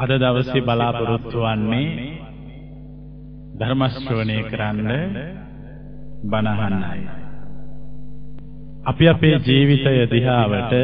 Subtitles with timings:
[0.00, 1.88] අද දවසේ බලාපොරොත්තු වන්නේ
[3.54, 4.90] ධර්ම ශ්‍රවණය කරන්න
[6.24, 7.02] බණ අහන්නයි.
[8.82, 10.74] අපි අපේ ජීවිතය දිහාවට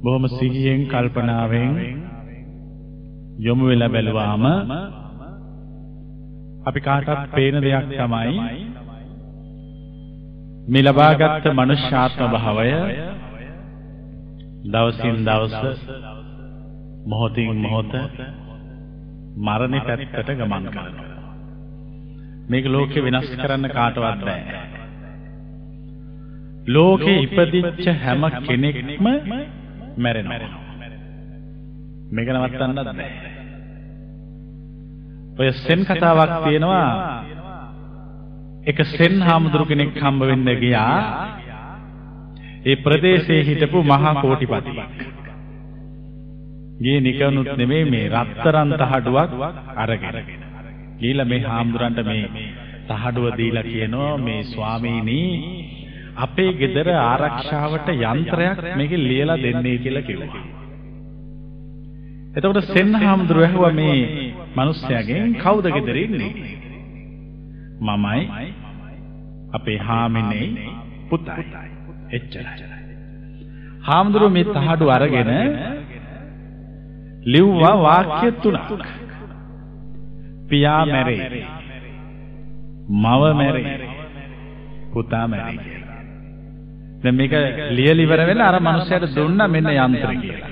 [0.00, 1.72] බොහොම සිහියෙන් කල්පනාවෙන්
[3.38, 4.44] යොමු වෙලා බැලුවාම
[6.64, 8.36] අපි කාටත් පේන දෙයක් තමයි
[10.68, 12.70] මේ ලබාගත් මනුෂ්‍යාත්ම භාවය
[14.66, 15.54] දවසින් දවස
[17.08, 17.92] මොහොතින් මොහොත
[19.38, 21.08] මරණය පැත්තට ගමන් කරනවා.
[22.48, 24.42] මේක ලෝකේ වෙනස් කරන්න කාටවත් බෑ.
[26.68, 29.06] ලෝකේ ඉපදිච්ච හැම කෙනෙක්ම
[29.96, 30.50] මැරෙනවා.
[32.10, 33.10] මේක නවත්තන්නත් බෑ.
[35.38, 36.88] ඔය සෙන් කතාවක් තියෙනවා
[38.64, 40.96] එක සෙන් හාමුදුරු කෙනෙක් හම්බ වෙන්න ගියා
[42.64, 45.17] ඒ ප්‍රදේශයේ හිටපු මහා කෝටිපතියෙක්.
[46.78, 49.30] ගියේ නිකනුත් නෙමෙයි මේ රත්තරන් තහඩුවක්
[49.76, 50.16] අරගෙන.
[50.98, 52.26] ගිහිල්ලා මේ හාමුදුරන්ට මේ
[52.88, 55.18] තහඩුව දීලා කියනවා මේ ස්වාමීනි
[56.16, 60.44] අපේ ගෙදර ආරක්ෂාවට යන්ත්‍රයක් මේකේ ලියලා දෙන්නේ කියලා කිව්වා.
[62.36, 63.98] එතකොට සෙන් හාමුදුරුව ඇහුවා මේ
[64.56, 66.32] මිනිස්සයාගෙන් කවුද ගෙදර ඉන්නේ?
[67.80, 68.22] මමයි
[69.52, 70.46] අපේ හාමිනේ
[71.10, 71.44] පුතයි.
[72.12, 72.70] එච්චරයි.
[73.82, 75.34] හාමුදුරුව මේ තහඩු අරගෙන
[77.28, 78.84] ලිව්වා වාක්‍ය තුනක්.
[80.48, 81.46] පියා මැරේ.
[82.96, 83.88] මව මැරේ.
[84.92, 85.98] පුතා මැරේ කියලා.
[87.02, 87.34] දැන් මේක
[87.70, 90.50] ලියලා ඉවර වෙලා අර මනුස්සයාට දුන්නා මෙන්න යන්ත්‍ර කියලා.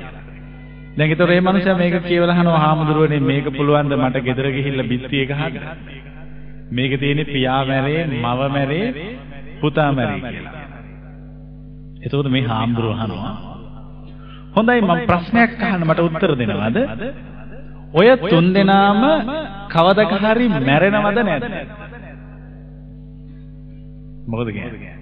[0.97, 5.25] දැන් ඒතර මේ මනුස්සයා මේක කියවලා අහනවා හාමුදුරුවනේ මේක පුළුවන් ද මට ගෙදර ගිහිල්ලා බිත්තිය
[5.27, 5.55] ගහන්න?
[6.71, 8.87] මේක තියෙන්නේ පියා මැරේ, මව මැරේ,
[9.61, 10.55] පුතා මැරේ කියලා.
[12.03, 13.56] එතකොට මේ හාමුදුරුව අහනවා
[14.57, 16.79] හොඳයි මම ප්‍රශ්නයක් අහන්න මට උත්තර දෙනවද?
[17.93, 19.03] ඔය තුන් දෙනාම
[19.75, 21.45] කවදක හරි මැරෙනවද නැද්ද?
[24.29, 24.95] මොකද කියන්නේ?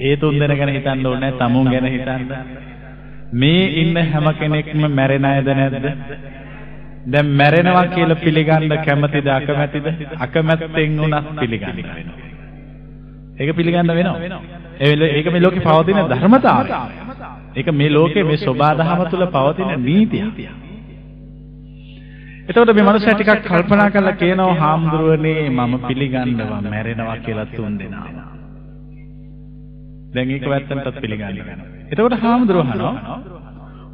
[0.00, 2.22] ඒ තුන් දෙනා ගැන හිතන්න ඕනේ නැහැ, තමුන් ගැන හිතන්න.
[3.34, 5.86] මේ ඉන්න හැම කෙනෙක්ම මැරෙන අයද නැද්ද?
[7.06, 9.86] දැන් මැරෙනවා කියලා පිළිගන්න කැමතිද අකමැතිද?
[10.18, 11.96] අකමැත්තෙන් උනත් පිළිගන්න වෙනවා.
[13.38, 14.42] ඒක පිළිගන්න වෙනවා.
[14.80, 17.10] ඒක මේ ලෝකේ පවතින ධර්මතාවය.
[17.52, 20.24] ඒක මේ ලෝකේ මේ සෝබා දහම තුල පවතින නීතිය.
[22.44, 28.08] එතකොට මේ මනුස්සයා ටිකක් කල්පනා කරලා කියනවා හාමුදුරුවනේ මම පිළිගන්නවා මැරෙනවා කියලා තුන් දෙනා.
[30.14, 31.56] දැන් ඒක වැත්තටත් පිළිගන්නවා.
[31.90, 33.18] එතකොට හාමුදුරුවෝ අහනවා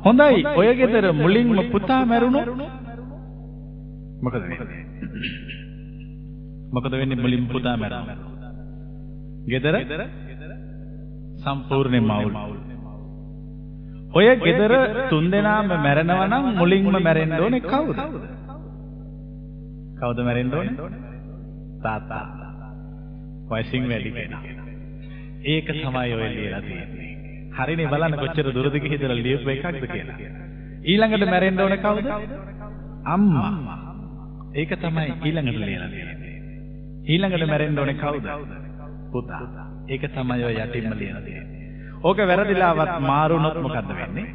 [0.01, 2.49] හොඳයි ඔය ගෙදර මුලින්ම පුතා මැරුණොත්
[4.21, 4.83] මොකද වෙන්නේ?
[6.73, 8.17] මොකද වෙන්නේ මුලින් පුතා මැරුණා?
[9.47, 9.75] ගෙදර
[11.39, 12.35] සම්පූර්ණයෙන්ම අවුල්.
[14.11, 14.73] ඔය ගෙදර
[15.11, 17.99] තුන්දෙනාම මැරෙනවා නම් මුලින්ම මැරෙන්න ඕනේ කවුද?
[20.01, 20.75] කවුද මැරෙන්න ඕනේ?
[21.83, 22.25] තාත්තා.
[23.51, 24.43] වයසින් වැඩි කෙනා.
[25.45, 27.11] ඒක තමයි ඔය ලියලා තියෙන්නේ.
[27.53, 30.17] හරිනේ බලන්න කොච්චර දුරද ගිහිදලා ලියපු එකක්ද කියලා.
[30.85, 32.07] ඊළඟට මැරෙන්න ඕනේ කවුද?
[33.07, 33.53] අම්මා.
[34.55, 36.35] ඒක තමයි ඊළඟට ලියලා තියෙන්නේ.
[37.07, 38.27] ඊළඟට මැරෙන්න ඕනේ කවුද?
[39.13, 39.45] පුතා.
[39.89, 41.58] ඒක තමයි ඔය යටින්ම ලියලා තියෙන්නේ.
[42.03, 44.27] ඕක වැරදිලාවත් මාරුනොත් මොකද්ද වෙන්නේ?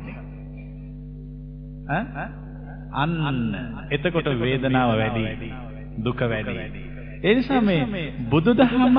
[2.93, 3.55] අන්න
[3.89, 5.51] එතකොට වේදනාව වැඩි,
[5.97, 6.55] දුක වැඩි.
[7.23, 8.97] ඒ නිසා මේ බුදුදහම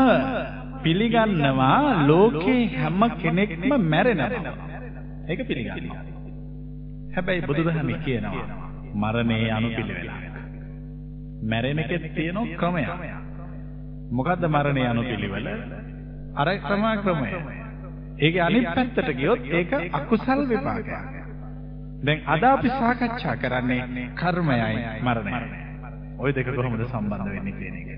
[0.82, 4.54] පිළිගන්නවා ලෝකේ හැම කෙනෙක්ම මැරෙනවා.
[5.28, 6.04] ඒක පිළිගන්නවා.
[7.14, 8.46] හැබැයි බුදුදහම කියනවා
[8.94, 10.12] මරණේ අනුපිළිවෙලක්.
[11.44, 12.88] මැරෙන එකේ තියෙන ක්‍රමයක්.
[14.12, 15.46] මොකද්ද මරණේ අනුපිළිවෙල?
[16.36, 17.30] අර ක්‍රමා ක්‍රමය.
[18.18, 20.90] ඒකේ අනිත් පැත්තට ගියොත් ඒක අකුසල් විපාකයක්.
[22.04, 25.62] දැන් අද අපි සාකච්ඡා කරන්නේ කර්මයයි මරණයයි.
[26.18, 27.88] ওই දෙක කොහොමද සම්බන්ධ වෙන්නේ කියන එක.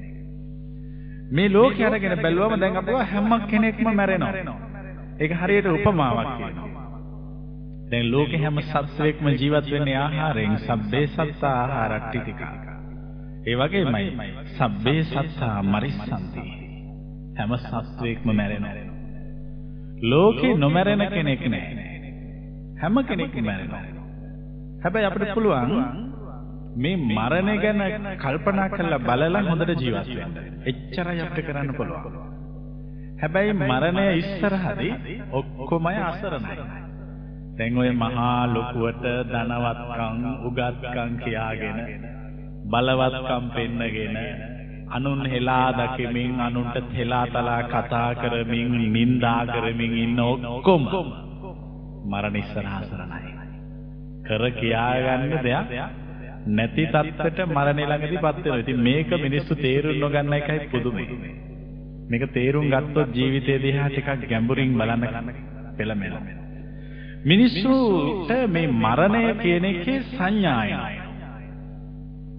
[1.30, 4.56] මේ ලෝකය අරගෙන බැලුවම දැන් අපව හැම කෙනෙක්ම මැරෙනවා.
[5.20, 6.70] ඒක හරියට උපමාවක් කියනවා.
[7.90, 12.54] දැන් ලෝකේ හැම සත්වයක්ම ජීවත් වෙන්නේ ආහාරයෙන් සබ්බේ සත්තා ආහාරට්ටිතිකා.
[13.46, 14.06] ඒ වගේමයි
[14.54, 16.50] සබ්බේ සත්තා මරිස්සන්ති.
[17.38, 18.85] හැම සත්වයක්ම මැරෙනවා.
[20.02, 21.86] ලෝකේ නොමැරෙන කෙනෙක් නැහැ.
[22.80, 23.82] හැම කෙනෙක්ම මැරෙනවා.
[24.82, 25.72] හැබැයි අපිට පුළුවන්
[26.76, 27.80] මේ මරණය ගැන
[28.18, 30.34] කල්පනා කරලා බලලා හොඳට ජීවත් වෙන්න.
[30.66, 32.18] එච්චරයි අපිට කරන්න පුළුවන්.
[33.20, 36.56] හැබැයි මරණය ඉස්සරහදී ඔක්කොම අසරණයි.
[37.58, 41.78] දැන් ඔය මහා ලොකුවට ධනවත්කම් උගත්කම් කියාගෙන
[42.66, 44.16] බලවත්කම් පෙන්නගෙන
[44.88, 50.82] අනුන් හෙලා දකිමින් අනුන්ට තෙලා තලා කතා කරමින් නින්දා කරමින් ඉන්න ඔක්කොම
[52.04, 53.32] මරණ ඉස්සරහා සරණයි.
[54.24, 55.68] කර කියාගන්න දෙයක්
[56.48, 58.58] නැති තත්ත්වයට මරණය ළඟදීපත් වෙනවා.
[58.58, 61.06] ඉතින් මේක මිනිස්සු තේරුම් නොගන්න එකයි පුදුමයි.
[62.08, 65.32] මේක තේරුම් ගත්තොත් ජීවිතය දිහා ටිකක් ගැඹුරින් බලන්න
[65.76, 66.36] පෙළඹෙනවා.
[67.24, 70.70] මිනිස්සුට මේ මරණය කියන එකේ සංඥාය.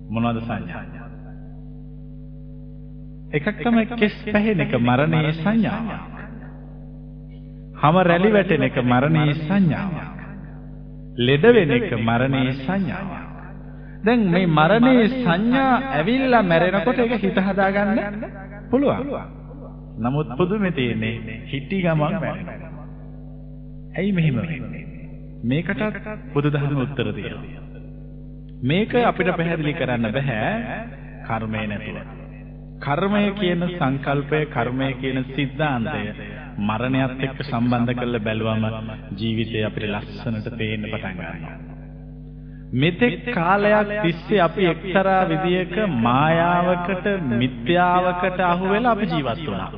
[0.10, 0.97] මොනවද සංඥා?
[3.30, 6.04] එකක් තමයි කෙස් පැහෙන එක මරණයේ සංඥාවක්.
[7.76, 10.20] හැම රැලි වැටෙන එක මරණයේ සංඥාවක්.
[11.20, 13.26] ලෙඩ වෙන එක මරණයේ සංඥාවක්.
[14.06, 18.00] දැන් මේ මරණයේ සංඥා ඇවිල්ලා මැරෙනකොට ඒක හිත හදාගන්න
[18.72, 19.12] පුළුවන්.
[20.00, 22.72] නමුත් පුදුමේ තියෙන්නේ හිටි ගමන් මැරෙනවා.
[23.98, 24.86] ඇයි මෙහෙම වෙන්නේ?
[25.44, 27.66] මේකටත් බුදුදහම උත්තර දෙනවා.
[28.64, 30.40] මේක අපිට පැහැදිලි කරන්න බෑ
[31.28, 32.17] කර්මය නැතුව.
[32.80, 36.02] කර්මය කියන සංකල්පය කර්මය කියන સિદ્ધාන්තය
[36.60, 38.66] මරණයත් එක්ක සම්බන්ධ කරලා බැලුවම
[39.16, 41.56] ජීවිතය අපිට ලස්සනට පේන්න පටන් ගන්නවා.
[42.74, 49.72] මෙතෙක් කාලයක් තිස්සේ අපි එක්තරා විදියක මායාවකට මිත්‍යාවකට අහු වෙලා අපි ජීවත් වුණා.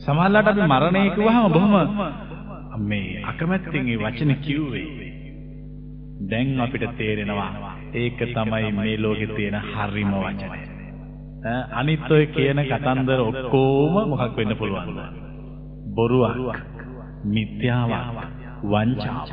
[0.00, 1.74] සමහරවිට අපි මරණය කිව්වහම බොහොම
[2.82, 4.88] මේ අකමැත්තෙන් ඒ වචන කිව්වේ.
[6.22, 7.52] දැන් අපිට තේරෙනවා
[7.94, 10.69] ඒක තමයි මේ ලෝකේ තියෙන හරිම වචනය.
[11.72, 14.98] අනිත් ඔය කියන කතන්දර ඔක්කොම මොකක් වෙන්න පුළුවන්ද?
[15.90, 16.58] බොරුවක්,
[17.26, 18.18] මිත්‍යාවක්,
[18.62, 19.30] වංචාවක්.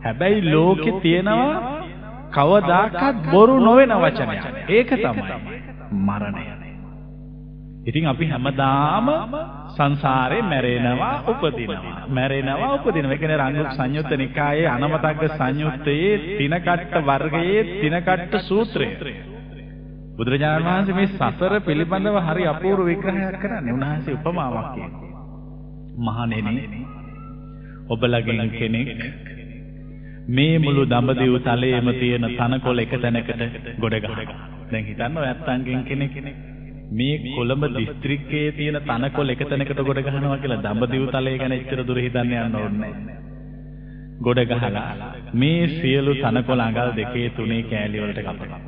[0.00, 1.82] හැබැයි ලෝකේ තියෙනවා
[2.30, 4.44] කවදාකවත් බොරු නොවන වචනයක්.
[4.70, 5.22] ඒක තමයි
[6.00, 6.44] මරණය.
[7.82, 9.08] ඉතින් අපි හැමදාම
[9.68, 18.34] සංසාරේ මැරෙනවා උපදිනවා මැරෙනවා උපදිනවා ඒ කියන්නේ රංගු සංයුත්ත නිකායේ අනමතග්ග සංයුත්තයේ තිනකට්ට වර්ගයේ තිනකට්ට
[18.42, 18.88] සූත්‍රය
[20.16, 23.72] බුදුරජාණන් වහන්සේ මේ සසර පිළිබඳව හරි අපූර්ව විග්‍රහයක් කරන්නේ.
[23.72, 25.12] උන්වහන්සේ උපමාවක් කියනවා.
[25.98, 26.80] මහණෙනි
[27.88, 28.88] ඔබලගෙන් කෙනෙක්
[30.28, 33.30] මේ මුළු දඹදිව තලයේම තියෙන තනකොළ එක තැනකට
[33.78, 34.40] ගොඩ ගහනවා.
[34.70, 36.14] දැන් හිතන්න ඔයත්තන්ගෙන් කෙනෙක්
[36.92, 42.00] මේ කොළඹ දිස්ත්‍රික්කයේ තියෙන තනකොළ එක තැනකට ගොඩ ගහනවා කියලා දඹදිව තලය ගැන එච්චර දුර
[42.00, 42.92] හිතන්න යන්න ඕනේ
[44.20, 44.84] ගොඩ ගහලා
[45.36, 48.61] මේ සියලු තනකොළ අඟල් දෙකේ තුනේ කෑලි වලට කපනවා.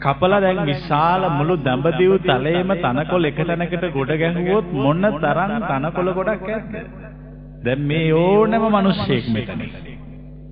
[0.00, 6.48] කපලා දැන් විශාල මුළු දඹදිව තලයේම තනකොළ එක තැනකට ගොඩ ගැහුවොත් මොන තරම් තනකොළ ගොඩක්
[6.48, 6.74] ඇද්ද?
[7.64, 9.60] දැන් මේ ඕනම මිනිස්සෙක් මෙතන.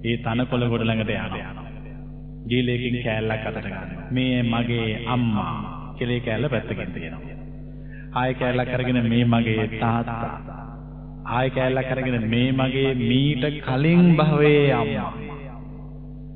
[0.04, 1.64] ඒ තනකොළ ගොඩ ළඟට යනවා.
[2.46, 4.06] ගීලයකින් කෑල්ලක් අතට ගන්නවා.
[4.10, 5.56] මේ මගේ අම්මා
[5.96, 7.36] කියලා කෑල්ල පැත්තකින් තියනවා.
[8.14, 10.34] ආයෙ කෑල්ලක් අරගෙන මේ මගේ තාත්තා.
[11.28, 15.27] ආයෙ කෑල්ලක් අරගෙන මේ මගේ මීට කලින් භවයේ අම්මා.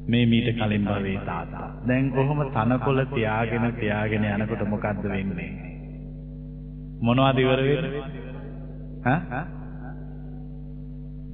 [0.09, 1.69] මේ මීට කලින් භවයේ තාත්තා.
[1.87, 5.51] දැන් කොහොම තනකොළ තියාගෙන තියාගෙන යනකොට මොකද්ද වෙන්නේ?
[7.01, 8.05] මොනවද ඉවර වෙන්නේ?
[9.05, 9.43] හා?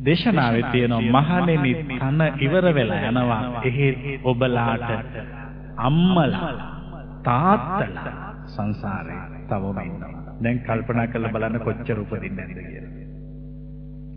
[0.00, 4.90] දේශනාවේ තියෙනවා මහණෙනි තන ඉවර වෙලා යනවා එහෙත් ඔබලාට
[5.78, 6.52] අම්මලා
[7.24, 12.92] තාත්තලා සංසාරේ තවම ඉන්නවා දැන් කල්පනා කරලා බලන්න කොච්චර උපදින්නේ නැද්ද කියලා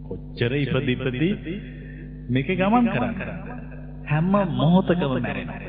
[0.08, 1.56] කොච්චර ඉපදි ඉපදි
[2.30, 3.62] මේකේ ගමන් කරන්නේ
[4.12, 5.60] හැම මොහොතකම මැරෙනවා.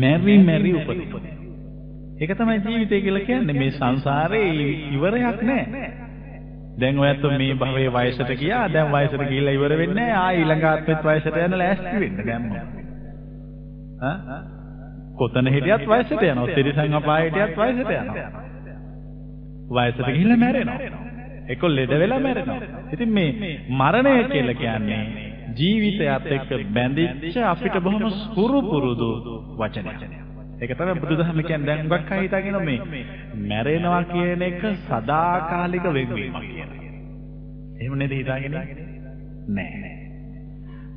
[0.00, 1.20] මැරි මැරි උපදිනවා.
[2.20, 3.56] ඒක තමයි ජීවිතය කියලා කියන්නේ.
[3.56, 4.46] මේ සංසාරේ
[4.90, 5.90] ඉවරයක් නැහැ.
[6.78, 8.64] දැන් ඔයත් මේ භවයේ වයසට ගියා.
[8.68, 10.18] දැන් වයසට ගිහිල්ලා ඉවර වෙන්නේ නැහැ.
[10.18, 12.44] ආ ඊළඟ ආත්මෙත් වයසට යන ලෑස්ති වෙන්න දැන්
[14.02, 14.38] ඈ?
[15.16, 16.54] කොතන හිටියත් වයසට යනවා.
[16.54, 18.28] තිරිසන් අපායට යත් වයසට යනවා.
[19.78, 20.78] වයසට ගිහිල්ලා මැරෙනවා.
[21.48, 22.60] ඒක ලෙඩ වෙලා මැරෙනවා.
[22.92, 29.10] ඉතින් මේ මරණය කියලා කියන්නේ ජීවිතයත් එක්ක බැඳිච්ච අපිට බොහොම සුරු පුරුදු
[29.58, 30.22] වචනයක්
[30.60, 32.80] ඒක තමයි බුදුදහම කියන්නේ දැන් උගක් අය හිතාගෙන මේ
[33.44, 36.78] මැරෙනවා කියන එක සදාකාලික වෙන්වීමක් කියලා.
[37.76, 38.54] එහෙම නේද හිතාගෙන?
[39.48, 39.92] නෑ.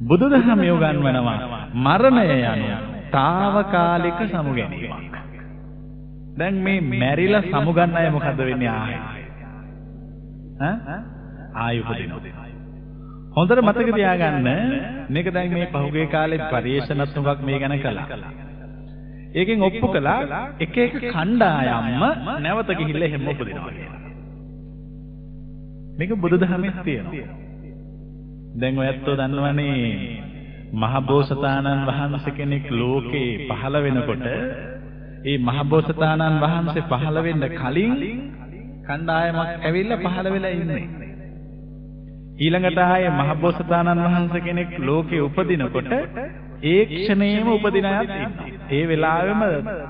[0.01, 1.37] බුදුදහම යොගන්වනවා
[1.79, 2.77] මරණය යනු
[3.11, 5.19] తాවකාලික සමුගැනීමක්.
[6.37, 8.97] දැන් මේ මැරිලා සමුගන්න අය මොකද වෙන්නේ ආයෙ?
[10.61, 10.99] ඈ?
[11.57, 12.44] ආයෙ උපදිනවා.
[13.35, 14.47] හොඳට මතක තියාගන්න
[15.09, 18.07] මේක දැන් මේ පහුගිය කාලේ පරිේශනත් උගක් මේ ගැන කළා.
[19.33, 22.03] ඒකෙන් ඔප්පු කළා එක එක කණ්ඩායම්ම
[22.39, 23.99] නැවත ගිහිල්ලා එහෙම උපදිනවා කියලා.
[25.97, 27.27] මේක බුදුදහමේ තියෙනවා.
[28.57, 29.75] දැන් ඔයත්ෝ දන්නවනේ
[30.75, 34.25] මහබෝසතාණන් වහන්සේ කෙනෙක් ලෝකේ පහළ වෙනකොට
[35.25, 37.93] ඒ මහබෝසතාණන් වහන්සේ පහළ වෙන්න කලින්
[38.85, 40.85] කණ්ඩායමක් ඇවිල්ලා පහළ වෙලා ඉන්නේ.
[42.37, 45.91] ඊළඟට ආයේ මහබෝසතාණන් වහන්සේ කෙනෙක් ලෝකේ උපදිනකොට
[46.63, 48.47] ඒ ක්ෂණේම උපදින අයත් ඉන්නවා.
[48.71, 49.41] ඒ වෙලාවෙම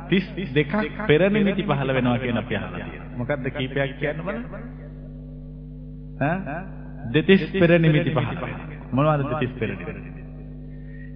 [0.09, 0.73] 32ක්
[1.07, 3.07] පෙර නිමිති පහළ වෙනවා කියන අපි අහලා තියෙනවා.
[3.17, 4.43] මොකද්ද කීපයක් කියන්න බලන්න?
[6.21, 6.57] ඈ
[7.11, 8.37] දෙතිස් පෙර නිමිති පහළ
[8.91, 9.85] මොනවද තිස් පෙරණි?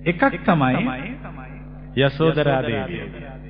[0.05, 0.75] එකක් තමයි
[1.99, 3.03] යසෝදරා දේවිය.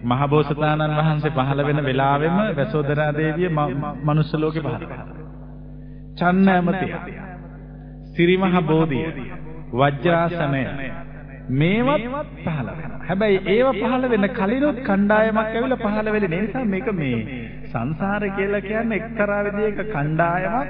[0.06, 3.50] මහබෝසතාණන් වහන්සේ පහළ වෙන වෙලාවෙම යසෝදරා දේවිය
[4.04, 5.06] මනුස්ස ලෝකේ පහළ වෙනවා.
[6.18, 7.28] චන්න ඇමතිය.
[8.20, 9.06] සිරිමහ බෝධිය.
[9.74, 10.64] වජ්‍රාසනය.
[11.52, 12.02] මේවත්
[12.38, 13.00] පහළ වෙනවා.
[13.08, 16.32] හැබැයි ඒව පහළ වෙන කලිනුත් කණ්ඩායමක් ඇවිල්ලා පහළ වෙන්නේ.
[16.38, 17.20] නිසා මේක මේ
[17.68, 20.68] සංසාරය කියලා කියන්නේ එක්තරා විදිහක කණ්ඩායමක්.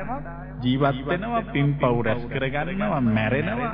[0.62, 3.74] ජීවත් වෙනවා පින්පව් රැස් කරගන්නවා මැරෙනවා.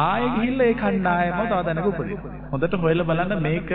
[0.00, 2.36] ආයෙ ගිහිල්ලා ඒ කණ්ඩායම තව දැනක උපදිනවා.
[2.52, 3.72] හොඳට හොයලා බලන්න මේක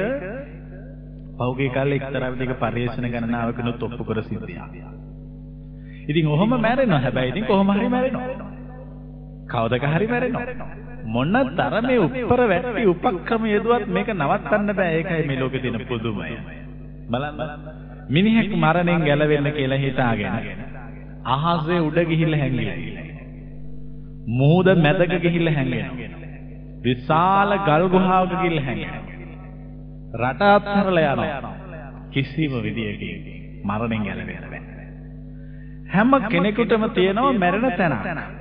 [1.37, 4.77] පෞගේ කාලේ එක්තරා විදිහක පරිේශන ගණනාවකිනුත් ඔප්පු කර සිද්ධියක්.
[6.07, 7.01] ඉතින් ඔහොම මැරෙනවා.
[7.01, 8.57] හැබැයි ඉතින් කොහොම හරි මැරෙනවා.
[9.49, 10.69] කවදක හරි මැරෙනවා.
[11.07, 16.31] මොන තරමේ උත්තර වැටි උපක්‍රම යෙදුවත් මේක නවත්තන්න බෑ ඒකයි මේ ලෝකේ තියෙන පුදුමය.
[17.09, 17.39] බලන්න.
[18.09, 20.33] මිනිහෙක් මරණයෙන් ගැලවෙන්න කියලා හිතාගෙන
[21.27, 22.77] අහසේ උඩ ගිහිල්ලා හැංගිලා.
[24.33, 26.09] මුහුද මැදක ගිහිල්ලා හැංගෙනවා.
[26.83, 29.03] විශාල ගල් ගුහාවක ගිහිල්ලා හැංගෙනවා.
[30.21, 31.53] රට අත්හැරලා යනවා.
[32.11, 33.17] කිසිම විදියකින්
[33.63, 34.61] මරණයෙන් ගැලවෙන්න බෑ.
[35.89, 38.38] හැම කෙනෙකුටම තියෙනවා මැරෙන තැනක්.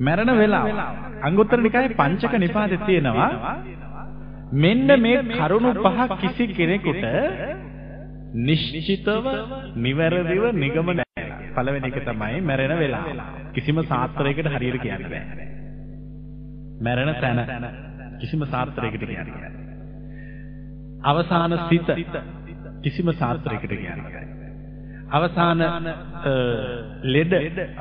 [0.00, 0.66] මැරෙන වෙලාව.
[1.22, 3.30] අංගුත්තර නිකායේ පංචක නිපාතේ තියෙනවා
[4.54, 7.04] මෙන්න මේ කරුණු පහ කිසි කෙනෙකුට
[8.40, 9.26] නිශ්චිතව
[9.76, 11.04] නිවැරදිව නිගමනය
[11.52, 13.06] පළවෙනි එක තමයි මැරෙන වෙලාව.
[13.52, 15.46] කිසිම සාත්‍රයකට හරියට කියන්න බෑ.
[16.80, 17.38] මැරෙන තැන
[18.20, 19.52] කිසිම සාත්‍රයකට කියන්න බෑ.
[21.04, 21.88] අවසාන සිත
[22.82, 24.39] කිසිම සාත්‍රයකට කියන්න බෑ.
[25.10, 25.58] අවසාන
[27.04, 27.32] ලෙඩ.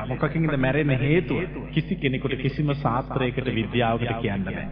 [0.07, 1.43] මොකකින්ද මැරෙන්න හේතුව?
[1.69, 4.65] කිසි කෙනෙකුට කිසිම සාත්‍රයකට විද්‍යාවකට කියන්න බෑ.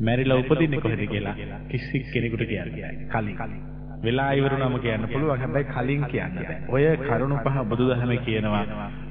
[0.00, 1.34] මැරිලා උපදින්නේ කොහෙද කියලා
[1.68, 2.94] කිසි කෙනෙකුට කියන්න බෑ.
[3.10, 3.60] කලින්.
[4.02, 5.38] වෙලා ඉවරුනම කියන්න පුළුවන්.
[5.38, 6.60] හැබැයි කලින් කියන්න බෑ.
[6.68, 8.64] ඔය කරුණු පහ බුදුදහමේ කියනවා.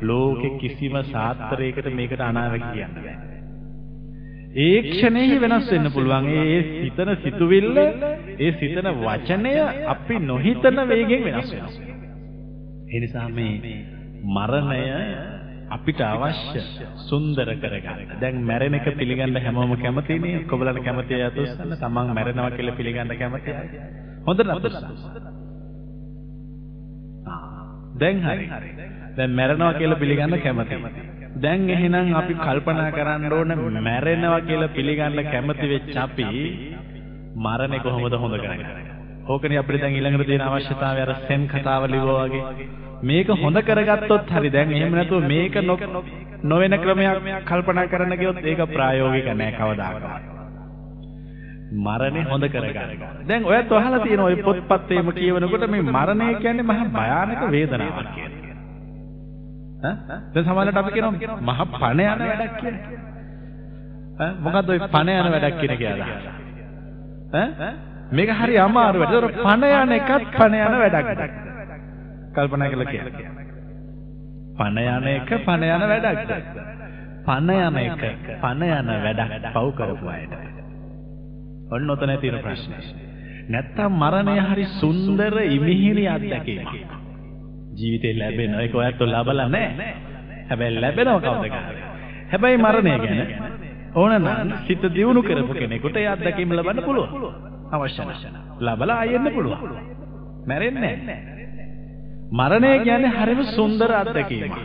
[0.04, 3.16] ලෝකෙ කිසිම සාත්‍රයකට මේකට අනාවැකි කියන්න බෑ.
[4.58, 6.28] ඒ ක්ෂණයේ වෙනස් වෙන්න පුළුවන්.
[6.30, 7.78] ඒ සිතන සිතුවිල්ල,
[8.40, 9.56] ඒ සිතන වචනය
[9.88, 11.91] අපි නොහිතන වේගෙන් වෙනස් වෙනවා.
[12.92, 13.76] ඒ නිසා මේ
[14.28, 14.82] මරණය
[15.70, 16.62] අපිට අවශ්‍ය
[17.02, 18.10] සුන්දර කරගන්න.
[18.20, 20.40] දැන් මැරෙන එක පිළිගන්න හැමෝම කැමතිනේ.
[20.40, 23.68] ඔක්කොබලට කැමති අය අතොස්සන්න තමන් මැරෙනවා කියලා පිළිගන්න කැමති අය.
[24.26, 24.92] හොඳට අතොස්සන්න.
[27.96, 28.46] දැන් හරි.
[29.16, 30.76] දැන් මැරෙනවා කියලා පිළිගන්න කැමති.
[31.38, 36.30] දැන් එහෙනම් අපි කල්පනා කරන්න ඕන මැරෙනවා කියලා පිළිගන්න කැමති වෙච්ච අපි
[37.38, 38.81] මරණය කොහොමද හොඳ කරගන්නේ?
[39.32, 42.68] ඕකනේ අපිට දැන් ඊළඟට තියෙන අවශ්‍යතාවය අර සෙන් කතාව ලිව්වා වගේ.
[43.04, 45.56] මේක හොඳ කරගත්තොත් හරි දැන් එහෙම නැතුව මේක
[46.44, 50.40] නොවන ක්‍රමයක් කල්පනා කරන්න ගියොත් ඒක ප්‍රායෝගික නෑ කවදාකවත්.
[51.78, 53.04] මරණය හොඳ කරගන්න.
[53.28, 58.42] දැන් ඔයත් අහලා තියෙන ඔය පොත්පත් එහෙම කියවනකොට මේ මරණය කියන්නේ මහා භයානක වේදනාවක් කියලා.
[59.84, 62.84] ඈ දැන් සමහරවිට අපි කියනවා මහ පණ යන වැඩක් කියලා.
[64.20, 66.10] ඈ මොකද්ද ඔය පණ යන වැඩක් කියන කියලා.
[67.36, 67.72] ඈ
[68.12, 69.14] මේක හරි අමාරු වැඩ.
[69.14, 71.10] ඒතර පණ යන එකත් පණ යන වැඩක්.
[72.36, 73.08] කල්පනා කරලා කියන්න.
[74.58, 76.34] පණ යන එක පණ යන වැඩක්.
[77.26, 78.04] පණ යන එක
[78.42, 80.34] පණ යන වැඩක් පව් කරපු අයට.
[81.72, 82.84] ඔන්න ඔතන තියෙන ප්‍රශ්නේ.
[83.50, 86.74] නැත්තම් මරණය හරි සුන්දර ඉමිහිරි අත්දැකීමක්.
[87.74, 89.94] ජීවිතේ ලැබෙන ඒක ඔයත් ලබලා නැහැ.
[90.50, 91.54] හැබැයි ලැබෙනව කවුද
[92.32, 93.20] හැබැයි මරණය ගැන
[93.96, 97.10] ඕන නම් සිත දියුණු කරපු කෙනෙකුට ඒ අත්දැකීම ලබන්න පුළුවන්.
[97.72, 98.32] අවශ්‍ය නැහැ.
[98.62, 99.60] ලබලා ආයෙන්න පුළුවන්.
[100.48, 101.40] මැරෙන්නේ නැහැ.
[102.32, 104.58] මරණය කියන්නේ හරිම සුන්දර අත්දැකීමක්.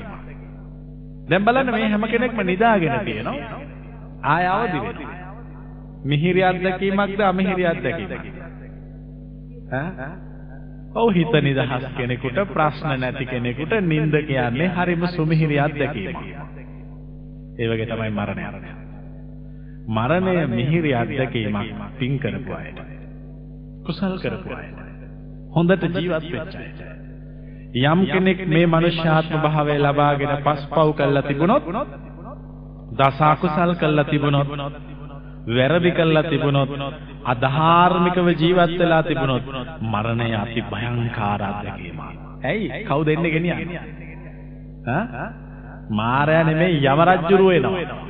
[1.28, 3.58] දැන් බලන්න මේ හැම කෙනෙක්ම නිදාගෙන තියෙනවා.
[4.24, 4.80] ආය අවදි.
[6.04, 8.38] මිහිරි අත්දැකීමක්ද අමිහිරි අත්දැකීමක්ද?
[9.72, 10.08] ඈ?
[10.94, 16.20] ඔව් හිත නිදහස් කෙනෙකුට ප්‍රශ්න නැති කෙනෙකුට නිින්ද කියන්නේ හරිම සුමිහිරි අත්දැකීමක්.
[17.58, 18.44] ඒ වගේ තමයි මරණය.
[19.90, 22.85] මරණය මිහිරි අත්දැකීමක් පින් කරපු අයට.
[23.86, 24.78] කුසල් කරපු අයට.
[25.52, 26.80] හොඳට ජීවත් වෙච්ච අයට.
[27.82, 31.64] යම් කෙනෙක් මේ මනුෂ්‍යාත්ම භාවය ලබාගෙන පස්පව් කළා තිබුණොත්
[32.92, 34.48] දස අකුසල් කළා තිබුණොත්
[35.48, 36.70] වැරදි කළා තිබුණොත්
[37.24, 39.44] අධාර්මිකව ජීවත් වෙලා තිබුණොත්
[39.82, 42.00] මරණය අති භයංකාර අත්දැකීමක්.
[42.44, 42.84] ඇයි?
[42.84, 43.80] කවුද එන්නේ ගෙනියන්නේ?
[44.88, 45.28] ඈ?
[45.90, 48.04] මාරයා නෙමෙයි යම රජුරුව එනවා.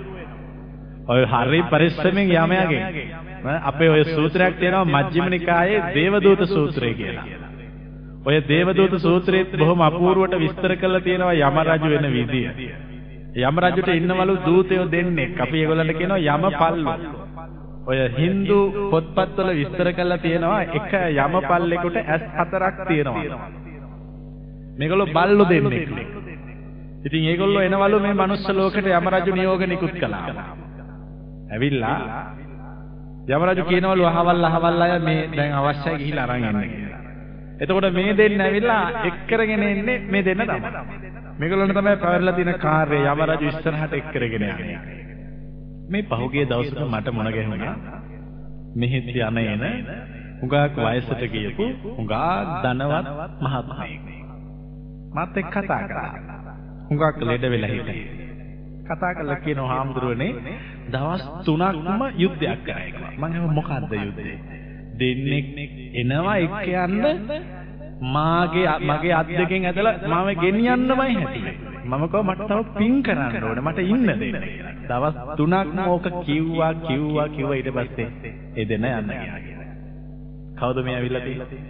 [1.09, 2.83] ඔය හරි පරිස්සමෙන් යමයාගේ.
[3.47, 7.27] අපේ ඔය සූත්‍රයක් තියෙනවා මජ්ක්‍ධිම නිකායේ දේවදූත සූත්‍රය කියලා.
[8.27, 12.47] ඔය දේවදූත සූත්‍රයේත් බොහොම අපූර්වට විස්තර කරලා තියෙනවා යම රජු වෙන විදිය.
[13.41, 15.41] යම රජුට ඉන්නවලු දූතයෝ දෙන්නෙක්.
[15.41, 16.95] අපි ඒගොල්ලන්ට කියනවා යම පල්ලු.
[17.87, 18.59] ඔය Hindu
[18.91, 23.51] පොත්පත්වල විස්තර කරලා තියෙනවා එක යම පල්ලෙකුට ඇස් හතරක් තියෙනවා.
[24.79, 25.89] මේගොල්ලෝ බල්ලු දෙන්නෙක්.
[27.07, 30.27] ඉතින් ඒගොල්ලෝ එනවලු මේ මනුස්ස ලෝකෙට යම රජු නියෝග නිකුත් කළා.
[31.53, 31.99] ඇවිල්ලා
[33.27, 37.01] යම රජු කියනවලු අහවල් අහවල් අය මේ දැන් අවශ්‍යයි ගිහිල්ලා අරන් එන්න කියලා.
[37.61, 40.61] එතකොට මේ දෙන්න ඇවිල්ලා එක් කරගෙන එන්නේ මේ දෙන්න තමයි.
[41.39, 44.79] මේගොල්ලන්ට තමයි පැවරලා තියෙන කාර්යය යම රජු ඉස්සරහට එක් කරගෙන යන්නේ.
[45.89, 47.75] මේ පහුගිය දවසක මට මුණ ගැහුණා.
[48.77, 49.65] මෙහෙත් යන එන
[50.41, 52.15] හුඟක් වයසට ගියපු හුඟක්
[52.63, 53.07] ධනවත්
[53.43, 54.07] මහත්මයෙක්.
[55.13, 56.13] මාත් එක්ක කතා කරා.
[56.89, 58.26] හුඟක් ලෙඩ වෙලා හිටියේ.
[58.89, 60.33] කතා කරලා කියනවා හාමුදුරුවනේ
[60.89, 63.13] දවස් 3ක්ම යුද්ධයක් කරා කියලා.
[63.13, 64.37] මම එහෙම මොකද්ද යුද්ධේ?
[64.99, 65.47] දෙන්නෙක්
[65.95, 67.05] එනවා එක්ක යන්න
[68.09, 71.55] මාගේ මගේ අත් දෙකෙන් ඇදලා මම ගෙනියන්නමයි හැදුවේ.
[71.85, 74.73] මම කව මට තව පින් කරන්න ඕනේ මට ඉන්න දෙන්න කියලා.
[74.89, 78.09] දවස් 3ක්ම ඕක කිව්වා කිව්වා කිව්වා ඊට පස්සේ
[78.57, 79.39] ඒ දෙන්න යන්න ගියා.
[80.57, 81.63] කවුද මේ ඇවිල්ලා තියෙන්නේ?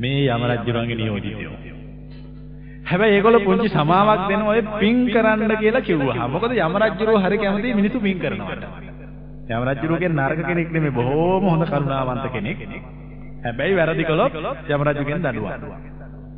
[0.00, 1.77] මේ යම රජුරන්ගේ නියෝජිතයෝ.
[2.88, 6.28] හැබැයි ඒගොල්ලෝ පුංචි සමාවක් දෙන ඔය පින් කරන්න කියලා කිව්වා.
[6.28, 8.64] මොකද යම රජුරෝ හරි කැමති මිනිස්සු පින් කරනවට.
[9.50, 12.58] යම රජුරෝගේ නරක කෙනෙක් නෙමෙයි බොහෝම හොඳ කරුණාවන්ත කෙනෙක්.
[13.44, 14.32] හැබැයි වැරදි කළොත්
[14.68, 15.52] යම රජුගෙන් දඬුවම්.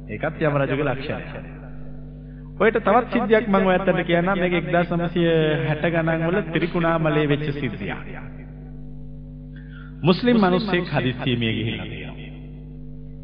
[0.09, 1.25] ඒකත් යම රජුගේ ලක්ෂණය.
[2.59, 8.01] ඔයට තවත් සිද්ධියක් මම ඔයත්තට කියන්නම් මේක 1960 ගණන් වල ත්‍රිකුණාමලයේ වෙච්ච සිද්ධියක්.
[10.03, 12.00] මුස්ලිම් මිනිස්සෙක් හදිස්සියේ මිය ගිහිල්ලා තියෙනවා.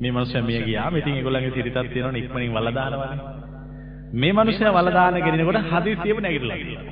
[0.00, 3.20] මේ මිනිස්සයා මිය ගියාම ඉතින් ඒගොල්ලන්ගේ තිරිතක් තියෙනවනේ ඉක්මනින් වල දානවානේ.
[4.14, 6.84] මේ මිනිස්සයා වල දාන ගෙනිනකොට හදිස්සියෙම නැගිටලා ගියා.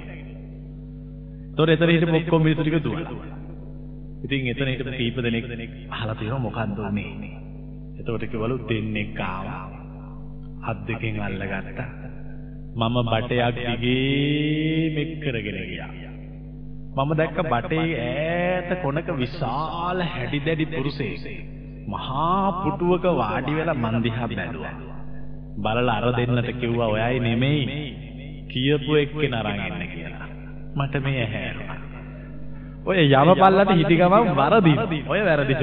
[1.46, 3.12] ඒතොර එතන හිටපු ඔක්කොම මිනිස්සු ටික දුවලා.
[4.25, 5.44] ඉතින් එතන හිටපු කීප දෙනෙක්
[5.90, 7.32] අහලා තියෙනවා මොකද්ද උනේ?
[7.99, 9.62] එතකොට කිව්වලු දෙන්නෙක් ආවා.
[10.64, 11.88] හත් දෙකෙන් අල්ලගත්තා.
[12.76, 15.90] මම බටයක් දිගේ මෙක් කරගෙන ගියා.
[16.96, 24.28] මම දැක්ක බටේ ඈත කොනක විශාල හැඩි දැඩි පුරුෂයෙක් මහා පුටුවක වාඩි වෙලා මන් දිහා
[24.30, 24.74] බැලුවා.
[25.58, 27.62] බලලා අර දෙන්නට කිව්වා ඔයයි නෙමෙයි
[28.48, 30.28] කියපු එක්කෙනා අරන් එන්න කියලා.
[30.76, 31.78] මට මේ ඇහැරුණා.
[32.86, 34.78] ඔය යම පල්ලට හිටි ගමන් වරදින්.
[35.06, 35.62] ඔය වැරදිද?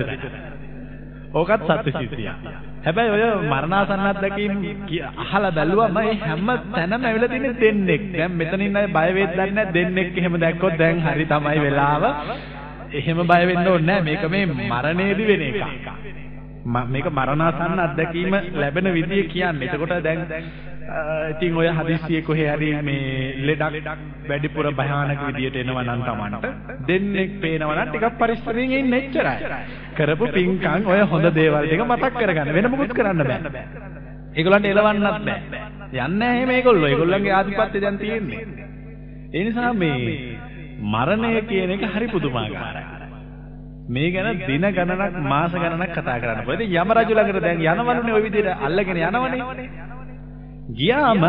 [1.34, 2.38] ඕකත් සත්‍ය සිද්ධියක්.
[2.84, 4.54] හැබැයි ඔය මරණාසන්න අත්දැකීම්
[5.18, 8.02] අහලා බැලුවා මම හැම තැනම ඇවිල්ලා තියෙන්නේ දෙන්නෙක්.
[8.14, 12.04] දැන් මෙතනින් අය බය වෙද්ද නැහැ දෙන්නෙක් එහෙම දැක්කොත් දැන් හරි තමයි වෙලාව.
[12.94, 14.04] එහෙම බය වෙන්න ඕනේ නැහැ.
[14.04, 15.62] මේක මේ මරණයේදී වෙන එකක්.
[16.88, 19.70] මේක මරණාසන්න අත්දැකීම ලැබෙන විදිය කියන්නේ.
[19.70, 20.20] එතකොට දැන්
[21.32, 23.88] ඉතින් ඔය හදිස්සියේ කොහේ හරි මේ ලෙඩක්
[24.30, 26.46] වැඩිපුර භයානක විදියට එනවා නම් Tamanට
[26.88, 29.36] දෙන්නෙක් පේනවා නම් ටිකක් පරිස්සමෙන් ඉන්න එච්චරයි.
[29.96, 33.66] කරපු පින්කම් ඔය හොඳ දේවල් ටික මතක් කරගන්න වෙන මොකුත් කරන්න බෑ.
[34.36, 35.40] ඒගොල්ලන්ට එලවන්නත් බෑ.
[35.94, 36.90] යන්නේ නැහැ එහෙම ඒගොල්ලෝ.
[36.90, 38.46] ඒගොල්ලන්ගේ ආධිපත්‍ය දැන් තියෙන්නේ.
[39.34, 39.98] ඒ නිසා මේ
[40.84, 42.84] මරණය කියන එක හරි පුදුමාකාරයි.
[43.88, 46.44] මේ ගැන දින ගණනක් මාස ගණනක් කතා කරන්න.
[46.44, 49.68] මොකද යම රජු ළඟට දැන් යනවලුනේ ওই විදිහට අල්ලගෙන යනවනේ.
[50.72, 51.24] ගියාම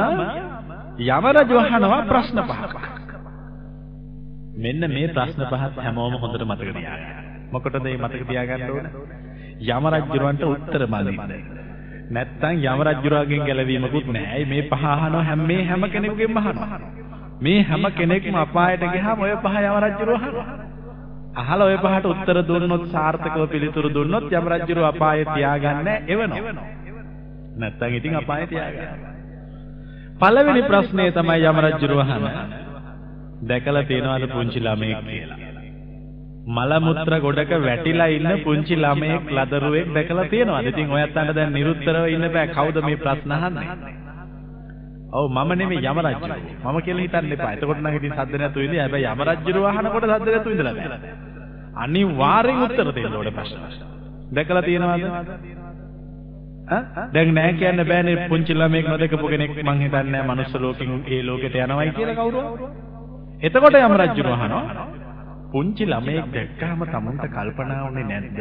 [1.01, 2.75] යම රජු අහනවා ප්‍රශ්න පහක්.
[4.57, 7.05] මෙන්න මේ ප්‍රශ්න පහත් හැමෝම හොඳට මතක තියාගන්න.
[7.53, 8.87] මොකටද මේ මතක තියාගන්න ඕන?
[9.69, 11.21] යම රජුරවන්ට උත්තර මදින්න.
[12.11, 14.45] නැත්තම් යම රජුරගෙන් ගැලවීමකුත් නැහැ.
[14.47, 17.02] මේ පහ අහනවා හැම මේ හැම කෙනෙකුගෙන්ම අහනවා.
[17.43, 20.47] මේ හැම කෙනෙක්ම අපායට ගියාම ඔය පහ යම රජුරව අහනවා.
[21.37, 26.67] අහලා ඔය පහට උත්තර දුන්නොත් සාර්ථකව පිළිතුරු දුන්නොත් යම රජුරව අපායේ තියාගන්නේ එවනවා.
[27.57, 28.99] නැත්තම් ඉතින් අපායේ තියාගන්නවා.
[30.21, 32.35] පළවෙනි ප්‍රශ්නේ තමයි යම රජුරව අහන්නේ.
[33.45, 35.41] දැකලා තියෙනවද පුංචි ළමයෙක් කියලා?
[36.49, 40.69] මල මුත්‍ර ගොඩක වැටිලා ඉන්න පුංචි ළමයෙක් ලදරුවෙක් දැකලා තියෙනවද?
[40.69, 42.49] ඉතින් ඔයත් අන්න දැන් නිරුත්තරව ඉන්න බෑ.
[42.51, 44.01] කවුද මේ ප්‍රශ්න අහන්නේ?
[45.13, 46.17] ඔව් මම නෙමෙයි යම රජු.
[46.65, 47.53] මම කියලා හිතන්න එපා.
[47.55, 48.81] එතකොට නම් ඉතින් සද්ද නැතුව ඉඳී.
[48.81, 51.11] හැබැයි යම රජුරව අහනකොට සද්ද නැතුව ඉඳලා බෑ.
[51.77, 53.61] අනිවාර්යෙන් උත්තර දෙන්න ඕනේ ප්‍රශ්න.
[54.33, 55.05] දැකලා තියෙනවද?
[57.13, 61.57] දැන් නෑ කියන්න බෑනේ පුංචි ළමයෙක් නොදකපු කෙනෙක් මං හිතන්නේ නෑ මනුස්ස ලෝකෙන් ඒ ලෝකෙට
[61.57, 62.61] යනවයි කියලා කවුරුවත්.
[63.43, 64.87] එතකොට යම් රජුන අහනවා
[65.53, 68.39] පුංචි ළමයෙක් දැක්කම තමුන්ට කල්පනා වුණේ නැද්ද?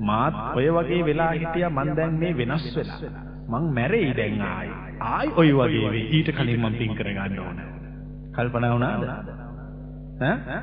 [0.00, 3.00] මාත් ඔය වගේ වෙලා හිටියා මං දැන් මේ වෙනස් වෙලා.
[3.48, 4.85] මං මැරෙයි දැන් ආයි.
[5.00, 6.06] ආයි ඔය වගේ වෙයි.
[6.12, 7.60] ඊට කලින් මං පින් කරගන්න ඕන.
[8.32, 9.02] කල්පනා වුණාද?
[10.22, 10.60] ඈ?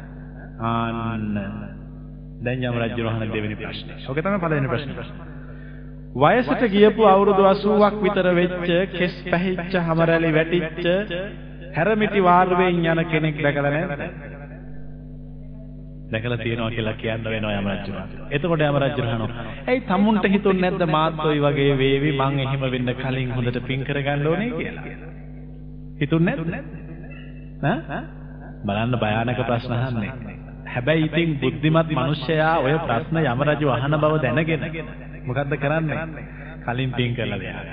[0.62, 1.38] ආන්න
[2.42, 4.02] දැන් යම් රජුන අහන දෙවෙනි ප්‍රශ්නේ.
[4.06, 5.32] ඔක තමයි පළවෙනි ප්‍රශ්නේ.
[6.16, 11.14] වයසට ගියපු අවුරුදු 80ක් විතර වෙච්ච කෙස් පැහිච්ච හැමරැලි වැටිච්ච
[11.74, 14.04] හැරමිටි වාරුවෙන් යන කෙනෙක් දැකලා නැද්ද?
[16.14, 18.06] දැකලා තියෙනවා කියලා කියන්න වෙනවා යම රජුණා.
[18.32, 19.46] එතකොට යම රජුණා අහනවා.
[19.68, 24.28] "ඇයි තමුන්ට හිතුන්නේ නැද්ද මාත් ඔය වගේ වේවි මං එහෙම වෙන්න කලින් හොඳට පින් කරගන්න
[24.28, 24.86] ඕනේ කියලා?"
[26.00, 26.36] හිතුන්නේ
[27.64, 27.94] නැද්ද?
[28.66, 30.12] බලන්න භයානක ප්‍රශ්න අහන්නේ.
[30.68, 34.62] හැබැයි ඉතින් බුද්ධිමත් මිනිස්සයා ඔය ප්‍රශ්න යම රජු අහන බව දැනගෙන
[35.26, 36.08] මොකද්ද කරන්නේ?
[36.66, 37.66] කලින් පින් කරලා දෙනවා.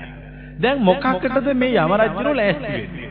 [0.59, 3.10] දැන් මොකක්කටද මේ යම රජුරෝ ලෑස්ති වෙන්නේ?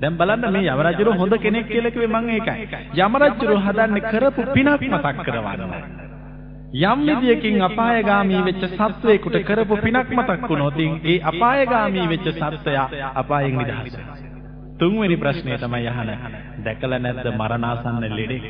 [0.00, 2.78] දැන් බලන්න මේ යමරජුරු හොඳ කෙනෙක් කියලා කිව්වේ මම ඒකයි.
[2.98, 5.72] යමරජුරු හදන්නේ කරපු පිනක් මතක් කරවන්න.
[6.82, 13.98] යම් විදියකින් අපායගාමී වෙච්ච සත්වයකට කරපු පිනක් මතක් වුණොත් ඒ අපායගාමී වෙච්ච සත්වයා අපායෙන් නිදහස්
[14.78, 16.10] තුන්වෙනි ප්‍රශ්නේ තමයි අහන.
[16.64, 18.48] දැකලා නැද්ද මරණාසන්න ලෙඩෙක්?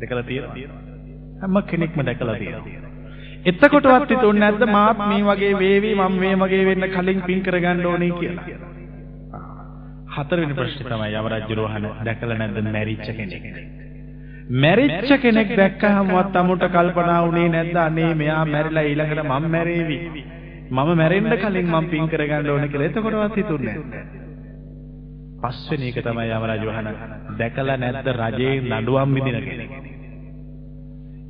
[0.00, 0.58] දැකලා තියෙනවද?
[1.40, 2.80] හැම කෙනෙක්ම දැකලා තියෙනවා.
[3.46, 8.12] එතකොටවත් හිතුන්නේ නැද්ද මාත් මේ වගේ වේවි මම මේ වගේ වෙන්න කලින් පින් කරගන්න ඕනේ
[8.14, 8.71] කියලා?
[10.12, 13.44] හතරවෙනි ප්‍රශ්නේ තමයි යවරජ්‍ය රෝහණ දැකලා නැද්ද මැරිච්ච කෙනෙක්.
[14.56, 19.98] මැරිච්ච කෙනෙක් දැක්කහමවත් අමුට කල්පනා වුණේ නැද්ද අනේ මෙයා මැරිලා ඊළඟට මම මැරේවි.
[20.70, 24.04] මම මැරෙන්න කලින් මම පින් කරගන්න ඕනේ කියලා එතකොටවත් හිතුන්නේ නැහැ.
[25.42, 26.88] පස්වෙනි එක තමයි යමරජ වහන
[27.38, 29.74] දැකලා නැද්ද රජේ නඩුවම් විදින කෙනෙක්.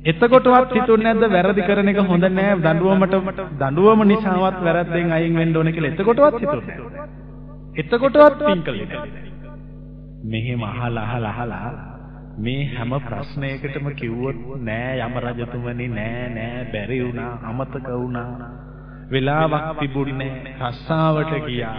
[0.05, 5.73] එතකොටවත් හිතුන්නේ නැද්ද වැරදි කරන එක හොඳ නෑ දඬුවමට දඬුවම නිසාවත් වැරද්දෙන් අයින් වෙන්න ඕනේ
[5.73, 7.22] කියලා එතකොටවත් හිතුන්නේ නෑ.
[7.73, 9.21] එතකොටවත් පින් කළේ නෑ.
[10.25, 11.69] මෙහෙම අහලා අහලා අහලා
[12.39, 18.49] මේ හැම ප්‍රශ්නයකටම කිව්වොත් නෑ යම රජතුමනි නෑ නෑ බැරි වුණා අමතක වුණා.
[19.11, 20.29] වෙලාවක් තිබුණේ
[20.61, 21.73] රස්සාවට ගියා.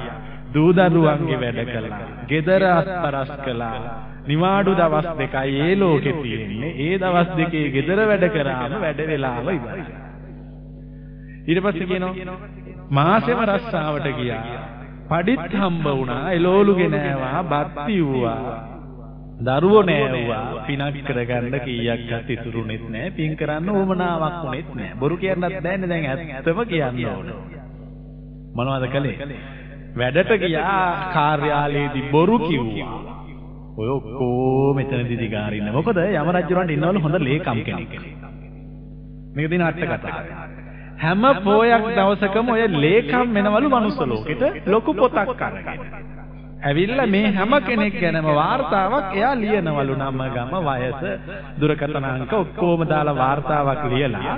[0.54, 2.02] දූ දරුවන්ගේ වැඩ කළා.
[2.26, 3.94] ගෙදර අස්පරස් කළා.
[4.26, 6.74] නිවාඩු දවස් දෙකයි ඒ ලෝකෙ තියෙන්නේ.
[6.82, 9.90] ඒ දවස් දෙකේ ගෙදර වැඩ කරාම වැඩ වෙලාව ඉවරයි.
[11.46, 12.38] ඊට පස්සේ කියනවා
[12.92, 14.73] මාසෙම රස්සාවට ගියා
[15.08, 18.38] පඩිත් හම්බ වුණා එළෝලු ගෙනෑවා බත් පිව්වා
[19.40, 24.90] දරුවෝ නෑවුවා පිනක් කරගන්න කීයක්වත් ඉතුරුනෙත් නෑ පින් කරන්න ඕමනාවක් උනේත් නෑ.
[24.98, 27.28] බොරු කියන්නත් බෑනේ දැන් ඇත්තම කියන්න ඕන.
[28.54, 29.38] මොනවද කළේ?
[29.96, 32.98] වැඩට ගියා කාර්යාලයේදී බොරු කිව්වා.
[33.76, 35.72] ඔය ඔක්කොම මෙතනදී දිගාරින්න.
[35.72, 37.96] මොකද යම රජුරන්ට ඉන්නවලු හොඳ ලේකම් කෙනෙක්.
[39.34, 40.63] මේක දින අට කතාව
[40.98, 45.80] හැම පෝයක් දවසකම ඔය ලේකම් වෙනවලු මනුස්ස ලෝකෙට ලොකු පොතක් අරගෙන.
[46.62, 51.02] ඇවිල්ලා මේ හැම කෙනෙක් ගැනම වාර්තාවක් එයා ලියනවලු නම ගම වයස
[51.60, 54.36] දුරකථන අංක ඔක්කොම දාලා වාර්තාවක් ලියලා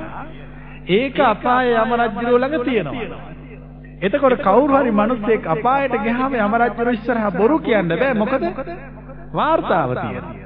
[0.90, 3.22] ඒක අපාය යම රජුරෝ ළඟ තියෙනවා.
[4.00, 8.14] එතකොට කවුරු හරි මිනිස්සෙක් අපායට ගියාම යම රජුරෝ ඉස්සරහා බොරු කියන්න බෑ.
[8.14, 8.44] මොකද?
[9.32, 10.45] වාර්තාව තියෙනවා.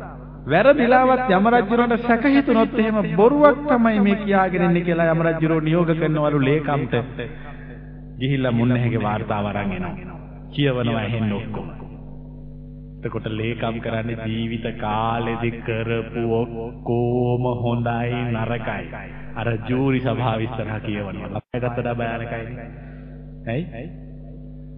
[0.50, 5.92] වැරදිලාවත් යම රජුරන්ට සැක හිතුනොත් එහෙම බොරුවක් තමයි මේ කියාගෙන ඉන්නේ කියලා යම රජුරෝ නියෝග
[5.94, 6.96] කරනවලු ලේකම්ට
[8.18, 9.94] ගිහිල්ලා මුන්නැහැගේ වාර්තාව අරන් එනවා.
[10.50, 11.68] කියවනවා ඇහෙන්න ඔක්කොම.
[12.98, 18.84] එතකොට ලේකම් කරන්නේ ජීවිත කාලෙදි කරපු ඔක්කොම හොඳයි නරකයි.
[19.34, 21.30] අර ජූරි සභාව ඉස්සරහා කියවනවා.
[21.34, 22.42] අපේකට බයනකයි.
[23.48, 23.84] ඇයි?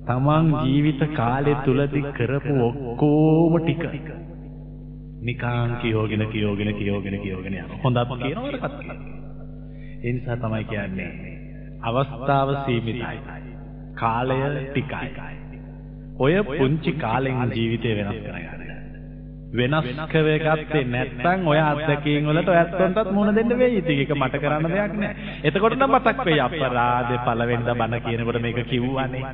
[0.04, 3.82] තමන් ජීවිත කාලය තුලදී කරපු ඔක්කොම ටික
[5.22, 7.78] නිකාං කියෝගෙන කියෝගෙන කියෝගෙන කියෝගෙන යනවා.
[7.84, 8.96] හොඳක් කියනවා නරකත් කියනවා.
[10.02, 11.10] ඒ නිසා තමයි කියන්නේ
[11.82, 13.18] අවස්ථාව සීමිතයි.
[13.94, 15.08] කාලය ටිකයි.
[16.18, 18.62] ඔය පුංචි කාලෙන් ජීවිතේ වෙනස් කරගන්න.
[19.52, 23.78] වෙනස් කරගත්තේ නැත්නම් ඔය අත්දැකීම් වලට ඔයත්ොන්ටත් මුණ දෙන්න වෙයි.
[23.78, 25.14] ඉතින් ඒක මට කරන්න දෙයක් නෑ.
[25.44, 29.24] එතකොට නම් මතක් වෙයි අපරාධේ පළවෙනිද බණ කියනකොට මේක කිව්වනේ.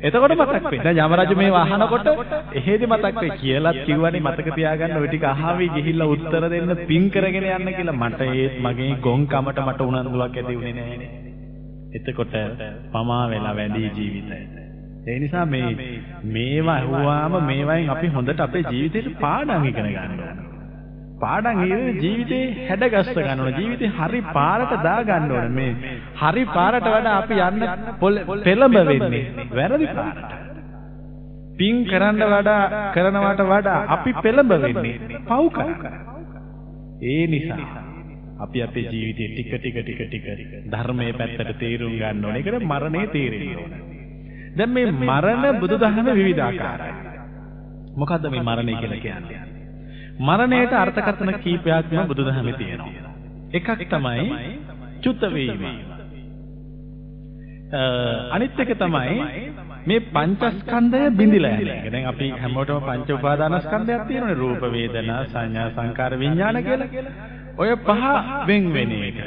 [0.00, 0.80] එතකොට මතක් වෙයි.
[0.80, 2.08] දැන් යමරජු මේ වහනකොට
[2.54, 7.48] එහෙදි මතක් වෙයි කියලාත් කිව්වනේ මතක තියාගන්න ওই ටික අහවි ගිහිල්ලා උත්තර දෙන්න පින් කරගෙන
[7.48, 11.10] යන්න කියලා මට ඒත් මගේ ගොන්කමට මට උනන්දුවක් ඇති වුණේ නෑනේ.
[11.94, 12.36] එතකොට
[12.92, 14.40] පමා වෙලා වැඩි ජීවිතය.
[15.06, 15.70] ඒ නිසා මේ
[16.32, 20.47] මේවා අහුවාම මේවායින් අපි හොඳට අපේ ජීවිතේට පාඩම් ඉගෙන ගන්න ඕන.
[21.20, 23.54] පාඩම් ඉගෙන ජීවිතේ හැඩගස්ස ගන්න ඕන.
[23.54, 25.48] ජීවිතේ හරි පාරට දා ගන්න ඕන.
[25.52, 25.72] මේ
[26.16, 27.60] හරි පාරට වඩා අපි යන්න
[28.44, 30.30] පෙළඹ වෙන්නේ වැරදි පාරට.
[31.58, 32.62] පින් කරන්න වඩා
[32.94, 35.92] කරනවට වඩා අපි පෙළඹ වෙන්නේ පව් කරා.
[37.04, 37.60] ඒ නිසා
[38.38, 40.24] අපි අපේ ජීවිතේ ටික ටික ටික ටික
[40.70, 42.42] ධර්මයේ පැත්තට තේරුම් ගන්න ඕනේ.
[42.42, 43.84] ඒකට මරණය තේරෙන්න ඕනේ.
[44.56, 46.96] දැන් මේ මරණ බුදුදහම විවිධාකාරයි.
[47.96, 49.47] මොකද්ද මේ මරණය කියලා කියන්නේ?
[50.20, 53.14] මරණයට අර්ථකථන කීපයක්ම බුදුදහමේ තියෙනවා.
[53.52, 54.26] එකක් තමයි
[55.00, 55.62] චුත වීම.
[58.30, 59.16] අනිත් එක තමයි
[59.86, 61.86] මේ පංචස්කන්ධය බිඳිලා යන එක.
[61.88, 66.88] දැන් අපි හැමෝටම පංච උපාදානස්කන්ධයක් තියෙනනේ රූප වේදනා සංඥා සංකාර විඥාන කියලා.
[67.56, 68.02] ඔය පහ
[68.46, 69.18] වෙන් වෙන එක.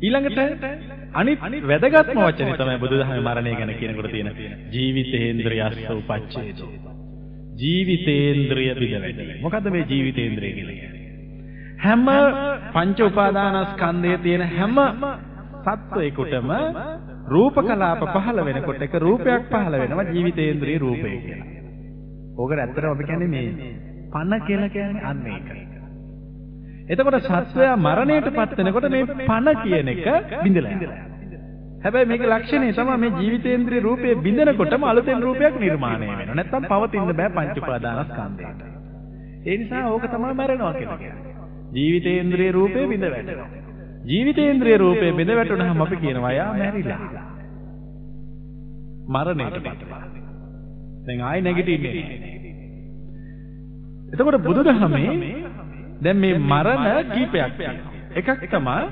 [0.00, 0.38] ඊළඟට
[1.14, 4.30] අනිත් වැදගත්ම වචනේ තමයි බුදුදහමේ මරණය ගැන කියනකොට තියෙන
[4.70, 6.97] ජීවිතේන්ද්‍රයස්ස උපච්ඡේදෝ.
[7.58, 9.40] ජීවිතේන්ද්‍රය බිඳවැටි.
[9.42, 11.06] මොකද්ද මේ ජීවිතේන්ද්‍රය කියලා කියන්නේ?
[11.78, 12.06] හැම
[12.72, 14.76] පංච උපාදානස්කන්ධයේ තියෙන හැම
[15.66, 16.50] සත්වයකටම
[17.26, 21.48] රූප කලාප පහළ වෙනකොට එක රූපයක් පහළ වෙනවා ජීවිතේන්ද්‍රිය රූපය කියලා.
[22.38, 23.72] ඕකට ඇත්තටම අපි කියන්නේ මේ
[24.12, 25.62] පණ කියලා කියන්නේ අන්න ඒකයි.
[26.88, 30.04] එතකොට සත්වයා මරණයටපත් වෙනකොට මේ පණ කියන එක
[30.42, 31.07] බිඳලා යනවා.
[31.78, 36.34] හැබැයි මේකේ ලක්ෂණය තමයි මේ ජීවිතේන්ද්‍රිය රූපේ බිඳෙනකොටම අලුතෙන් රූපයක් නිර්මාණය වෙනවා.
[36.34, 38.60] නැත්තම් පවතින්න බෑ පංච උපාදානස්කන්ධයට.
[39.46, 41.34] ඒ නිසා ඕක තමයි මරණවා කියලා කියන්නේ.
[41.72, 43.48] ජීවිතේන්ද්‍රිය රූපේ බිඳ වැටෙනවා.
[44.04, 47.00] ජීවිතේන්ද්‍රිය රූපේ බිඳ වැටුනහම අපි කියනවා යා මැරිලා.
[49.08, 50.02] මරණයටපත් වෙනවා.
[51.06, 52.38] දැන් ආයි නැගිටින්නේ නැහැ.
[54.12, 55.12] එතකොට බුදුදහමේ
[56.02, 57.92] දැන් මේ මරණ කීපයක් තියෙනවා.
[58.14, 58.82] එකක් තමයි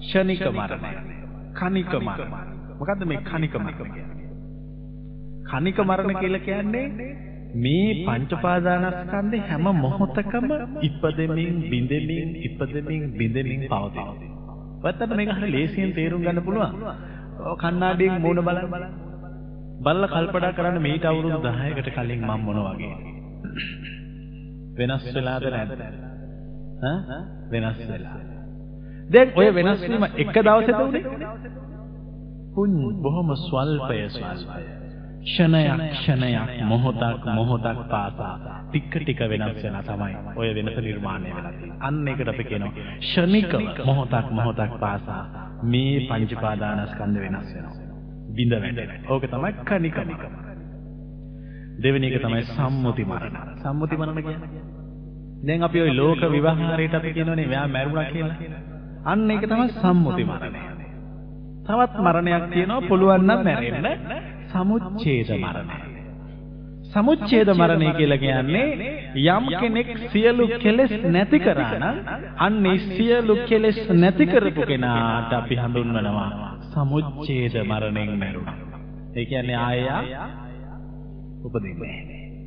[0.00, 1.09] ෂණික මරණය.
[1.54, 2.32] කනික මරණ.
[2.78, 4.06] මොකද්ද මේ කනික මරණ කියන්නේ?
[5.50, 6.86] කනික මරණ කියලා කියන්නේ
[7.56, 10.48] මේ පංච පාදානස්කන්ධේ හැම මොහොතකම
[10.82, 14.16] ඉපදෙමින් බිඳෙමින් ඉපදෙමින් බිඳෙමින් පවතිනවා.
[14.82, 16.72] ඔයත්තට මේක හරිය ලේසියෙන් තේරුම් ගන්න පුළුවන්.
[17.58, 18.90] කණ්ණාඩියෙන් මූණ බලන්න.
[19.80, 22.94] බලලා කල්පනා කරන්න මේට අවුරුදු 10කට කලින් මම මොන වගේ
[24.78, 25.80] වෙනස් වෙලාද නැද්ද?
[26.84, 28.18] ඈ වෙනස් වෙලා.
[29.10, 31.02] දැන් ඔය වෙනස් වීම එක දවසේද උනේ?
[32.54, 32.70] පුන්
[33.02, 34.62] බොහොම ස්වල්පය ස්වල්පය.
[35.22, 41.78] ක්ෂණයක් ක්ෂණයක් මොහොතක් මොහොතක් පාසා ටික ටික වෙනස් වෙනා තමයි ඔය වෙනස නිර්මාණය වෙලා තියෙන්නේ.
[41.80, 43.52] අන්න ඒකට අපි කියනවා ක්ෂණික
[43.84, 45.22] මොහොතක් මොහොතක් පාසා
[45.64, 47.74] මේ පංච පාදානස්කන්ධ වෙනස් වෙනවා.
[48.34, 48.98] බිඳ වැටෙනවා.
[49.08, 50.10] ඕක තමයි කනිකම.
[51.78, 53.36] දෙවෙනි එක තමයි සම්මුති මරණ.
[53.62, 54.62] සම්මුති මරණ කියන්නේ
[55.42, 58.36] දැන් අපි ওই ලෝක විවහාරයට අපි කියනෝනේ මෙයා මැරුණා කියලා.
[59.02, 60.60] අන්න ඒක තමයි සම්මුති මරණය.
[61.66, 63.86] තවත් මරණයක් තියෙනවා පුළුවන් නම් මැරෙන්න
[64.48, 65.76] සමුච්ඡේද මරණය.
[66.86, 68.66] සමුච්ඡේද මරණය කියලා කියන්නේ
[69.26, 71.96] යම් කෙනෙක් සියලු කෙලෙස් නැති කරා නම්
[72.38, 76.28] අන්නේ සියලු කෙලෙස් නැති කරපු කෙනාට අපි හඳුන්වනවා
[76.68, 78.58] සමුච්ඡේද මරණයෙන් මැරුණා.
[79.16, 79.96] ඒ කියන්නේ ආයෙ
[81.44, 81.96] උපදින්නේ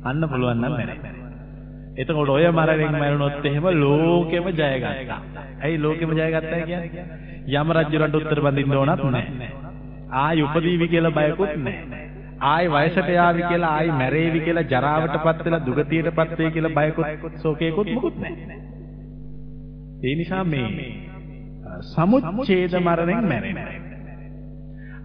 [0.04, 1.23] අන්න පුළුවන් නම් මැරෙන්න.
[1.94, 5.20] එතකොට ඔය මරණයෙන් මැරුණොත් එහෙම ලෝකෙම ජය ගත්තා.
[5.60, 7.04] ඇයි ලෝකෙම ජය ගත්තා කියන්නේ?
[7.52, 9.50] යම රජුරන්ට උත්තර බඳින්න ඕනත් නැහැ.
[10.14, 12.02] ආයි උපදීවි කියලා බයකුත් නැහැ.
[12.42, 18.18] ආයි වයසට යාවි කියලා ආයි මැරේවි කියලා ජරාවටපත් වෙලා දුගතියටපත් වෙයි කියලා බයකුත් ශෝකයකුත් මොකුත්
[18.18, 18.58] නැහැ.
[20.04, 20.68] ඒ නිසා මේ
[21.84, 23.70] සමුච්ඡේද මරණයෙන් මැරෙනවා.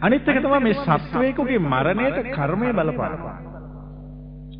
[0.01, 3.37] අනිත් එක තමයි මේ සත්වයකගේ මරණයට කර්මය බලපානවා.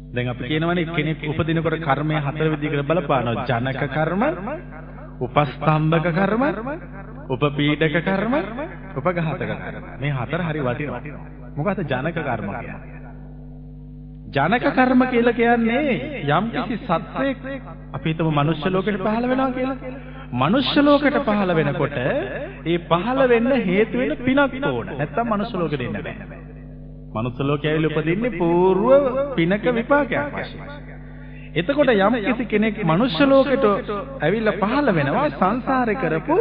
[0.10, 3.46] දැන් අපි කියනවනේ කෙනෙක් උපදිනකොට කර්මය හතර විදිහකට බලපානවා.
[3.46, 4.24] ජනක කර්ම,
[5.20, 6.44] උපස්තම්භක කර්ම,
[7.30, 8.34] උපපීඩක කර්ම,
[8.96, 9.84] උපඝාතක කර්ම.
[10.00, 11.02] මේ හතර හරි වටිනවා.
[11.56, 12.98] මොකද ජනක කර්ම කියන්නේ?
[14.30, 17.38] ජනක කර්ම කියලා කියන්නේ යම් කිසි සත්වයක්
[17.94, 19.78] අපි හිතමු මනුෂ්‍ය ලෝකෙට පහළ වෙනවා කියලා.
[20.34, 24.88] මනුෂ්‍ය ලෝකෙට පහළ වෙනකොට ඒ පහළ වෙන්න හේතු වෙන පිනක් ඕන.
[24.94, 26.39] නැත්තම් මනුෂ්‍ය ලෝකෙට එන්න බෑ.
[27.14, 28.86] මනුස්ස ලෝකයේ ඇවිල්ලා උපදින්නේ పూర్ව
[29.36, 30.98] පිනක විපාකයක් වශයෙන්.
[31.54, 33.66] එතකොට යම් කිසි කෙනෙක් මනුෂ්‍ය ලෝකෙට
[34.22, 36.38] ඇවිල්ලා පහළ වෙනවා සංසාරේ කරපු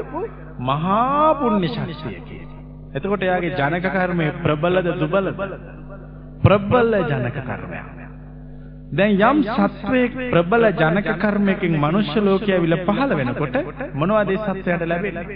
[0.61, 2.49] මහා පුණ්‍ය ශක්තියකින්.
[2.95, 5.29] එතකොට එයාගේ ජනක කර්මය ප්‍රබලද දුබලද?
[6.43, 7.87] ප්‍රබල ජනක කර්මයක්.
[8.93, 13.59] දැන් යම් සත්වයක ප්‍රබල ජනක කර්මයකින් මනුෂ්‍ය ලෝකයේ ඇවිල්ලා පහළ වෙනකොට
[13.95, 15.27] මොනවද ඒ සත්වයාට ලැබෙන්නේ?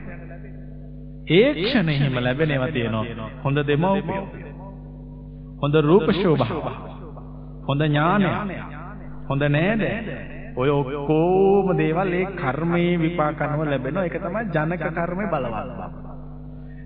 [1.33, 4.41] ඒ ක්ෂණයෙම ලැබෙනවා තියෙනවා හොඳ දෙමව්පියෝ.
[5.62, 6.64] හොඳ රූප ශෝභාව
[7.64, 8.29] හොඳ ඥානය
[9.29, 9.83] හොඳ නේද?
[10.55, 16.11] ඔය ඔක්කොම දේවල් ඒ කර්මයේ විපාක අනුව ලැබෙන එක තමයි ජනක කර්මේ බලවත්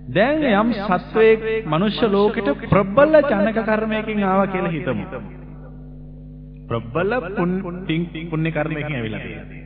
[0.09, 5.03] දැන් යම් සත්වයේ මනුෂ්‍ය ලෝකෙට ප්‍රබල ජනක කර්මයකින් ආවා කියලා හිතමු.
[6.67, 7.11] ප්‍රබල
[8.29, 9.21] පුණ්‍ය කර්මයකින් ඇවිල්ලා.
[9.21, 9.65] තියෙනවා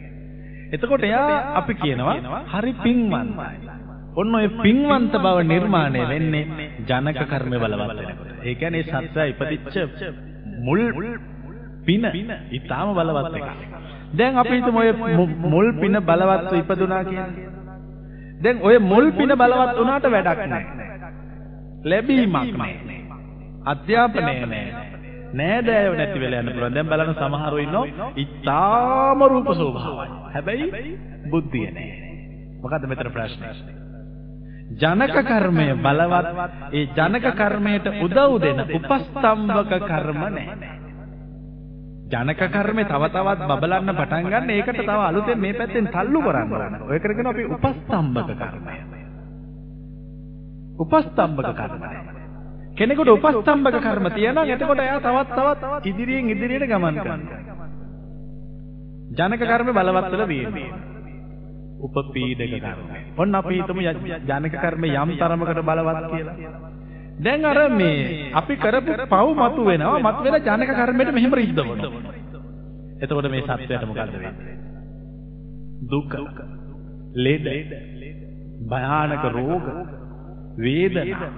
[0.74, 3.71] එතකොට එයා අපි කියනවා හරි පින්වන්තයි
[4.16, 6.46] ඔන්න ඔය පින්වන්ත බව නිර්මාණය වෙන්නේ
[6.88, 8.30] ජනක කර්ම බලවත් වෙනකොට.
[8.44, 9.76] ඒ කියන්නේ සත්‍යය ඉපදිච්ච
[10.60, 10.82] මුල්
[11.86, 12.04] පින
[12.52, 13.50] ඊටාම බලවත් එකක්.
[14.14, 14.92] දැන් අපි හිතමු ඔය
[15.46, 17.50] මුල් පින බලවත්ව ඉපදුනා කියන්නේ.
[18.42, 20.88] දැන් ඔය මුල් පින බලවත් වුණාට වැඩක් නැහැ.
[21.86, 23.00] ලැබීමක් නැහැ.
[23.66, 24.66] අධ්‍යාපනය නැහැ.
[25.34, 26.74] නෑදෑයෝ නැති වෙලා යන්න පුළුවන්.
[26.74, 30.10] දැන් බලන්න සමහරව ඉන්නෝ ඊටාම රූප ස්වභාවයි.
[30.34, 30.68] හැබැයි
[31.32, 32.10] බුද්ධිය නැහැ.
[32.64, 33.54] මොකද්ද මෙතන ප්‍රශ්නේ?
[34.74, 36.28] ජනක කර්මය බලවත්
[36.72, 40.80] ඒ ජනක කර්මයට උදව් දෙන උපස්තම්භක කර්ම නැහැ.
[42.08, 46.74] ජනක කර්මේ තව තවත් බබලන්න පටන් ගන්න ඒකට තව අලුතෙන් මේ පැත්තෙන් තල්ලු කරන්න ඕන.
[46.84, 48.76] ඔය කරගෙන අපි උපස්තම්භක කර්මය.
[50.78, 51.92] උපස්තම්භක කර්මය.
[52.78, 57.40] කෙනෙකුට උපස්තම්භක කර්ම තියනවා එතකොට එයා තවත් තවත් ඉදිරියෙන් ඉදිරියට ගමන් කරනවා.
[59.12, 60.91] ජනක කර්මේ බලවත් වෙලා තියෙනවා.
[61.82, 63.00] උපපීඩක කර්මය.
[63.18, 63.82] ඔන්න අපි හිතමු
[64.24, 66.36] ජනක කර්ම යම් තරමකට බලවත් කියලා.
[67.20, 72.12] දැන් අර මේ අපි කරපු පව් මතු වෙනවා මතු වෙන ජනක කර්මයට මෙහෙම රිද්දවනවා.
[73.02, 74.56] එතකොට මේ සත්‍යයට මොකද්ද වෙන්නේ?
[75.84, 76.14] දුක,
[77.16, 77.48] ලෙඩ,
[78.64, 79.66] භයානක රෝග,
[80.58, 81.30] වේදනා,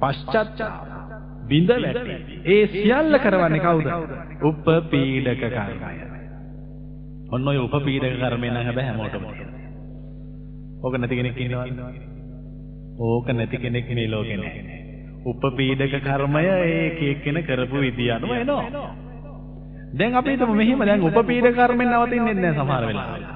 [0.00, 0.74] පශ්චාත්තාප,
[1.48, 2.16] බිඳ වැටි.
[2.46, 3.86] ඒ සියල්ල කරවන්නේ කවුද?
[4.42, 5.92] උපපීඩක කර්මය.
[7.30, 9.47] ඔන්න ඔය උපපීඩක කර්මය නම් හැබැයි හැමෝටම
[10.78, 11.78] ඕක නැති කෙනෙක් ඉන්නවද?
[13.00, 14.78] ඕක නැති කෙනෙක් මේ ලෝකේ නැහැ.
[15.24, 18.90] උපපීඩක කර්මය ඒක එක්කෙන කරපු විදිය අනුව එනවා.
[19.92, 23.26] දැන් අපි හිතමු මෙහිම දැන් උපපීඩක කර්මෙන් නවතින්නේ නැහැ සමහර වෙලාවට.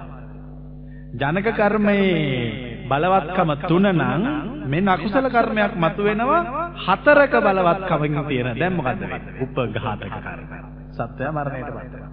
[1.15, 4.23] ජනක කර්මයේ බලවත්කම තුන නම්
[4.67, 6.43] මෙන්න අකුසල කර්මයක් මතුවෙනවා
[6.79, 8.55] හතරක බලවත්කමකින් තියෙන.
[8.55, 9.21] දැන් මොකද්ද වෙන්නේ?
[9.41, 10.59] උපඝාතක කර්මය.
[10.93, 12.11] සත්‍යය මරණයට පත් වෙනවා.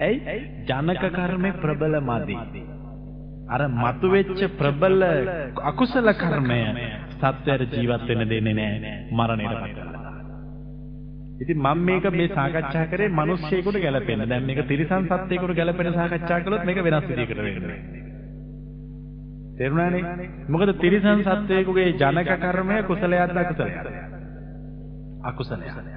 [0.00, 0.40] ඇයි?
[0.64, 2.36] ජනක කර්මේ ප්‍රබල මදි.
[3.48, 5.02] අර මතුවෙච්ච ප්‍රබල
[5.62, 6.60] අකුසල කර්මය
[7.12, 10.14] සත්‍යයට ජීවත් වෙන්න දෙන්නේ නැහැ මරණයට පත් වෙනවා.
[11.38, 14.24] ඉතින් මම මේක මේ සාකච්ඡා කරේ මිනිස්සෙකුට ගැලපෙන්න.
[14.24, 17.78] දැන් මේක තිරිසන් සත්ත්වයකට ගැලපෙන සාකච්ඡා කළොත් මේක වෙනස් විදිහකට වෙන්නේ.
[19.56, 20.02] තේරුණානේ?
[20.48, 23.86] මොකද තිරිසන් සත්වයෙකුගේ ජනක කර්මය කුසලයක්ද අකුසලයක්ද?
[25.24, 25.95] අකුසලයක්.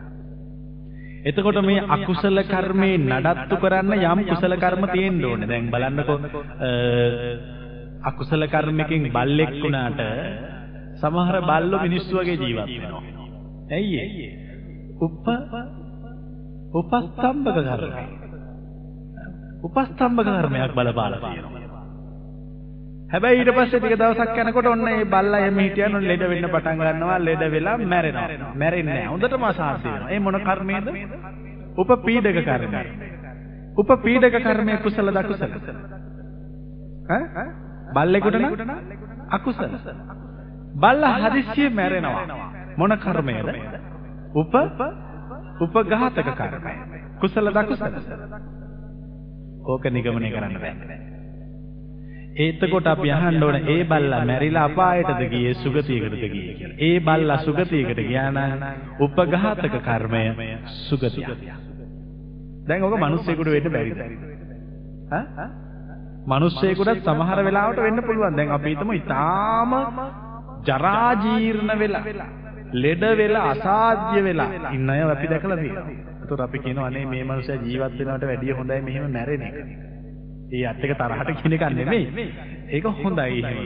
[1.21, 5.47] එතකොට මේ අකුසල කර්මේ නඩත්තු කරන්න යම් කුසල කර්ම තියෙන්න ඕනේ.
[5.47, 6.17] දැන් බලන්නකෝ
[8.03, 9.99] අකුසල කර්මකින් බල්ලෙක් වුණාට
[10.95, 13.03] සමහර බල්ලෝ මිනිස්සු වගේ ජීවත් වෙනවා.
[13.71, 14.32] ඇයි ඒ?
[14.99, 15.27] උප
[16.73, 18.03] උපස්තම්භක කර්මය.
[19.63, 21.59] උපස්තම්භක කර්මයක් බලපාලා තියෙනවා.
[23.10, 27.17] හැබැයි ඊට පස්සේ ටික දවසක් යනකොට ඔන්න මේ බල්ලා එමෙ හිටියන ලෙඩ වෙන්න පටන් ගන්නවා
[27.19, 28.52] ලෙඩ වෙලා මැරෙනවා.
[28.56, 29.08] මැරෙන්නේ නැහැ.
[29.08, 30.10] හොඳටම අසාධ්‍ය වෙනවා.
[30.10, 30.88] ඒ මොන කර්මයේද?
[31.78, 32.84] උපපීඩක කර්මය.
[33.78, 35.58] උපපීඩක කර්මය කුසල දකුසල.
[37.10, 37.45] ඈ?
[37.93, 38.54] බල්ලෙකුට නම්
[39.32, 39.76] අකුසල.
[40.78, 42.50] බල්ලා හදිස්සියේ මැරෙනවා.
[42.78, 43.54] මොන කර්මයේද?
[44.36, 44.54] උප
[45.62, 46.80] උපඝාතක කර්මය.
[47.19, 48.02] කුසල දකුසල.
[49.65, 51.09] ඕක නිගමනය කරන්න බෑ.
[52.39, 56.78] එතකොට අපි අහන්න ඕන ඒ බල්ලා මැරිලා අපායටද ගියේ සුගතියකටද ගියේ කියලා.
[56.80, 58.62] ඒ බල්ලා සුගතියකට ගියා නම්
[58.99, 60.23] උපඝාතක කර්මය
[60.80, 61.25] සුගතිය.
[62.67, 63.99] දැන් ඔක මිනිස්සෙකුට වෙන්න බැරිද?
[65.12, 65.47] ඈ?
[66.28, 68.36] මිනිස්සෙකුට සමහර වෙලාවට වෙන්න පුළුවන්.
[68.36, 69.75] දැන් අපි හිතමු ඊටාම
[70.65, 72.04] ජරා ජීර්ණ වෙලා
[72.75, 75.88] ලෙඩ වෙලා අසාධ්‍ය වෙලා ඉන්න අය අපි දැකලා තියෙනවා.
[75.89, 79.56] ඒතකොට අපි කියනවා අනේ මේ මනුස්සයා ජීවත් වෙනවට වැඩිය හොඳයි මෙහෙම මැරෙන එක.
[80.50, 82.26] ඒ අත් එක තරහට කියන එක නෙමෙයි.
[82.70, 83.58] ඒක හොඳයි එහෙම.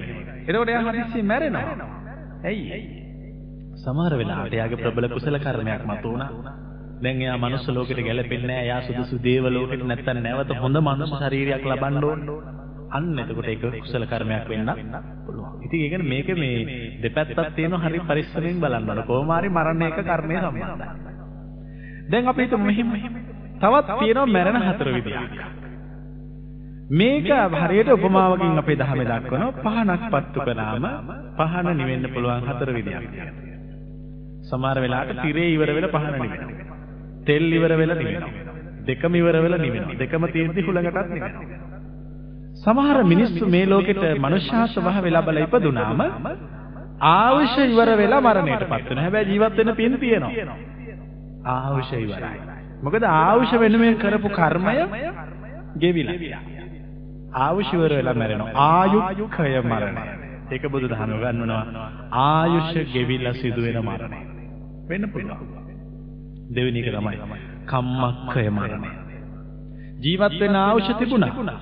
[0.44, 1.88] එතකොට එයා හදිස්සියෙන් මැරෙනවා.
[2.44, 2.82] ඇයි?
[3.76, 6.30] සමහර වෙලාවට එයාගේ ප්‍රබල කුසල කර්මයක් මතු වුණා.
[7.02, 8.66] දැන් එයා මනුස්ස ලෝකෙට ගැලපෙන්නේ නැහැ.
[8.66, 12.22] එයා සුදුසු දේව ලෝකෙට නැත්තම් නැවත හොඳ මනුස්ස ශරීරයක් ලබන්න ඕන.
[12.92, 14.72] අන්න එතකොට ඒක කුසල කර්මයක් වෙන්න
[15.26, 15.64] පුළුවන්.
[15.64, 16.56] ඉතින් ඒ කියන්නේ මේක මේ
[17.02, 19.04] දෙපැත්තක් තියෙනවා හරි පරිස්සමෙන් බලන්න ඕන.
[19.06, 21.12] කොහොම හරි මරණ එක කර්මයේ සම්බන්ධයි.
[22.10, 22.96] දැන් අපි හිතමු මෙහෙම
[23.60, 25.62] තවත් තියෙනවා මැරෙන හතර විදියක්.
[26.92, 30.86] මේක හරියට උපමාවකින් අපේ ධර්මයේ දක්වනවා පහනක් පත්තු කළාම
[31.38, 33.52] පහන නිවෙන්න පුළුවන් හතර විදියක් තියෙනවා.
[34.44, 36.50] සමහර වෙලාවට tire ඉවර වෙලා පහන නිවෙනවා.
[37.26, 38.32] තෙල් ඉවර වෙලා නිවෙනවා.
[38.88, 40.00] දෙකම ඉවර වෙලා නිවෙනවා.
[40.00, 41.72] දෙකම තියෙද්දි හුලඟටත් නිවෙනවා.
[42.56, 46.02] සමහර මිනිස්සු මේ ලෝකෙට මනුෂ්‍ය ස්වභාවය ලැබලා ඉපදුනාම
[47.10, 49.02] ආයුෂ ඉවර වෙලා මරණයටපත් වෙනවා.
[49.02, 50.58] හැබැයි ජීවත් වෙන්න පින් තියෙනවා.
[51.48, 52.40] ආයුෂ ඉවරයි.
[52.84, 54.76] මොකද ආයුෂ වෙනුවෙන් කරපු කර්මය
[55.78, 56.42] ගෙවිලා.
[57.36, 58.52] ආයුෂවර වෙලා මැරෙනවා.
[58.68, 60.02] ආයුක්ඛය මරණය.
[60.52, 61.64] ඒක බුදුදහම ගන්වනවා.
[62.22, 64.20] ආයුෂ ගෙවිලා සිදුවෙන මරණය.
[64.90, 65.48] වෙන්න පුළුවන්.
[66.50, 67.18] දෙවෙනි එක තමයි
[67.66, 68.90] කම්මක්ඛය මරණය.
[70.00, 71.60] ජීවත් වෙන ආයුෂ තිබුණා.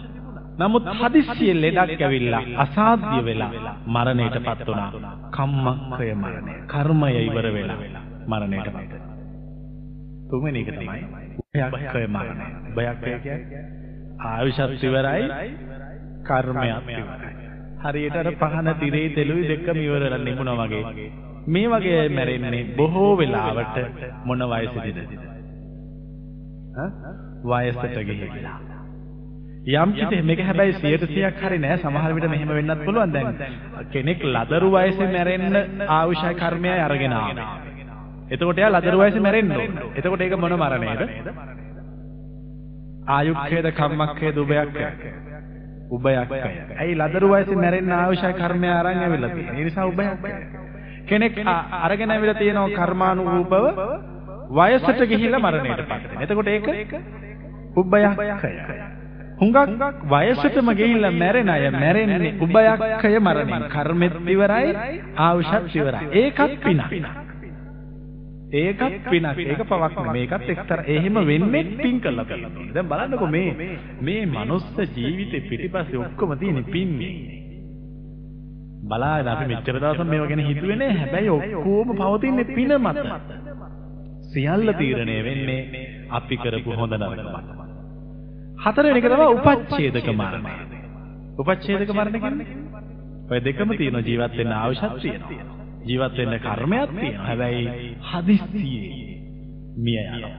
[0.60, 3.52] නමුත් හදිස්සියෙන් ලෙඩක් ඇවිල්ලා අසාධ්‍ය වෙලා
[3.88, 5.14] මරණයටපත් වුණා.
[5.32, 6.54] කම්මක්ඛය මරණය.
[6.68, 7.80] කර්මය ඉවර වෙලා
[8.28, 9.12] මරණයටපත් වෙනවා.
[10.30, 11.02] තුන්වෙනි එක තමයි
[11.40, 12.46] උභයක්ඛය මරණය.
[12.70, 13.81] උභයක්ඛය කියන්නේ
[14.24, 15.24] ආයුෂත් ඉවරයි
[16.24, 17.32] කර්මයක් ඉවරයි.
[17.82, 21.08] හරියට අර පහන තිරේ තෙලුයි දෙකම ඉවරලා නිමුණා වගේ.
[21.48, 23.78] මේ වගේ මැරෙන්නේ බොහෝ වෙලාවට
[24.26, 25.00] මොන වයසේද?
[27.46, 28.60] වයසට ගිහිලා.
[29.76, 33.28] යම් කිසි මේක හැබැයි 100%ක් හරි නෑ සමහර විට මෙහෙම වෙන්නත් පුළුවන් දැන්
[33.92, 35.58] කෙනෙක් ලදරු වයසේ මැරෙන්න
[35.90, 37.50] ආයුෂ කර්මයයි අරගෙන ආවා.
[38.30, 39.82] එතකොට එයා ලදරු වයසේ මැරෙන්න ඕන.
[39.94, 41.02] එතකොට ඒක මොන මරණයද?
[43.12, 45.12] ආයුක්ඛේද කම්මක්ඛේද උභයක්ඛය.
[45.92, 46.40] උභයක්ඛය.
[46.78, 49.58] ඇයි ලදරු වයසේ මැරෙන්න ආයුෂ කර්මය අරන් ඇවිල්ලා තියෙන්නේ.
[49.58, 50.32] ඒ නිසා උභයක්ඛය.
[51.06, 51.36] කෙනෙක්
[51.80, 53.54] අරගෙන ඇවිල්ලා තියෙනවා කර්මානුරූපව
[54.52, 56.24] වයසට ගිහිල්ලා මරණයටපත් වෙනවා.
[56.24, 56.68] එතකොට ඒක
[57.76, 58.50] උභයක්ඛය.
[59.40, 63.60] හුඟක් වයසටම ගිහිල්ලා මැරෙන අය මැරෙන්නේ උභයක්ඛය මරණය.
[63.70, 64.70] කර්මෙත් ඉවරයි
[65.20, 66.08] ආයුෂත් ඉවරයි.
[66.14, 66.84] ඒකත් පිනක්.
[68.54, 73.69] ඒකත් පිනක් ඒක පවක් මේකත් එක්තර එහෙම වෙන්නේ පින් කළා තියෙනවා දැන් බලන්නකෝ මේ
[74.02, 77.39] මේ මනුස්ස ජීවිතේ පිටිපස්සේ ඔක්කොම තියෙන පින්නේ
[78.83, 80.93] බලාගෙන අපි මෙච්චර දවස් මේව ගැන හිතුවේ නෑ.
[80.95, 82.99] හැබැයි ඔක්කොම පවතින්නේ පින මත.
[84.27, 85.62] සියල්ල තීරණය වෙන්නේ
[86.12, 87.47] අපි කරපු හොඳ නරක මත.
[88.63, 90.54] හතරවෙනි එක තමයි උපච්ඡේදක මරණය.
[91.37, 92.47] උපච්ඡේදක මරණය කියන්නේ
[93.29, 95.61] ඔය දෙකම තියෙන ජීවත් වෙන්න අවශ්‍යත් තියෙනවා.
[95.84, 97.25] ජීවත් වෙන්න කර්මයක් තියෙනවා.
[97.25, 97.65] හැබැයි
[98.10, 99.12] හදිස්සියේ
[99.77, 100.34] මිය යනවා.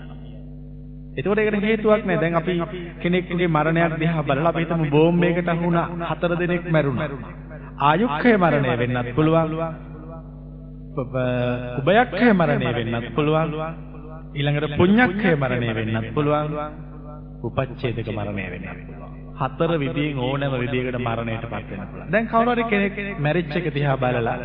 [1.15, 2.19] එතකොට ඒකට හේතුවක් නෑ.
[2.19, 2.55] දැන් අපි
[3.01, 7.09] කෙනෙක්ගේ මරණයක් දිහා බලලා අපි හිතමු බෝම්බයකට අහුණා හතර දෙනෙක් මැරුණා.
[7.81, 9.51] ආයුක්ඛය මරණය වෙන්නත් පුළුවන්.
[11.79, 13.51] උභයක්ඛය මරණය වෙන්නත් පුළුවන්.
[14.35, 16.47] ඊළඟට පුඤ්ඤක්ඛය මරණය වෙන්නත් පුළුවන්.
[17.43, 19.11] උපච්ඡේදක මරණය වෙන්නත් පුළුවන්.
[19.41, 22.11] හතර විදිහෙන් ඕනෑම විදිහකට මරණයටපත් වෙන්න පුළුවන්.
[22.13, 24.39] දැන් කවුරු හරි කෙනෙක් මැරිච් එක දිහා බලලා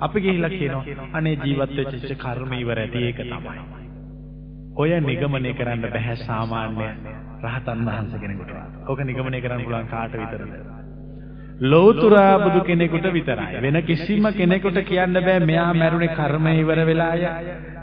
[0.00, 3.58] අපි ගිහිල්ලා කියනවා අනේ ජීවත් වෙච්ච කර්ම ඉවර ඇති ඒක තමයි.
[4.76, 6.88] ඔය නිගමනය කරන්න බෑ සාමාන්‍ය
[7.44, 8.54] රහතන් වහන්සේ කෙනෙකුට.
[8.86, 10.56] ඕක නිගමනය කරන්න පුළුවන් කාට විතරද?
[11.62, 13.60] ලෞතුරා බුදු කෙනෙකුට විතරයි.
[13.62, 17.22] වෙන කිසිම කෙනෙකුට කියන්න බෑ මෙයා මැරුණේ කර්මය ඉවර වෙලාය.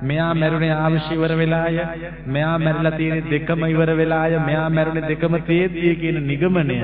[0.03, 1.79] මෙයා මැරුණේ ආවිෂ ඉවර වෙලාය.
[2.27, 4.37] මෙයා මැරිලා තියෙන්නේ දෙකම ඉවර වෙලාය.
[4.41, 6.77] මෙයා මැරුණේ දෙකම තේද්දී කියන නිගමනය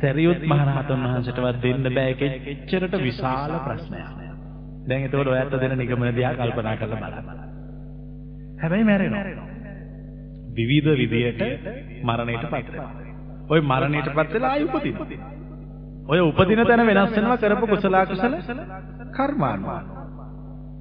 [0.00, 2.10] සරියුත් මහරහතන් වහන්සේටවත් දෙන්න බෑ.
[2.10, 4.31] ඒක එච්චරට විශාල ප්‍රශ්නයක්.
[4.88, 7.26] දැන් එතකොට ඔයත් දෙන නිගමන දිහා කල්පනා කරලා බලන්න.
[8.58, 9.24] හැබැයි මැරෙනවා.
[10.56, 11.42] විවිධ විදියට
[12.02, 12.68] මරණයට පත්
[13.48, 15.06] ඔය මරණයට පත් වෙලා ආයි උපදිනවා.
[16.06, 18.34] ඔය උපදින තැන වෙනස් වෙනවා කරපු කුසල අකුසල
[19.12, 19.68] කර්මානුව.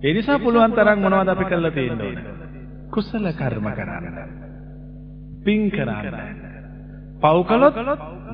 [0.03, 2.13] ඒ නිසා පුළුවන් තරම් මොනවද අපි කරලා තියෙන්නේ?
[2.89, 4.15] කුසල කර්ම කරන්න.
[5.45, 6.15] පින් කරන්න.
[7.21, 7.75] පව් කළොත්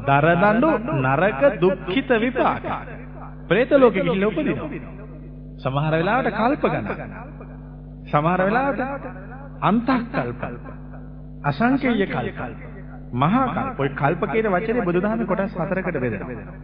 [0.06, 2.66] දරදඬු නරක දුක්ඛිත විපාක.
[3.48, 4.96] പ്രേත ලෝකෙ ගිහිල්ලා උපදිනවා.
[5.58, 7.12] සමහර වෙලාවට කල්ප ගණන්.
[8.06, 8.82] සමහර වෙලාවට
[9.62, 10.42] අන්තක්කල්ප.
[11.44, 12.40] අසංකේය කල්ප.
[13.16, 13.80] මහා කල්ප.
[13.80, 16.58] ඔය කල්ප කියන වචනේ බුදුදහමේ කොටස් හතරකට බෙදෙනවා.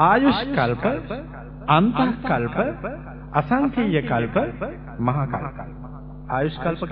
[0.00, 0.84] ආයුෂ් කල්ප,
[1.68, 2.56] අන්තක් කල්ප,
[3.34, 4.36] අසංකීය කල්ප,
[5.00, 5.56] මහා කල්ප.
[6.30, 6.82] ආයුෂ් කල්ප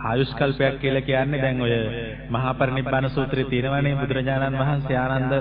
[0.00, 1.74] ආයුෂ් කල්පයක් කියලා කියන්නේ දැන් ඔය
[2.30, 5.32] මහා පරිනිබ්බාන සූත්‍රයේ තියෙනවනේ බුදුරජාණන් වහන්සේ ආනන්ද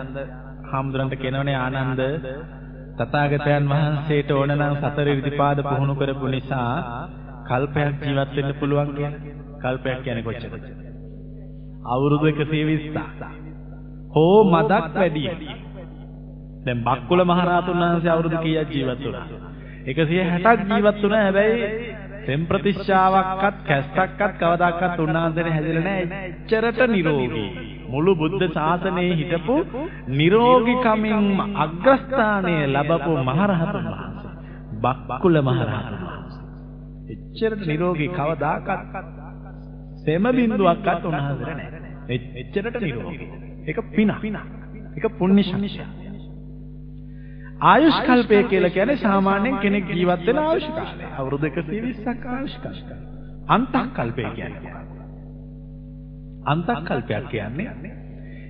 [0.66, 2.02] හාමුදුරන්ට කියනවනේ ආනන්ද
[2.98, 6.76] තථාගතයන් වහන්සේට ඕන නම් සතර විදිපාද පුහුණු කරපු නිසා
[7.46, 9.34] කල්පයක් ජීවත් වෙන්න පුළුවන් කියන්නේ.
[9.62, 10.64] කල්පයක් කියන්නේ කොච්චරද?
[11.86, 12.98] අවුරුදු 120ක්.
[14.12, 15.24] හෝ මදක් වැඩි.
[16.66, 19.28] දැන් බක්කුල මහරහතුන් වහන්සේ අවුරුදු කීයක් ජීවත් වුණා?
[19.86, 21.22] 160ක් ජීවත් වුණා.
[21.22, 26.28] හැබැයි සෙම් ප්‍රතිශ්‍යාවක්වත් කැස්ටක්වත් කවදාකවත් උන්වහන්සේට හැදිලා නැහැ.
[26.28, 27.50] එච්චරට නිරෝගී.
[27.90, 29.56] මුළු බුද්ධ ශාසනයේ හිටපු
[30.12, 34.32] නිරෝගීකමින් අග්‍රස්ථානය ලැබපු මහරහතුන් වහන්සේ.
[34.84, 36.44] බක්කුල මහරහතුන් වහන්සේ.
[37.10, 38.96] එච්චරට නිරෝගී කවදාකවත්
[40.00, 42.18] සෙම බින්දුවක්වත් උන්වහන්සේට නැහැ.
[42.38, 43.30] එච්චරට නිරෝගී.
[43.68, 44.12] ඒක පින.
[44.96, 45.86] ඒක පුණ්‍ය ශක්තිය.
[47.64, 51.06] ආයුෂ් කල්පය කියලා කියන්නේ සාමාන්‍යයෙන් කෙනෙක් ජීවත් වෙන ආයුෂ් කාලය.
[51.18, 52.98] අවුරුදු 120ක් ආයුෂ් කාලය.
[53.50, 54.85] අන්තක් කල්පය කියන්නේ.
[56.46, 57.96] අන්තක් කල්පයක් කියන්නේ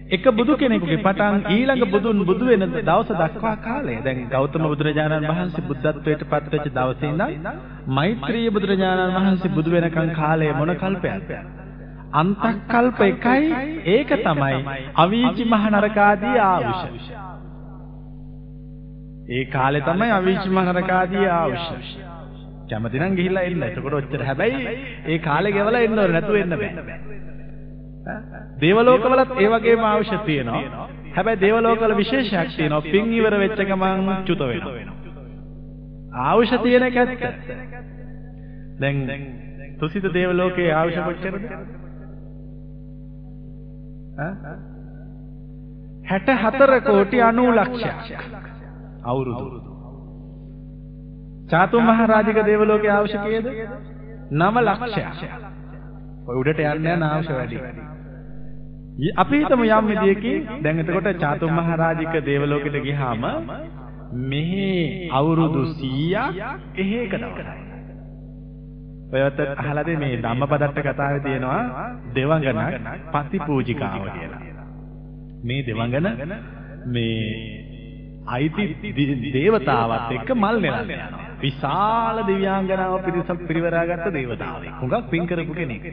[0.07, 3.95] එක බුදු කෙනෙකුගේ පටන් ඊළඟ බුදුන් බුදු වෙන දවස දක්වා කාලය.
[3.99, 7.47] දැන් ගෞතම බුදුරජාණන් වහන්සේ බුද්ධත්වයට පත් වෙච්ච දවසේ ඉඳන්
[7.89, 11.31] මෛත්‍රී බුදුරජාණන් වහන්සේ බුදු වෙනකන් කාලය මොන කල්පයක්ද?
[12.13, 13.45] අන්තක්කල්ප එකයි
[13.87, 17.09] ඒක තමයි අවීචි මහ නරකාදී ආවුෂ.
[19.29, 21.67] ඒ කාලේ තමයි අවීචි මහ නරකාදී ආවුෂ.
[22.69, 23.63] කැමති නම් ගිහිල්ලා එන්න.
[23.63, 26.73] එතකොට ඔච්චර හැබැයි ඒ කාලේ ගෙවලා එන්න ඕනේ නැතුව එන්න බෑ.
[28.61, 30.87] දේවලෝකවලත් ඒ වගේම ආවුෂ තියෙනවා.
[31.15, 32.81] හැබැයි දේවලෝකවල විශේෂයක් තියෙනවා.
[32.83, 34.73] පින් ඉවර වෙච්ච ගමන් චුත වෙනවා.
[36.21, 37.21] ආවුෂ තියෙන එක ඇත්ත.
[38.79, 38.97] දැන්
[39.79, 41.43] තුසිත දේවලෝකයේ ආවුෂ කොච්චරද?
[46.07, 48.45] 64 කෝටි 90 ලක්ෂයක්
[49.03, 49.75] අවුරුදු.
[51.49, 53.47] චාතු මහරජික දේවලෝකයේ අවශ්‍ය කීයද?
[54.31, 55.19] 9 ලක්ෂයක්.
[56.27, 57.57] ඔය උඩට යන්න යන අවශ්‍ය වැඩි.
[58.95, 63.25] අපි හිතමු යම් විදියකින් දැන් එතකොට චාතු මහරජික දේවලෝකෙට ගියාම
[64.23, 66.43] මෙහි අවුරුදු 100ක්
[66.77, 67.55] එහෙ එක දවසයි.
[69.15, 71.61] ඔයත් අහලාද මේ ධම්මපදට්ට කතාවේ තියෙනවා
[72.15, 74.41] දෙවඟනක් පතිපූජිකාව කියලා.
[75.43, 76.07] මේ දෙවඟන
[76.87, 77.19] මේ
[78.29, 78.63] අයිති
[79.33, 81.25] දේවතාවත් එක්ක මල් නෙලන්න යනවා.
[81.41, 84.73] විශාල දිව්‍යාංගනාව පිරිසක් පිරිවරාගත්ත දේවතාවෙක්.
[84.79, 85.83] හුඟක් පින් කරපු කෙනෙක්.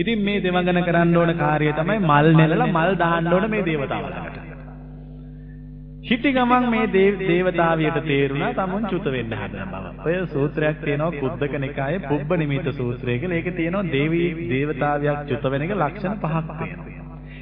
[0.00, 4.48] ඉතින් මේ දෙවඟන කරන්න ඕන කාර්යය තමයි මල් නෙලලා මල් දාන්න ඕන මේ දේවතාවලට.
[6.02, 6.86] හිටි ගමන් මේ
[7.22, 9.84] දේවතාවියට තේරුණා තමුන් චුත වෙන්න හදන බව.
[10.06, 13.36] ඔය සූත්‍රයක් තියෙනවා කුද්දක නිකායේ පුබ්බ නිමිත සූත්‍රය කියලා.
[13.36, 16.90] ඒකේ තියෙනවා දේවී දේවතාවියක් චුත වෙන එක ලක්ෂණ පහක් තියෙනවා.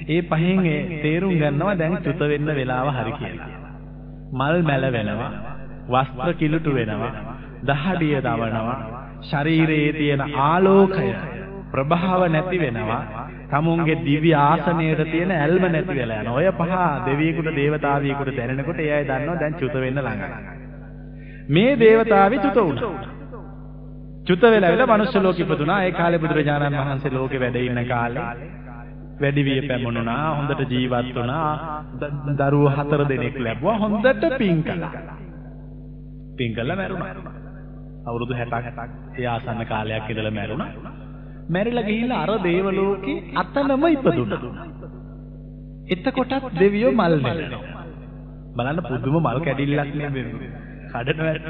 [0.09, 0.61] ඒ පහෙන්
[1.03, 3.51] තේරුම් ගන්නවා දැන් චුත වෙන්න වෙලාව හරි කියලා.
[4.35, 5.33] මල් මැල වෙනවා.
[5.91, 7.13] වස්ත්‍ර කිලුටු වෙනවා.
[7.65, 8.79] දහඩිය දවනවා.
[9.23, 11.11] ශරීරයේ තියෙන ආලෝකය
[11.73, 13.03] ප්‍රභාව නැති වෙනවා.
[13.51, 16.37] තමුන්ගේ දිව්‍ය ආසනයේ තියෙන ඇල්ම නැති වෙලා යනවා.
[16.37, 16.73] ඔය පහ
[17.07, 20.31] දෙවියෙකුට දේවතාවියෙකුට දැනෙනකොට එයයි දන්නවා දැන් චුත වෙන්න ළඟයි.
[21.51, 22.93] මේ දේවතාවි චුත වුණා.
[24.27, 25.83] චුත වෙලා වෙලා මනුෂ්‍ය ලෝකෙ ඉපදුනා.
[25.83, 28.27] ඒ කාලේ බුදුරජාණන් වහන්සේ ලෝකෙ වැඩ ඉන්න කාලේ
[29.21, 30.25] වැඩි විය පැමුණුනා.
[30.35, 31.85] හොඳට ජීවත් වුණා.
[32.41, 33.79] දරුවෝ හතර දෙනෙක් ලැබුවා.
[33.79, 34.93] හොඳට පින් කළා.
[36.37, 37.35] පින් කළා මැරුණා.
[38.07, 38.89] අවුරුදු 60ක්
[39.19, 40.98] ඒ ආසන්න කාලයක් ඉඳලා මැරුණා.
[41.49, 44.41] මැරිලා ගිහිල්ලා අර දේවලෝකේ අතනම ඉපදුණා.
[45.89, 47.63] එතකොටත් දෙවියෝ මල් නෙලනවා.
[48.57, 50.11] බලන්න පුදුම මල් කැඩිල්ලක් නේ
[50.89, 51.47] කඩන වැඩ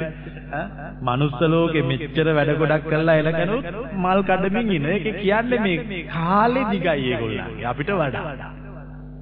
[1.03, 4.87] මනුස්ස ලෝකෙ මෙච්චර වැඩ ගොඩක් කරලා එලකනොත් මල් කඩමින් ඉන්න.
[4.87, 8.49] ඒක කියන්නේ මේ කාලේ දිගයි ඒගොල්ලන්ගේ අපිට වඩා.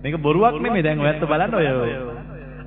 [0.03, 0.83] මේක බොරුවක් නෙමෙයි.
[0.83, 1.67] දැන් ඔයත් බලන්න ඔය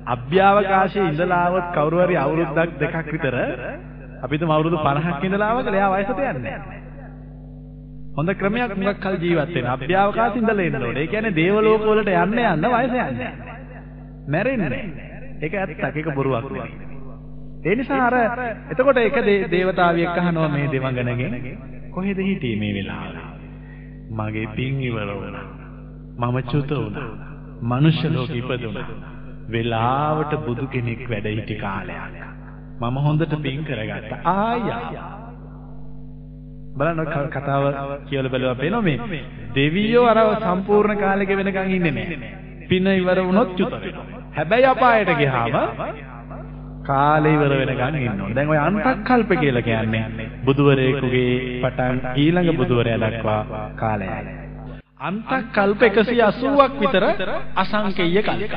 [0.07, 3.35] අභ්‍යවකාශයේ ඉඳලා આવත් කවුරු හරි අවුරුද්දක් දෙකක් විතර
[4.21, 6.80] අපිට අවුරුදු 50ක් ඉඳලා ආවකල එයා වයසට යන්නේ නැහැ.
[8.11, 9.65] හොඳ ක්‍රමයක් මුගක් කල් ජීවත් වෙන.
[9.67, 11.03] අභ්‍යවකාශ ඉඳලා එන්න ඕනේ.
[11.03, 13.31] ඒ කියන්නේ දේවලෝක වලට යන්න යන්න වයස යන්නේ.
[14.27, 14.81] මැරෙන්නේ.
[15.41, 15.95] ඒක ඇත්තක්.
[15.95, 16.73] ඒක බොරුවක් නෙවෙයි.
[17.63, 18.15] ඒ නිසා අර
[18.71, 19.17] එතකොට එක
[19.51, 21.33] දේවතාවියෙක් අහනවා මේ දෙවඟනගෙන්
[21.91, 23.25] කොහෙද හිටියේ මේ වෙලාවේ?
[24.11, 25.47] මගේ පින් ඉවර වුණා.
[26.19, 27.09] මම චුත වුණා.
[27.63, 28.99] මනුෂ්‍ය ලෝකෙ ඉපදුණා.
[29.49, 32.21] වෙලාවට බුදු කෙනෙක් වැඩ සිටි කාලයක්.
[32.81, 34.21] මම හොඳට පින් කරගත්තා.
[34.25, 35.20] ආයා
[36.71, 37.65] බලන්න කතාව
[38.05, 39.21] කියලා බලුවා පේනවා මේ
[39.55, 42.31] දෙවියෝ අර සම්පූර්ණ කාලෙක වෙනකන් ඉන්නේ නැහැ.
[42.69, 44.05] පින ඉවර වුණොත් චුත වෙනවා.
[44.31, 45.55] හැබැයි අපායට ගියාම
[46.83, 48.35] කාලේ ඉවර වෙනකන් ඉන්න ඕනේ.
[48.35, 53.41] දැන් ඔය අන්තක්කල්ප කියලා කියන්නේ බුදුවරයෙකුගේ පටන් ඊළඟ බුදුවරයා දක්වා
[53.75, 54.37] කාලයයි.
[55.01, 57.05] අන්තක්කල්ප 180ක් විතර
[57.55, 58.53] අසංකේය කල්ප.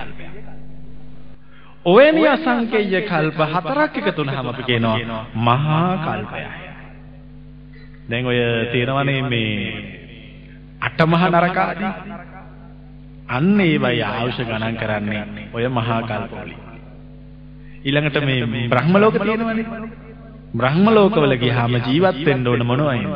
[1.87, 6.74] ඔයනි අසංකේය කල්ප හතරක් එකතු වුනහම අපි කියනවා මහා කල්පයයි.
[8.11, 8.39] දැන් ඔය
[8.73, 9.51] තේරවනේ මේ
[10.81, 11.93] අටමහා නරක ආදී
[13.29, 16.59] අන්න ඒවයි ආයුෂ ගණන් කරන්නේ ඔය මහා කල්පවලින්.
[17.83, 19.67] ඊළඟට මේ බ්‍රහ්ම ලෝක තියෙනවනේ.
[20.55, 23.09] බ්‍රහ්ම ලෝකවල ගියාම ජීවත් වෙන්න ඕන මොනවයින්ද?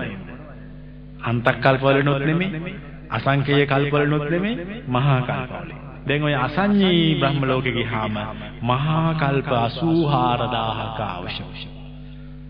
[1.23, 2.75] අන්තක් කල්පවලනොත් නෙමෙයි,
[3.11, 5.71] අසංකේය කල්පවලනොත් නෙමෙයි, මහා කල්පවල.
[6.07, 8.17] දැන් ඔය අසඤ්ඤී බ්‍රහ්ම ලෝකෙ ගියාම
[8.63, 11.78] මහා කල්ප 84000ක අවශ්‍යයි.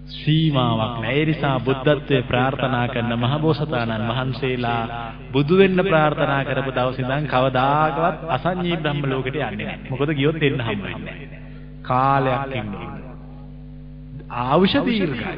[0.08, 1.14] සීමාවක් නැහැ.
[1.14, 4.82] ඒ නිසා බුද්ධත්වයේ ප්‍රාර්ථනා කරන මහබෝසතාණන් වහන්සේලා
[5.32, 9.90] බුදු වෙන්න ප්‍රාර්ථනා කරපු දවස් ඉඳන් කවදාකවත් අසඤ්ඤී බ්‍රහ්ම ලෝකෙට යන්නේ නැහැ.
[9.90, 11.40] මොකද ගියොත් එන්න හම්බ වෙන්නේ නැහැ.
[11.82, 12.88] කාලයක් ඉන්නේ.
[14.38, 15.36] ආවුෂ දීර්ඝයි.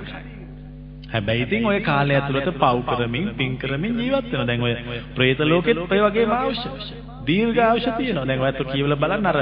[1.09, 4.47] හැබැයි ඉතින් ඔය කාලය ඇතුළත පව් කරමින් පින් කරමින් ජීවත් වෙනවා.
[4.47, 4.75] දැන් ඔය
[5.14, 6.93] പ്രേත ලෝකෙත් ඔය වගේම ආවුෂ.
[7.27, 8.27] දීර්ඝ ආවුෂ තියෙනවා.
[8.27, 9.39] දැන් ඔයත් කියවලා බලන්න අර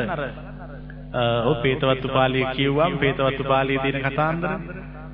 [1.44, 4.50] ඔව් පේතවත්තු පාළිය කියුවම් පේතවත්තු පාළියේ තියෙන කතාන්දර.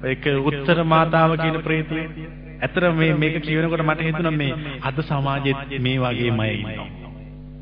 [0.04, 2.00] ඒක උත්තර මාතාව කියන ප්‍රේතය.
[2.60, 4.52] ඇතර මේ මේක කියනකොට මට හිතුණා මේ
[4.82, 6.88] අද සමාජෙත් මේ වගේමයි ඉන්නවා.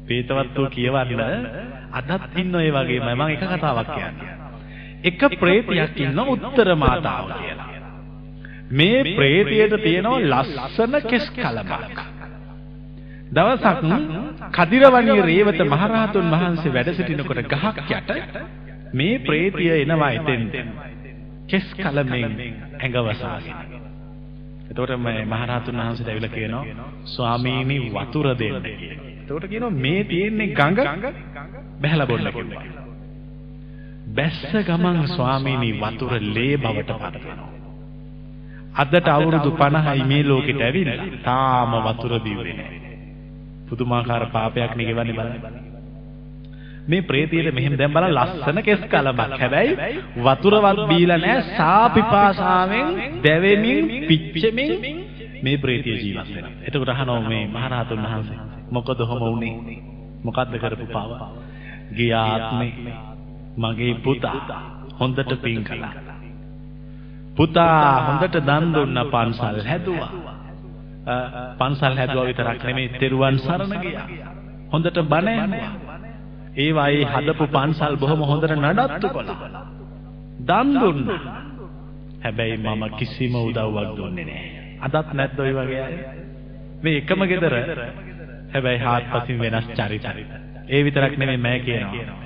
[0.07, 1.21] පේතවත්තු කියවන්න
[1.93, 4.33] අදත් ඉන්න ඒ වගේමයි මම එක කතාවක් කියන්නේ.
[5.05, 7.69] එක ප්‍රේතයක් ඉන්න උත්තර මාතාව කියලා.
[8.73, 12.01] මේ ප්‍රේතයට තියෙනවා ලස්සන කෙස් කලබක්.
[13.31, 13.83] දවසක්
[14.53, 18.11] කදිරවණී රේවත මහරහතුන් වහන්සේ වැඩ සිටිනකොට ගහක් යට
[18.95, 20.55] මේ ප්‍රේතිය එනවා එතෙන්ට.
[21.53, 22.37] කෙස් කලමෙන්
[22.79, 23.57] ඇඟවසාගෙන.
[24.71, 26.65] එතකොට මේ මහරහතුන් වහන්සේට ඇවිල්ලා කියනවා
[27.07, 29.09] ස්වාමීනි වතුර දෙන්න කියලා.
[29.23, 30.79] එතකොට කියනවා මේ තියෙන්නේ ගඟ
[31.81, 32.65] බහැලා බොන්න කිව්වා.
[34.11, 37.51] බැස්ස ගමන් ස්වාමීනි වතුර ලේ බවට පත් වෙනවා.
[38.77, 42.81] අදට අවුරුදු 50යි මේ ලෝකෙට ඇවිල්ලා තාම වතුර බිව්වේ නැහැ.
[43.69, 45.72] පුදුමාකාර පාපයක් නෙගෙවන්නේ බලන්න.
[46.85, 49.39] මේ ප්‍රේතියට මෙහෙම දැන් බලන්න ලස්සන කෙස් කලබක්.
[49.39, 49.73] හැබැයි
[50.19, 52.87] වතුරවත් බීලා නැහැ සාපිපාසාවෙන්
[53.23, 54.73] දැවෙමින් පිච්චෙමින්
[55.43, 56.53] මේ ප්‍රේතිය ජීවත් වෙනවා.
[56.63, 58.39] එතකොට අහනවා මේ මහරහතුන් වහන්සේ
[58.71, 59.79] මොකද ඔහොම වුනේ?
[60.25, 61.11] මොකද්ද කරපු පාව?
[61.93, 62.73] ගියාත්මේ
[63.57, 64.61] මගේ පුතා
[65.01, 65.95] හොඳට පින් කළා.
[67.37, 70.13] පුතා හොඳට දන් දුන්න පන්සල් හැදුවා.
[71.59, 74.07] පන්සල් හැදුවා විතරක් නෙමෙයි තෙරුවන් සරණ ගියා.
[74.71, 75.92] හොඳට බණ ඇහුවා.
[76.55, 79.65] ඒ වගේ හදපු පන්සල් බොහොම හොඳට නඩත්තු කළා.
[80.41, 81.21] දන් දුන්නා.
[82.23, 84.49] හැබැයි මම කිසිම උදව්වක් දුන්නේ නැහැ.
[84.87, 85.95] අදත් නැද්ද ඔය වගේ අය?
[86.83, 87.55] මේ එකම ගෙදර
[88.53, 90.07] හැබැයි හාත්පසින් වෙනස් චරිත.
[90.69, 92.19] ඒ විතරක් නෙමෙයි මම කියනවා.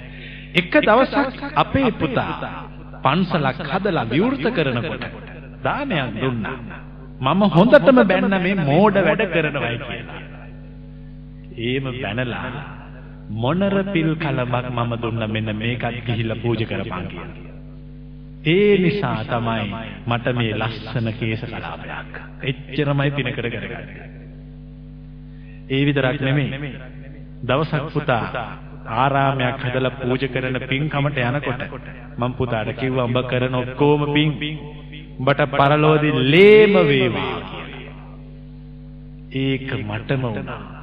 [0.55, 2.53] එක දවසක් අපේ පුතා
[3.05, 5.05] පන්සලක් හදලා විවෘත කරනකොට
[5.65, 6.59] දානයක් දුන්නා.
[7.21, 10.21] මම හොඳටම බැන්න මේ මෝඩ වැඩ කරනවයි කියලා.
[11.59, 12.76] ඒම බැනලා
[13.29, 17.47] මොනර පිල් කලබක් මම දුන්න මෙන්න මේකත් ගිහිල්ලා පූජා කරපන් කියලා.
[18.47, 19.65] ඒ නිසා තමයි
[20.07, 22.15] මට මේ ලස්සන කේස කලාපයක්.
[22.43, 24.07] එච්චරමයි පිනකට කරගන්නේ.
[25.69, 26.73] ඒ විතරක් නෙමෙයි.
[27.43, 28.47] දවසක් පුතා
[28.97, 31.63] ආරාමයක් හදලා පූජා කරන පින්කමට යනකොට
[32.19, 34.31] මම පුතාට කිව්වා උඹ කරන ඔක්කොම පින්
[35.19, 37.35] උඹට පරලෝදී ලේම වේවා
[39.37, 40.76] ඒක මටම වුණා.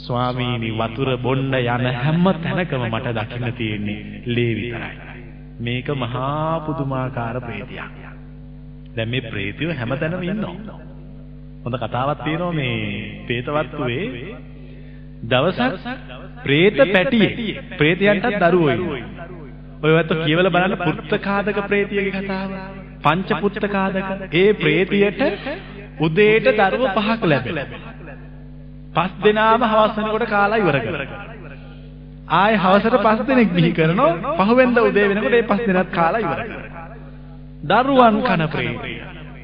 [0.00, 4.94] ස්වාමීනි වතුර බොන්න යන හැම තැනකම මට දකින්න තියෙන්නේ ලේ විතරයි.
[5.60, 7.80] මේක මහා පුදුමාකාර ප්‍රේතයක්.
[8.94, 10.78] දැන් මේ ප්‍රේතය හැම තැනම ඉන්නවා.
[11.62, 12.76] හොඳ කතාවක් තියෙනවා මේ
[13.26, 14.04] പ്രേතවත්තුවේ
[15.24, 15.96] දවසක්
[16.42, 18.76] പ്രേත පැටියේ പ്രേතයන්ටත් දරුවෝ
[19.80, 22.50] ඔය වත්ත කියවල බලන්න පුත්තකාදක പ്രേතියගේ කතාව.
[23.02, 25.20] පංච පුත්තකාදක ඒ പ്രേතියට
[26.00, 27.99] උදේට දරුව පහක් ලැබෙනවා.
[28.90, 31.06] පස් දෙනාම හවස් වෙනකොට කාලා ඉවර කරනවා.
[32.32, 34.36] ආයේ හවසට පස් දෙනෙක් බිහි කරනවා.
[34.38, 36.80] පහුවෙන්ද උදේ වෙනකොට ඒ පස් දෙනාත් කාලා ඉවර කරනවා.
[37.64, 38.94] දරුවන් කන ප්‍රේමය.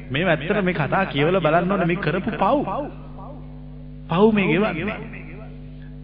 [0.09, 2.57] මේ ඇත්තට මේ කතා කියවල බලන්න ඕනේ මේ කරපු පව්.
[4.09, 4.97] පව් මේ ගෙවන්නේ.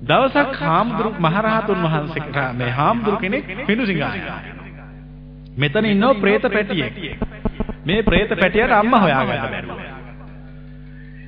[0.03, 4.13] දවසක් හාමුදුරු මහරහතුන් වහන්සේ කරා මේ හාමුදුරු කෙනෙක් පිඬුසිඟා.
[5.57, 6.93] මෙතන ඉන්නෝ പ്രേත පැටියෙක්.
[7.85, 10.02] මේ പ്രേත පැටියට අම්මා හොයාගන්න බැරුවා.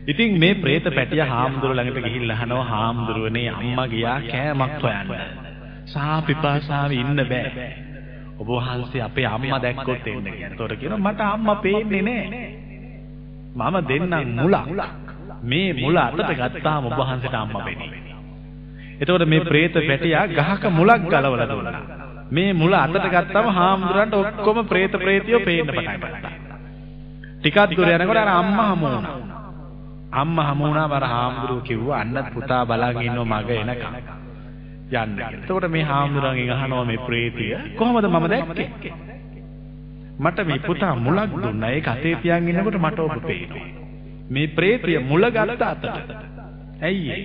[0.07, 5.09] ඉතින් මේ പ്രേත පැටියා හාමුදුරුවෝ ළඟට ගිහිල්ලා අහනවා හාමුදුරුවනේ අම්මා ගියා කෑමක් හොයන්න.
[5.85, 7.69] සා පිපාසාවේ ඉන්න බෑ.
[8.39, 10.43] ඔබ වහන්සේ අපේ අම්මා දැක්කොත් එන්න කියන.
[10.43, 12.45] ඒතකොට කියනවා මට අම්මා පේන්නේ නෑ.
[13.55, 14.81] මම දෙන්නම් මුලක්.
[15.43, 18.01] මේ මුල අතට ගත්තාම ඔබ වහන්සේට අම්මා වෙන්නේ.
[18.99, 21.81] එතකොට මේ പ്രേත පැටියා ගහක මුලක් ගලවලා දුන්නා.
[22.31, 26.31] මේ මුල අතට ගත්තාම හාමුදුරන්ට ඔක්කොම പ്രേත പ്രേතියෝ පේන්න පටන් ගත්තා.
[27.39, 29.34] ටිකක් දුර යනකොට අර අම්මා හමු වුණා.
[30.15, 33.95] අම්මා හමු වුණාම අර හාමුදුරුවෝ කිව්වා අන්නත් පුතා බලන් ඉන්නව මග එනකම්.
[34.91, 35.31] යන්න කියලා.
[35.33, 38.93] එතකොට මේ හාමුදුරන්ගෙන් අහනවා මේ ප්‍රේතිය කොහොමද මම දැක්කේ?
[40.19, 41.69] මට මේ පුතා මුලක් දුන්නා.
[41.69, 43.65] ඒක අතේ තියන් ඉන්නකොට මට ඔබ පේනවා.
[44.29, 45.85] මේ ප්‍රේතිය මුල ගත්ත අතට.
[46.81, 47.17] ඇයි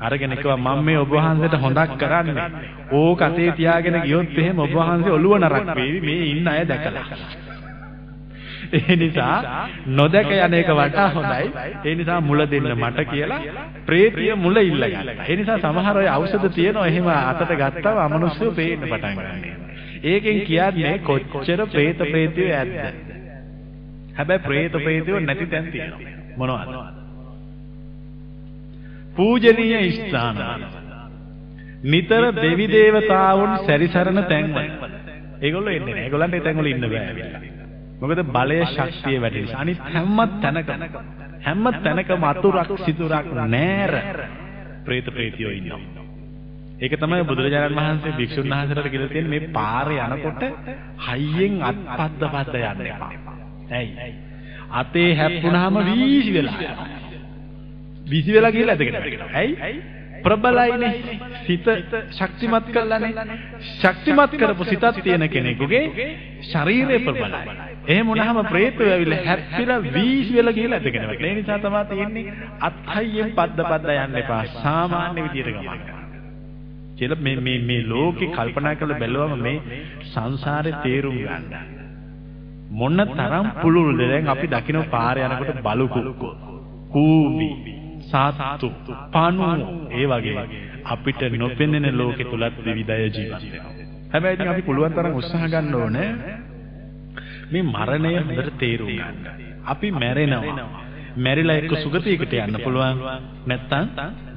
[0.00, 2.50] අරගෙන කිව්වා මම මේ ඔබ වහන්සේට හොඳක් කරන්නේ.
[2.92, 7.06] ඕක අතේ තියාගෙන ගියොත් එහෙම ඔබ වහන්සේ ඔළුව නරක් වේවි මේ ඉන්න අය දැකලා.
[8.74, 11.46] ඒ නිසා නොදක යන එක වඩා හොඳයි.
[11.84, 13.40] ඒ නිසා මුල දෙන්න මට කියලා
[13.86, 15.26] ප්‍රේතිය මුල ඉල්ලගත්තා.
[15.26, 19.54] ඒ නිසා සමහර අය ඖෂධ තියනවා එහෙම අතට ගත්තාම අමනුෂ්‍යව පේන්න පටන් ගන්නවා.
[20.04, 22.74] ඒකෙන් කියන්නේ කොච්චර പ്രേත ප්‍රේතිය ඇද්ද?
[24.14, 26.12] හැබැයි പ്രേත ප්‍රේතිය නැති තැන් තියෙනවා.
[26.36, 26.68] මොනවද?
[29.16, 30.36] පූජනීය ස්ථාන.
[31.84, 34.58] නිතර දෙවි දේවතාවුන් සැරිසරන තැන්වල.
[35.40, 36.04] ඒගොල්ලෝ එන්නේ නැහැ.
[36.04, 37.62] ඒගොල්ලන්ට ඒ තැන්වල ඉන්න බෑ.
[37.96, 39.60] මොකද බලය ශක්තිය වැඩි නිසා.
[39.60, 40.82] අනිත් හැම තැනකම
[41.40, 43.92] හැම තැනකම අතුරක් සිදුරක් නෑර
[44.84, 46.04] പ്രേත ප්‍රේතියෝ ඉන්නවා.
[46.76, 50.42] ඒක තමයි බුදුරජාණන් වහන්සේ භික්ෂුන් වහන්සේලාට කියලා තියෙන මේ පාරේ යනකොට
[51.06, 53.10] හයියෙන් අත්පත්ද පද්ද යන්න එපා.
[53.72, 54.12] ඇයි?
[54.72, 56.86] අතේ හැප්පුණාම වීසි වෙලා.
[58.06, 59.28] වීසි වෙලා කියලා ඇදගෙන.
[59.34, 59.74] ඇයි?
[60.22, 60.92] ප්‍රබලයිනේ
[61.46, 61.66] සිත
[62.10, 63.12] ශක්තිමත් කරලානේ
[63.72, 66.10] ශක්තිමත් කරපු සිතක් තියෙන කෙනෙකුගේ
[66.42, 71.84] ශරීරය ප්‍රබලයි එහෙම වුණාම ප්‍රේතය ඇවිල්ලා හැප්පිලා වීසි වෙලා ගිහලා ඇදගෙන වැටෙන ඒ නිසා තමයි
[71.86, 72.24] තියෙන්නේ
[72.60, 74.40] අත්හයියෙන් පද්ද පද්ද යන්න එපා.
[74.56, 75.80] සාමාන්‍ය විදියට ගමන්
[76.96, 79.56] කියලා මේ මේ මේ ලෝකේ කල්පනා කරලා බැලුවම මේ
[80.06, 81.44] සංසාරේ තේරුම් ගන්න.
[82.72, 86.32] මොන තරම් පුළුල්ද දැන් අපි දකින්න පාරේ යනකොට බලු කුක්කෝ
[86.90, 87.50] කූඹි
[88.06, 88.72] සාත්තු
[89.12, 89.50] පණු
[89.92, 90.48] ඒ වගේ.
[90.86, 93.70] අපිට නොපෙනෙන ලෝකෙ තුලත් විවිධය ජීවත් වෙනවා.
[94.10, 96.10] හැබැයි ඉතින් අපි පුළුවන් තරම් උත්සාහ ගන්න ඕනේ
[97.50, 99.26] මේ මරණය හොඳට තේරුම් ගන්න.
[99.66, 100.68] අපි මැරෙනවා.
[101.18, 103.02] මැරිලා එක්ක සුගතියකට යන්න පුළුවන්
[103.46, 103.86] නැත්නම්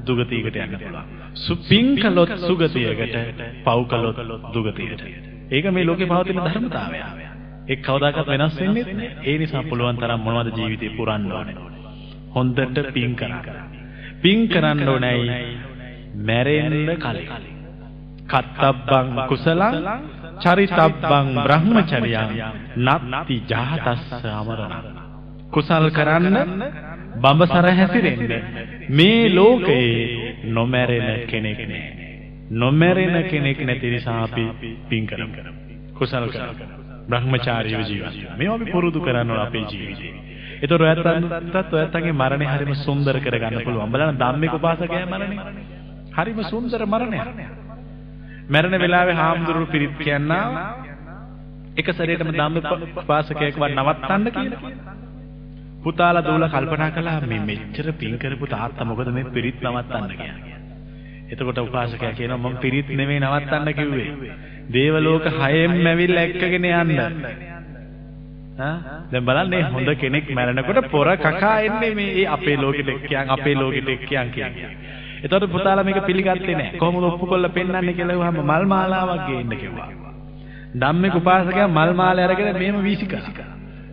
[0.05, 1.15] දුගතියකට යන්න පුළුවන්.
[1.37, 3.17] සුපින් කළොත් සුගතියකට,
[3.63, 4.19] පව් කළොත්
[4.53, 5.03] දුගතියට.
[5.49, 7.01] ඒක මේ ලෝකේ පවතින ධර්මතාවය.
[7.67, 9.25] ඒක කවදාකවත් වෙනස් වෙන්නේ නැහැ.
[9.25, 11.55] ඒ නිසා පුළුවන් තරම් මොනවද ජීවිතේ පුරන්න ඕනේ.
[12.35, 13.41] හොඳට පින් කරන්න.
[14.21, 15.37] පින් කරන්න ඕනයි
[16.21, 17.55] මැරෙන්න කලින්.
[18.27, 19.75] කත්තබ්බං කුසලං
[20.39, 22.31] චරිතබ්බං බ්‍රහ්මචර්යං
[22.77, 24.73] නත්ති ජාතස්ස අමරණ.
[25.49, 26.37] කුසල් කරන්න
[27.17, 28.21] බඹසර හැසිරෙන්න
[28.91, 32.07] මේ ලෝකේ නොමැරෙන කෙනෙක් නෑ.
[32.53, 34.43] නොමැරෙන කෙනෙක් නැති නිසා අපි
[34.89, 35.35] පින් කරමු.
[35.93, 36.65] කුසල් කරමු.
[37.07, 38.37] බ්‍රහ්මචාරීව ජීවත් වෙනවා.
[38.37, 40.13] මේවා අපි පුරුදු කරන්න ඕන අපේ ජීවිතේ.
[40.57, 43.91] ඒතර ඔයත්තන්ටත් ඔයත්තන්ගේ මරණය හරිම සුන්දර කරගන්න පුළුවන්.
[43.91, 45.37] බලන්න ධම්මික උපාසකයා මරණය.
[46.13, 47.66] හරිම සුන්දර මරණයක්.
[48.47, 50.43] මරණ වෙලාවේ හාමුදුරුවෝ පිරිත් කියනවා
[51.77, 54.71] එක සැරේටම ධම්මික උපාසකයෙක්ව නවත්තන්න කියලා.
[55.83, 60.55] පුතාලා දූලා කල්පනා කළා මේ මෙච්චර පින් කරපු තාත්තා මොකද මේ පිරිත් නවත්තන්න කියන්නේ.
[61.29, 64.09] එතකොට උපාසකයා කියනවා මම පිරිත් නෙමෙයි නවත්තන්න කිව්වේ.
[64.71, 66.91] දේව ලෝක හයෙන්ම ඇවිල්ලා එක්කගෙන යන්න.
[68.57, 68.75] හා
[69.11, 74.31] දැන් බලන්න හොඳ කෙනෙක් මැරෙනකොට පොර කකා එන්නේ මේ අපේ ලෝකෙට එක්කියන් අපේ ලෝකෙට එක්කියන්
[74.31, 74.71] කියන්නේ.
[75.17, 76.77] එතකොට පුතාලා මේක පිළිගත්තේ නැහැ.
[76.77, 79.89] කොහොමද ඔප්පු කරලා පෙන්වන්නේ කියලා වහම මල් මාලාවක් ගේන්න කිව්වා.
[80.75, 83.47] ධම්මික උපාසකයා මල් මාලය අරගෙන මේම වීසිකා.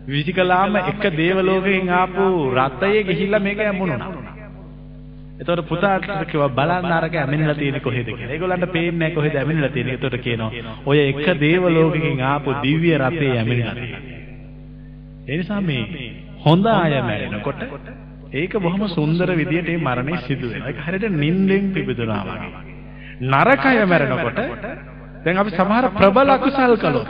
[0.07, 2.23] වීසිකලාම එක දේව ලෝකයෙන් ආපු
[2.55, 4.09] රතයේ ගිහිල්ලා මේක යමුණා.
[5.35, 8.31] එතකොට පුතාට කිව්වා බලන්න අරක ඇමිනලා තියෙන්නේ කොහෙද කියලා.
[8.31, 9.95] ඒගොල්ලන්ට පේන්නේ නැහැ කොහෙද ඇමිනලා තියෙන්නේ.
[9.95, 10.51] එතකොට කියනවා
[10.85, 14.13] ඔය එක දේව ලෝකකින් ආපු දිව්‍ය රතේ ඇමිනලා තියෙන්නේ.
[15.27, 15.83] ඒ නිසා මේ
[16.45, 17.61] හොඳ අය මැරෙනකොට
[18.35, 20.69] ඒක බොහොම සුන්දර විදියට මේ මරණය සිදු වෙනවා.
[20.69, 22.49] ඒක හරියට නිින්දෙන් පිබිදුනා වගේ.
[23.23, 24.39] නරකය මැරෙනකොට
[25.23, 27.09] දැන් අපි සමහර ප්‍රබල අකුසල් කළොත්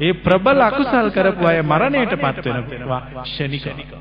[0.00, 3.92] ඒ ප්‍රබල අකුසල් කරපු අය මරණයටපත් වෙනවා ක්ෂණිකව.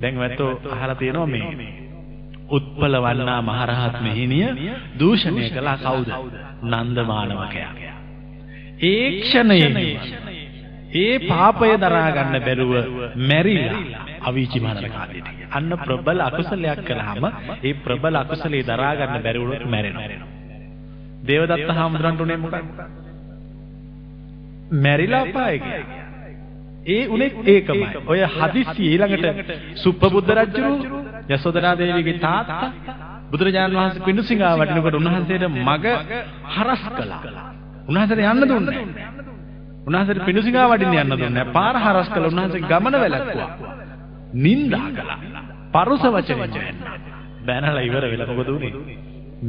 [0.00, 1.44] දැන් වැත්තෝ අහලා තියෙනවා මේ
[2.48, 4.48] උත්පල වන්නා මහරහත් මෙහිණිය
[4.98, 6.08] දූෂණය කළා කවුද?
[6.64, 7.72] නන්ද මානවකයා.
[8.82, 9.68] ඒ ක්ෂණයේ
[10.94, 12.72] ඒ පාපය දරා ගන්න බැරුව
[13.22, 13.80] මැරිලා
[14.22, 15.28] අවීචි මරණ කාලයට.
[15.50, 17.24] අන්න ප්‍රබල අකුසලයක් කළාම
[17.62, 20.28] ඒ ප්‍රබල අකුසලේ දරා ගන්න බැරි වුණොත් මැරෙනවා.
[21.22, 22.64] දේවදත්ත හාමුදුරන්ට උනේ මොකක්ද?
[24.78, 25.56] මැරිලා අපාය
[26.86, 27.86] ඒ උනේ ඒකමයි.
[28.06, 29.26] ඔය හදිස්සි ඊළඟට
[29.76, 30.72] සුප්පබුද්ධ රජුරු
[31.28, 32.70] යසෝදරා දේවියගේ තාත්තා
[33.30, 35.84] බුදුරජාණන් වහන්සේ පිඬුසිඟා වඩිනකොට උන්වහන්සේට මග
[36.54, 37.22] හරස් කළා.
[37.88, 38.84] උන්වහන්සේට යන්න දුන්නේ.
[39.84, 41.52] උන්වහන්සේට පිඬුසිඟා වඩින්න යන්න දුන්නේ නැහැ.
[41.52, 43.50] පාර හරස් කළා උන්වහන්සේ ගමන වැළැක්වුවා.
[44.36, 45.18] නින්දා කළා.
[45.74, 46.76] පරුස වචනෙන්
[47.46, 48.72] බැනලා ඉවර වෙලා මොකද උනේ?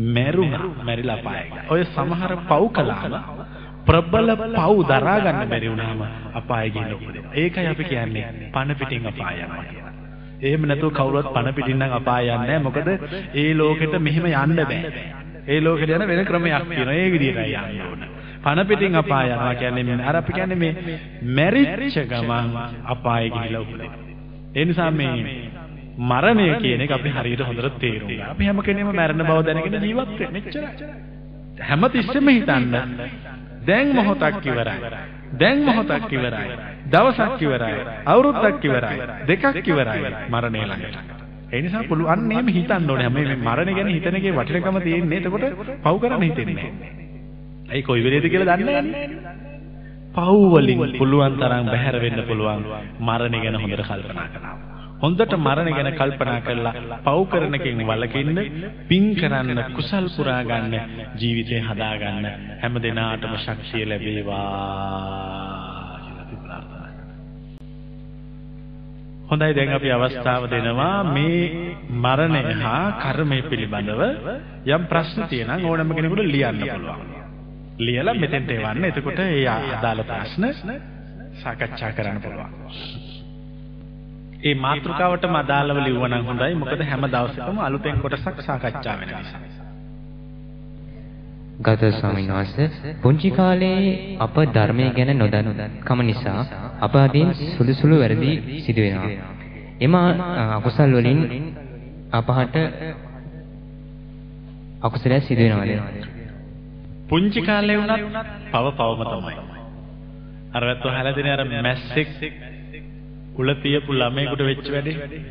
[0.10, 0.64] මැරුණා.
[0.84, 1.46] මැරිලා පාය.
[1.70, 3.14] ඔය සමහර පව් කළාම
[3.86, 6.02] ප්‍රබල පව් දරා ගන්න බැරි වුණාම
[6.34, 7.34] අපාය ගිහින් උපදිනවා.
[7.36, 9.94] ඒකයි අපි කියන්නේ පණ පිටින් අපාය යනවා කියලා.
[10.42, 12.60] එහෙම නැතුව කවුරුවත් පණ පිටින් නම් අපාය යන්නේ නැහැ.
[12.62, 12.88] මොකද
[13.36, 14.82] ඒ ලෝකෙට මෙහෙම යන්න බෑ.
[15.48, 16.96] ඒ ලෝකෙට යන වෙන ක්‍රමයක් තියෙනවා.
[16.96, 18.15] ඒ විදිහටයි යන්න ඕන.
[18.46, 20.74] පණ පිටින් අපාය යනවා කියන්නේ මේ අර අපි කියන්නේ මේ
[21.32, 22.50] මැරිච්ච ගමන්
[22.86, 23.94] අපාය ගිහිලා උපදිනවා.
[24.56, 25.14] ඒ නිසා මේ
[26.02, 28.26] මරණය කියන එක අපි හරියට හොඳට තේරුම් ගන්න.
[28.28, 30.34] අපි හැම කෙනෙම මැරෙන බව දැනගෙන ජීවත් වෙන්න.
[30.34, 30.68] මෙච්චරයි.
[31.62, 32.74] හැමතිස්සෙම හිතන්න
[33.64, 34.78] දැන් මොහොතක් ඉවරයි.
[35.36, 36.58] දැන් මොහොතක් ඉවරයි.
[36.88, 37.80] දවසක් ඉවරයි.
[38.06, 39.00] අවුරුද්දක් ඉවරයි.
[39.28, 40.12] දෙකක් ඉවරයි.
[40.30, 40.98] මරණය ළඟට.
[41.50, 43.10] ඒ නිසා පුළුවන් නේම හිතන්න ඕනේ.
[43.12, 45.20] මේ මරණය ගැන හිතන එකේ වටිනකම තියෙන්නේ.
[45.20, 45.46] එතකොට
[45.84, 47.05] පව් කරන්න හිතෙන්නේ නැහැ.
[47.68, 49.34] ඒ කොයි වෙලේද කියලා දන්නේ නැහැ.
[50.16, 52.64] පව් වලින් පුළුවන් තරම් බැහැර වෙන්න පුළුවන්
[53.02, 54.56] මරණය ගැන හොඳට කල්පනා කරනවා.
[54.98, 58.40] හොඳට මරණ ගැන කල්පනා කරලා පව් කරන කෙනෙක් වලකින්න
[58.88, 60.74] පින් කරන්න කුසල් පුරා ගන්න
[61.16, 62.26] ජීවිතේ හදා ගන්න
[62.62, 65.66] හැම දිනාටම ශක්තිය ලැබේවා
[69.26, 71.44] හොඳයි දැන් අපි අවස්ථාව දෙනවා මේ
[72.00, 74.02] මරණය හා කර්මය පිළිබඳව
[74.70, 77.25] යම් ප්‍රශ්න තියෙනම් ඕනම කෙනෙකුට ලියන්න පුළුවන්.
[77.78, 78.86] ලියලා මෙතෙන්ට එවන්න.
[78.86, 80.46] එතකොට ඒ අදාළ ප්‍රශ්න
[81.36, 82.52] සාකච්ඡා කරන්න පුළුවන්.
[84.44, 86.56] ඒ මාතෘකාවටම අදාළව ලිව්වනම් හොඳයි.
[86.56, 89.42] මොකද හැම දවසකම අලුතෙන් කොටසක් සාකච්ඡා වෙන නිසා.
[91.60, 96.42] ගත ස්වාමීන් වහන්සේ පුංචි කාලේ අප ධර්මය ගැන නොදන්නකම නිසා
[96.82, 99.10] අප අදින් සුළු සුළු වැරදි සිදු වෙනවා.
[99.80, 101.22] එම අකුසල් වලින්
[102.14, 102.56] අපහට
[104.82, 106.15] අකුසලයක් සිදු වෙනවද?
[107.06, 107.94] පුංචි කාලේ වුණත්
[108.52, 109.36] පව පවම තමයි.
[110.54, 112.10] අර වැත්ත හැලදෙන අර මැස්සෙක්
[113.36, 115.24] උල තියපු ළමයෙකුට වෙච්ච වැඩේ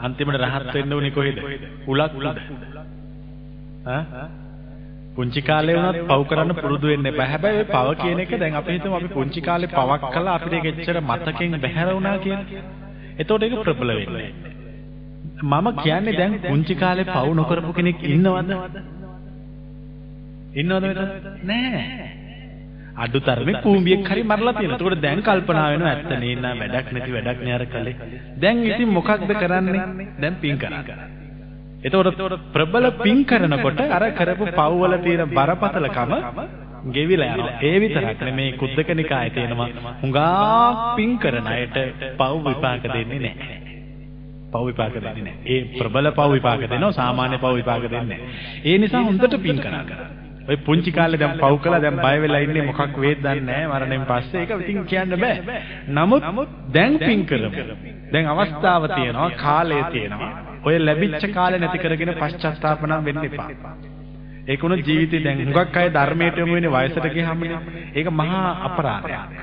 [0.00, 1.38] අන්තිමට රහත් වෙන්න උනේ කොහෙද?
[1.86, 2.38] උලක් උලද?
[3.88, 4.28] ඈ
[5.14, 7.26] පුංචි කාලේ වුණත් පව් කරන්න පුරුදු වෙන්න එපා.
[7.26, 10.70] හැබැයි ඔය පව කියන එක දැන් අපි හිතමු අපි පුංචි කාලේ පවක් කළා අපිට ඒක
[10.72, 12.62] එච්චර මතකෙන් බැහැර වුණා කියලා.
[13.18, 14.30] එතකොට ඒක ප්‍රබල වෙන්නේ.
[15.44, 18.50] මම කියන්නේ දැන් පුංචි කාලේ පව් නොකරපු කෙනෙක් ඉන්නවද?
[20.52, 21.04] ඉන්නවද මෙතන?
[21.44, 22.10] නෑ.
[22.96, 24.80] අඩුතරමේ කූඹියක් හරි මරලා තියෙනවා.
[24.80, 27.94] ඒකට දැන් කල්පනා වෙනවා ඇත්ත නේ නා වැඩක් නැති වැඩක් නේ අර කලේ.
[28.36, 29.84] දැන් ඉතින් මොකක්ද කරන්නේ?
[30.20, 30.82] දැන් පින් කරා.
[31.82, 32.18] එතකොට
[32.52, 36.12] ප්‍රබල පින් කරනකොට අර කරපු පව් වල තියෙන බරපතලකම
[36.88, 37.56] ගෙවිලා යනවා.
[37.62, 39.68] ඒ විතරක් නෙමේ කුද්දකනිකායේ තියෙනවා
[40.02, 41.76] හුඟා පින් කරන අයට
[42.18, 43.58] පව් විපාක දෙන්නේ නැහැ.
[44.52, 45.42] පව් විපාක දෙන්නේ නැහැ.
[45.48, 48.64] ඒ ප්‍රබල පව් විපාක දෙනවා සාමාන්‍ය පව් විපාක දෙන්නේ නැහැ.
[48.64, 49.84] ඒ නිසා හොඳට පින් කරා.
[50.50, 54.06] ඔය පුංචි කාලේ දැන් පව් කළා දැන් බය වෙලා ඉන්නේ මොකක් වේද දන්නේ නැහැ මරණයෙන්
[54.06, 55.60] පස්සේ ඒක ඉතින් කියන්න බෑ.
[55.90, 56.24] නමුත්
[56.72, 57.50] දැන් පින් කරමු.
[58.12, 60.30] දැන් අවස්ථාව තියෙනවා කාලය තියෙනවා.
[60.64, 63.48] ඔය ලැබිච්ච කාලේ නැති කරගෙන පශ්චාත්තාප නම් වෙන්න එපා.
[64.46, 67.60] ඒක උන ජීවිතේ දැන් හුඟක් අය ධර්මයට යොමු වෙන්නේ වයසට ගියාමනේ.
[67.94, 69.34] ඒක මහා අපරාධයක්.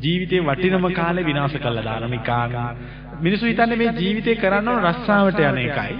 [0.00, 2.52] ජීවිතේ වටිනම කාලේ විනාශ කළා දාන නිකාන.
[3.20, 5.92] මිනිස්සු හිතන්නේ මේ ජීවිතේ කරන්න ඕන රස්සාවට යන එකයි.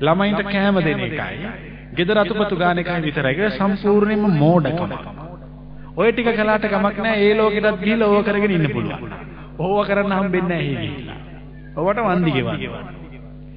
[0.00, 1.69] ළමයින්ට කෑම දෙන එකයි.
[1.92, 3.34] ගෙදර අතුපතු ගාන එකයි විතරයි.
[3.36, 4.92] ඒක සම්පූර්ණයෙන්ම මෝඩකම.
[5.96, 7.24] ඔය ටික කළාට කමක් නැහැ.
[7.24, 9.12] ඒ ලෝකෙටත් ගිහිල්ලා ඕව කරගෙන ඉන්න පුළුවන්.
[9.58, 11.18] ඕව කරන්න හම්බෙන්නේ නැහැ හේ ගිහිල්ලා.
[11.76, 13.00] ඔවට වන්දි ගෙවන්න.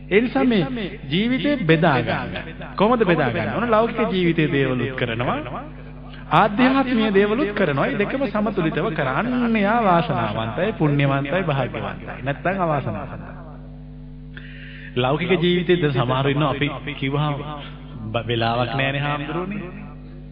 [0.10, 2.32] ඒ නිසා මේ ජීවිතේ බෙදා ගන්න.
[2.76, 3.54] කොහොමද බෙදා ගන්න?
[3.54, 5.38] ඕන ලෞකික ජීවිතයේ දේවලුත් කරනවා.
[6.32, 7.88] ආධ්‍යාත්මීය දේවලුත් කරනවා.
[7.88, 12.20] ඒ දෙකම සමතුලිතව කරන්න යා වාසනාවන්තයි, පුණ්‍යවන්තයි, භාග්‍යවන්තයි.
[12.24, 13.34] නැත්තම් අවාසනාවන්තයි.
[14.98, 17.36] ලෞකික ජීවිතේද සමහර ඉන්නවා අපි කිව්වහම
[18.24, 19.62] වෙලාවක් නැහැනේ හාමුදුරුවනේ.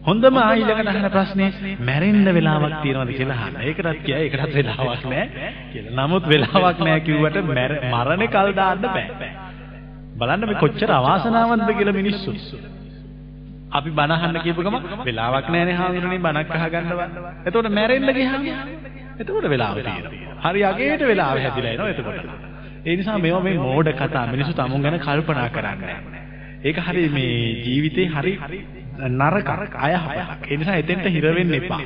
[0.02, 3.56] හොඳම ආයිලකට අහන ප්‍රශ්නේ මැරෙන්න වෙලාවක් තියනවද කියලා අහන්න.
[3.62, 5.96] ඒකටත් කියයි ඒකටත් වෙලාවක් නැහැ කියලා.
[6.00, 7.36] නමුත් වෙලාවක් නැහැ කිව්වට
[7.92, 9.32] මරණේ කල් දාන්න බෑ.
[10.16, 12.32] බලන්න මේ කොච්චර අවාසනාවන්තද කියලා මිනිස්සු.
[13.72, 17.08] අපි බණ අහන්න කියපු ගම වෙලාවක් නැහැනේ හාමුදුරනේ බණක් අහගන්නවා.
[17.46, 18.42] එතකොට මැරෙන්න ගියාම
[19.18, 20.34] එතකොට වෙලාව තියෙනවා.
[20.44, 22.18] හරි අගේට වෙලාව හැදිලා එනවා එතකොට.
[22.86, 25.96] ඒ නිසා මේවා මේ මෝඩ කතා මිනිස්සු තමුන් ගැන කල්පනා කරන්නේ
[26.62, 28.34] ඒක හරි මේ ජීවිතේ හරි
[29.10, 29.48] නරක
[29.80, 30.42] අයහපතක්.
[30.46, 31.80] ඒ නිසා එතෙන්ට හිර වෙන්න එපා.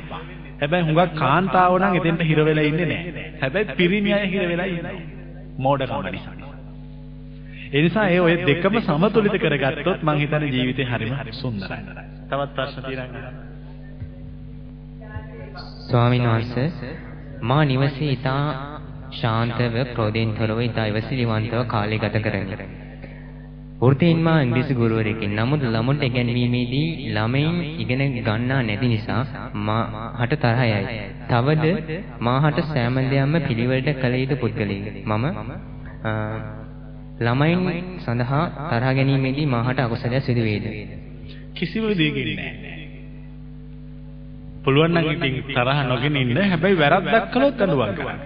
[0.59, 3.25] හැබැයි හුඟක් කාන්තාව නම් එතෙන්ට හිර වෙලා ඉන්නේ නැහැ.
[3.41, 4.93] හැබැයි පිරිමි අය හිර වෙලා ඉන්නවා.
[5.59, 6.35] මෝඩකම නිසා.
[7.69, 11.81] ඒ නිසා ඒ ඔය දෙකම සමතුලිත කරගත්තොත් මං හිතන්නේ ජීවිතේ හරිම සුන්දරයි.
[12.29, 13.31] තවත් ප්‍රශ්න තියෙනවා.
[15.83, 16.95] ස්වාමීන් වහන්සේ
[17.43, 18.41] මා නිවසේ ඊටා
[19.11, 22.86] ශාන්තව ක්‍රෝධයෙන් තොරව ඊටා ඉවසිලිවන්තව කාලය ගත කරමි.
[23.77, 29.21] වෘත්තීන් මා ඉංග්‍රීසි ගුරුවරයෙක්ින් නමුත් ළමුන්ට ඉගැන්වීමේදී ළමයින් ඉගෙන ගන්නා නැති නිසා
[29.53, 30.79] මාහට තරහයයි.
[31.25, 31.65] තවද
[32.19, 34.87] මාහට සෑම දෙයක්ම පිළිවෙලට කළ යුතු පුද්ගලයෙක්.
[35.05, 35.25] මම
[37.19, 37.61] ළමයින්
[37.99, 40.65] සඳහා තරහ ගැනීමේදී මාහට අකුසලයක් සිදු වේද?
[41.53, 42.73] කිසිම දෙයකින් නැහැ.
[44.63, 48.19] පුළුවන් නම් ඉතින් තරහ නොගෙන ඉන්න හැබැයි වැරද්දක් කළොත් අඩුවක් කරන්න.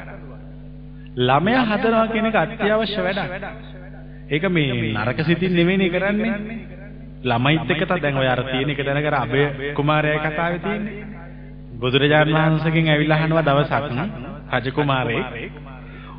[1.20, 3.71] ළමයා හදනවා කියන එක අත්‍යවශ්‍ය වැඩක්.
[4.32, 6.36] ඒක මේ නරක සිතින් නෙවෙයි කරන්නේ.
[7.24, 11.04] ළමයිත් එක්ක තමයි දැන් ඔය අර තියෙන එක දැනගර අබේ කුමාරයා කතාවේ තියෙන්නේ.
[11.76, 13.84] බුදුරජාණන් වහන්සේගෙන් ඇවිල්ලා අහනවා දවසක්
[14.54, 15.28] රජ කුමාරයෙක්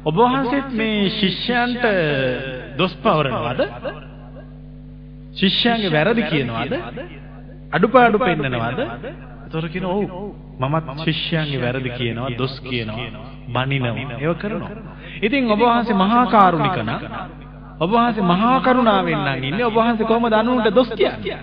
[0.04, 1.84] ඔබ වහන්සේත් මේ ශිෂ්‍යයන්ට
[2.76, 3.60] දොස් පවරනවද?
[5.34, 6.72] ශිෂ්‍යයන්ගේ වැරදි කියනවද?
[7.72, 8.80] අඩුපාඩු පෙන්නනවද?
[9.44, 10.00] ඒතර කියන ඔව්
[10.60, 13.08] මමත් ශිෂ්‍යයන්ගේ වැරදි කියනවා, දොස් කියනවා,
[13.48, 13.94] බනිනවා.
[14.18, 14.70] ඒව කරනවා.
[15.22, 17.00] ඉතින් ඔබ වහන්සේ මහා කරුණික නම්
[17.82, 21.38] ඔබ වහන්සේ මහා කරුණාවෙන් නම් ඉන්නේ ඔබ වහන්සේ කොහොමද අනුන්ට දොස් කියන්නේ?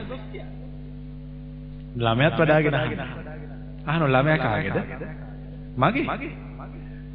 [1.98, 3.10] ළමයාත් වඩාගෙන අහනවා.
[3.88, 4.78] අහනවා ළමයා කාගේද?
[5.78, 6.32] මගේ.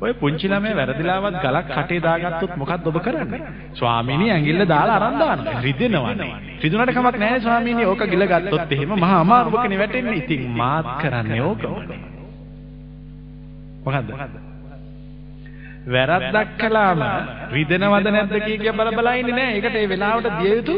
[0.01, 3.43] ඔය පුංචි ළමයා වැරදිලාවත් ගලක් කටේ දාගත්තොත් මොකක්ද ඔබ කරන්නේ?
[3.75, 5.61] ස්වාමීනි ඇඟිල්ල දාලා අරන් දානවා.
[5.63, 6.33] රිදෙනවනේ.
[6.63, 7.85] රිදුනට කමක් නැහැ ස්වාමීනි.
[7.87, 10.19] ඕක ගිල ගත්තොත් එහෙම මහා අමාරුවකනේ වැටෙන්නේ.
[10.23, 12.01] ඉතින් මාත් කරන්නේ ඕකමනේ.
[13.85, 14.44] මොකද්ද?
[15.87, 17.03] වැරද්දක් කළාම
[17.53, 19.57] රිදෙනවද නැද්ද කිය කිය බල බල ඉන්නේ නැහැ.
[19.57, 20.77] ඒකට ඒ වෙලාවට දිය යුතු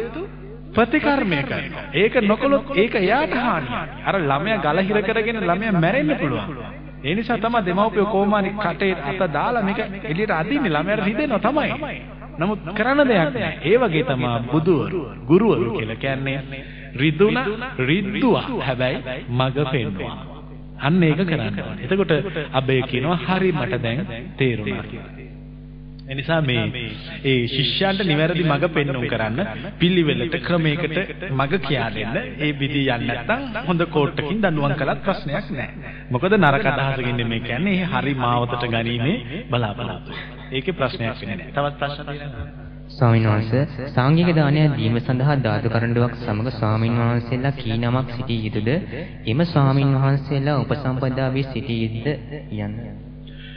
[0.75, 1.85] ප්‍රතිකර්මය කරනවා.
[1.95, 3.73] ඒක නොකළොත් ඒක එයාට හානියක්.
[4.05, 6.51] අර ළමයා ගල හිර කරගෙන ළමයා මැරෙන්න පුළුවන්.
[7.05, 11.71] ඒ නිසා තමයි දෙමව්පියෝ කොහොමහරි කටේ අත දාලා මේක එළියට අදින්නේ ළමයාට රිදෙනවා තමයි.
[12.39, 13.53] නමුත් කරන්න දෙයක් නැහැ.
[13.65, 16.65] ඒ වගේ තමයි බුදුවරු, ගුරුවරු කියලා කියන්නේ
[16.97, 17.37] රිදුන
[17.81, 18.47] රිද්දුවා.
[18.61, 18.99] හැබැයි
[19.31, 20.36] මග පෙන්වුවා.
[20.81, 21.85] අන්න ඒක කරන්න ඕනේ.
[21.85, 22.13] එතකොට
[22.53, 24.01] අබේ කියනවා හරි මට දැන්
[24.37, 25.27] තේරුණා කියලා.
[26.09, 26.65] එනිසා මේ
[27.25, 29.41] ඒ ශිෂ්‍යයන්ට නිවැරදි මඟ පෙන්වුම් කරන්න
[29.81, 30.99] පිළිවෙලට ක්‍රමයකට
[31.31, 35.97] මඟ කියා දෙන්න ඒ විදි යන්නේ නැත්නම් හොඳ කෝට්ටකින් දඬුවම් කළත් ප්‍රශ්නයක් නැහැ.
[36.11, 40.23] මොකද නරක අදහසකින් මේ කියන්නේ හරි මාවතට ගැනීමේ බලාපොරොත්තු.
[40.53, 41.57] ඒකේ ප්‍රශ්නයක් වෙන්නේ නැහැ.
[41.57, 42.66] තවත් ප්‍රශ්න තියෙනවද?
[42.89, 48.69] ස්වාමීන් වහන්සේ සාංගික දානය දීම සඳහා ධාතු කරඬුවක් සමග ස්වාමීන් වහන්සේලා කී නමක් සිටිය යුතුද?
[49.27, 52.07] එම ස්වාමීන් වහන්සේලා උපසම්පදා වී සිටිය යුතුද
[52.59, 52.75] යන්න.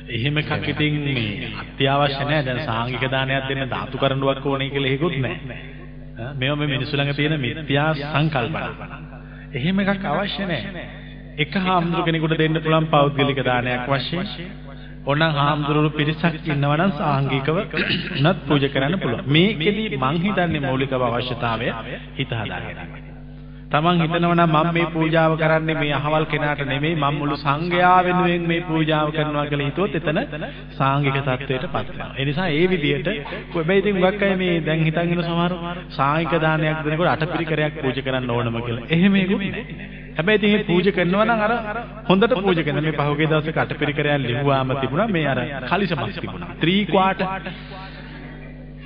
[0.09, 2.45] එහෙම එකක් ඉතින් මේ අත්‍යවශ්‍ය නැහැ.
[2.45, 5.59] දැන් සාංගික දානයක් දෙන්න ධාතු කරඬුවක් ඕනේ කියලා හේකුත් නැහැ.
[6.36, 8.63] මේව මේ මිනිස්සු ළඟ තියෙන මිත්‍යා සංකල්පන.
[9.53, 10.88] එහෙම එකක් අවශ්‍ය නැහැ.
[11.38, 14.27] එක හාමුදුර කෙනෙකුට දෙන්න පුළුවන් පෞද්ගලික දානයක් වශයෙන්
[15.10, 17.57] ඕනනම් හාමුදුරුවෝ පිරිසක් ඉන්නවා නම් සාංගිකව
[18.22, 19.30] උනත් පූජා කරන්න පුළුවන්.
[19.30, 21.70] මේකෙදි මං හිතන්නේ මූලිකව අවශ්‍යතාවය
[22.18, 23.07] හිත හදාගන්න.
[23.70, 28.45] තමන් හිතනවා නම් මම මේ පූජාව කරන්නේ මේ අහවල් කෙනාට නෙමෙයි මම මුළු සංඝයා වෙනුවෙන්
[28.47, 30.20] මේ පූජාව කරනවා කියලා හිතුවොත් එතන
[30.78, 32.10] සාංගික තත්වයටපත් වෙනවා.
[32.16, 33.10] ඒ නිසා ඒ විදිහට
[33.53, 35.53] හැබැයි ඉතින් උගක් අය මේ දැන් හිතන් ඉන්න සමහර
[35.91, 38.89] සාංගික දානයක් දෙනකොට අටපිරිකරයක් පූජා කරන්න ඕනම කියලා.
[38.89, 39.99] එහෙම ඒකුත් නැහැ.
[40.20, 41.53] හැබැයි ඉතින් මේ පූජා කරනවා නම් අර
[42.07, 46.55] හොඳට පූජා කරන මේ පහුගිය දවසක අටපිරිකරයක් ලිව්වාම තිබුණා මේ අර කලිසමක් තිබුණා.
[46.59, 47.22] ත්‍රී ක්වාට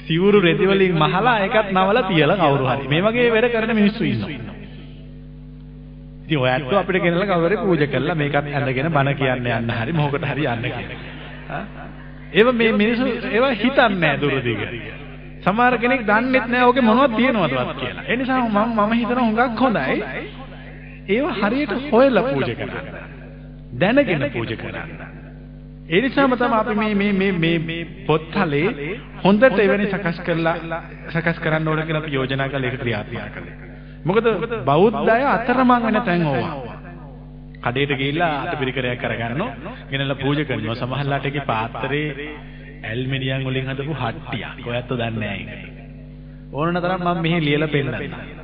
[0.03, 2.87] සිවුරු රෙදි වලින් මහලා ඒකත් නවලා තියලා කවුරු හරි.
[2.87, 4.29] මේ වගේ වැඩ කරන මිනිස්සු ඉන්නවා.
[6.25, 10.43] ඉතින් ඔයත් අපිට ගෙනලා කවුරුරි පූජා කරලා මේකත් ඇඳගෙන බණ කියන්න යන්න හරි මොහොකට හරි
[10.47, 11.63] යන්න කියලා.
[12.33, 14.61] ඒව මේ මිනිස්සු ඒව හිතන්නේ නැහැ දුරදිග.
[15.43, 18.07] සමහර කෙනෙක් දන්නෙත් නෑ ඕකේ මොනවද තියෙනවදවත් කියලා.
[18.07, 19.97] ඒ නිසා මම මම හිතනවා හුඟක් හොඳයි.
[21.07, 22.95] ඒව හරියට හොයලා පූජා කරන්න.
[23.79, 24.89] දැනගෙන පූජා කරන්න.
[25.89, 28.67] ඒ නිසාම තමයි අපි මේ මේ මේ මේ පොත්හලේ
[29.23, 30.55] හොඳට එවැනි සකස් කරලා
[31.09, 33.55] සකස් කරන්න ඕන කියලා අපි යෝජනා කරලා ඒක ක්‍රියාත්මක කළේ.
[34.05, 34.25] මොකද
[34.65, 36.55] බෞද්ධය අතරමං වෙන තැන් ඕවා.
[37.63, 39.49] කඩේට ගිහිල්ලා අටපිරිකරයක් කරගන්නෝ
[39.91, 40.77] ගෙනල්ලා පූජා කරනවා.
[40.77, 42.29] සමහරලාට ඒකේ පාත්‍රේ
[42.83, 44.67] ඇල්මිනියම් වලින් හදපු හට්ටියක්.
[44.67, 45.73] ඔයත් දන්නේ නැහැ ඒක.
[46.53, 48.42] ඕනන තරම් මම මෙහි ලියලා පෙන්නන්න ඈ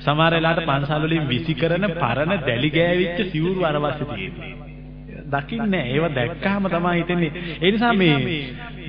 [0.00, 4.54] සමහර වෙලාවට පන්සල් වලින් විසි කරන පරණ දැලි ගෑවිච්ච සිවුරු අරවස්සේ තියෙන්නේ.
[5.26, 7.30] දකින්නේ ඒව දැක්කහම තමයි හිතෙන්නේ.
[7.58, 8.16] ඒ නිසා මේ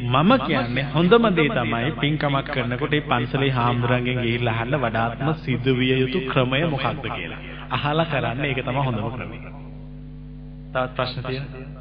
[0.05, 6.19] මම කියන්නේ හොඳම දේ තමයි පින්කමක් කරනකොට මේ පන්සලේ හාමුදුරන්ගෙන් ගිහිල්ලා අහන්න වඩාත්ම සිදුවිය යුතු
[6.27, 7.41] ක්‍රමය මොකක්ද කියලා.
[7.71, 9.37] අහලා කරන්න ඒක තමයි හොඳම ක්‍රමය.
[10.73, 11.76] තවත් ප්‍රශ්න තියෙනවද?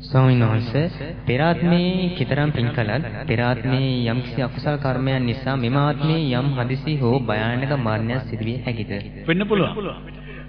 [0.00, 6.20] ස්වාමීන් වහන්සේ පෙර ආත්මේ කිතරම් පින් කළත් පෙර ආත්මේ යම්කිසි අකුසල කර්මයන් නිසා මෙම ආත්මේ
[6.32, 8.90] යම් හදිසි හෝ භයානක මරණයක් සිදුවිය හැකිද?
[9.26, 9.72] වෙන්න පුළුවන්.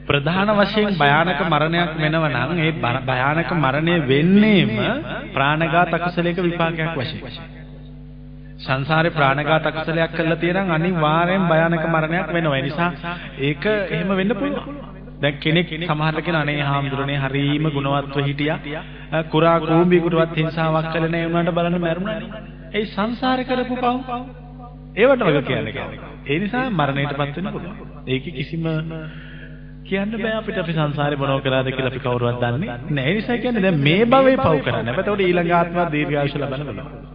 [0.07, 2.71] ප්‍රධාන වශයෙන් භයානක මරණයක් වෙනව නම් ඒ
[3.03, 4.69] භයානක මරණය වෙන්නේම
[5.33, 7.21] ප්‍රාණඝාත අකුසලයක විපාකයක් වශයෙන්.
[8.59, 12.55] සංසාරේ ප්‍රාණඝාත අකුසලයක් කළා තියෙනම් අනිවාර්යෙන් භයානක මරණයක් වෙනවා.
[12.55, 12.91] ඒ නිසා
[13.39, 14.98] ඒක එහෙම වෙන්න පුළුවන්.
[15.19, 18.59] දැන් කෙනෙක් සමහරට කියන අනේ හාමුදුරනේ හරීම ගුණවත්ව හිටියා.
[19.27, 22.43] කුරා කූඹියකටවත් හිංසාවක් කළේ නැහැ උනාට බලන්න මැරුණානේ.
[22.73, 23.95] ඒ සංසාරේ කරපු පව්.
[24.97, 25.99] ඒවට වගේ කියන්නේ කියන්නේ.
[26.25, 27.75] ඒ නිසා මරණයටපත් වෙන්න පුළුවන්.
[28.07, 28.65] ඒකේ කිසිම
[29.85, 33.05] කියන්න බෑ අපිට අපි සංසාරේ මොනව කළාද කියලා අපි කවුරුවත් දන්නේ නැහැ.
[33.05, 34.91] ඒ නිසා කියන්නේ දැන් මේ භවයේ පව් කරන්න.
[34.93, 37.07] එතකොට ඊළඟ ආත්ම දීර්ඝායුෂ ලබන්න පුළුවන්.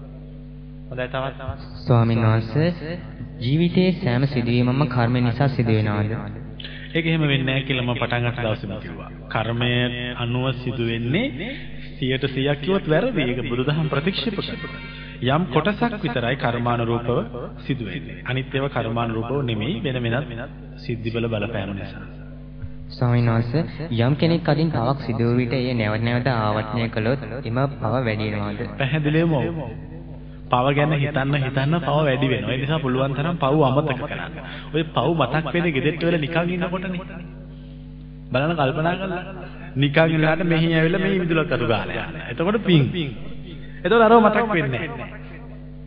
[0.88, 1.36] හොඳයි තවත්
[1.82, 2.96] ස්වාමීන් වහන්සේ
[3.40, 6.43] ජීවිතයේ සෑම සිදුවීමම කර්ම නිසා සිදු වෙනවාද?
[6.94, 9.08] ඒක එහෙම වෙන්නේ නැහැ කියලා මම පටන් ගන්න දවසේම කිව්වා.
[9.28, 9.70] කර්මය
[10.16, 11.24] අනුව සිදු වෙන්නේ
[11.92, 13.22] 100ට 100ක් කිව්වොත් වැරදි.
[13.24, 14.82] ඒක බුදුදහම ප්‍රතික්ෂේප කරනවා.
[15.28, 17.08] යම් කොටසක් විතරයි කර්මානුරූපව
[17.60, 18.18] සිදු වෙන්නේ.
[18.24, 22.04] අනිත් ඒවා කර්මානුරූපව නෙමෙයි වෙන වෙනත් සිද්ධිබල බලපෑම නිසා.
[22.90, 27.58] ස්වාමීන් වහන්සේ යම් කෙනෙක් අදින් පවක් සිදු වූ විට එය නැවත නැවත ආවර්තනය කළොත් එම
[27.74, 28.62] පව වැඩි වෙනවාද?
[28.76, 29.50] පැහැදිලිවම ඔව්.
[30.54, 32.52] පව ගැන හිතන්න හිතන්න පව වැඩි වෙනවා.
[32.52, 34.32] ඒ නිසා පුළුවන් තරම් පව අමතක කරන්න.
[34.74, 37.02] ඔය පව මතක් වෙන්නේ ගෙදරට වෙලා නිකන් ඉන්නකොටනේ.
[38.32, 39.22] බලන්න කල්පනා කරලා
[39.76, 42.26] නිකන් ඉන්නකොට මෙහි ඇවිල්ලා මෙහි විදුලක් අතු ගාලා යනවා.
[42.30, 42.82] එතකොට පිං.
[43.84, 44.88] එතකොට අරව මතක් වෙන්නේ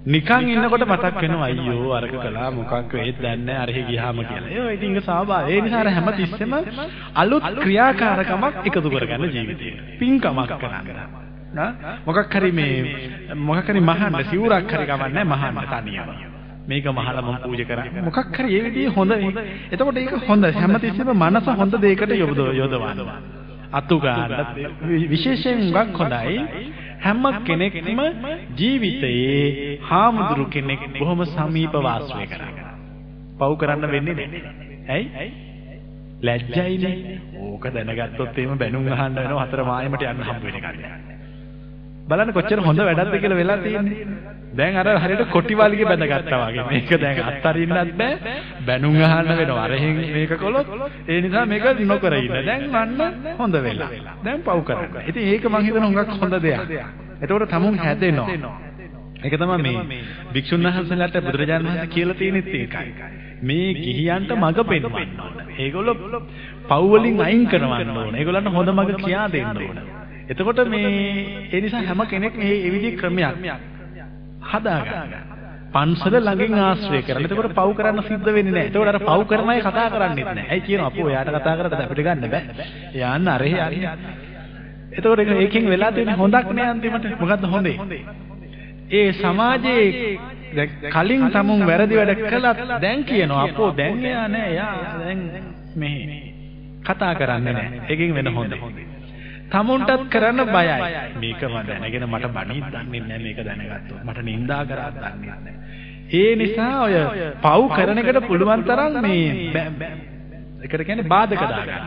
[0.07, 4.51] නිකන් ඉන්නකොට මතක් වෙනවා අයියෝ අරක කළා මොකක් වෙයිද දන්නේ අරහි ගියාම කියලා.
[4.51, 5.51] ඒ ඉතින් ඒක ස්වාභාවික.
[5.51, 6.53] ඒ නිසා අර හැම තිස්සෙම
[7.15, 9.73] අලුත් ක්‍රියාකාරකමක් එකතු කරගන්න ජීවිතේ.
[9.99, 11.26] පිංකමක් කරන්න.
[12.05, 16.09] මොකක් හරි මේ මොකක් හරි මහන්න සිවුරක් හරි ගමන්නේ මහන්න තනියම.
[16.67, 18.03] මේක මහලා මම පූජා කරා.
[18.03, 19.11] මොකක් හරි ඒ විදිහේ හොඳ
[19.71, 22.11] එතකොට ඒක හොඳ හැමතිස්සෙම මනස හොඳ දෙයකට
[22.53, 22.99] යොදවන්න.
[23.71, 24.31] අතු ගන්න
[25.09, 26.37] විශේෂයෙන් ගක් හොඳයි.
[26.99, 27.99] හැම කෙනෙක්ම
[28.55, 32.53] ජීවිතයේ හාමුදුරු කෙනෙක් බොහොම සමීප වාසය කරා.
[33.37, 34.41] පව් කරන්න වෙන්නේ නැහැ.
[34.89, 35.27] ඇයි?
[36.21, 37.19] ලැජ්ජයිනේ.
[37.41, 41.16] ඕක දැනගත්තොත් එහෙම බැනුම් අහන්න වෙනවා හතර මායමට යන්න හම්බ වෙන එකක්.
[42.07, 44.05] බලන්න කොච්චර හොඳ වැඩක්ද කියලා වෙලා තියෙන්නේ.
[44.53, 46.65] දැන් අර හරියට කොටිවාලිගේ බැඳගත්තා වගේ.
[46.65, 48.35] මේක දැන් අත්තරින්නත් බෑ.
[48.67, 49.65] බැනුම් අහන්න වෙනවා.
[49.65, 50.67] අරහෙන් මේක කළොත්
[51.07, 52.37] ඒ නිසා මේක නොකර ඉන්න.
[52.45, 53.89] දැන් මන්න හොඳ වෙලා.
[54.23, 55.03] දැන් පව් කරන්න.
[55.07, 56.61] ඉතින් ඒක මං හිතන හුඟක් හොඳ දෙයක්.
[57.21, 58.55] එතකොට තමුන් හැදෙනවා.
[59.19, 60.01] ඒක තමයි මේ
[60.33, 62.89] භික්ෂුන් වහන්සේලාට බුදුරජාණන් වහන්සේ කියලා තියෙනෙත් ඒකයි.
[63.43, 65.35] මේ ගිහියන්ට මඟ පෙන්වන්න ඕන.
[65.57, 65.95] ඒගොල්ලෝ
[66.65, 68.15] පව් වලින් අයින් කරවන්න ඕන.
[68.15, 69.96] ඒගොල්ලන්ට හොඳ මඟ කියා දෙන්න ඕන.
[70.27, 70.91] එතකොට මේ
[71.51, 73.35] ඒ නිසා හැම කෙනෙක් මේ ඒ විදිහේ ක්‍රමයක්
[74.43, 75.13] හදාගන්න.
[75.73, 77.23] පන්සල ළඟින් ආශ්‍රය කරලා.
[77.23, 78.69] එතකොට පව් කරන්න සිද්ධ වෙන්නේ නැහැ.
[78.69, 80.47] එතකොට අර පව් කරන අය කතා කරන්නේත් නැහැ.
[80.49, 82.43] ඇයි කියනවා අපෝ එයාට කතා කරද්ද අපිට ගන්න බෑ.
[83.09, 83.79] යන්න අරහෙ හරි.
[84.93, 87.07] එතකොට ඒකෙන් වෙලා තියෙන හොඳක් නෑ අන්තිමට.
[87.19, 87.75] මොකද්ද හොඳේ?
[88.91, 89.85] ඒ සමාජයේ
[90.91, 95.25] කලින් තමුන් වැරදි වැඩ කළත් දැන් කියනවා අපෝ දැන් එයා නෑ එයා දැන්
[95.77, 96.21] මෙහි
[96.83, 97.81] කතා කරන්නේ නෑ.
[97.87, 98.96] ඒකෙන් වෙන හොඳේ.
[99.51, 100.77] තමුන්ටත් කරන්න බයයි.
[101.21, 104.01] මේකම දැනගෙන මට බණිත් දන්නේ නැහැ මේක දැනගත්තොත්.
[104.03, 105.53] මට නිඳා කරා දන්නේ නැහැ.
[106.13, 106.95] ඒ නිසා ඔය
[107.41, 109.29] පව් කරන එකට පුළුවන් තරම් මේ
[110.61, 111.85] ඒකට කියන්නේ බාධක දාගන්න.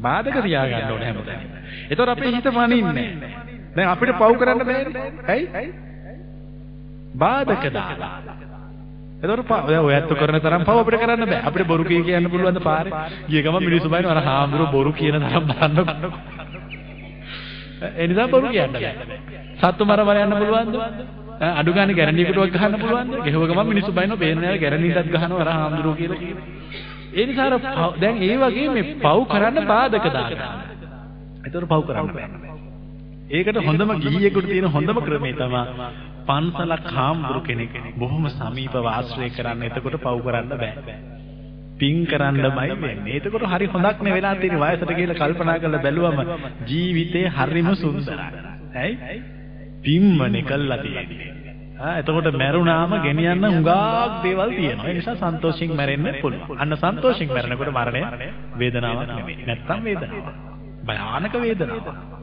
[0.00, 1.42] බාධක තියාගන්න ඕනේ හැමදාම.
[1.90, 3.08] ඒතකොට අපේ හිත මනින්නේ
[3.76, 5.08] දැන් අපිට පව් කරන්න බෑනේ.
[5.28, 5.70] ඇයි?
[7.14, 8.14] බාධක දාලා.
[9.26, 11.42] එතකොට දැන් ඔයත් කරන තරම් පව අපිට කරන්න බෑ.
[11.42, 12.92] අපිට බොරු කිය කියන්න පුළුවන් ද පාරේ?
[13.28, 15.76] ගිය ගමන් මිනිස්සු බයින අර හාමුදුරුවෝ බොරු කියන තරම් බලන්න.
[17.92, 18.92] ඒ නිසා බොරු කියන්න බෑ.
[19.58, 20.74] සත්තු මර මර යන්න පුළුවන්ද?
[21.52, 23.12] අඩු ගන්න ගැරන්ඩියකටවත් ගහන්න පුළුවන්ද?
[23.24, 26.18] ගෙහුව ගමන් මිනිස්සු බයිනවා පේන නෑ ගැරන්ඩියටත් ගහනවා අර හාමුදුරුවෝ කියලා.
[27.12, 27.48] ඒ නිසා
[27.96, 30.44] දැන් ඒ වගේ මේ පව් කරන්න බාධක දාගන්න.
[31.44, 32.45] ඒතකොට පව් කරන්න බෑ.
[33.28, 35.62] ඒකට හොඳම ගිහියෙකුට තියෙන හොඳම ක්‍රමය තමයි
[36.26, 39.62] පන්සලක් හාමුදුරු කෙනෙක් බොහොම සමීපව ආශ්‍රය කරන්න.
[39.64, 40.96] එතකොට පව් කරන්න බෑ.
[41.76, 43.16] පින් කරන්නමයි වෙන්නේ.
[43.16, 46.18] එතකොට හරි හොඳක් නේ වෙලා තියෙන වයසට කියලා කල්පනා කරලා බැලුවම
[46.66, 48.28] ජීවිතේ හරිම සුන්දරයි.
[48.76, 49.18] ඇයි?
[49.82, 51.30] පින්මනේ කළා තියෙන්නේ.
[51.78, 53.72] ආ එතකොට මැරුණාම ගෙනියන්න හුඟක්
[54.22, 54.86] දේවල් තියෙනවා.
[54.86, 56.58] ඒ නිසා සන්තෝෂින් මැරෙන්න පුළුවන්.
[56.58, 58.02] අන්න සන්තෝෂින් මැරෙනකොට මරණය
[58.56, 59.42] වේදනාවක් නෙමෙයි.
[59.46, 60.36] නැත්තම් වේදනාවක්.
[60.84, 62.15] භයානක වේදනාවක්.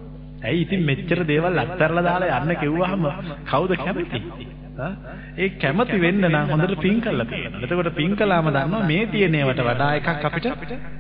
[0.44, 3.04] ඇයි ඉතින් මෙච්චර දේවල් අත්හැරලා දාලා යන්න කිව්වහම
[3.46, 4.20] කවුද කැමති?
[5.38, 7.64] ඒ කැමති වෙන්න නම් හොඳට පින් කරලා තියෙනවා.
[7.64, 10.48] එතකොට පින් කළාම දන්නවා මේ තියෙන ඒවාට වඩා එකක් අපිට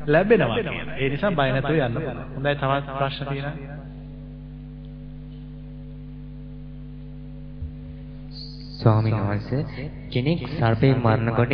[0.08, 0.98] ලැබෙනවා කියලා.
[0.98, 2.26] ඒ නිසා බය නැතුව යන්න පුළුවන්.
[2.36, 3.56] හොඳයි තවත් ප්‍රශ්න තියෙනවා.
[8.76, 11.54] ස්වාමීන් වහන්සේ කෙනෙක් සර්පේ මරනකොට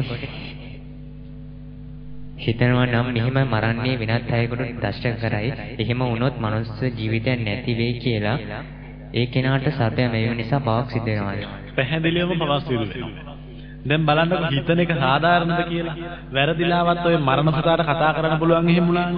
[2.39, 5.49] හිතනවා නම් මෙහෙම මරන්නේ වෙනත් අයෙකුට දෂ්ට කරයි.
[5.77, 8.37] එහෙම වුණොත් මනුස්ස ජීවිතයක් නැති වෙයි කියලා
[9.13, 11.49] ඒ කෙනාට සර්පය මෙවීම නිසා පවක් සිද්ධ වෙනවා.
[11.75, 13.35] පැහැදිලිවම පවක් සිදු වෙනවා.
[13.83, 15.95] දැන් බලන්නකො හිතන එක සාධාරණද කියලා.
[16.33, 19.15] වැරදිලාවත් ඔය මරණ පුතාට කතා කරන්න පුළුවන් එහෙම වුණාම.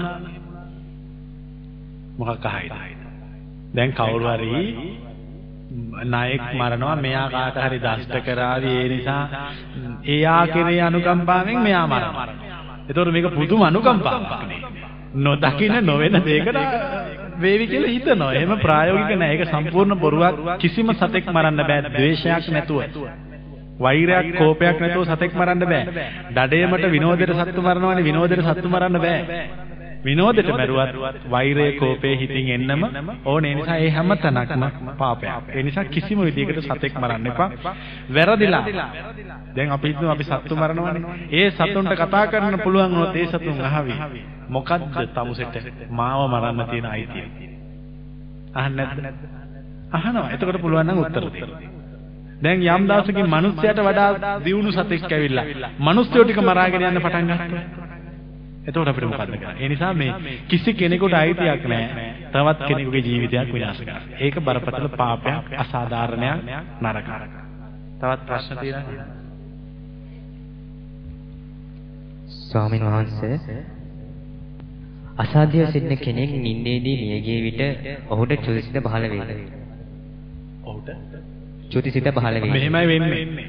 [2.18, 2.74] මොකක් අහයිද?
[3.74, 4.52] දැන් කවුරු හරි
[6.06, 9.24] නායක මරනවා මෙයා කාට හරි දෂ්ට කරાવી ඒ නිසා
[10.08, 12.51] එයා කෙරේ අනුකම්පාවෙන් මෙයා මරනවා.
[12.88, 14.60] ඒතකොට මේක පුදුම අනුකම්පාවක් නේ.
[15.18, 16.58] නොදකින්න නොවන දෙයකට
[17.38, 18.34] වේවි කියලා හිතනවා.
[18.34, 19.34] එහෙම ප්‍රායෝගික නෑ.
[19.34, 20.36] ඒක සම්පූර්ණ බොරුවක්.
[20.60, 21.82] කිසිම සතෙක් මරන්න බෑ.
[21.90, 22.82] ද්වේෂයක් නැතුව.
[23.80, 25.84] වෛරයක් කෝපයක් නැතුව සතෙක් මරන්න බෑ.
[26.32, 29.22] දඩේමට විනෝදයට සත්තු මරනවානේ විනෝදයට සත්තු මරන්න බෑ.
[30.06, 32.84] විනෝදයට මරුවත් වෛරය කෝපේ හිතින් එන්නම
[33.26, 33.52] ඕනේ.
[33.52, 34.64] ඒ නිසා ඒ හැම තැනක්ම
[34.98, 35.50] පාපයක්.
[35.50, 37.50] ඒ නිසා කිසිම විදියකට සතෙක් මරන්න එපා.
[38.12, 38.64] වැරදිලා.
[39.56, 41.04] දැන් අපි හිතමු අපි සත්තු මරනවානේ.
[41.32, 43.94] ඒ සතුන්ට කතා කරන්න පුළුවන් වුණොත් ඒ සතුන් අහවි.
[44.50, 45.56] මොකද්ද තමුසෙට
[45.92, 47.28] මාව මරන්න තියෙන අයිතිය?
[48.56, 49.30] අහන්නේ නැද්ද?
[49.92, 50.28] අහනවා.
[50.32, 51.54] එතකොට පුළුවන් නම් උත්තර දෙන්න.
[52.42, 57.90] දැන් යම් දවසකින් මිනිස්සයාට වඩා දියුණු සතෙක් ඇවිල්ලා මිනිස්සුયો ටික මරාගෙන යන්න පටන් ගත්තා.
[58.62, 59.56] එතකොට අපිට මොකද්ද කරන්නේ?
[59.58, 62.10] ඒ නිසා මේ කිසි කෙනෙකුට අයිතියක් නැහැ.
[62.32, 64.14] තවත් කෙනෙකුගේ ජීවිතයක් විනාශ කරන්න.
[64.20, 66.40] ඒක බරපතල පාපයක්, අසාධාරණයක්,
[66.82, 67.34] නරකයක්.
[67.98, 69.00] තවත් ප්‍රශ්න තියෙනවද?
[72.44, 73.60] ස්වාමීන් වහන්සේ
[75.18, 77.62] අසාධ්‍යව සිටින කෙනෙක් නින්දේදී මිය ගිය විට
[78.10, 79.32] ඔහුට චුතිසිත පහළ වේද?
[80.64, 80.90] ඔහුට
[81.70, 82.52] චුතිසිත පහළ වේද?
[82.52, 83.48] මෙහෙමයි වෙන්නේ.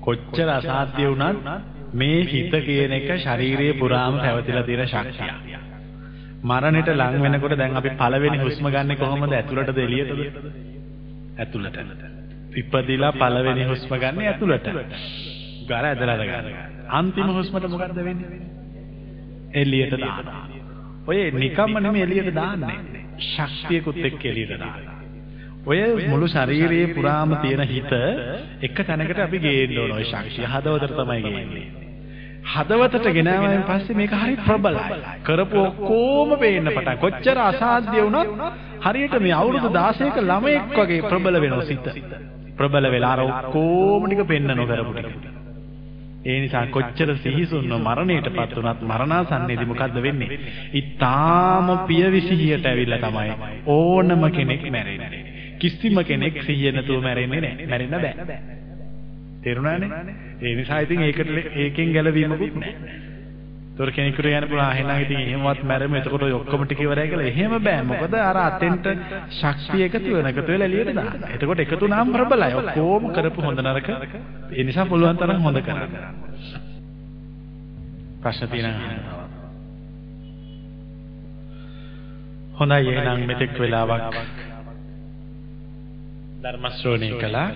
[0.00, 1.46] කොච්චර අසාධ්‍ය වුණත්
[1.94, 5.58] මේ හිත කියන එක ශාරීරියේ පුරාම පැවතිලා තියෙන ශක්තිය.
[6.42, 10.20] මරණයට ලං වෙනකොට දැන් අපි පළවෙනි හුස්ම ගන්න කොහොමද ඇතුළටද එළියටද?
[11.38, 11.76] ඇතුළට.
[12.54, 14.66] ඉපදිලා පළවෙනි හුස්ම ගන්න ඇතුළට.
[15.68, 16.56] ගාර ඇදලා ගන්න.
[16.90, 18.40] අන්තිම හුස්මට මොකද්ද වෙන්නේ?
[19.54, 20.46] එළියට දානවා.
[21.06, 23.04] ඔය නිකම්ම නෙමෙයි එළියට දාන්නේ.
[23.26, 24.98] ශක්තියකුත් එක්ක එළියට දානවා.
[25.66, 27.92] ඔය මුළු ශරීරයේ පුරාම තියෙන හිත
[28.62, 31.81] එක තැනකට අපි ගේන්න ඕන ඔය ශක්තිය හදවතට තමයි ගේන්නේ.
[32.44, 35.00] හදවතට ගෙනාවෙන් පස්සේ මේක හරි ප්‍රබලයි.
[35.22, 36.98] කරපු ඔක්කොම පේන්න පටන්.
[36.98, 38.30] කොච්චර අසාධ්‍ය වුණත්
[38.82, 41.86] හරියට මේ අවුරුදු 16ක ළමයෙක් වගේ ප්‍රබල වෙනවා සිත.
[42.56, 45.28] ප්‍රබල වෙලා අර ඔක්කොම ටික පෙන්න නොකරපු ටික.
[46.24, 50.40] ඒ නිසා කොච්චර සිහිසුන්ව මරණයටපත් වුණත් මරණාසන්නයේදී මොකද්ද වෙන්නේ?
[50.72, 53.30] ඊටාම පියවිසිහියට ඇවිල්ලා තමයි
[53.68, 55.22] ඕනම කෙනෙක් මැරෙන්නේ.
[55.58, 57.66] කිසිම කෙනෙක් සිහිය නැතුව මැරෙන්නේ නැහැ.
[57.66, 58.60] මැරෙන්න බෑ.
[59.42, 60.16] තේරුණානේ?
[60.40, 63.00] ඒ නිසා ඉතින් ඒකට ඒකෙන් ගැලවීමකුත් නැහැ.
[63.74, 67.54] තොර කෙනෙකුට යන්න පුළුවන් එහෙනම් ඉතින් එහෙමවත් මැරෙමු එතකොට ඔය ඔක්කොම ටික ඉවරයි කියලා එහෙම
[67.58, 68.88] බෑ මොකද අර අතෙන්ට
[69.32, 71.24] ශක්තිය එකතු වෙන එකතු වෙලා එළියට දාන්න.
[71.30, 73.88] එතකොට එකතු නම් ප්‍රබලයි ඔක්කොම කරපු හොඳ නරක
[74.52, 75.90] ඒ නිසා පුළුවන් තරම් හොඳ කරන්න.
[78.20, 79.20] ප්‍රශ්න තියෙනවා.
[82.54, 84.16] හොඳයි එහෙනම් මෙතෙක් වෙලාවක්
[86.42, 87.48] ධර්ම ශ්‍රවණය කළා.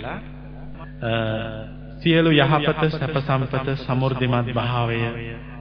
[2.07, 4.99] සියලු යහපත සැප සම්පත සමෘද්ධිමත් භාවය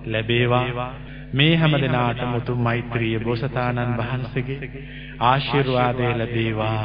[0.08, 0.90] ලැබේවා
[1.34, 4.84] මේ හැම දිනාටම උතුම් මෛත්‍රිය බෝසතාණන් වහන්සේගේ
[5.22, 6.76] ආශිර්වාදය ලැබේවා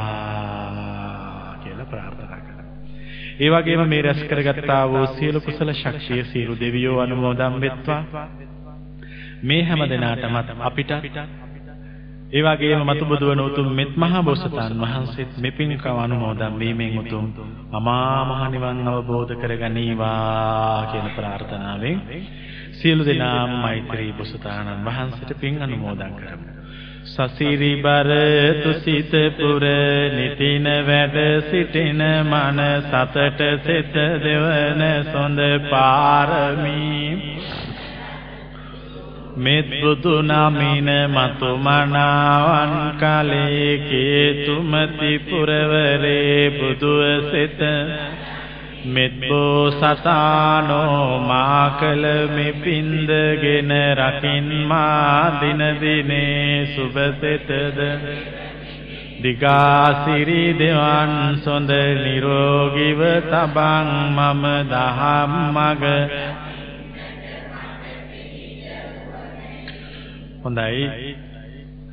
[1.59, 2.65] කියලා ප්‍රාර්ථනා කරා.
[3.41, 8.03] ඒ වගේම මේ රැස් කරගත්තා වූ සියලු කුසල ශක්තිය සියලු දෙවියෝ අනුමෝදන් වෙත්වා.
[9.45, 10.91] මේ හැම දිනාටමත් අපිට
[12.31, 17.25] ඒ වගේම මතුබුදු වන උතුම් මෙත් මහ බෝසතාන් වහන්සේත් මෙපින්කම අනුමෝදන් වීමෙන් උතුම්
[17.73, 21.99] අමා මහ නිවන් අවබෝධ කරගනීවා කියන ප්‍රාර්ථනාවෙන්
[22.73, 26.49] සියලු දෙනාම මෛත්‍රී බෝසතාණන් වහන්සේට පින් අනුමෝදන් කරමු.
[27.05, 28.11] සසිරි බර
[28.63, 29.65] තුසිත පුර
[30.13, 31.17] නිතින වැඩ
[31.49, 37.11] සිටින මන සතට සිත දෙවන සොඳ පාරමී
[39.41, 47.61] මෙත් බුදු නමින මතු මනාවන් කලේ කේතුමති පුරවරේ බුදුව සිත.
[48.87, 57.51] මෙත් බෝසතානෝ මා කල මෙපින්දගෙන රකින් මා දින දිනේ සුබසිතද
[59.23, 61.13] දිගාසිරි දෙවන්
[61.45, 65.85] සොඳ නිරෝගීව තබං මම දහම් මග.
[70.41, 70.85] හොඳයි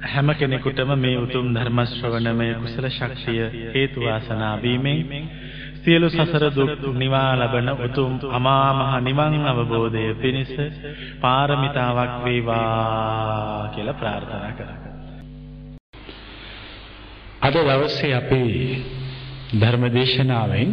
[0.03, 3.41] හැම කෙනෙකුටම මේ උතුම් ධර්ම ශ්‍රවණමය කුසල ශක්තිය
[3.73, 5.23] හේතු වාසනා වීමෙන්
[5.79, 10.51] සියලු සසර දුක් නිවා ලබන උතුම් අමා මහ නිවන් අවබෝධය පිණිස
[11.21, 14.77] පාරමිතාවක් වේවා කියලා ප්‍රාර්ථනා කරා.
[17.41, 18.55] අද දවසේ අපේ
[19.53, 20.69] ධර්ම දේශනාවෙන්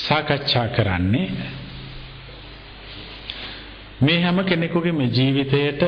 [0.00, 1.28] සාකච්ඡා කරන්නේ
[4.00, 5.82] මේ හැම කෙනෙකුගේම ජීවිතයට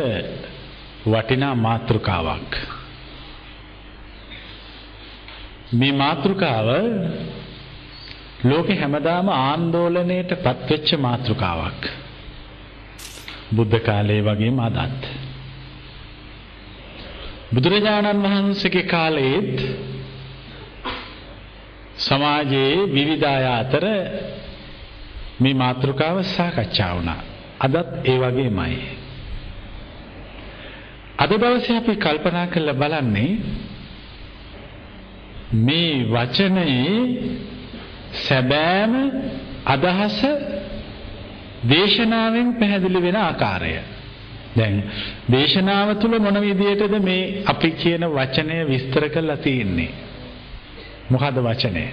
[1.07, 2.53] වටිනා මාතෘකාවක්.
[5.73, 6.69] මේ මාතෘකාව
[8.45, 11.83] ලෝකෙ හැමදාම ආందోලනයට පත්වෙච්ච මාතෘකාවක්.
[13.57, 15.03] බුද්ධ කාලයේ වගේම අදත්.
[17.55, 19.57] බුදුරජාණන් වහන්සේගේ කාලයේත්
[21.99, 23.85] සමාජයේ විවිධ අය අතර
[25.41, 27.32] මේ මාතෘකාව සාකච්ඡා වුණා.
[27.63, 28.77] අදත් ඒ වගේමයි.
[31.19, 33.31] අද දවසේ අපි කල්පනා කරලා බලන්නේ
[35.67, 36.99] මේ වචනයේ
[38.25, 38.95] සැබෑම
[39.67, 40.19] අදහස
[41.69, 43.75] දේශනාවෙන් පැහැදිලි වෙන ආකාරය.
[44.57, 44.77] දැන්
[45.31, 49.93] දේශනාව තුළ මොන විදියටද මේ අපි කියන වචනය විස්තර කරලා තියෙන්නේ?
[51.11, 51.85] මොකද්ද වචනය?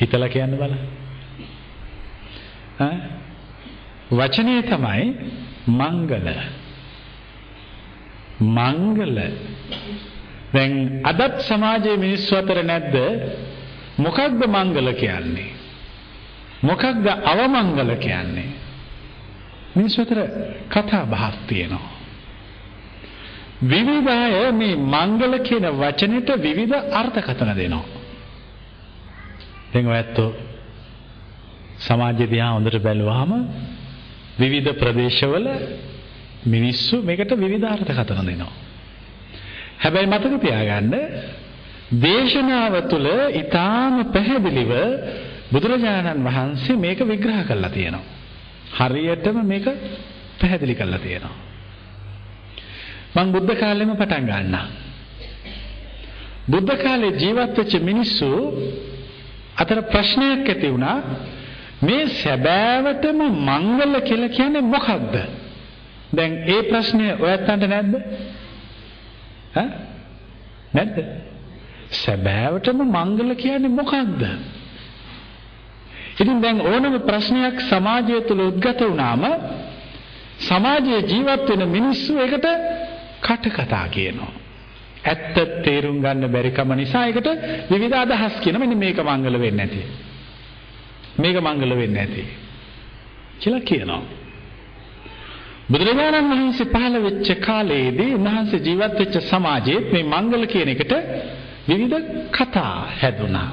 [0.00, 1.01] හිතලා කියන්න බලන්න.
[2.80, 2.98] ඈ?
[4.12, 5.14] වචනය තමයි
[5.68, 6.28] මංගල.
[8.40, 9.18] මංගල.
[10.54, 12.96] දැන් අදත් සමාජයේ මිනිස්සු අතර නැද්ද?
[13.98, 15.50] මොකක්ද මංගල කියන්නේ?
[16.64, 18.52] මොකක්ද අවමංගල කියන්නේ?
[19.76, 20.18] මිනිස්සු අතර
[20.70, 21.92] කතා බහක් තියෙනවා.
[23.62, 27.84] විවිධ අය මේ මංගල කියන වචනෙට විවිධ අර්ථකථන දෙනවා.
[29.74, 30.51] දැන් ඔයත්
[31.82, 33.32] සමාජය දිහා හොඳට බැලුවාම
[34.38, 35.46] විවිධ ප්‍රදේශවල
[36.46, 38.52] මිනිස්සු මේකට විවිධ අර්ථකථන දෙනවා
[39.78, 40.94] හැබැයි මතක තියාගන්න
[42.00, 44.72] දේශනාව තුළ ඊටාම පැහැදිලිව
[45.52, 48.04] බුදුරජාණන් වහන්සේ මේක විග්‍රහ කරලා තියෙනවා.
[48.78, 49.66] හරියටම මේක
[50.40, 51.36] පැහැදිලි කරලා තියෙනවා.
[53.14, 54.66] මම බුද්ධ කාලෙම පටන් ගන්නවා.
[56.48, 58.30] බුද්ධ කාලේ ජීවත් වෙච්ච මිනිස්සු
[59.56, 60.98] අතර ප්‍රශ්නයක් ඇති වුණා
[61.82, 65.14] මේ සැබෑවටම මංගල කියලා කියන්නේ මොකක්ද?
[66.16, 67.94] දැන් ඒ ප්‍රශ්නේ ඔයත්තන්ට නැද්ද?
[69.56, 69.68] ඈ
[70.74, 70.96] නැද්ද?
[72.02, 74.22] සැබෑවටම මංගල කියන්නේ මොකක්ද?
[76.20, 79.24] ඉතින් දැන් ඕනම ප්‍රශ්නයක් සමාජය තුළ උද්ගත වුණාම
[80.38, 82.46] සමාජයේ ජීවත් වෙන මිනිස්සු ඒකට
[83.20, 84.32] කට කතා කියනවා.
[85.04, 87.28] ඇත්ත තේරුම් ගන්න බැරි කම නිසා ඒකට
[87.70, 89.82] විවිධ අදහස් කියන මෙන්න මේක මංගල වෙන්නේ නැති.
[91.18, 92.22] මේක මංගල වෙන්නේ නැති.
[93.40, 94.02] කියලා කියනවා.
[95.70, 100.92] බුදුරජාණන් වහන්සේ පහළ වෙච්ච කාලයේදී උන්වහන්සේ ජීවත් වෙච්ච සමාජයේත් මේ මංගල කියන එකට
[101.68, 101.98] විවිධ
[102.30, 103.50] කතා හැදුනා.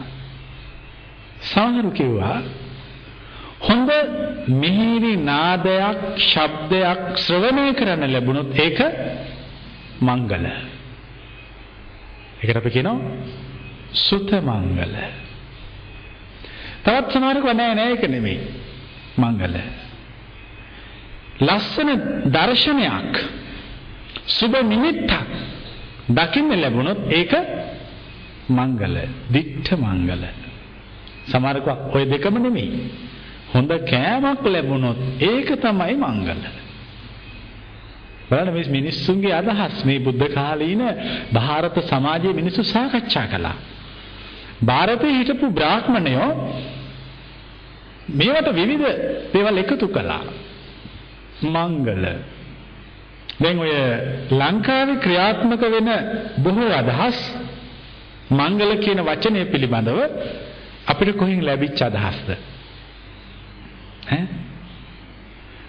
[1.42, 2.38] සමහරු කිව්වා
[3.60, 3.90] හොඳ
[4.48, 8.80] මිහිරි නාදයක් ශබ්දයක් ශ්‍රවණය කරන්න ලැබුණොත් ඒක
[10.02, 10.46] මංගල.
[12.42, 13.00] ඒකට අපි කියනවා
[13.94, 14.94] සුත මංගල.
[16.85, 18.39] තවත් සමහරක නෑ නෑ ඒක නෙමෙයි.
[19.19, 19.57] මංගල.
[21.41, 21.91] ලස්සන
[22.27, 23.13] දර්ශනයක්
[24.29, 25.13] සුබ නිමිත්තක්
[26.09, 27.33] දකින්න ලැබුණොත් ඒක
[28.49, 28.97] මංගල,
[29.33, 30.25] දික්ඨ මංගල.
[31.27, 32.91] සමහරක ඔය දෙකම නෙමෙයි.
[33.55, 36.45] හොඳ කෑමක් ලැබුණොත් ඒක තමයි මංගල.
[38.31, 40.83] බලන්න මේ මිනිස්සුන්ගේ අදහස් මේ බුද්ධ කාලීන
[41.35, 43.57] ಭಾರತ සමාජයේ මිනිස්සු සාකච්ඡා කළා.
[44.66, 46.30] ಭಾರತයේ හිටපු බ්‍රාහ්මණයෝ
[48.10, 48.86] මේවට විවිධ
[49.34, 50.24] දේවල් එකතු කළා.
[51.44, 52.06] මංගල
[53.42, 53.74] දැන් ඔය
[54.32, 55.90] ලංකාවේ ක්‍රියාත්මක වෙන
[56.44, 57.20] බොහෝ අදහස්
[58.32, 60.00] මංගල කියන වචනය පිළිබඳව
[60.88, 62.30] අපිට කොහෙන් ලැබිච්ච අදහස්ද?
[64.12, 64.24] ඈ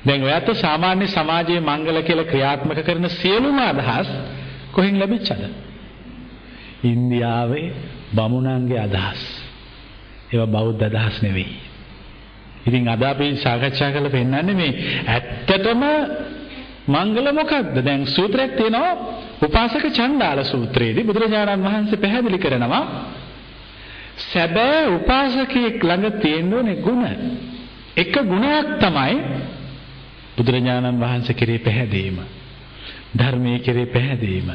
[0.07, 4.09] දැන් ඔයත් සාමාන්‍ය සමාජයේ මංගල කියලා ක්‍රියාත්මක කරන සියලුම අදහස්
[4.73, 5.43] කොහෙන් ලැබිච්චද?
[6.85, 7.69] ඉන්දියාවේ
[8.15, 9.23] බමුණන්ගේ අදහස්
[10.33, 11.71] ඒවා බෞද්ධ අදහස් නෙවෙයි
[12.67, 14.73] ඉතින් අද අපි සාකච්ඡා කරලා පෙන්නන්නේ මේ
[15.07, 15.83] ඇත්තටම
[16.87, 17.75] මංගල මොකක්ද?
[17.79, 18.93] දැන් සූත්‍රයක් තියෙනවා
[19.43, 22.85] උපාසක චණ්ඩාල සූත්‍රයේදී බුදුරජාණන් වහන්සේ පැහැදිලි කරනවා
[24.23, 27.03] සැබෑ උපාසකයෙක් ළඟ තියෙන්න ඕනේ ಗುಣ.
[27.97, 29.17] එක ගුණයක් තමයි
[30.37, 32.19] බුදුරජාණන් වහන්සේ කෙරේ පැහැදීම.
[33.17, 34.49] ධර්මයේ කෙරේ පැහැදීම.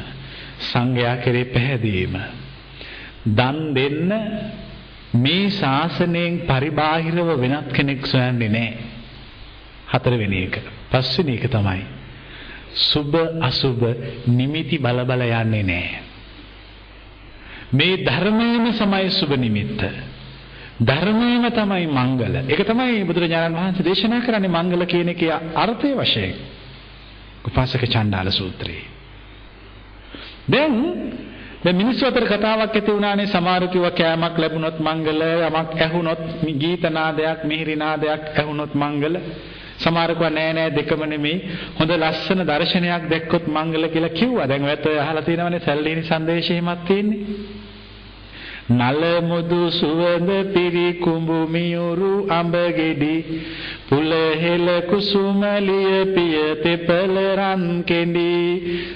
[0.62, 2.14] සංඝයා කෙරේ පැහැදීම.
[3.28, 4.12] දන් දෙන්න
[5.14, 8.78] මේ ශාසනයෙන් පරිබාහිරව වෙනත් කෙනෙක් සොයන්නේ නැහැ.
[9.88, 10.60] හතරවෙනි එක.
[10.90, 11.84] පස්වෙනි එක තමයි
[12.72, 13.80] සුබ අසුබ
[14.28, 16.02] නිමිති බල බල යන්නේ නැහැ.
[17.72, 19.80] මේ ධර්මයේම සමයි සුබ නිමිත්ත.
[20.80, 22.34] ධර්මයේම තමයි මංගල.
[22.44, 26.34] ඒක තමයි බුදුරජාණන් වහන්සේ දේශනා කරන්නේ මංගල කියන එකේ අර්ථය වශයෙන්.
[27.44, 28.84] උපාසක චණ්ඩාල සූත්‍රයේ.
[30.46, 30.74] දැන්
[31.66, 36.20] දැන් මිනිස්සු අතර කතාවක් ඇති වුණානේ සමහරු කිව්වා කෑමක් ලැබුණොත් මංගල යමක් ඇහුණොත්
[36.60, 39.14] ගීත නාදයක් මිහිරි නාදයක් ඇහුණොත් මංගල.
[39.78, 41.36] සමහර කව නෑ නෑ දෙකම නෙමෙයි.
[41.78, 44.46] හොඳ ලස්සන දර්ශනයක් දැක්කොත් මංගල කියලා කිව්වා.
[44.46, 47.18] දැන් ඔයත් ඔය අහලා තියෙනවනේ සැල්ලිහිණි සංදේශෙහිමත් තියෙන්නේ.
[48.68, 53.14] නල මුදු සුවඳ පිරි කුඹු මියුරු අඹ ගෙඩි
[53.88, 58.32] පුල හෙල කුසුමලිය පිය තෙපල රන් කෙඳි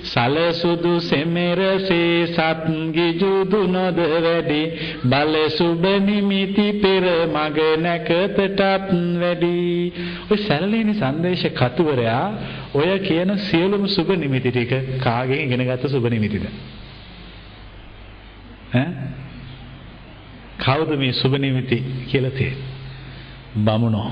[0.02, 4.62] සලසුදු සෙමෙරසේ සත් ගිජුදු නොද වැඩි.
[5.04, 8.60] බල සුබ නිමිති පෙර මග නැකතටත්
[9.20, 9.54] වැඩි.
[10.30, 12.26] ඔය සැලලිනි සංදේශ කතුවරයා
[12.74, 16.50] ඔය කියන සියලුම සුබ නිමිති ටික කාගෙන් ඉගෙනගත්ත සුබ නිමිතිද?
[18.74, 19.19] ඈ?
[20.60, 21.78] කවුද මේ සුබ නිමිති
[22.10, 22.68] කියලා තියෙන්නේ?
[23.56, 24.10] බමුණෝ.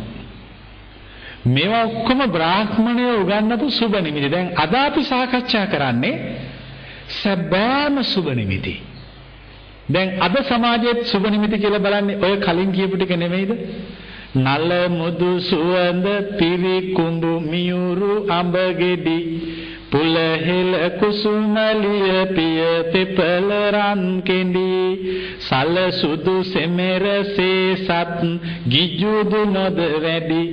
[1.47, 4.29] මේවා ඔක්කොම බ්‍රාහ්මණය උගන්වපු සුබ නිමිති.
[4.29, 6.15] දැන් අද අපි සාකච්ඡා කරන්නේ
[7.11, 8.75] සබ්බාම සුබ නිමිති.
[9.91, 13.53] දැන් අද සමාජයේ සුබ නිමිති කියලා බලන්නේ ඔය කලින් කියපු ටික නෙමෙයිද?
[14.37, 16.07] නල මුදු සුවඳ
[16.39, 19.19] පිරි කුඹු මියුරු අඹ ගෙඩි
[19.91, 22.61] පුල හෙල කුසුමලිය පිය
[22.93, 24.77] තෙපල රන් කෙඳි.
[25.41, 28.21] සල සුදු සෙමෙරසේ සත්
[28.67, 30.45] ගිජුදු නොද වැඩි.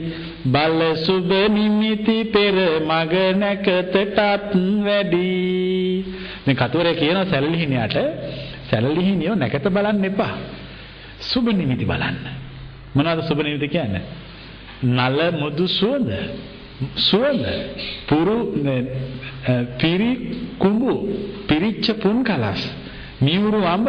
[0.45, 4.18] බල සුබ නිමිති පෙර මග නැකතටත්
[4.80, 5.30] වැඩි.
[6.45, 7.95] මේ කතුරේ කියන සැලලිහිණියට
[8.70, 10.34] සැලලිහිණියෝ නැකත බලන්න එපා.
[11.22, 12.24] සුබ නිමිති බලන්න.
[12.95, 14.03] මොනවද සුබ නිමිති කියන්නේ?
[14.82, 16.12] නල මුදු සුවඳ.
[16.97, 17.45] සුවඳ
[18.07, 18.38] පුරු
[19.80, 20.11] පිරි
[20.57, 20.93] කුඹු
[21.47, 22.61] පිරිච්ච පුන් කලස්
[23.22, 23.88] මියුරු අඹ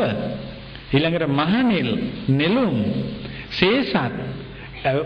[0.93, 1.89] ඊළඟට මහනෙල්
[2.31, 2.77] නෙළුම්
[3.51, 3.97] සේසත්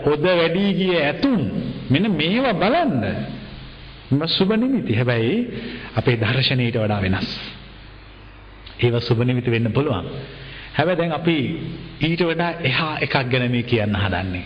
[0.05, 1.41] ඔද වැඩි ගිය ඇතුන්
[1.89, 3.03] මෙන්න මේවා බලන්න.
[4.11, 4.93] මම සුබ නිමිති.
[4.93, 5.35] හැබැයි
[5.95, 7.29] අපේ දර්ශනීයට වඩා වෙනස්.
[8.79, 10.05] ඒව සුබ නිමිති වෙන්න පුළුවන්.
[10.75, 11.37] හැබැයි දැන් අපි
[11.99, 14.45] ඊට වඩා එහා එකක් ගැන මේ කියන්න හදන්නේ.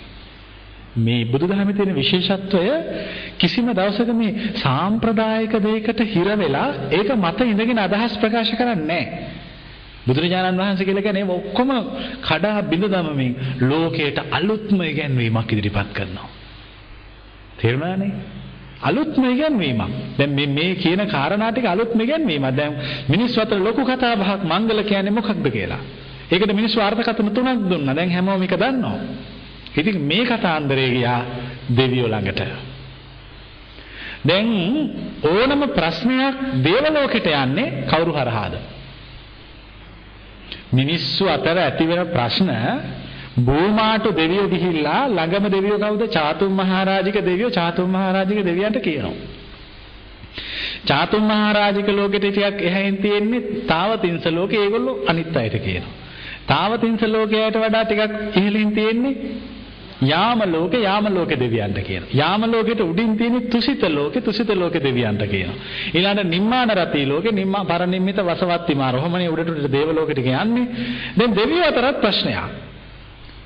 [0.98, 2.66] මේ බුදුදහමේ තියෙන විශේෂත්වය
[3.38, 9.04] කිසිම දවසක මේ සාම්ප්‍රදායික දෙයකට හිර වෙලා ඒක මත ඉඳගෙන අදහස් ප්‍රකාශ කරන්නේ නැහැ.
[10.08, 11.70] බුදුරජාණන් වහන්සේ කියලා කියන්නේ ඔක්කොම
[12.22, 16.30] කඩා බිඳ දමමින් ලෝකයට අලුත්ම ඉගැන්වීමක් ඉදිරිපත් කරනවා.
[17.58, 18.12] තේරුණානේ?
[18.82, 19.92] අලුත්ම ඉගැන්වීමක්.
[20.18, 22.48] දැන් මේ මේ කියන කාරණා ටික අලුත්ම ඉගැන්වීමක්.
[22.54, 22.74] දැන්
[23.10, 25.82] මිනිස්සු අතර ලොකු කතා බහක් මංගල කියන්නේ මොකක්ද කියලා.
[26.32, 27.94] ඒකට මිනිස්සු අර්ථකථන තුනක් දුන්නා.
[27.94, 29.00] දැන් හැමෝම එක දන්නවා.
[29.78, 31.22] ඉතින් මේ කතාන්දරේ ගියා
[31.78, 32.42] දෙවියෝ ළඟට.
[34.26, 34.50] දැන්
[35.24, 38.54] ඕනම ප්‍රශ්නයක් දේව ලෝකෙට යන්නේ කවුරු හරහාද?
[40.74, 42.52] මිනිස්සු අතර ඇති වෙන ප්‍රශ්න
[43.40, 46.04] බෝමාට දෙවියෝ ගිහිල්ලා ළඟම දෙවියෝ කවුද?
[46.10, 49.16] චාතුම් මහරජික දෙවියෝ චාතුම් මහරජික දෙවියන්ට කියනවා.
[50.88, 55.94] චාතුම් මහරජික ලෝකෙට ටිකක් එහැයින් තියෙන්නේ තාවතින්ස ලෝකේ ඒගොල්ලෝ අනිත් අයට කියනවා.
[56.48, 59.16] තාවතින්ස ලෝකයට වඩා ටිකක් ඉහළින් තියෙන්නේ
[60.02, 62.10] යාම ලෝකේ යාම ලෝකේ දෙවියන්ට කියනවා.
[62.14, 65.56] යාම ලෝකෙට උඩින් තියෙන තුසිත ලෝකේ තුසිත ලෝකේ දෙවියන්ට කියනවා.
[65.94, 68.96] ඊළඟට නිම්මාන රති ලෝකේ නිම්මා පරනිම්මිත වසවත්ති මාර.
[68.96, 70.68] ඔහමනේ උඩට උඩට දේව ලෝකෙට කියන්නේ.
[71.18, 72.66] දැන් දෙවියෝ අතරත් ප්‍රශ්නයක්.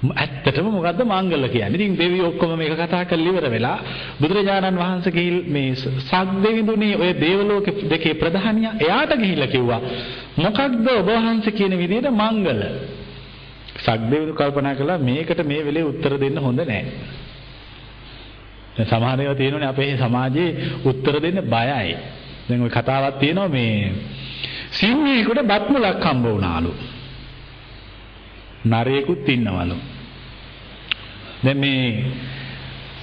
[0.02, 1.76] ඇත්තටම මොකද්ද මංගල කියන්නේ?
[1.76, 3.78] ඉතින් දෙවියෝ ඔක්කොම මේක කතා කරලා ඉවර වෙලා
[4.20, 9.82] බුදුරජාණන් වහන්සේ ගිහිල් මේ සග්දෙවිඳුනේ ඔය දේව ලෝක දෙකේ ප්‍රධානියා එයාට ගිහිල්ලා කිව්වා
[10.38, 12.62] මොකක්ද ඔබ වහන්සේ කියන විදිහට මංගල
[13.80, 16.86] සක්දේවනු කල්පනා කළා මේකට මේ වෙලේ උත්තර දෙන්න හොඳ නැහැ.
[18.76, 20.50] දැන් සමහර ඒවා තියෙනවනේ අපේ සමාජයේ
[20.86, 21.96] උත්තර දෙන්න බයයි.
[22.48, 23.94] දැන් ওই කතාවක් තියෙනවා මේ
[24.72, 26.72] සිංහයෙකුට බත් මුලක් හම්බ වුණාලු.
[28.66, 29.78] නරයෙකුත් ඉන්නවලු.
[31.44, 31.84] දැන් මේ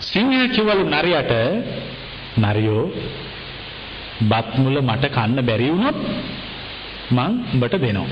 [0.01, 1.33] සිංහය කිව්වලු නරයට
[2.39, 2.85] නරියෝ
[4.23, 5.99] බත් මුල මට කන්න බැරි වුණොත්
[7.11, 8.09] මං උඹට දෙනවා.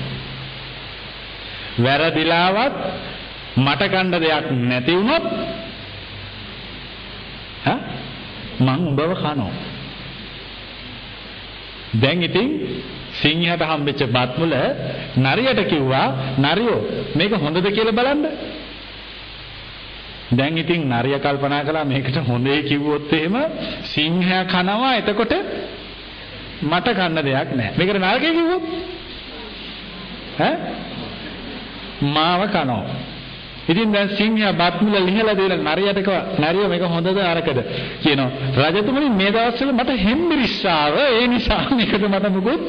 [1.77, 2.73] වැරදිලාවත්
[3.57, 5.25] මට ගන්න දෙයක් නැති වුණොත්
[7.65, 7.77] ඈ
[8.59, 9.53] මං උඹව කනවා.
[11.93, 12.49] දැන් ඉතින්
[13.13, 14.53] සිංහට හම්බෙච්ච බත් මුල
[15.17, 16.07] නරියට කිව්වා
[16.37, 16.79] නරියෝ
[17.15, 18.23] මේක හොඳද කියලා බලන්න.
[20.31, 23.35] දැන් ඉතින් නරිය කල්පනා කළා මේකට හොඳේ කිව්වොත් එහෙම
[23.85, 25.33] සිංහයා කනවා එතකොට
[26.61, 27.73] මට කන්න දෙයක් නැහැ.
[27.77, 28.63] මේකට නරකයි කිව්වොත්
[30.39, 30.55] ඈ
[32.01, 33.13] මාව කනවා.
[33.69, 37.59] ඉතින් දැන් සිංහයා බත් මුල ලිහලා දෙන නරියට කව නරිය මේක හොඳද අරකද
[38.03, 42.61] කියනවා රජතුමනි මේ දවස්වල මට හෙම්බිරිස්සාව ඒ නිසා මේකට මට මොකුත්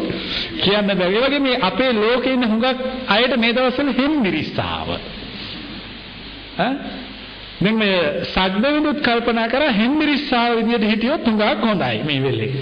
[0.62, 1.14] කියන්න බැහැ.
[1.14, 2.78] ඒ වගේ මේ අපේ ලෝකේ ඉන්න හුඟක්
[3.08, 4.88] අයට මේ දවස්වල හෙම්බිරිස්සාව.
[6.58, 6.72] ඈ
[7.60, 12.52] දැන් මේ සද්දවිදුත් කල්පනා කරා හෙම්බිරිස්සාව විදියට හිටියොත් හුඟක් හොඳයි මේ වෙලේ.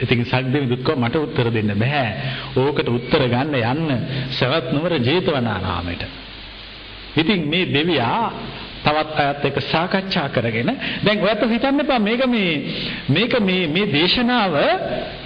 [0.00, 2.06] ඉතින් සද්දවිදුත් කව මට උත්තර දෙන්න බෑ.
[2.56, 3.90] ඕකට උත්තර ගන්න යන්න
[4.30, 6.04] සවැත් නුවර ජේතවනාරාමයට.
[7.16, 8.32] ඉතින් මේ දෙවියා
[8.80, 10.72] තවත් අයත් එක්ක සාකච්ඡා කරගෙන
[11.04, 11.98] දැන් ඔයත් හිතන්න එපා.
[12.00, 12.52] මේක මේ
[13.08, 14.54] මේක මේ මේ දේශනාව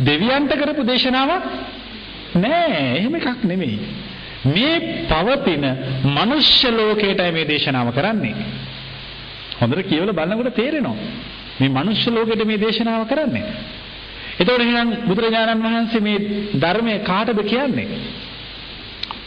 [0.00, 1.44] දෙවියන්ට කරපු දේශනාවක්?
[2.36, 2.98] නෑ.
[2.98, 3.78] එහෙම එකක් නෙමෙයි.
[4.46, 5.64] මේ පවතින
[6.08, 8.34] මනුෂ්‍ය ලෝකයටයි මේ දේශනාව කරන්නේ.
[9.60, 10.98] හොඳට කියවලා බලනකොට තේරෙනවා.
[11.60, 13.44] මේ මනුෂ්‍ය ලෝකෙට මේ දේශනාව කරන්නේ.
[14.38, 16.18] එතකොට එහෙනම් බුදුරජාණන් වහන්සේ මේ
[16.54, 17.88] ධර්මය කාටද කියන්නේ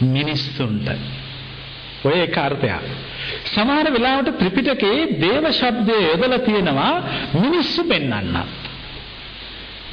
[0.08, 0.88] මිනිස්සුන්ට
[2.02, 2.84] ඔය එක අර්ථයක්.
[3.46, 6.94] සමහර වෙලාවට ත්‍රිපිටකයේ දේව ශබ්දය යොදලා තියෙනවා
[7.34, 8.36] මිනිස්සු පෙන්වන්නත්.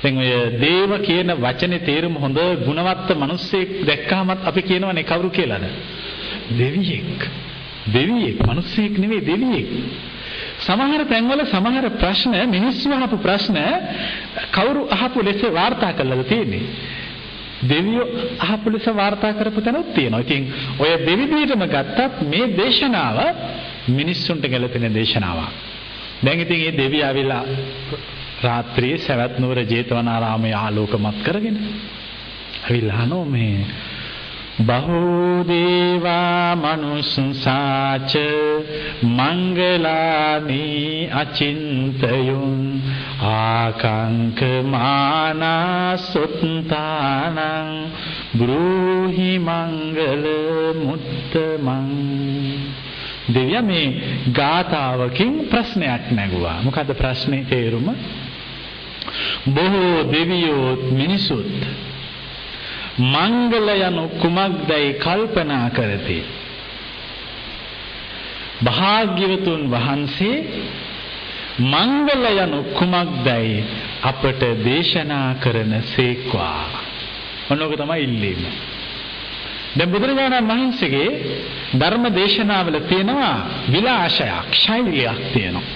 [0.03, 5.65] දැන් ඔය දේව කියන වචනේ තේරුම හොඳ ගුණවත් මිනිස්සෙක් දැක්කහමත් අපි කියනවනේ කවුරු කියලාද?
[6.51, 7.21] දෙවියෙක්.
[7.87, 9.69] දෙවියෙක්, මිනිස්සෙක් නෙවෙයි දෙවියෙක්.
[10.65, 13.57] සමහර තැන්වල සමහර ප්‍රශ්න මිනිස්සු අහපු ප්‍රශ්න
[14.51, 16.63] කවුරු අහපු ලෙස වාර්තා කළාද තියෙන්නේ?
[17.63, 18.07] දෙවියෝ
[18.39, 20.19] අහපු ලෙස වාර්තා කරපු තැනුත් තියෙනවා.
[20.19, 20.43] ඉතින්
[20.79, 23.17] ඔය දෙවිදියටම ගත්තත් මේ දේශනාව
[23.89, 25.51] මිනිස්සුන්ට ගැලපෙන දේශනාවක්.
[26.23, 27.43] දැන් ඉතින් මේ දෙවියා ආවිලා
[28.43, 31.57] රාත්‍රියේ සවැත් නුවර ජේතවනාරාමයේ ආලෝකමත් කරගෙන
[32.63, 33.65] ඇවිල්ලා අහනවා මේ
[34.57, 38.13] බහෝ දේවා මනුස්සාච
[39.03, 40.63] මංගලානි
[41.11, 42.81] අචින්තයුන්
[43.21, 45.81] ආකංක මානසුත්තානං
[48.33, 50.25] බ්‍රූහි මංගල
[50.79, 51.89] මුත්තමං
[53.27, 53.87] දෙවියා මේ
[54.31, 56.61] ගාතාවකින් ප්‍රශ්නයක් නැගුවා.
[56.63, 57.43] මොකද්ද ප්‍රශ්නේ?
[57.43, 57.87] තේරුම?
[59.47, 61.51] බොහෝ දෙවියෝ මිනිසුත්
[62.97, 66.19] මංගල යනු කුමක්දයි කල්පනා කරති.
[68.63, 70.37] භාග්‍යවතුන් වහන්සේ
[71.59, 73.63] මංගල යනු කුමක්දයි
[74.01, 76.67] අපට දේශනා කරන සේක්වා.
[77.51, 78.43] ඔන්නෝක තමයි ඉල්ලීම.
[79.75, 81.09] දැන් බුදුරජාණන් වහන්සේගේ
[81.73, 83.35] ධර්ම දේශනාවල තියෙනවා
[83.67, 85.67] විලාශයක්, ශෛලියක් තියෙනවා.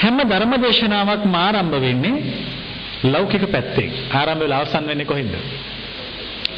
[0.00, 2.16] හැම ධර්ම දේශනාවක්ම ආරම්භ වෙන්නේ
[3.04, 5.34] ලෞකික පැත්තෙන් ආරම්භ වෙලා අවසන් වෙන්නේ කොහෙන්ද?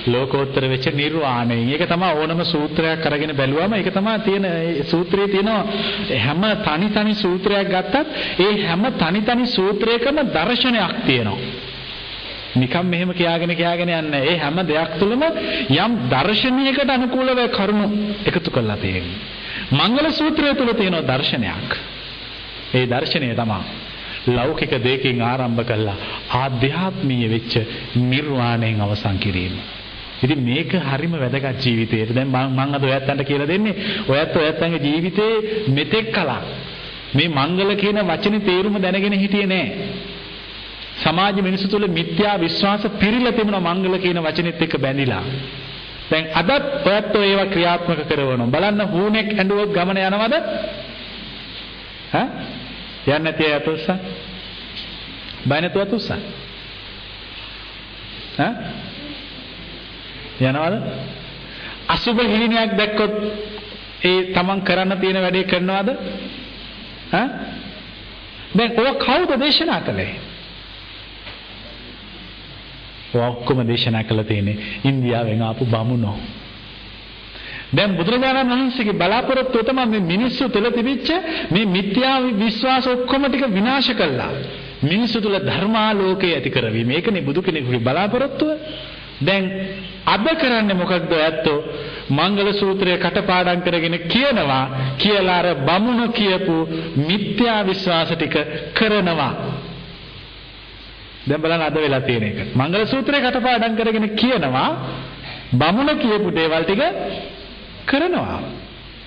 [0.06, 1.68] ලෝකෝත්තර වෙච්ච නිර්වාණයෙන්.
[1.70, 4.44] ඒක තමයි ඕනම සූත්‍රයක් අරගෙන බැලුවම ඒක තමයි තියෙන
[4.84, 5.48] සූත්‍රයේ තියෙන
[6.18, 8.06] හැම තනි තනි සූත්‍රයක් ගත්තත්
[8.38, 11.38] ඒ හැම තනි තනි සූත්‍රයකම දර්ශනයක් තියෙනවා.
[12.56, 14.22] නිකම් මෙහෙම කියාගෙන කියාගෙන යන්නේ.
[14.24, 15.22] ඒ හැම දෙයක් තුළම
[15.70, 17.86] යම් දර්ශනයකට අනුකූලව කරුණු
[18.26, 19.18] එකතු කරලා තියෙනවා.
[19.72, 21.70] මංගල සූත්‍රය තුළ තියෙන දර්ශනයක්.
[22.74, 23.84] ඒ දර්ශනය තමයි
[24.28, 25.96] ලෞකික දෙයකින් ආරම්භ කළා
[26.32, 27.55] ආධ්‍යාත්මීය වෙච්ච
[27.96, 29.55] නිර්වාණයෙන් අවසන් කිරීම.
[30.22, 32.14] ඉතින් මේක හරිම වැදගත් ජීවිතේට.
[32.14, 33.74] දැන් මම මම අද ඔයත්තන්ට කියලා දෙන්නේ
[34.09, 35.32] ඔයත් ඔයත්තන්ගේ ජීවිතේ
[35.68, 36.44] මෙතෙක් කලක්
[37.14, 39.66] මේ මංගල කියන වචනේ තේරුම දැනගෙන හිටියේ නෑ.
[40.96, 45.24] සමාජ මිනිස්සු තුළ මිත්‍යා විශ්වාස පිරීලා තිබුණා මංගල කියන වචනේත් එක්ක බැඳිලා.
[46.10, 48.46] දැන් අදත් ඔයත් ඒවා ක්‍රියාත්මක කරනවා.
[48.46, 50.34] බලන්න හුණෙක් ඇඬුවොත් ගමන යනවද?
[52.14, 52.28] ඈ
[53.06, 53.98] යන්නේ නැති අය අතුස්සන්.
[55.44, 56.20] බය නැතුව අතුස්සන්.
[58.39, 58.52] ඈ
[60.43, 60.74] යනවද?
[61.89, 63.14] අසුබ හිණියක් දැක්කොත්
[64.02, 65.89] ඒ තමන් කරන්න තියෙන වැඩේ කරනවද?
[67.12, 67.28] ඈ
[68.55, 70.14] දැන් ඔය කවුද දේශනා කළේ?
[73.14, 76.18] ඔය ඔක්කොම දේශනා කළා තියෙන්නේ ඉන්දියාවෙන් ආපු බමුණෝ.
[77.72, 81.08] දැන් බුදුරජාණන් වහන්සේගේ බලාපොරොත්තුව තමයි මේ මිනිස්සු තුළ තිබිච්ච
[81.50, 84.32] මේ මිත්‍යා විශ්වාස ඔක්කොම ටික විනාශ කළා.
[84.82, 86.90] මිනිස්සු තුළ ධර්මාලෝකය ඇති කරවීම.
[86.90, 88.50] ඒකනේ බුදු කෙනෙකුගේ බලාපොරොත්තුව.
[89.20, 89.44] දැන්
[90.06, 91.58] අද කරන්නේ මොකක්ද ඇත්තෝ
[92.10, 94.64] මංගල සූත්‍රය කටපාඩම් කරගෙන කියනවා
[94.98, 96.56] කියලා අර බමුණ කියපු
[96.98, 98.36] මිත්‍යා විශ්වාස ටික
[98.74, 99.32] කරනවා
[101.26, 104.68] දැන් බලන්න අද වෙලා තියෙන එක මංගල සූත්‍රය කටපාඩම් කරගෙන කියනවා
[105.52, 106.82] බමුණ කියපු දේවල් ටික
[107.86, 108.40] කරනවා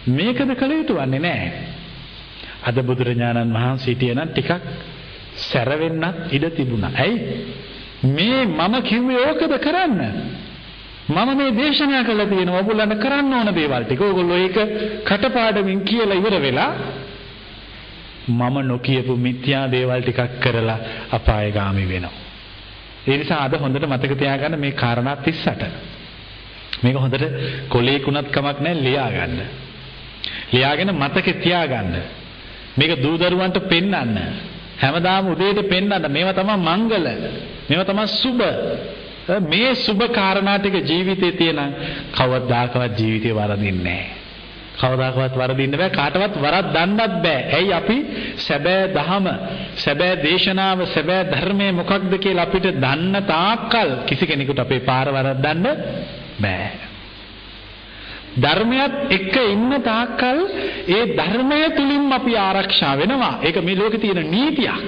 [0.09, 1.51] මේකද කළ යුතු වන්නේ නැහැ
[2.63, 4.51] අද බුදුරජාණන් වහන්සේ හිටියනම් ටිකක්
[5.37, 6.91] සැරවෙන්නත් ඉඩ තිබුණා.
[6.95, 7.17] ඇයි?
[8.07, 10.01] මේ මම කිව්වේ ඕකද කරන්න?
[11.07, 14.01] මම මේ දේශනා කළා තියෙනවා ඔයගොල්ලන්ට කරන්න ඕන දේවල් ටික.
[14.01, 14.57] ඔයගොල්ලෝ ඒක
[15.03, 16.71] කටපාඩමින් කියලා ඉවර වෙලා
[18.29, 20.79] මම නොකියපු මිත්‍යා දේවල් ටිකක් කරලා
[21.11, 22.15] අපායগামী වෙනවා.
[23.07, 25.96] ඒ නිසා අද හොඳට මතක තියාගන්න මේ කාරණා 38.
[26.83, 27.23] මේක හොඳට
[27.69, 29.39] කොලේකුණත් කමක් නැහැ ලියා ගන්න.
[30.53, 31.95] ලියාගෙන මතකේ තියාගන්න.
[32.77, 34.17] මේක දූ දරුවන්ට පෙන්වන්න.
[34.77, 36.11] හැමදාම උදේට පෙන්වන්න.
[36.11, 37.07] මේවා තමයි මංගල.
[37.69, 38.39] මේවා තමයි සුබ.
[39.43, 41.59] මේ සුබ කාරණා ටික ජීවිතේ තියෙන
[42.11, 44.17] කවදාකවත් ජීවිතේ වරදින්නේ නැහැ.
[44.77, 47.41] කවදාකවත් වරදින්න බෑ කාටවත් වරක් දන්නත් බෑ.
[47.51, 47.97] ඇයි අපි
[48.37, 49.25] සැබෑ දහම,
[49.75, 55.65] සැබෑ දේශනාව, සැබෑ ධර්මය මොකක්ද කියලා අපිට දන්න තාක්කල් කිසි කෙනෙකුට අපේ පාර වරද්දන්න
[56.41, 56.71] බෑ.
[58.37, 60.39] ධර්මයත් එක්ක ඉන්න තාක්කල්
[60.87, 63.39] ඒ ධර්මය තුලින් අපි ආරක්ෂා වෙනවා.
[63.41, 64.81] ඒක මේ ලෝකේ තියෙන නීතියක්.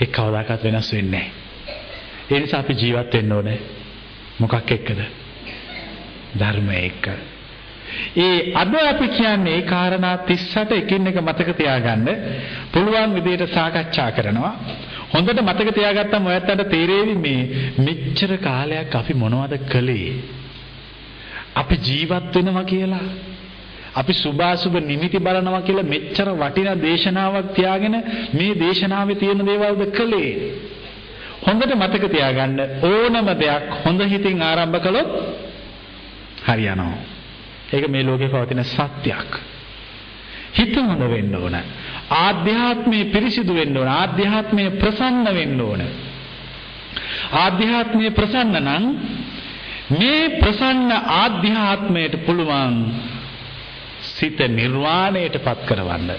[0.00, 1.32] ඒක කවදාකවත් වෙනස් වෙන්නේ නැහැ.
[2.30, 3.58] ඒ නිසා අපි ජීවත් වෙන්න ඕනේ.
[4.38, 5.00] මොකක් එක්කද?
[6.34, 7.06] ධර්මය එක්ක.
[8.16, 12.08] ඒ අද අපි කියන්නේ ඒ කාරණා 38 එකින් එක මතක තියාගන්න
[12.72, 14.54] පුළුවන් විදිහට සාකච්ඡා කරනවා.
[15.14, 17.40] හොඳට මතක තියාගත්තම ඔයත්තන්ට තේරෙවි මේ
[17.78, 20.12] මෙච්චර කාලයක් අපි මොනවද කළේ?
[21.54, 23.06] අපි ජීවත් වෙනවා කියලා?
[23.94, 27.96] අපි සුභාසුභ නිමිති බලනවා කියලා මෙච්චර වටිනා දේශනාවක් තියාගෙන
[28.34, 30.32] මේ දේශනාවේ තියෙන දේවල්ද කළේ?
[31.46, 35.10] හොඳට මතක තියාගන්න ඕනම දෙයක් හොඳ හිතින් ආරම්භ කළොත්
[36.46, 36.98] හරියනවා.
[37.72, 39.30] ඒක මේ ලෝකේ පවතින සත්‍යයක්.
[40.54, 41.56] හිත හොඳ වෙන්න ඕන.
[42.10, 45.82] ආධ්‍යාත්මය පිරිසිදු වෙන්න ඕන ආධ්‍යාත්මය ප්‍රසන්න වෙන්න ඕන
[47.34, 48.84] ආධ්‍යාත්මය ප්‍රසන්න නම්
[49.90, 52.74] මේ ප්‍රසන්න ආධ්‍යාත්මයට පුළුවන්
[54.00, 56.10] සිත නිර්වාණයට පත් කරවන්න.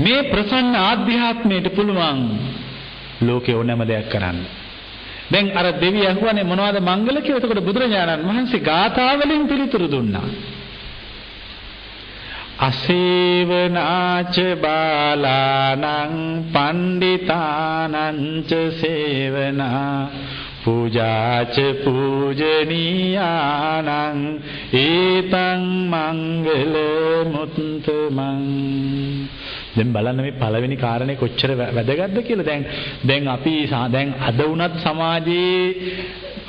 [0.00, 2.20] මේ ප්‍රසන්න ආධ්‍යාත්මයට පුළුවන්
[3.20, 4.38] ලෝකේ ඕනෑම දෙයක් කරන්න.
[5.30, 7.40] දැන් අර දෙවිය අහුවනේ මොනවද මංගල කියලා.
[7.40, 10.28] එතකොට බුදුරජාණන් වහන්සේ ගාථාවලින් පිළිතුරු දුන්නා.
[12.58, 16.14] අසේවනාච බාලානං
[16.52, 20.08] පණ්ඩිතානං ච සේවනා
[20.64, 22.80] පූජාච පූජනීයානං
[24.72, 26.74] ඒතං මංගල
[27.26, 28.42] මුත්තමං.
[29.74, 32.46] දැන් බලන්න මේ පළවෙනි කාරණේ කොච්චර වැදගත්ද කියලා.
[32.46, 32.62] දැන්
[33.04, 33.54] දැන් අපි
[33.90, 35.64] දැන් අද වුණත් සමාජයේ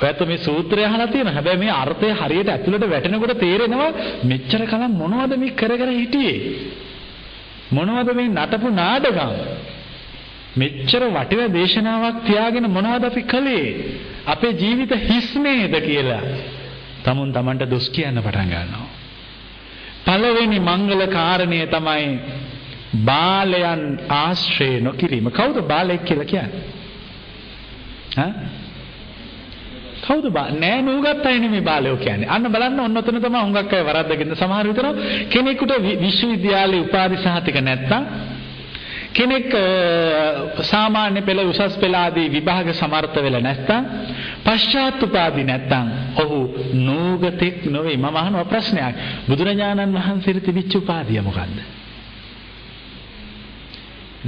[0.02, 3.90] ඔයත් මේ සූත්‍රය අහලා තියෙනවා හැබැයි මේ අර්ථය හරියට ඇතුළට වැටෙනකොට තේරෙනවා
[4.24, 6.36] මෙච්චර කලම් මොනවද මේ කර කර හිටියේ
[7.72, 9.32] මොනවද මේ නටපු නාටකම්
[10.56, 13.68] මෙච්චර වටින දේශනාවක් තියාගෙන මොනවද අපි කළේ?
[14.26, 16.22] අපේ ජීවිත හිස් නේද කියලා
[17.04, 18.88] තමුන් Tamanට දොස් කියන්න පටන් ගන්නවා.
[20.06, 22.06] පළවෙනි මංගල කාරණය තමයි
[23.04, 25.26] බාලයන් ආශ්‍රය නොකිරීම.
[25.30, 26.62] කවුද බාලයෙක් කියලා කියන්නේ?
[30.06, 30.14] හා?
[30.14, 32.28] කවුද බා නෑ නූගත් අය නෙමෙයි බාලයෝ කියන්නේ.
[32.28, 34.86] අන්න බලන්න ඔන්න ඔතන තමයි හුඟක් අය වරද්දගෙන සමහර විතර
[35.28, 38.02] කෙනෙකුට විශ්වවිද්‍යාලයේ උපාධි සහතික නැත්තම්
[39.12, 39.48] කෙනෙක්
[40.62, 43.84] සාමාන්‍ය පෙළ උසස් පෙළ ආදී විභාග සමර්ථ වෙලා නැත්නම්
[44.44, 46.38] පශ්චාත් උපාදි නැත්නම් ඔහු
[46.80, 48.94] නූගතෙක් නොවේ මම අහනවා ප්‍රශ්නයක්
[49.28, 51.58] බුදුරජාණන් වහන්සේට තිබිච්ච උපාදිය මොකද්ද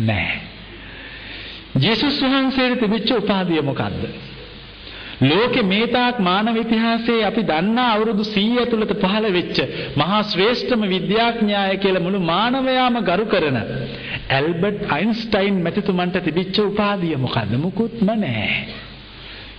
[0.01, 0.41] නෑ
[1.77, 4.01] ජේසුස් වහන්සේට තිබිච්ච උපාදිය මොකද්ද
[5.23, 9.59] ලෝකේ මේ තාක් මානව ඉතිහාසයේ අපි දන්නා අවුරුදු 100 ඇතුළත පහළ වෙච්ච
[9.97, 13.59] මහා ශ්‍රේෂ්ඨම විද්‍යාඥයාය කියලා මුළු මානවයාම ගරු කරන
[14.31, 17.53] ඇල්බර්ට් අයින්ස්ටයින් මැතිතුමන්ට තිබිච්ච උපාධිය මොකද්ද?
[17.57, 18.59] මුකුත්ම නැහැ.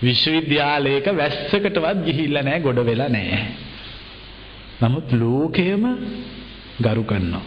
[0.03, 3.44] විශ්වවිද්‍යාලයක වැස්සකටවත් ගිහිල්ලා නැහැ, ගොඩ වෙලා නැහැ.
[4.81, 5.84] නමුත් ලෝකයම
[6.81, 7.45] ගරු කරනවා.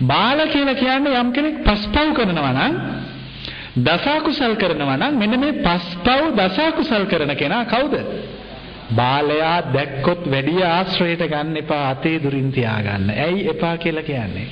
[0.00, 2.74] බාල කියලා කියන්නේ යම් කෙනෙක් පස්පව් කරනවා නම්
[3.78, 7.94] දසකුසල් කරනවා නම් මෙන්න මේ පස්පව් දසකුසල් කරන කෙනා කවුද?
[8.90, 13.10] බාලයා දැක්කොත් වැඩි ආශ්‍රයයට ගන්න එපා අතේ දුරින් තියාගන්න.
[13.16, 14.46] ඇයි එපා කියලා කියන්නේ?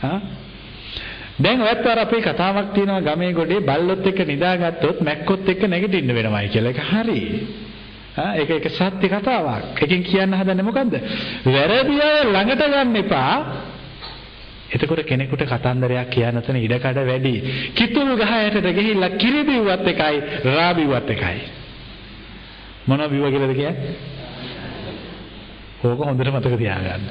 [0.00, 0.20] හා?
[1.38, 6.48] දැන් ඔයත් අර අපේ කතාවක් තියෙනවා ගමේ ගොඩේ බල්ලොත් එක්ක නිදාගත්තොත් මැක්කොත් එක්ක නැගිටින්න වෙනවයි
[6.48, 6.70] කියලා.
[6.70, 7.20] ඒක හරි.
[8.14, 9.80] හා ඒක ඒක සත්‍ය කතාවක්.
[9.80, 10.94] එකෙන් කියන්න හදන්නේ මොකද්ද?
[11.46, 13.34] වැරදි අය ළඟට ගන්න එපා.
[14.70, 17.34] එතකොට කෙනෙකුට කතන්දරයක් කියන්න තන ඉඩකඩ වැඩි.
[17.74, 20.16] කිතුල් ගහ යටට ගිහිල්ලා කිරි බිව්වත් එකයි,
[20.46, 21.38] රා බිව්වත් එකයි.
[22.86, 24.12] මොන බිව්ව කියලාද කියන්නේ?
[25.84, 27.08] ඕක හොඳට මතක තියාගන්න.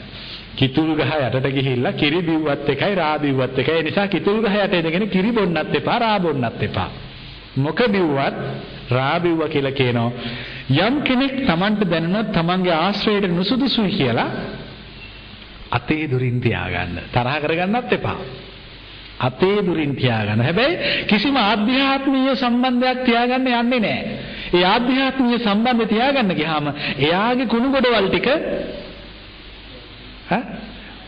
[0.56, 3.74] කිතුල් ගහ යටට ගිහිල්ලා කිරි බිව්වත් එකයි, රා බිව්වත් එකයි.
[3.74, 6.90] ඒ නිසා කිතුල් ගහ යට ඉඳගෙන කිරි බොන්නත් එපා, රා බොන්නත් එපා.
[7.56, 8.36] මොක බිව්වත්
[8.90, 10.12] රා බිව්වා කියලා කියනවා.
[10.80, 14.30] යම් කෙනෙක් Tamanට දැනුණත් Tamanගේ ආශ්‍රයයට නුසුදුසුයි කියලා
[15.74, 16.98] අතේ දුරින් තියාගන්න.
[17.14, 18.20] තරහ කරගන්නත් එපා.
[19.20, 20.42] අතේ දුරින් තියාගන්න.
[20.42, 24.02] හැබැයි කිසිම ආධ්‍යාත්මීය සම්බන්ධයක් තියාගන්න යන්නේ නැහැ.
[24.54, 26.66] ඒ ආධ්‍යාත්මීය සම්බන්ධය තියාගන්න ගියාම
[27.00, 28.28] එයාගේ කුණු ගොඩවල් ටික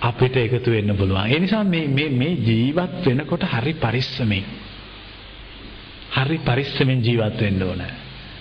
[0.02, 1.28] අපිට එකතු වෙන්න පුළුවන්.
[1.28, 4.46] ඒ නිසා මේ මේ මේ ජීවත් වෙනකොට හරි පරිස්සමෙන්
[6.16, 7.84] හරි පරිස්සමෙන් ජීවත් වෙන්න ඕන.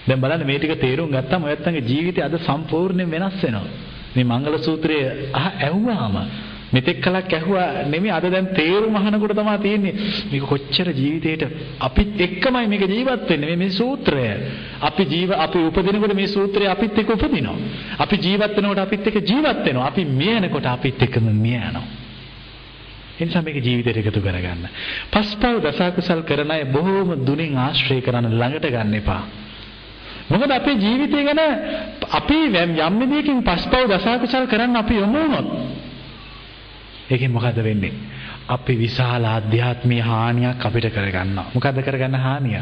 [0.07, 3.93] දැන් බලන්න මේ ටික තේරුම් ගත්තම ඔයත්තන්ගේ ජීවිතය අද සම්පූර්ණයෙන් වෙනස් වෙනවා.
[4.15, 4.97] මේ මංගල සූත්‍රය
[5.33, 6.17] අහ ඇහුවාම
[6.73, 9.95] මෙතෙක් කලක් ඇහුවා නෙමෙයි අද දැන් තේරුම අහනකොට තමයි තියෙන්නේ
[10.31, 11.43] මේක කොච්චර ජීවිතේට
[11.81, 13.49] අපිත් එක්කමයි මේක ජීවත් වෙන්නේ.
[13.49, 14.25] මේ මේ සූත්‍රය.
[14.81, 17.59] අපි ජීව අපි උපදිනකොට මේ සූත්‍රය අපිත් එක්ක උපදිනවා.
[17.99, 19.87] අපි ජීවත් වෙනකොට අපිත් එක්ක ජීවත් වෙනවා.
[19.87, 21.87] අපි මිය යනකොට අපිත් එක්කම මිය යනවා
[23.17, 24.67] එනිසා මේක ජීවිතයට එකතු කරගන්න.
[25.13, 29.23] පස්පව් දසකුසල් කරන අය බොහෝම දුනින් ආශ්‍රය කරන ළඟට ගන්න එපා.
[30.25, 31.41] මොකද අපේ ජීවිතය ගැන
[32.11, 32.39] අපි
[32.81, 35.49] යම් විදියකින් පස්පව් දසකුසල් කරන්න අපි යොමු වුණොත්
[37.07, 37.93] ඒකෙන් මොකද වෙන්නේ?
[38.47, 41.51] අපි විශාල ආධ්‍යාත්මීය හානියක් අපිට කරගන්නවා.
[41.55, 42.61] මොකද කරගන්න හානිය?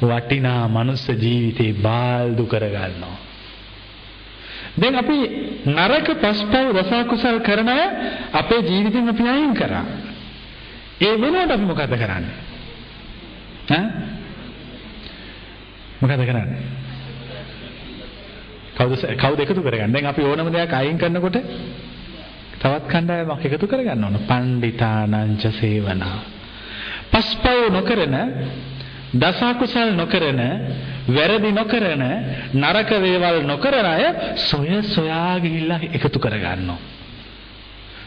[0.00, 3.16] වටිනා මනුස්ස ජීවිතේ බාල්දු කරගන්නවා.
[4.72, 5.16] දැන් අපි
[5.66, 7.82] නරක පස්පව් රස කුසල් කරන අය
[8.32, 9.84] අපේ ජීවිතෙන් අපි අයින් කරා.
[11.00, 12.36] ඒ වෙනුවට අපි මොකද කරන්නේ?
[13.68, 13.86] ඈ?
[16.00, 16.79] මොකද කරන්නේ?
[18.80, 19.92] කවුද කවුද එකතු කරගන්නේ?
[19.92, 21.36] දැන් අපි ඕනම දෙයක් අයින් කරනකොට
[22.56, 24.16] තවත් කණ්ඩායමක් එකතු කරගන්න ඕන.
[24.22, 26.18] පණ්ඩිතානංච සේවනා.
[27.10, 28.16] පස්පව් නොකරන
[29.12, 30.40] දස කුසල් නොකරන
[31.08, 32.02] වැරදි නොකරන
[32.54, 34.04] නරක දේවල් නොකරන අය
[34.38, 36.78] සොය සොයා ගිහිල්ලා එකතු කරගන්නවා.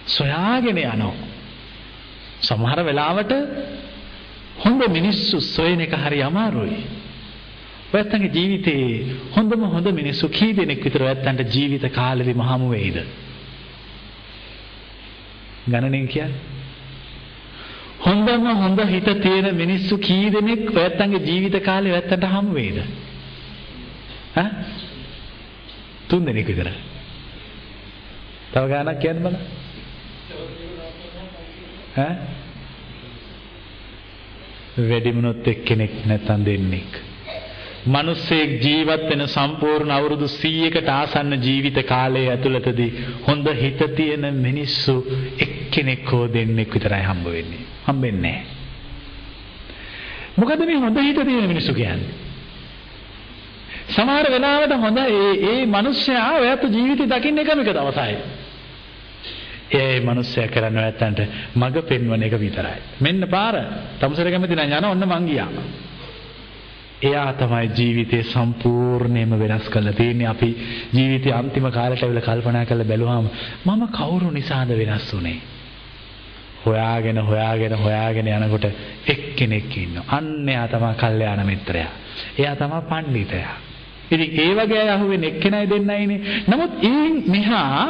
[0.07, 1.13] සොයාගෙන යනවා.
[2.41, 3.33] සමහර වෙලාවට
[4.57, 7.02] හොඳ මිනිස්සු සොයන එක හරි අමාරුයි.
[7.93, 8.85] ඔයත්තන්ගේ ජීවිතේ
[9.37, 12.97] හොඳම හොඳ මිනිස්සු කී දෙනෙක් විතර ඔයත්තන්ට ජීවිත කාලෙදිම හමු වෙයිද?
[15.67, 16.53] ගණනෙන් කියන්නේ.
[18.05, 22.79] හොඳම හොඳ හිත තියෙන මිනිස්සු කී දෙනෙක් ඔයත්තන්ගේ ජීවිත කාලේ ඔයත්තන්ට හමු වෙයිද?
[24.37, 24.49] ඈ?
[26.09, 26.69] තුන් දෙනෙක් විතර.
[28.53, 29.37] තව ගානක් කියන්න බලන්න.
[31.97, 32.13] ඈ?
[34.77, 37.12] වැඩිමුණොත් එක්කෙනෙක් නැත්තම් දෙන්නෙක්.
[37.85, 42.91] මිනිස්සෙක් ජීවත් වෙන සම්පූර්ණ අවුරුදු 100කට ආසන්න ජීවිත කාලය ඇතුළතදී
[43.27, 44.95] හොඳ හිත තියෙන මිනිස්සු
[45.37, 47.63] එක්කෙනෙක් හෝ දෙන්නෙක් විතරයි හම්බ වෙන්නේ.
[47.87, 48.61] හම්බෙන්නේ නැහැ.
[50.37, 52.13] මොකද මේ හොඳ හිත තියෙන මිනිස්සු කියන්නේ?
[53.89, 58.15] සමහර වෙලාවට හොඳ ඒ ඒ මිනිස්සයා ඔයත් ජීවිතය දකින්න එකම එක දවසයි.
[59.73, 61.19] ඒ මිනිස්සයා කරන්නේ නැත්තන්ට
[61.55, 62.77] මග පෙන්වන එක විතරයි.
[63.01, 63.55] මෙන්න පාර.
[63.99, 65.51] තමුසර කැමති නම් යන ඔන්න මං ගියා.
[67.03, 70.27] එයා තමයි ජීවිතේ සම්පූර්ණයෙන්ම වෙනස් කරලා තියෙන්නේ.
[70.27, 70.49] අපි
[70.93, 73.27] ජීවිතේ අන්තිම කාලයට ඇවිල්ලා කල්පනා කරලා බැලුවාම
[73.65, 75.37] මම කවුරු නිසාද වෙනස් වුනේ?
[76.65, 78.65] හොයාගෙන හොයාගෙන හොයාගෙන යනකොට
[79.07, 80.05] එක්කෙනෙක් ඉන්නවා.
[80.09, 81.91] අන්න එයා තමයි කල්යාණ මිත්‍රයා.
[82.39, 83.55] එයා තමයි පඬිතයා
[84.11, 87.85] ඉතින් ඒ වගේ අය අහුවෙන්නේ එක්කෙනයි දෙන්නයිනේ නමුත් ඒ මෙහා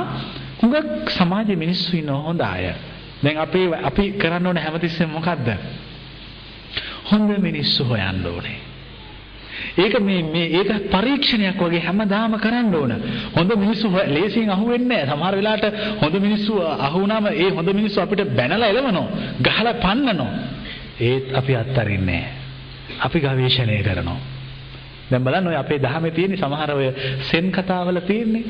[0.60, 2.65] හුඟක් සමාජයේ මිනිස්සු ඉන්න හොඳ අය.
[3.23, 5.48] දැන් අපි අපි කරන්න ඕන හැමතිස්සෙම මොකද්ද?
[7.11, 8.73] හොඳ මිනිස්සු හොයන්න ඕනේ.
[9.78, 12.94] ඒක මේ මේ ඒක පරීක්ෂණයක් වගේ හැමදාම කරන්න ඕන.
[13.36, 15.12] හොඳ මිනිස්සු ලේසියෙන් අහුවෙන්නේ නැහැ.
[15.12, 15.66] සමහර වෙලාවට
[16.02, 19.08] හොඳ මිනිස්සු අහුණාම ඒ හොඳ මිනිස්සු අපිට බැනලා එලවනවා.
[19.42, 20.32] ගහලා පන්නනවා.
[21.02, 22.24] ඒත් අපි අත්තරින්නේ
[23.00, 24.20] අපි ගවේෂණය කරනවා.
[25.10, 26.88] දැන් බලන්න ඔය අපේ දහමේ තියෙන සමහර ඔය
[27.22, 28.46] සෙන් කතාවල තියෙන්නේ.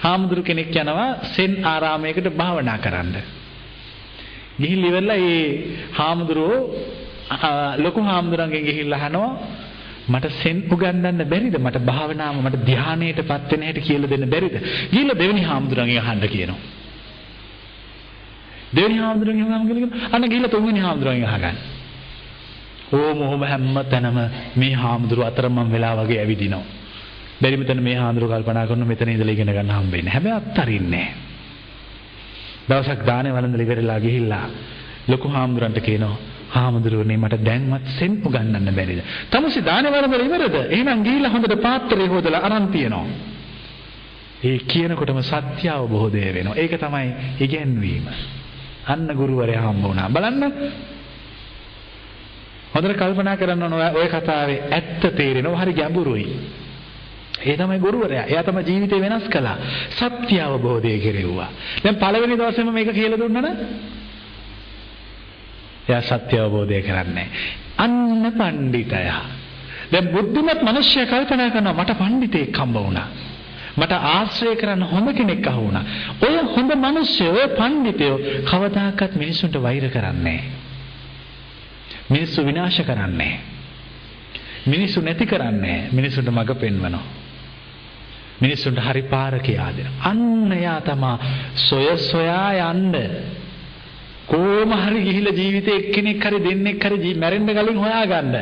[0.00, 3.14] හාමුදුරු කෙනෙක් යනවා සෙන් ආරාමයකට භාවනා කරන්න.
[4.60, 5.42] ගිහින් ඉවරලා ඒ
[5.92, 6.62] හාමුදුරුවෝ
[7.78, 9.30] ලොකු හාමුදුරන්ගෙන් ගිහිල්ලා අහනවා
[10.08, 11.56] මට සෙන් උගන්වන්න බැරිද?
[11.58, 14.56] මට භාවනාව මට ධානයටපත් වෙන හැටි කියලා දෙන්න බැරිද?
[14.90, 16.60] ගිහිල්ලා දෙවෙනි හාමුදුරන්ගෙන් අහන්න කියනවා.
[18.72, 21.56] දෙවෙනි හාමුදුරන්ගෙන් අහන්න කියලා අන්න ගිහිල්ලා තුන්වෙනි හාමුදුරන්ගෙන් අහගන්න.
[22.92, 24.18] ඕම ඔහොම හැම තැනම
[24.56, 26.64] මේ හාමුදුරු අතර මම වෙලා වගේ ඇවිදිනවා.
[27.40, 30.12] බැරි මෙතන මේ හාමුදුරු කල්පනා කරන මෙතන ඉඳලා ඉගෙන ගන්න හම්බෙන්නේ.
[30.12, 31.28] හැබැයි අත්තරින්නේ නැහැ.
[32.68, 34.46] දවසක් දානේ වළඳලා ඉවරලා ගිහිල්ලා
[35.08, 36.16] ලොකු හාමුදුරන්ට කියනවා
[36.48, 39.00] හාමුදුරුවනේ මට දැන්වත් සෙන් උගන්නන්න බැරිද?
[39.30, 40.56] තමුසේ දානේ වරදල ඉවරද?
[40.68, 43.06] එහෙනම් ගිහිල්ලා හොඳට පාත්‍රය හොදලා අරන් තියනවා.
[44.40, 46.56] ඒ කියනකොටම සත්‍ය අවබෝධය වෙනවා.
[46.56, 47.08] ඒක තමයි
[47.40, 48.06] ඉගැන්වීම.
[48.86, 50.08] අන්න ගුරුවරයා හම්බ වුණා.
[50.08, 50.44] බලන්න.
[52.74, 55.60] හොඳට කල්පනා කරන්න ඕන ඔය කතාවේ ඇත්ත තේරෙනවා.
[55.62, 56.26] හරි ගැඹුරුයි.
[57.40, 58.24] ඒ තමයි ගුරුවරයා.
[58.24, 59.56] එයා තමයි ජීවිතේ වෙනස් කළා.
[59.90, 61.50] සත්‍ය අවබෝධය කෙරෙව්වා.
[61.84, 63.60] දැන් පළවෙනි දවසේම මේක කියලා දුන්නා නේද?
[65.88, 67.28] එයා සත්‍ය අවබෝධය කරන්නේ
[67.76, 69.22] අන්න පඬිතයා.
[69.92, 73.08] දැන් බුද්ධිමත් මිනිස්සයා කල්පනා කරනවා මට පඬිතෙක් හම්බ වුණා.
[73.76, 75.84] මට ආශ්‍රය කරන්න හොඳ කෙනෙක් අහු වුණා.
[76.22, 80.40] ඔය හොඳ මිනිස්සු ඔය පඬිතයෝ කවදාකවත් මිනිසුන්ට වෛර කරන්නේ
[82.10, 83.34] මිනිස්සු විනාශ කරන්නේ
[84.66, 87.04] මිනිස්සු නැති කරන්නේ මිනිසුන්ට මඟ පෙන්වනවා.
[88.40, 89.98] මිනිස්සුන්ට හරි පාර කියා දෙනවා.
[90.04, 91.16] අන්න යා තමා
[91.56, 92.94] සොය සොයා යන්න
[94.28, 98.34] කොහොම හරි ගිහිලා ජීවිතේ එක්කෙනෙක් හරි දෙන්නෙක් හරි මැරෙන්න කලින් හොයාගන්න.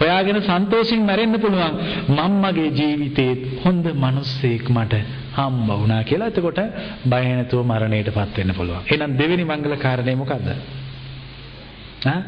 [0.00, 1.74] හොයාගෙන සන්තෝෂින් මැරෙන්න පුළුවන්.
[2.10, 3.32] මම්මගේ ජීවිතේ
[3.64, 4.94] හොඳ මිනිස්සෙක් මට
[5.34, 6.28] හම්බ වුණා කියලා.
[6.28, 6.60] එතකොට
[7.04, 8.82] බය නැතුව මරණයටපත් වෙන්න පුළුවන්.
[8.86, 10.48] එහෙනම් දෙවෙනි මංගල කාරණේ මොකද්ද?
[12.06, 12.20] ආ?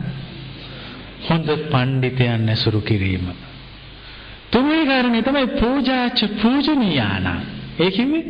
[1.28, 3.28] හොඳ පඬිතයන් ඇසුරු කිරීම.
[4.50, 7.28] තුන්වෙනි කාරණේ තමයි පූජාච පූජනීයාන.
[7.80, 8.24] ඒ කිව්වේ?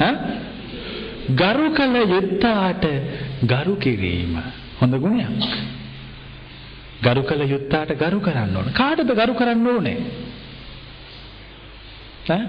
[0.00, 0.46] ඈ?
[1.30, 2.84] ගරු කළ යුත්තාට
[3.42, 4.40] ගරු කිරීම
[4.80, 5.44] හොඳ ගුණයක්.
[7.02, 8.72] ගරු කළ යුත්තාට ගරු කරන්න ඕන.
[8.72, 9.98] කාටද ගරු කරන්න ඕනේ?
[12.28, 12.42] ඈ?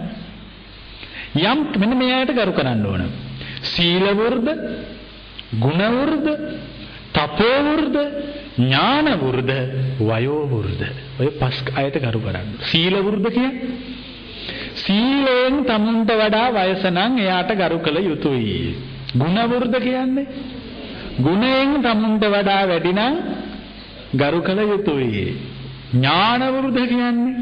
[1.35, 3.11] යම් මෙන්න මෙයාට ගරු කරන්න ඕන.
[3.63, 4.55] සීල වෘද්ධ,
[5.59, 6.29] ගුණ වෘද්ධ,
[7.11, 8.01] තපෝ වෘද්ධ,
[8.57, 9.59] ඥාන වෘද්ධ,
[9.99, 10.89] වයෝ වෘද්ධ.
[11.19, 12.59] ඔය පස් අයට ගරු කරන්න.
[12.63, 13.98] සීල වෘද්ධ කියන්නේ
[14.79, 18.57] සීලයෙන් තමුන්ට වඩා වයස නම් එයාට ගරු කළ යුතුයි.
[19.13, 20.27] ගුණ වෘද්ධ කියන්නේ
[21.19, 23.15] ගුණයෙන් තමුන්ට වඩා වැඩි නම්
[24.13, 25.25] ගරු කළ යුතුයි.
[25.93, 27.35] ඥාන වෘද්ධ කියන්නේ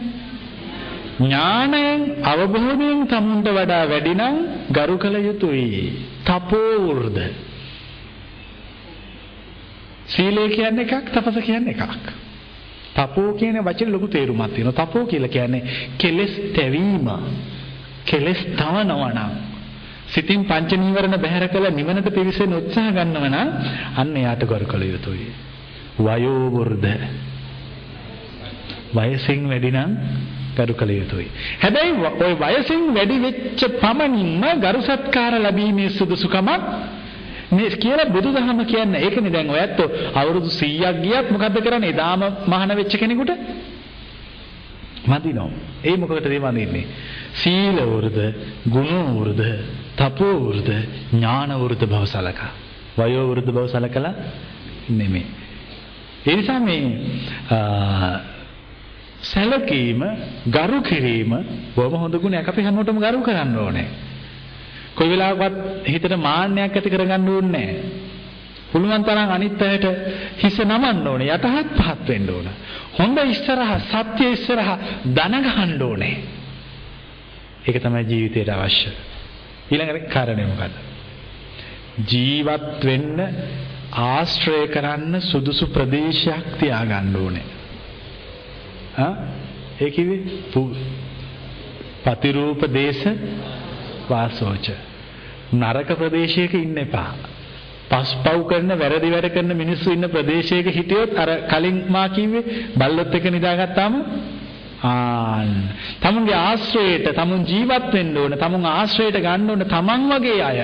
[1.20, 4.36] ඥාණයෙන් අවබෝධයෙන් තමුන්ට වඩා වැඩි නම්
[4.72, 5.84] ගරු කළ යුතුයි.
[6.24, 7.28] තපෝ වෘද්ධ
[10.08, 12.06] සීලය කියන්නේ එකක් තපස කියන්නේ එකක්.
[12.98, 14.80] තපෝ කියන වචනේ ලොකු තේරුමක් තියෙනවා.
[14.80, 15.62] තපෝ කියලා කියන්නේ
[15.98, 17.08] කෙලෙස් තැවීම.
[18.06, 19.34] කෙලෙස් තවනවා නම්
[20.08, 23.50] සිතින් පංච නීවරණ බැහැර කළ නිවනට පිවිසෙන උත්සාහ ගන්නව නම්
[23.96, 25.30] අන්න එයාට ගරු කළ යුතුයි.
[26.00, 26.96] වයෝ වෘද්ධ
[28.94, 29.92] වයසින් වැඩි නම්
[30.56, 31.28] ගරු කළ යුතුයි.
[31.60, 36.64] හැබැයි ওই වයසින් වැඩි වෙච්ච පමණින්ම ගරු සත්කාර ලැබීමේ සුදුසුකමක්
[37.52, 39.80] මේ කියලා බුදුදහම කියන්නේ ඒකනේ දැන් ඔයත්
[40.16, 41.90] අවුරුදු 100ක් ගියත් මොකද්ද කරන්නේ?
[41.90, 43.32] එදාම මහාන වෙච්ච කෙනෙකුට
[45.06, 45.50] මදිනෝ.
[45.84, 46.86] ඒ මොකකටද ඒ වඳින්නේ?
[47.34, 48.20] සීල වෘද,
[48.66, 49.42] ගුණ වෘද,
[49.96, 50.70] තපෝ වෘද,
[51.14, 52.52] ඥාන වෘද බව සලකා.
[52.98, 54.14] වයෝ වෘද බව සලකලා
[54.90, 55.26] නෙමෙයි.
[56.28, 56.82] ඒ නිසා මේ
[59.22, 60.02] සැලකීම,
[60.48, 61.32] ගරු කිරීම
[61.76, 62.48] බොහොම හොඳ ගුණයක්.
[62.48, 63.88] අපි හැමෝටම ගරු කරන්න ඕනේ.
[64.98, 65.56] කොයි වෙලාවකවත්
[65.86, 68.06] හිතට මාන්නයක් ඇති කරගන්න ඕනේ නැහැ.
[68.72, 69.86] පුළුවන් තරම් අනිත් අයට
[70.38, 72.50] හිස නමන්න ඕනේ යටහත් පහත් වෙන්න ඕන.
[72.98, 74.72] හොඳ ඉස්සරහ සත්‍ය ඉස්සරහ
[75.10, 76.16] දන ගහන්න ඕනේ.
[77.64, 78.92] ඒක තමයි ජීවිතයට අවශ්‍ය.
[79.70, 80.76] ඊළඟ කාරණේ මොකද්ද?
[82.06, 83.22] ජීවත් වෙන්න
[84.04, 87.46] ආශ්‍රය කරන්න සුදුසු ප්‍රදේශයක් තියාගන්න ඕනේ.
[88.98, 89.14] ආ
[89.80, 90.22] ඒ කිව්වේ
[92.06, 93.06] පතිරූප දේශ
[94.10, 94.87] වාසෝච
[95.54, 97.12] නරක ප්‍රදේශයක ඉන්න එපා.
[97.90, 102.44] පස්පව් කරන වැරදි වැඩ කරන මිනිස්සු ඉන්න ප්‍රදේශයක හිටියොත් අර කලින් මා කිව්වේ
[102.76, 103.94] බල්ලොත් එක නිදාගත්තාම
[104.84, 105.50] ආන්
[106.00, 110.60] තමුන්ගේ ආශ්‍රයයට තමුන් ජීවත් වෙන්න ඕන තමුන් ආශ්‍රයයට ගන්න ඕන තමන් වගේ අය.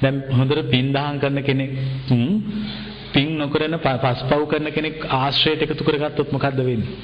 [0.00, 1.70] දැන් හොඳට පින් දහම් කරන කෙනෙක්
[3.12, 6.96] පින් නොකරන පස්පව් කරන කෙනෙක් ආශ්‍රයයට එකතු කරගත්තොත් මොකද්ද වෙන්නේ?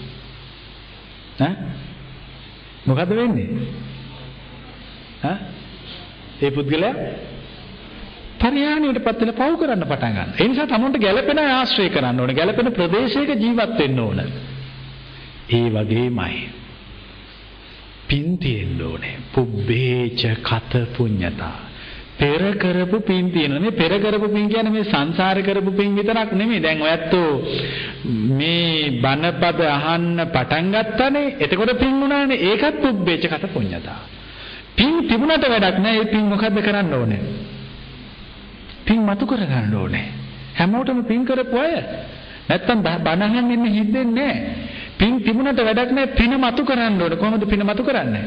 [1.41, 1.55] ඈ?
[2.87, 3.49] මොකද්ද වෙන්නේ?
[5.23, 6.95] ඒ පුද්ගලයා
[8.41, 10.37] පරිහානියටපත් වෙලා පව් කරන්න පටන් ගන්නවා.
[10.39, 12.35] ඒ නිසා තමන්ට ගැළපෙන ආශ්‍රය කරන්න ඕනේ.
[12.35, 14.21] ගැළපෙන ප්‍රදේශයක ජීවත් වෙන්න ඕන.
[15.51, 16.37] ඒ වගේමයි.
[18.09, 19.17] පින් තියෙන්න ඕනේ.
[19.33, 21.57] පුබ්බේච කත පුඤ්ඤතා.
[22.19, 23.61] පෙර කරපු පින් තියෙනවා.
[23.61, 26.61] මේ පෙර කරපු පින් කියන්නේ මේ සංසාර කරපු පින් විතරක් නෙමෙයි.
[26.61, 27.33] දැන් ඔයත්ෝ
[28.35, 31.35] මේ බණපද අහන්න පටන් ගත්තනේ.
[31.41, 32.39] එතකොට පින් උනානේ.
[32.45, 34.01] ඒකත් පුබ්බේච කත පුඤ්ඤතා.
[34.79, 35.99] පින් තිබුණට වැඩක් නැහැ.
[35.99, 37.23] ඒ පින් මොකද්ද කරන්න ඕනේ?
[38.85, 40.07] පින් මතු කර ගන්න ඕනේ.
[40.55, 41.75] හැමෝටම පින් කරපු අය.
[42.49, 44.37] නැත්තම් බණහන් ඉන්න හින්දෙන්නේ නැහැ.
[44.99, 46.15] පින් තිබුණට වැඩක් නැහැ.
[46.15, 47.19] පින මතු කරන්න ඕනේ.
[47.19, 48.25] කොහොමද පින මතු කරන්නේ?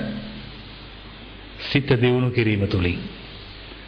[1.61, 2.99] සිත දියුණු කිරීම තුලින්.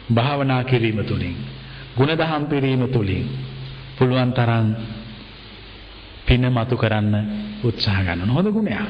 [0.08, 1.36] භාවනා කිරීම තුලින්.
[1.96, 3.24] ಗುಣදහම් පිරීම තුලින්.
[3.98, 4.66] පුළුවන් තරම්
[6.26, 7.14] පින මතු කරන්න
[7.62, 8.88] උත්සාහ ගන්න හොඳ ගුණයක්.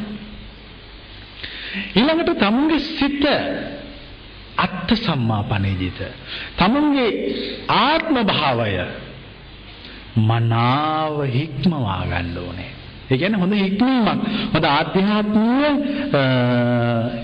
[1.95, 3.25] ඊළඟට තමුන්ගේ සිත
[4.57, 5.99] අත්ත් සම්මාපනේජිත
[6.57, 7.11] තමුන්ගේ
[7.69, 8.77] ආත්ම භාවය
[10.19, 12.71] මනාව හික්මවා ගන්න ඕනේ.
[13.11, 14.23] ඒ කියන්නේ හොඳ හික්මීමක්
[14.55, 15.73] හොඳ ආධ්‍යාත්මීය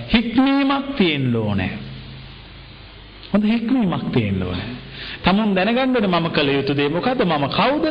[0.08, 1.72] හික්මීමක් තියෙන්න ඕනේ.
[3.32, 4.70] හොඳ හික්මීමක් තියෙන්න ඕනේ.
[5.22, 7.86] තමුන් දැනගන්නද මම කළ යුතු දේ මොකද්ද මම කවුද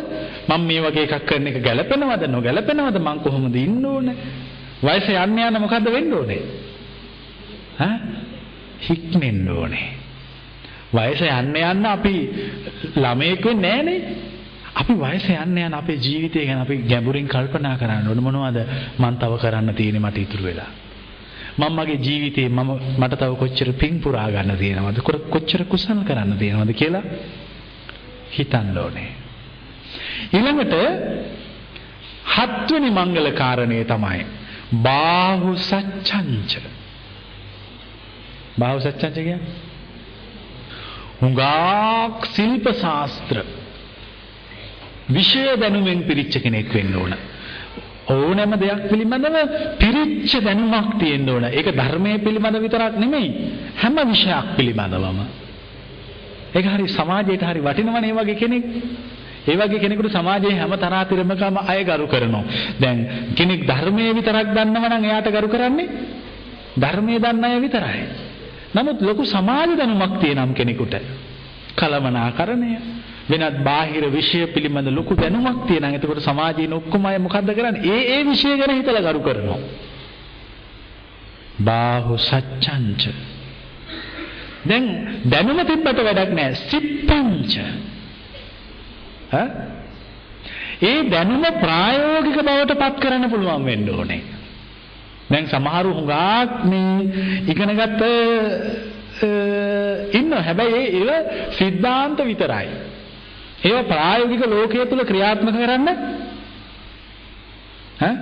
[0.49, 4.15] මම මේ වගේ එකක් කරන එක ගැළපෙනවද නොගැළපෙනවද මං කොහොමද ඉන්න ඕනේ
[4.81, 6.41] වයස යන්න යන මොකද්ද වෙන්න ඕනේ?
[7.79, 7.99] ඈ?
[8.81, 9.87] හික්මෙන්න ඕනේ.
[10.91, 12.15] වයස යන්න යන්න අපි
[12.95, 14.27] ළමයෙක් වෙන්නේ නැහනේ.
[14.75, 18.59] අපි වයස යන්න යන අපේ ජීවිතය ගැන අපි ගැඹුරින් කල්පනා කරන්න ඕන මොනවද
[18.97, 20.71] මං තව කරන්න තියෙන්නේ මට ඉතුරු වෙලා.
[21.57, 26.73] මම මගේ ජීවිතේ මම මට තව කොච්චර පින් පුරා ගන්න තියෙනවද කොච්චර කුසල් කරන්න තියෙනවද
[26.73, 27.03] කියලා
[28.31, 29.09] හිතන්න ඕනේ.
[30.33, 30.75] ඊළඟට
[32.29, 34.38] හත්වෙනි මංගල කාරණේ තමයි
[34.71, 36.51] බාහු සච්ඡංච.
[38.57, 39.39] බාහු සච්ඡංච කියන්නේ
[41.21, 43.43] හුඟක් ශිල්ප ශාස්ත්‍ර
[45.09, 47.13] විෂය දැනුමෙන් පිරිච්ච කෙනෙක් වෙන්න ඕන.
[48.07, 49.37] ඕනෑම දෙයක් පිළිබඳව
[49.77, 51.43] පිරිච්ච දැනුමක් තියෙන්න ඕන.
[51.47, 53.29] ඒක ධර්මයේ පිළිබඳ විතරක් නෙමෙයි.
[53.75, 55.19] හැම විෂයක් පිළිබඳවම.
[56.55, 58.65] ඒක හරි සමාජයට හරි වටිනවනේ වගේ කෙනෙක්.
[59.47, 62.43] ඒ වගේ කෙනෙකුට සමාජයේ හැම තරාතිරමකම අය ගරු කරනවා.
[62.79, 62.97] දැන්
[63.35, 65.87] කෙනෙක් ධර්මයේ විතරක් දන්නව නම් එයාට ගරු කරන්නේ
[66.77, 68.01] ධර්මයේ දන්න අය විතරයි.
[68.75, 70.95] නමුත් ලොකු සමාජ දැනුමක් තියෙනම් කෙනෙකුට
[71.75, 72.71] කලමනාකරණය
[73.29, 77.83] වෙනත් බාහිර විෂය පිළිබඳ ලොකු දැනුමක් තියෙනම් එතකොට සමාජයේ ඔක්කොම අය මොකද්ද කරන්නේ?
[77.83, 79.59] ඒ ඒ විෂය ගැන හිතලා කරු කරනවා.
[81.59, 83.03] බාහු සච්ඡංච
[84.61, 84.85] දැන්
[85.25, 86.55] දැනුම තිබ්බට වැඩක් නැහැ.
[86.67, 87.53] සිප්පංච.
[89.31, 89.47] ඈ?
[90.81, 94.21] ඒ දැනුම ප්‍රායෝගික බවට පත් කරන්න පුළුවන් වෙන්න ඕනේ.
[95.29, 96.93] දැන් සමහරු හුඟක් මේ
[97.47, 98.01] ඉගෙනගත්ත
[100.13, 101.09] ඉන්න හැබැයි ඒව
[101.51, 102.69] සිද්ධාන්ත විතරයි.
[103.65, 105.87] ඒව ප්‍රායෝගික ලෝකයේ තුල ක්‍රියාත්මක කරන්න
[107.99, 108.15] ඈ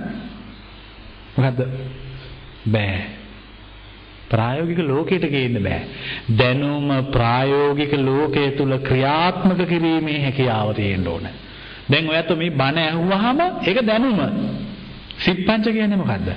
[1.36, 1.60] මොකද්ද
[2.66, 2.98] බෑ
[4.30, 5.80] ප්‍රායෝගික ලෝකයට ගේන්න බෑ.
[6.36, 11.28] දැනුම ප්‍රායෝගික ලෝකයේ තුල ක්‍රියාත්මක කිරීමේ හැකියාව තියෙන්න ඕන.
[11.90, 14.20] දැන් ඔයත් මේ බණ ඇහුවාම ඒක දැනුම.
[15.18, 16.28] සිප්පංච කියන්නේ මොකද්ද?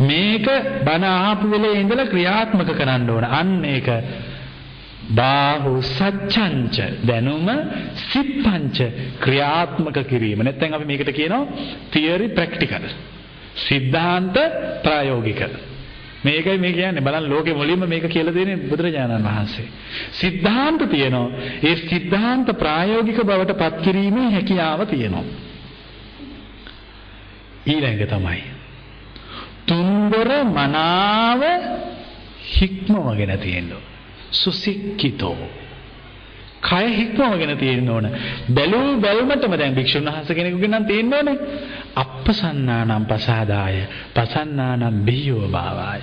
[0.00, 0.46] මේක
[0.84, 3.24] බණ අහපු වෙලේ ඉඳලා ක්‍රියාත්මක කරන්න ඕන.
[3.24, 3.88] අන්න ඒක.
[5.14, 7.06] බාහු සච්ඡංච.
[7.06, 7.46] දැනුම
[8.12, 8.78] සිප්පංච
[9.20, 10.38] ක්‍රියාත්මක කිරීම.
[10.38, 11.46] නැත්නම් අපි මේකට කියනවා
[11.92, 12.84] තියරි ප්‍රැක්ටිකල්.
[13.68, 14.36] සිද්ධාන්ත
[14.82, 15.67] ප්‍රායෝගික.
[16.24, 19.66] මේකයි මේ කියන්නේ බලන්න ලෝකෙ මුලින්ම මේක කියලා දෙන්නේ බුදුරජාණන් වහන්සේ.
[20.12, 21.28] සිද්ධාන්ත තියෙනවා.
[21.62, 25.26] ඒ සිද්ධාන්ත ප්‍රායෝගික බවට පත් කිරීමේ හැකියාව තියෙනවා.
[27.66, 28.42] ඊළඟ තමයි
[29.66, 31.42] තුන්දර මනාව
[32.50, 33.86] හික්මවගෙන තියෙනවා.
[34.32, 35.36] සුසික්කිතෝ
[36.60, 38.06] කය හික්මවගෙන තියෙන්න ඕන
[38.50, 41.36] බැලූ බැල්මටම දැන් භික්ෂුන් වහන්සේ කෙනෙකුගෙන් නම් තියෙන්න ඕනේ
[41.98, 43.76] අප්පසන්නානම් පසාදාය
[44.14, 46.02] පසන්නානම් බියෝ භාවාය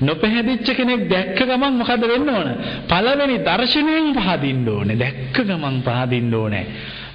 [0.00, 2.48] නොපැහැදිච්ච කෙනෙක් දැක්ක ගමන් මොකද වෙන්න ඕන?
[2.86, 4.96] පළවෙනි දර්ශනයෙන් පහදින්න ඕනේ.
[4.96, 6.66] දැක්ක ගමන් පහදින්න ඕනේ.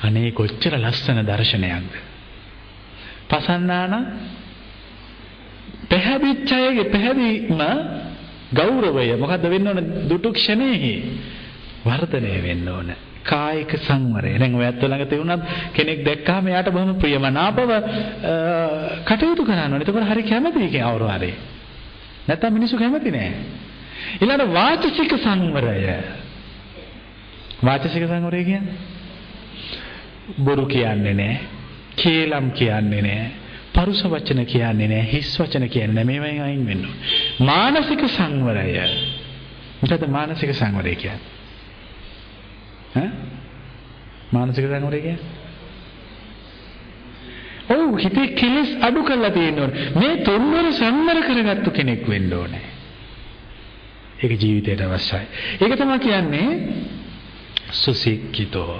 [0.02, 1.93] අනේ කොච්චර ලස්සන දර්ශනයක්ද?
[3.27, 4.06] පසන්නානම්
[5.89, 7.61] පැහැදිච්ච අයගේ පැහැදීම
[8.52, 9.07] ගෞරවය.
[9.15, 9.81] මොකද්ද වෙන්න ඕන?
[10.10, 10.93] දුටු ක්ෂණෙහි
[11.84, 12.89] වර්ධනය වෙන්න ඕන.
[13.26, 14.38] කායික සංවරය.
[14.38, 15.43] දැන් ඔයත් ළඟ තියුණත්
[15.73, 17.72] කෙනෙක් දැක්කාම එයාට බොහොම ප්‍රියමනාපව
[19.06, 19.84] කටයුතු කරන්න ඕනේ.
[19.84, 21.31] එතකොට හරි කැමතියි කියන අවුරු හරි.
[22.27, 23.31] නැත්තම් මිනිස්සු කැමති නෑ.
[24.22, 25.77] ඊළඟ වාචසික සංවරය.
[27.61, 28.77] වාචසික සංවරය කියන්නේ
[30.39, 31.39] බොරු කියන්නේ නෑ.
[31.95, 33.26] කේලම් කියන්නේ නෑ.
[33.76, 36.84] පරුස වචන කියන්නේ නැහැ හිස් වචන කියන්නේ නැහැ මේවෙන් අයින් වෙන්න
[37.41, 38.76] මානසික සංවරය
[39.81, 41.35] මොකද මානසික සංවරය කියන්නේ
[42.95, 43.09] ඈ?
[44.34, 45.43] මානසික සංවරය කියන්නේ?
[47.69, 52.65] ඔව් හිතේ කෙලස් අඩු කරලා තියෙන්න ඕනේ මේ තුන්වර සංවර කරගත්තු කෙනෙක් වෙන්න ඕනේ.
[54.23, 55.26] ඒක ජීවිතයට අවශ්‍යයි.
[55.61, 56.49] ඒක තමයි කියන්නේ
[57.72, 58.80] සුසික්කිතෝ.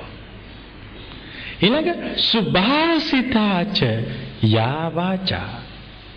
[1.62, 3.80] ඊළඟ සුභාසිතාච
[4.44, 5.50] යා වාචා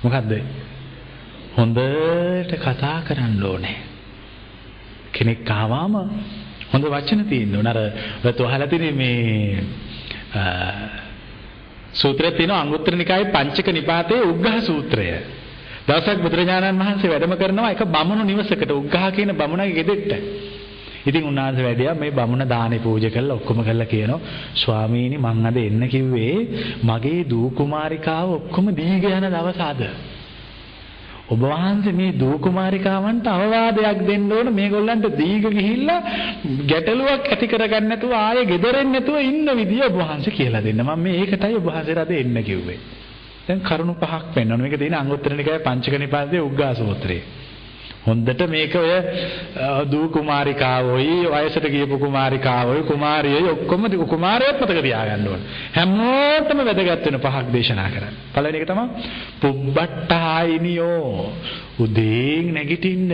[0.04, 0.32] මොකද්ද?
[1.56, 3.78] හොඳට කතා කරන්න ඕනේ.
[5.12, 5.94] කෙනෙක් ආවම
[6.72, 7.66] හොඳ වචන තියෙන්න ඕන.
[7.66, 7.78] අර
[8.24, 9.18] ඔයත් අහලා තියෙන්නේ මේ
[11.94, 15.08] සූත්‍රයක් තියෙනවා අංගුත්තර නිකායේ පංචක නිපාතයේ උග්ඝහ සූත්‍රය.
[15.88, 20.12] දවසක් බුදුරජාණන් වහන්සේ වැඩම කරනවා එක බමුණු නිවසකට උග්ඝහ කියන බමුණගේ ගෙදෙට්ට.
[21.06, 24.20] ඉතින් උන්වහන්සේ වැඩියා මේ බමුණ දානේ පූජා කරලා ඔක්කොම කරලා කියනවා
[24.54, 26.36] ස්වාමීනි මං අද එන්න කිව්වේ
[26.84, 29.82] මගේ දූ කුමාරිකාව ඔක්කොම දීග යන දවස අද.
[31.28, 36.00] ඔබ වහන්සේ මේ දූ කුමාරිකාවන්ට අවවාදයක් දෙන්න ඕන මේගොල්ලන්ට දීග ගිහිල්ලා
[36.66, 40.80] ගැටලුවක් ඇති කරගන්න නැතුව ආයේ ගෙදරින් නැතුව ඉන්න විදිය ඔබ වහන්සේ කියලා දෙන්න.
[40.82, 42.78] මම මේ ඒකටයි ඔබ වහන්සේට අද එන්න කිව්වේ.
[43.46, 44.62] දැන් කරුණු පහක් වෙන්නවනේ.
[44.62, 47.22] මේක තියෙන අංගුත්තර නිකායේ පංචක නිපාතයේ උග්ගා සූත්‍රයේ.
[48.09, 48.93] හොඳට මේක ඔය
[49.90, 55.43] දූ කුමාරිකාවෝයි වයසට ගියපු කුමාරිකාවෝයි කුමාරියෝයි ඔක්කොම කුමාරයොත් මතක තියාගන්න ඕන.
[55.74, 58.14] හැමෝටම වැදගත් වෙන පහක් දේශනා කරන්න.
[58.35, 58.86] පළවෙනි එක තමයි
[59.43, 61.32] පුබ්බට්ටායිනියෝ
[61.80, 63.12] උදේන් නැගිටින්න.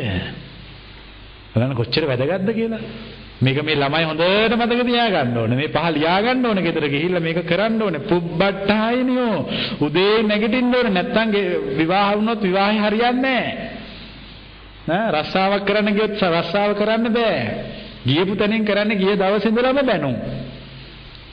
[1.55, 2.83] බලන්න කොච්චර වැදගත්ද කියලා.
[3.41, 5.57] මේක මේ ළමයි හොඳට මතක තියාගන්න ඕනේ.
[5.57, 8.07] මේ පහ ලියා ගන්න ඕනේ ගෙදර ගිහිල්ලා මේක කරන්න ඕනේ.
[8.11, 9.39] පුබ්බට්ටායිනියෝ
[9.81, 10.93] උදේ නැගිටින්න ඕනේ.
[10.93, 11.29] නැත්තම්
[11.79, 13.83] විවාහ වුණොත් විවාහය හරියන්නේ නැහැ.
[14.89, 17.41] නෑ රස්සාවක් කරන්න ගියොත් රස්සාව කරන්න බෑ.
[18.07, 20.17] ගියපු තැනින් කරන්න ගිය දවස් ඉඳලම බැනුම්.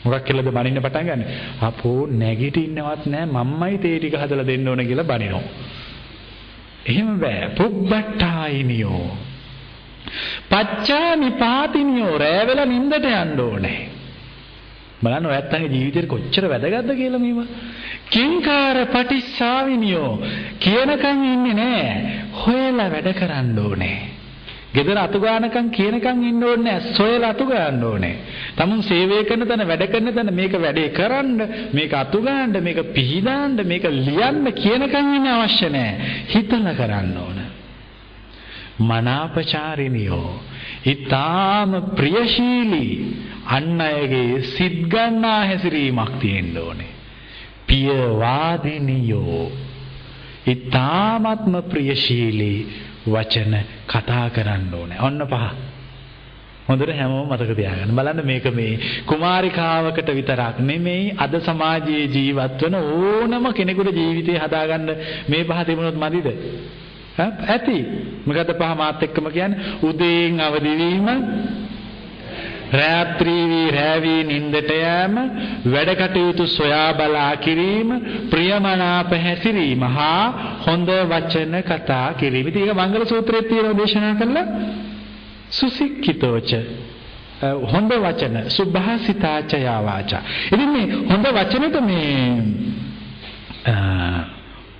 [0.03, 1.23] මොකක් කියලාද බනින්න පටන් ගන්න.
[1.61, 5.43] අපෝ නැගිටින්නවත් නෑ මම්මයි තේ ටික හදලා දෙන්න ඕන කියලා බනිනවා.
[6.85, 7.49] එහෙම බෑ.
[7.57, 9.09] පුබ්බට්ටායිනියෝ
[10.49, 13.81] පච්චා නිපාතිනියෝ රෑ වෙලා නිින්දට යන්න ඕනේ.
[15.03, 17.47] බලන්න ඔයත්තන්ගේ ජීවිතේ කොච්චර වැදගත්ද කියලා මේවා.
[18.11, 20.13] කිංකාර පටිස්සාවිනියෝ
[20.59, 21.91] කියනකම් ඉන්නේ නෑ.
[22.41, 23.99] හොයලා වැඩ කරන්න ඕනේ.
[24.73, 26.93] ගෙදර අතු ගානකම් කියනකම් ඉන්න ඕනේ නෑ.
[26.93, 28.15] සොයලා අතු ගන්න ඕනේ.
[28.57, 31.39] තමුන් සේවය කරන තැන වැඩ කරන තැන මේක වැඩේ කරන්න,
[31.73, 35.91] මේක අතු ගන්න, මේක පිහිදාන්න, මේක ලියන්න කියනකම් ඉන්න අවශ්‍ය නෑ.
[36.33, 37.49] හිතලා කරන්න ඕනේ.
[38.89, 40.31] මනාපචාරිනියෝ
[40.85, 42.93] ඊටාම ප්‍රියශීලී
[43.47, 46.90] අන් අයගේ සිත් ගන්නා හැසිරීමක් තියෙන්න ඕනේ.
[47.71, 49.43] පියවාදිනියෝ
[50.47, 52.57] ඊටාමත්ම ප්‍රියශීලී
[53.07, 53.53] වචන
[53.87, 54.99] කතා කරන්න ඕනේ.
[54.99, 55.45] ඔන්න පහ.
[56.67, 57.95] හොඳට හැමෝම මතක තියාගන්න.
[57.95, 58.73] බලන්න මේක මේ
[59.05, 64.89] කුමාරිකාවකට විතරක් නෙමෙයි අද සමාජයේ ජීවත් වන ඕනම කෙනෙකුට ජීවිතේ හදාගන්න
[65.29, 66.27] මේ පහ තිබුණොත් මදිද?
[67.17, 67.77] ඇති.
[68.25, 71.07] මොකද පහ මාත් එක්කම කියන්නේ උදේන් අවදි වීම
[72.73, 75.15] රාත්‍රී වී රැවී නින්දට යෑම
[75.67, 77.89] වැඩ කටයුතු සොයා බලා කිරීම
[78.29, 80.23] ප්‍රියමනාප හැසිරීම හා
[80.65, 82.47] හොඳ වචන කතා කිරීම.
[82.47, 84.45] ඉතින් ඒක මංගල සූත්‍රයේ තියෙන දේශනා කළා
[85.51, 86.51] සුසික්කිතෝච
[87.65, 90.21] හොඳ වචන සුභාසිතාච යාවාචා.
[90.53, 92.09] ඉතින් මේ හොඳ වචනෙට මේ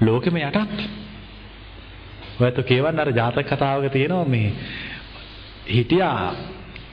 [0.02, 0.80] ලෝකෙම යටත්
[2.40, 4.50] ඔයත් කියවන්න අර ජාතක කතාවක තියෙනවා මේ
[5.68, 6.34] හිටියා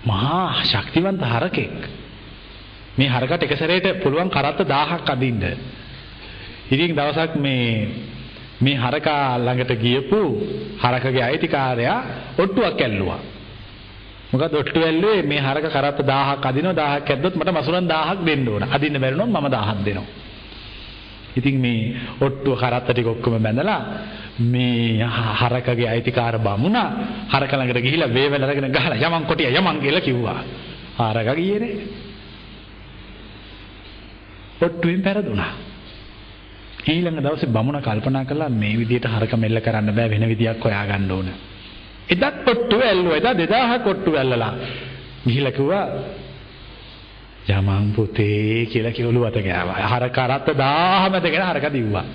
[0.05, 1.77] මහා ශක්තිවන්ත හරකෙක්.
[2.97, 5.43] මේ හරකට එක සැරේට පුළුවන් කරත්ත 1000ක් අදින්න.
[6.69, 7.89] ඉතින් දවසක් මේ
[8.61, 10.21] මේ හරකා ළඟට ගියපු
[10.77, 11.99] හරකගේ අයිතිකාරයා
[12.39, 13.21] ඔට්ටුවක් ඇල්ලුවා.
[14.31, 18.63] මොකද ඔට්ටු ඇල්ලුවේ මේ හරක කරත්ත 1000ක් අදිනවා 1000ක් ඇද්දොත් මට මසුරන් 1000ක් දෙන්න ඕන.
[18.67, 20.07] අදින්න බැරි නම් මම 1000ක් දෙනවා.
[21.37, 23.81] ඉතින් මේ ඔට්ටුව කරත්ත ටික ඔක්කොම බැඳලා
[24.41, 25.05] මේ
[25.41, 26.89] හරකගේ අයිතිකාර බමුණා
[27.29, 30.41] හරක ළඟට ගිහිල්ලා වේවැල අරගෙන ගහලා යමන් කොටිය යමන් කියලා කිව්වා.
[30.99, 31.75] හරක ගියේ නේ.
[34.61, 35.53] ඔට්ටුවෙන් පෙරදුනා.
[36.87, 41.29] ඊළඟ දවසේ බමුණ කල්පනා කළා මේ විදිහට හරක මෙල්ල කරන්න බෑ වෙන විදියක් හොයාගන්න ඕන.
[42.09, 43.19] එදත් ඔට්ටුව ඇල්ලුවා.
[43.19, 44.53] එදා 2000ක් ඔට්ටුව ඇල්ලලා.
[45.27, 45.85] ගිහිල්ලා කිව්වා
[47.49, 49.89] යමන් පුතේ කියලා කිව්ලු අත ගෑවා.
[49.89, 52.07] හරක අරත්ත 1000 මැදගෙන හරක දිව්වා.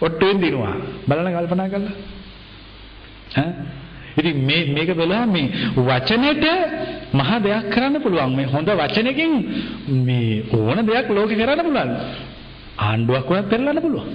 [0.00, 0.76] ඔට්ටුවෙන් දිනුවා.
[1.08, 1.94] බලන්න කල්පනා කළා.
[3.36, 3.52] ඈ
[4.16, 5.46] ඉතින් මේ මේක බලලා මේ
[5.78, 6.44] වචනෙට
[7.12, 8.32] මහ දෙයක් කරන්න පුළුවන්.
[8.32, 9.32] මේ හොඳ වචනකින්
[10.04, 11.90] මේ ඕන දෙයක් ලෝකේ කරන්න පුළුවන්.
[12.78, 14.08] ආණ්ඩුවක් වුණත් පෙරලන්න පුළුවන්.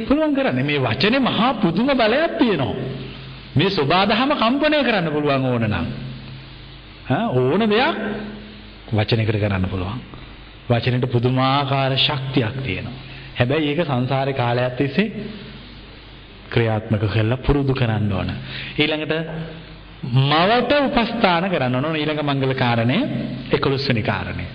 [0.00, 2.74] පුළුවන් කරන්නේ මේ වචනේ මහා පුදුම බලයක් තියෙනවා.
[3.56, 5.86] මේ සබාදහම කම්පණය කරන්න පුළුවන් ඕන නම්.
[7.10, 7.96] ඈ ඕන දෙයක්
[8.92, 9.98] වචනයකට කරන්න පුළුවන්.
[10.68, 13.07] වචනෙට පුදුමාකාර ශක්තියක් තියෙනවා.
[13.38, 15.08] හැබැයි ඒක සංසාරේ කාලයක් තිස්සේ
[16.48, 18.30] ක්‍රියාත්මක කරලා පුරුදු කරන්න ඕන.
[18.76, 19.14] ඊළඟට
[20.02, 22.98] මවට උපස්ථාන කරන්න ඕන ඊළඟ මංගල කාරණය
[23.50, 24.46] 11 වෙනි කාරණය.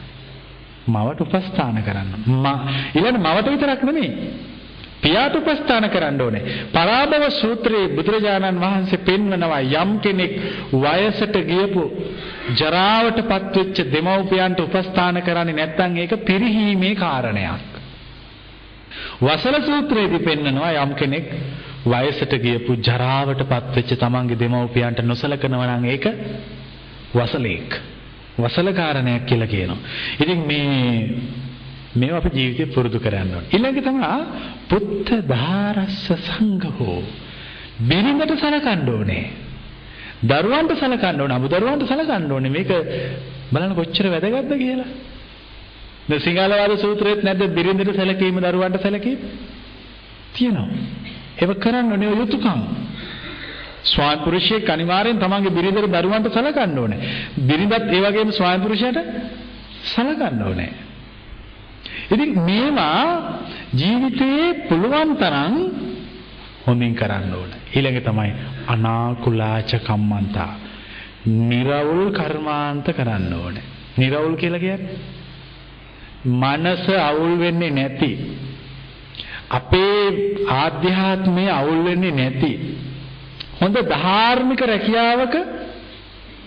[0.88, 2.12] මවට උපස්ථාන කරන්න.
[2.94, 4.12] ඊළඟ මවට විතරක් නෙමෙයි.
[5.02, 6.44] පියාට උපස්ථාන කරන්න ඕනේ.
[6.72, 10.34] පරාභව සූත්‍රයේ බුදුරජාණන් වහන්සේ පෙන්වනවා යම් කෙනෙක්
[10.76, 11.84] වයසට ගියපු
[12.54, 17.73] ජරාවටපත් වෙච්ච දෙමව්පියන්ට උපස්ථාන කරන්නේ නැත්නම් ඒක පිරිහීමේ කාරණයක්.
[19.22, 21.28] වසල සූත්‍රයේදී පෙන්නනවා යම් කෙනෙක්
[21.86, 26.06] වයසට ගියපු ජරාවටපත් වෙච්ච තමන්ගේ දෙමව්පියන්ට නොසලකනවා නම් ඒක
[27.14, 27.72] වසලෙක්.
[28.38, 29.80] වසල කාරණයක් කියලා කියනවා.
[30.20, 30.64] ඉතින් මේ
[31.96, 33.52] මේව අපේ ජීවිතේ පුරුදු කරන්න ඕනේ.
[33.52, 34.08] ඊළඟ තමයි
[34.70, 37.00] පුත්ත ධාරස්ස සංඝෝ.
[37.82, 39.26] බිරිඳට සලකන්න ඕනේ.
[40.24, 41.36] දරුවන්ට සලකන්න ඕනේ.
[41.36, 42.52] අමුදරුවන්ට සලකන්න ඕනේ.
[42.52, 42.72] මේක
[43.52, 44.90] බලන්න කොච්චර වැදගත්ද කියලා.
[46.10, 49.20] දැන් සිංහලවාද සූත්‍රයේත් නැද්ද බිරිඳට සැලකීම දරුවන්ට සැලකීම?
[50.34, 50.68] තියෙනවා.
[51.40, 52.60] ඒක කරන්න ඕනේ යුතුයකම්.
[53.86, 57.00] ස්වාමි පුරුෂයෙක් අනිවාර්යෙන් තමන්ගේ බිරිඳට දරුවන්ට සලකන්න ඕනේ.
[57.40, 59.00] බිරිඳත් ඒ වගේම ස්වාමි පුරුෂයාට
[59.86, 60.72] සලකන්න ඕනේ.
[62.12, 63.40] ඉතින් මේවා
[63.74, 65.56] ජීවිතයේ පුළුවන් තරම්
[66.68, 67.52] හොඳින් කරන්න ඕන.
[67.76, 68.32] ඊළඟ තමයි
[68.68, 70.54] අනාකුලාච කම්මන්තා.
[71.48, 73.66] නිරවුල් කර්මාන්ත කරන්න ඕනේ.
[73.98, 75.22] නිරවුල් කියලා කියන්නේ
[76.26, 78.12] මනස අවුල් වෙන්නේ නැති
[79.50, 80.04] අපේ
[80.50, 82.52] ආධ්‍යාත්මය අවුල් වෙන්නේ නැති
[83.62, 85.36] හොඳ ධාර්මික රැකියාවක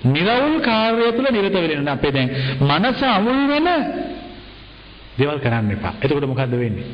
[0.07, 2.31] නිරවුල් කාර්යය තුළ නිරත වෙන්න අපේ දැන්
[2.61, 3.69] මනස අවුල් වෙන
[5.17, 5.95] දේවල් කරන්න එපා.
[6.03, 6.87] එතකොට මොකද්ද වෙන්නේ?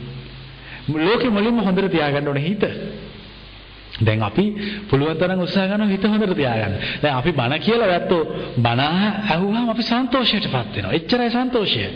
[0.89, 2.65] ලෝකෙ මුලින්ම හොඳට තියාගන්න ඕනේ හිත.
[4.01, 4.45] දැන් අපි
[4.89, 6.75] පුළුවන් තරම් උත්සාහ කරනවා හිත හොඳට තියාගන්න.
[7.03, 8.23] දැන් අපි බණ කියලා වැත්තෝ
[8.59, 8.81] බණ
[9.29, 10.93] අහුවාම අපි සන්තෝෂයටපත් වෙනවා.
[10.93, 11.87] එච්චරයි සන්තෝෂය.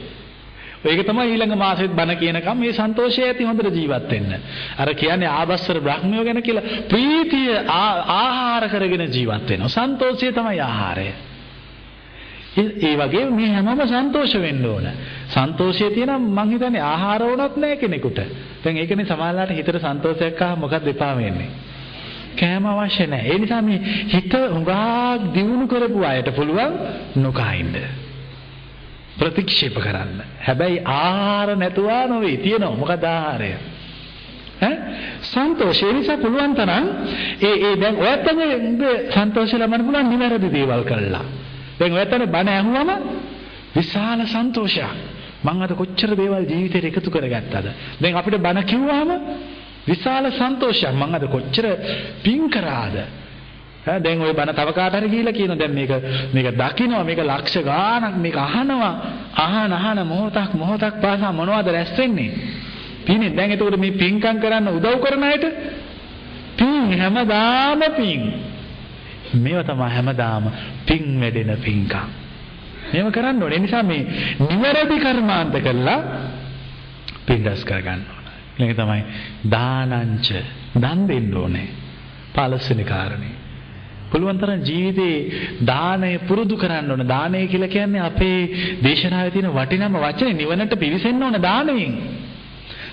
[0.86, 4.32] ඒක තමයි ඊළඟ මාසෙත් බණ කියනකම් මේ සන්තෝෂය ඇති හොඳට ජීවත් වෙන්න.
[4.78, 9.68] අර කියන්නේ ආබස්සර බ්‍රහ්මයෝ ගැන කියලා ප්‍රීතිය ආහාර කරගෙන ජීවත් වෙනවා.
[9.70, 11.08] සන්තෝෂය තමයි ආහාරය.
[12.56, 14.88] ඒ වගේ මේ හැමෝම සන්තෝෂ වෙන්න ඕන.
[15.28, 18.20] සන්තෝෂය තියෙනම් මං හිතන්නේ ආහාර වුණත් නෑ කෙනෙකුට.
[18.62, 21.50] දැන් ඒකනේ සමාජලාට හිතට සන්තෝෂයක් ආව මොකක්ද එපා වෙන්නේ?
[22.36, 23.28] කෑම අවශ්‍ය නැහැ.
[23.28, 24.72] ඒ නිසා මේ හිත හුඟක්
[25.34, 26.72] දියුණු කරපු අයට පුළුවන්
[27.16, 27.76] නොකා ඉන්න.
[29.18, 30.20] ප්‍රතික්ෂේප කරන්න.
[30.46, 32.36] හැබැයි ආහාර නැතුවා නොවේ.
[32.36, 32.76] තියෙනවා.
[32.76, 33.50] මොකද ආහාරය?
[34.62, 34.76] ඈ
[35.22, 36.86] සන්තෝෂය නිසා පුළුවන් තරම්
[37.42, 38.46] ඒ ඒ දැන් ඔයත් තමයි
[39.10, 41.24] සන්තෝෂය ලබන්න පුළුවන් නිවැරදි දේවල් කළා.
[41.78, 42.90] දැන් ඔයත් තමයි බණ ඇහුවම
[43.76, 44.96] විශාල සන්තෝෂයක්.
[45.44, 47.66] මං අද කොච්චර දේවල් ජීවිතේට එකතු කරගත්තද?
[48.00, 49.10] දැන් අපිට බණ කිව්වම
[49.86, 50.92] විශාල සන්තෝෂයක්.
[50.94, 51.66] මං අද කොච්චර
[52.22, 52.96] පින් කරාද?
[53.86, 55.92] ඈ දැන් ওই බණ තව කාට හරි ගිහිල්ලා කියන දැන් මේක
[56.34, 58.94] මේක දකින්නවා මේක ලක්ෂ ගාණක් මේක අහනවා.
[59.36, 62.30] අහන අහන මොහොතක් මොහොතක් පාසා මොනවද රැස් වෙන්නේ?
[63.06, 65.46] පින්නේ දැන් එතකොට මේ පින්කම් කරන්න උදව් කරන අයට
[66.58, 68.22] පින් හැමදාම පින්.
[69.36, 70.44] මේව තමයි හැමදාම
[70.86, 72.08] පින් වැඩෙන පින්කම්.
[72.92, 73.58] මේව කරන්න ඕනේ.
[73.58, 74.02] නිසා මේ
[74.40, 75.98] නිවැරදි කර්මාන්ත කළා
[77.26, 78.24] පින් රැස් කරගන්න ඕන.
[78.58, 79.02] ඊළඟ තමයි
[79.46, 80.28] දානංච
[80.74, 81.68] දන් දෙන්න ඕනේ.
[82.34, 83.45] පළවෙනි කාරණේ.
[84.10, 85.16] පුළුවන් තරම් ජීවිතේ
[85.62, 87.02] දානය පුරුදු කරන්න ඕන.
[87.06, 88.38] දානය කියලා කියන්නේ අපේ
[88.82, 91.92] දේශනාවේ තියෙන වටිනම වචනේ නිවනට පිවිසෙන්න ඕන දානයෙන්.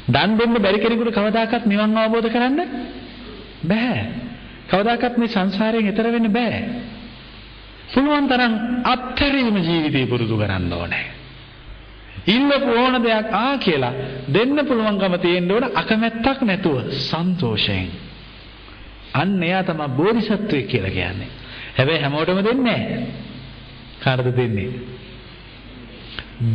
[0.07, 2.59] දන් දෙන්න බැරි කෙනෙකුට කවදාකවත් නිවන් අවබෝධ කරන්න
[3.63, 3.99] බෑ.
[4.69, 6.59] කවදාකවත් මේ සංසාරයෙන් එතර වෙන්න බෑ.
[7.93, 8.53] පුළුවන් තරම්
[8.85, 11.05] අත්හැරීම ජීවිතේ පුරුදු කරන්න ඕනේ.
[12.27, 13.93] ඉල්ලපු ඕන දෙයක් ආ කියලා
[14.29, 17.87] දෙන්න පුළුවන්කම තියෙන්න ඕන අකමැත්තක් නැතුව සන්තෝෂයෙන්.
[19.13, 21.29] අන්න එයා තමයි බෝධිසත්වයෙක් කියලා කියන්නේ.
[21.77, 23.07] හැබැයි හැමෝටම දෙන්නේ නැහැ.
[24.03, 24.69] කාටද දෙන්නේ?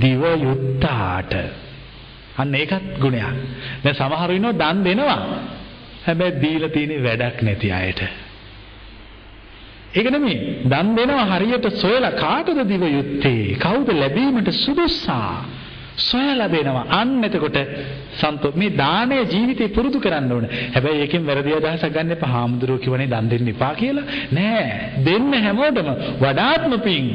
[0.01, 1.35] දිව යුත්තාට.
[2.37, 3.37] අන්න ඒකත් ගුණයක්.
[3.83, 5.21] දැන් සමහර ඉන්නෝ දන් දෙනවා.
[6.07, 8.01] හැබැයි දීලා තියෙන වැඩක් නැති අයට.
[9.95, 10.37] ඒක නෙමෙයි.
[10.65, 13.57] දන් දෙනවා හරියට සොයලා කාටද දිව යුත්තේ?
[13.57, 15.45] කවුද ලැබීමට සුදුස්සා?
[16.01, 16.85] සොයලා දෙනවා.
[16.91, 17.59] අන්න එතකොට
[18.15, 20.47] සන්තෝ මේ දානය ජීවිතේ පුරුදු කරන්න ඕන.
[20.75, 22.31] හැබැයි ඒකෙන් වැරදි අදහසක් ගන්න එපා.
[22.31, 24.07] හාමුදුරුවෝ කිව්වනේ දන් දෙන්න එපා කියලා.
[24.33, 24.65] නෑ.
[25.05, 25.89] දෙන්න හැමෝටම
[26.21, 27.07] වඩාත්ම පිං.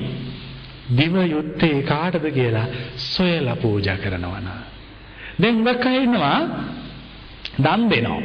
[0.92, 2.68] දිව යුත්තේ කාටද කියලා
[3.08, 4.62] සොයලා පූජා කරනවා නා.
[5.40, 6.40] දැන් හුඟක් අය ඉන්නවා
[7.60, 8.22] දන් දෙනවා.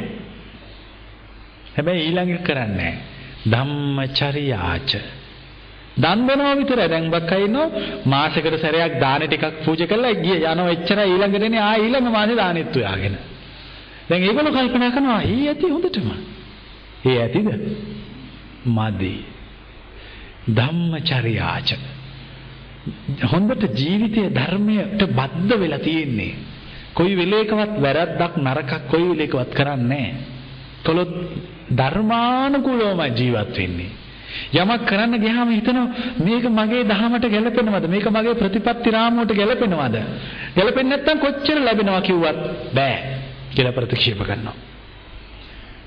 [1.75, 2.93] හැබැයි ඊළඟ කරන්නේ
[3.45, 4.91] ධම්මචර්යාච
[5.99, 6.87] දන් දෙනවා විතරයි.
[6.87, 7.65] දැන් බක්කයි ඉන්නෝ
[8.05, 12.75] මාසෙකට සැරයක් දාන ටිකක් පූජා කරලා ගිය යනවා එච්චරයි ඊළඟ දෙනේ ආ ඊළඟ මාසේ දානෙත්
[12.75, 13.15] උයාගෙන.
[14.09, 16.09] දැන් ඒගොල්ලෝ කල්පනා කරනවා ඊ ඇති හොඳටම.
[17.05, 17.47] ඒ ඇතිද?
[18.67, 19.13] මදි.
[20.49, 21.69] ධම්මචර්යාච.
[23.31, 26.33] හොඳට ජීවිතයේ ධර්මයට බද්ධ වෙලා තියෙන්නේ.
[26.93, 30.37] කොයි වෙලේකවත් වැරද්දක් නරකක් කොයි වෙලේකවත් කරන්නේ නැහැ.
[30.83, 31.11] කළොත්
[31.71, 33.91] ධර්මානුකූලවම ජීවත් වෙන්නේ.
[34.53, 35.87] යමක් කරන්න ගියාම හිතනවා
[36.19, 39.97] මේක මගේ දහමට ගැලපෙනවද මේක මගේ ප්‍රතිපත්ති රාමුවට ගැලපෙනවද
[40.55, 42.39] ගැලපෙන්නේ නැත්නම් කොච්චර ලැබෙනවා කිව්වත්
[42.73, 42.97] බෑ
[43.51, 44.55] කියලා ප්‍රතික්ෂේප කරනවා.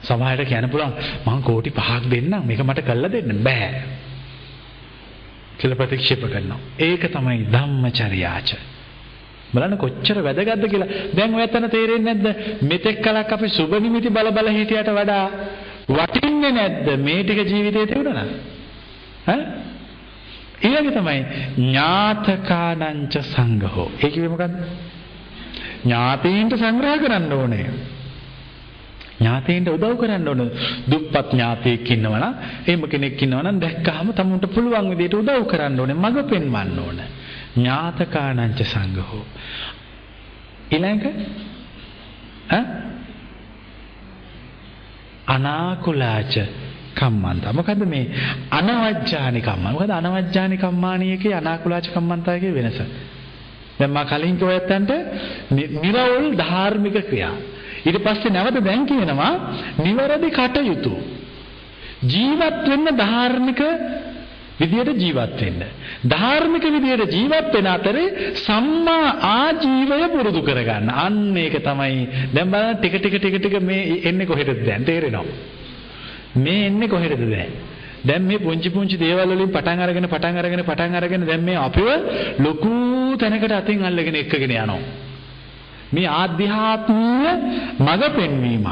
[0.02, 0.94] සමහරට කියන්න පුළුවන්
[1.26, 3.42] මං කෝටි 5ක් දෙන්නම් මේක මට කළා දෙන්න.
[3.42, 3.70] බෑ
[5.58, 6.60] කියලා ප්‍රතික්ෂේප කරනවා.
[6.80, 8.50] ඒක තමයි ධම්මචර්යාච.
[9.54, 10.88] බලන්න කොච්චර වැදගත්ද කියලා.
[11.16, 12.26] දැන් ඔයතන තේරෙන්නේ නැද්ද?
[12.62, 15.24] මෙතෙක් කලක් අපි සුබ නිමිති බල බල හිටියට වඩා
[15.88, 16.88] වටින්නේ නැද්ද?
[16.98, 18.26] මේ ටික ජීවිතේ තිබුණා
[19.26, 19.40] ඈ?
[20.60, 21.20] ඊළඟ තමයි
[21.58, 23.88] ඥාතකානංච සංඝෝ.
[23.98, 24.54] ඒ කිව්වේ මොකද්ද?
[25.84, 27.66] ඥාතීන්ට සංග්‍රහ කරන්න ඕනේ.
[29.18, 30.50] ඥාතීන්ට උදව් කරන්න ඕන.
[30.90, 32.34] දුප්පත් ඥාතයෙක් ඉන්නවනම්
[32.66, 37.02] එහෙම කෙනෙක් ඉන්නවනම් දැක්කහම තමුන්ට පුළුවන් විදිහට උදව් කරන්න ඕනේ මඟ පෙන්වන්න ඕන.
[37.56, 39.24] ඥාතකානංච සංඝෝ.
[40.70, 41.04] ඊළඟ
[42.50, 42.91] ඈ?
[45.34, 46.34] අනාකුලාච
[46.94, 47.44] කම්මන්ත.
[47.52, 48.04] මොකද්ද මේ
[48.50, 49.64] අනවජ්ජානි කම්ම?
[49.72, 52.78] මොකද අනවජ්ජානි කම්මානියකේ අනාකුලාච කම්මන්තයගේ වෙනස?
[53.78, 54.90] දැන් මා කලින් කිව්වත්තන්ට
[55.82, 57.34] නිරවුල් ධාර්මික ක්‍රියා.
[57.86, 59.32] ඊට පස්සේ නැවත දැන් කියනවා
[59.78, 60.92] නිවැරදි කටයුතු.
[62.04, 63.60] ජීවත් වෙන්න ධාර්මික
[64.60, 65.62] විදියට ජීවත් වෙන්න.
[66.04, 70.88] ධාර්මික විදියට ජීවත් වෙන අතරේ සම්මා ආජීවය පුරුදු කරගන්න.
[71.04, 75.24] අන්න ඒක තමයි දැන් බලන්න ටික ටික ටික ටික මේ එන්නේ කොහෙටද දැන් තේරෙනවා.
[76.36, 77.52] මේ එන්නේ කොහෙටද දැන්?
[78.04, 81.88] දැන් මේ පුංචි පුංචි දේවල් වලින් පටන් අරගෙන පටන් අරගෙන පටන් අරගෙන දැන් මේ අපිව
[82.38, 84.80] ලොකු තැනකට අතින් අල්ලගෙන එක්කගෙන යනවා.
[85.92, 87.30] මේ ආධ්‍යාත්මීය
[87.78, 88.66] මඟ පෙන්වීම.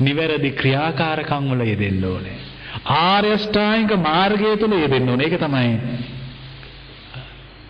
[0.00, 2.38] නිවැරදි ක්‍රියාකාරකම් වල යෙදෙන්න ඕනේ.
[2.84, 5.26] ආර්ය ශ්‍රායික මාර්ගය තුල යෙදෙන්න ඕනේ.
[5.26, 5.70] ඒක තමයි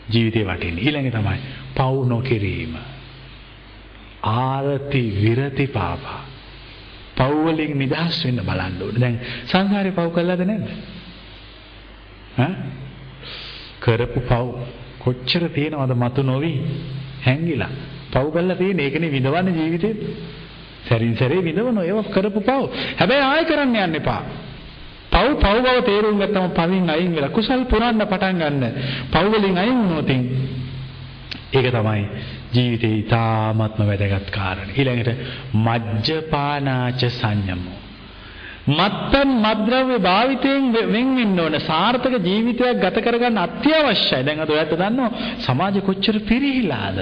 [0.09, 0.83] ජීවිතේ වටින්නේ.
[0.83, 1.39] ඊළඟ තමයි
[1.75, 2.75] පව් නොකිරීම.
[4.23, 6.21] ආරති විරති පාපා.
[7.17, 9.01] පව් වලින් නිදහස් වෙන්න බලන්න ඕනේ.
[9.01, 10.69] දැන් සංසාරේ පව් කළාද නැද්ද?
[12.39, 12.55] ඈ?
[13.81, 14.47] කරපු පව්
[14.99, 16.53] කොච්චර තියෙනවද මතු නොවි
[17.23, 17.71] හැංගිලා.
[18.13, 19.95] පව් කළා තියෙන ඒකනේ විඳවන්නේ ජීවිතේ.
[20.89, 22.61] සැරින් සැරේ විඳවන ඒව කරපු පව්.
[22.99, 24.23] හැබැයි ආයෙ කරන්න යන්න එපා.
[25.19, 28.65] පව් පව් බව තේරුම් ගත්තම පවින් අයින් වෙලා කුසල් පුරන්න පටන් ගන්න.
[29.11, 30.11] පව් වලින් අයින් වුණොත්
[31.51, 32.05] ඒක තමයි
[32.53, 34.75] ජීවිතේ ඊ타ත්ම වැදගත් කාරණේ.
[34.75, 35.11] ඊළඟට
[35.57, 37.79] මජ්ජපානාච සංයමෝ.
[38.71, 44.25] මත්පැන් මද්ද්‍රව්‍ය භාවිතයෙන් වෙන් වෙන්න ඕන සාර්ථක ජීවිතයක් ගත කරගන්න අත්‍යවශ්‍යයි.
[44.25, 46.99] දැන් අද ඔයත් දන්නවා සමාජෙ කොච්චර පිරිහිලාද?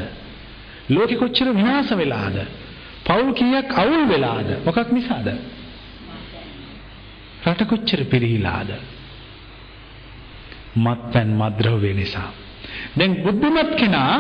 [0.88, 2.36] ලෝකෙ කොච්චර විනාශ වෙලාද?
[3.04, 4.48] පවුල් කීයක් අවුල් වෙලාද?
[4.64, 5.28] මොකක් නිසාද?
[7.46, 8.70] රට කොච්චර පිරිහිලාද?
[10.76, 12.30] මත්පැන් මද්ද්‍රව්‍ය නිසා.
[12.98, 14.14] දැන් බුද්ධිමත් කෙනා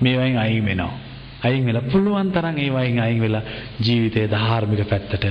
[0.00, 0.94] මේවෙන් අයින් වෙනවා.
[1.42, 3.42] අයින් වෙලා පුළුවන් තරම් ඒ වයින් අයින් වෙලා
[3.80, 5.24] ජීවිතයේ ධාර්මික පැත්තට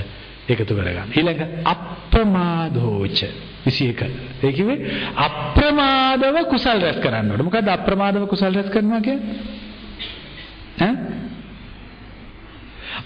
[0.50, 1.10] එකතු කරගන්න.
[1.12, 3.20] ඊළඟ අප්‍රමාදෝච
[3.66, 4.12] 21.
[4.44, 4.80] ඒ කිව්වේ
[5.18, 7.46] අප්‍රමාදව කුසල් රැස් කරන්න ඕනේ.
[7.46, 9.38] මොකද්ද අප්‍රමාදව කුසල් රැස් කරනවා කියන්නේ?
[10.82, 10.94] ඈ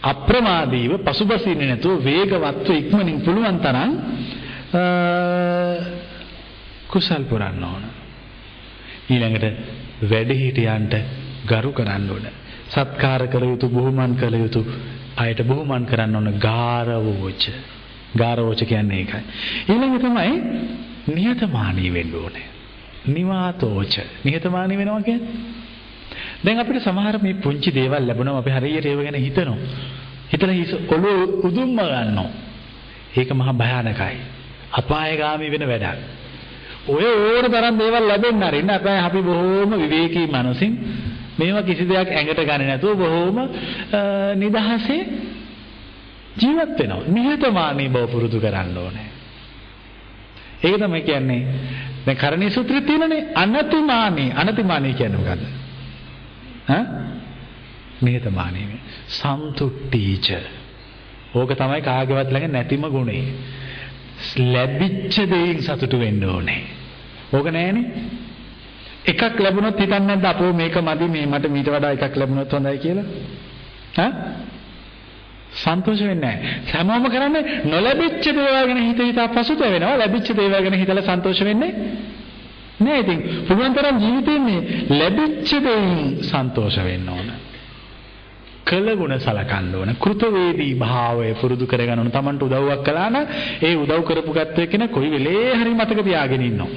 [0.01, 3.91] අප්‍රමාදීව පසුබසින්නේ නැතුව වේගවත්ව ඉක්මනින් පුළුවන් තරම්
[6.87, 7.83] කුසල් පුරන්න ඕන.
[9.09, 9.45] ඊළඟට
[10.03, 10.93] වැඩිහිටියන්ට
[11.45, 12.25] ගරු කරන්න ඕන.
[12.67, 14.63] සත්කාර කළ යුතු බුහුමන් කළ යුතු
[15.17, 17.43] අයට බුහුමන් කරන්න ඕන ගාරවෝච.
[18.15, 19.23] ගාරවෝච කියන්නේ ඒකයි.
[19.67, 20.31] ඊළඟ තමයි
[21.09, 22.47] නිහතමානී වෙන්න ඕනේ.
[23.07, 23.95] නිවාතෝච.
[24.23, 25.58] නිහතමානී වෙනවා කියන්නේ
[26.43, 29.57] දැන් අපිට සමහර මේ පුංචි දේවල් ලැබුණම අපි හරියට ඒව ගැන හිතනවා.
[30.31, 32.29] හිතලා හිස ඔළුව උදුම්ම ගන්නවා.
[33.15, 34.17] ඒක මහා භයානකයි.
[34.71, 35.99] අපායගාමී වෙන වැඩක්.
[36.87, 40.73] ඔය ඕන තරම් දේවල් ලැබෙන්න අරින්න අපේ අපි බොහෝම විවේකී මනසින්
[41.37, 43.37] මේවා කිසි දෙයක් ඇඟට ගන්නේ නැතුව බොහෝම
[44.35, 45.01] නිදහසේ
[46.35, 47.03] ජීවත් වෙනවා.
[47.07, 49.09] නිහතමානී බව පුරුදු කරන්න ඕනේ.
[50.63, 51.41] ඒක තමයි කියන්නේ
[52.05, 55.58] දැන් කරණී සූත්‍රයේ තියෙනනේ අනතිමානී අනතිමානී කියන්නේ මොකද්ද?
[56.69, 56.83] ඈ
[58.01, 58.79] නිහතමානී
[59.09, 60.27] සන්තුට්ටීච
[61.33, 63.23] ඕක තමයි කාගේවත් ළඟ නැතිම ගුණේ
[64.47, 66.61] ලැබිච්ච දෙයින් සතුටු වෙන්න ඕනේ.
[67.33, 67.85] ඕක නෑනේ
[69.05, 73.07] එකක් ලැබුණොත් හිතන්නේ නැද්ද අපෝ මේක මදි මේ මට මීට වඩා එකක් ලැබුණොත් හොඳයි කියලා?
[73.97, 74.11] ඈ
[75.53, 76.53] සන්තෝෂ වෙන්නේ නැහැ.
[76.71, 79.97] හැමෝම කරන්නේ නොලැබිච්ච දේවල් ගැන හිත හිතා පසුතැවෙනවා.
[79.97, 81.71] ලැබිච්ච දේවල් ගැන හිතලා සන්තෝෂ වෙන්නේ
[82.79, 84.59] නෑ ඉතින් පුළුවන් තරම් ජීවිතේ මේ
[84.91, 87.29] ලැබිච්ච දෙයින් සන්තෝෂ වෙන්න ඕන.
[88.65, 89.91] කළගුණ සලකන්න ඕන.
[89.97, 92.11] කෘතවේදී භාවය පුරුදු කරගන්න ඕන.
[92.11, 93.25] Tamanට උදව්වක් කළා නම්
[93.61, 96.71] ඒ උදව් කරපු ගැත්තේ කෙනා කොයි වෙලේ හරි මතක තියාගෙන ඉන්නවා.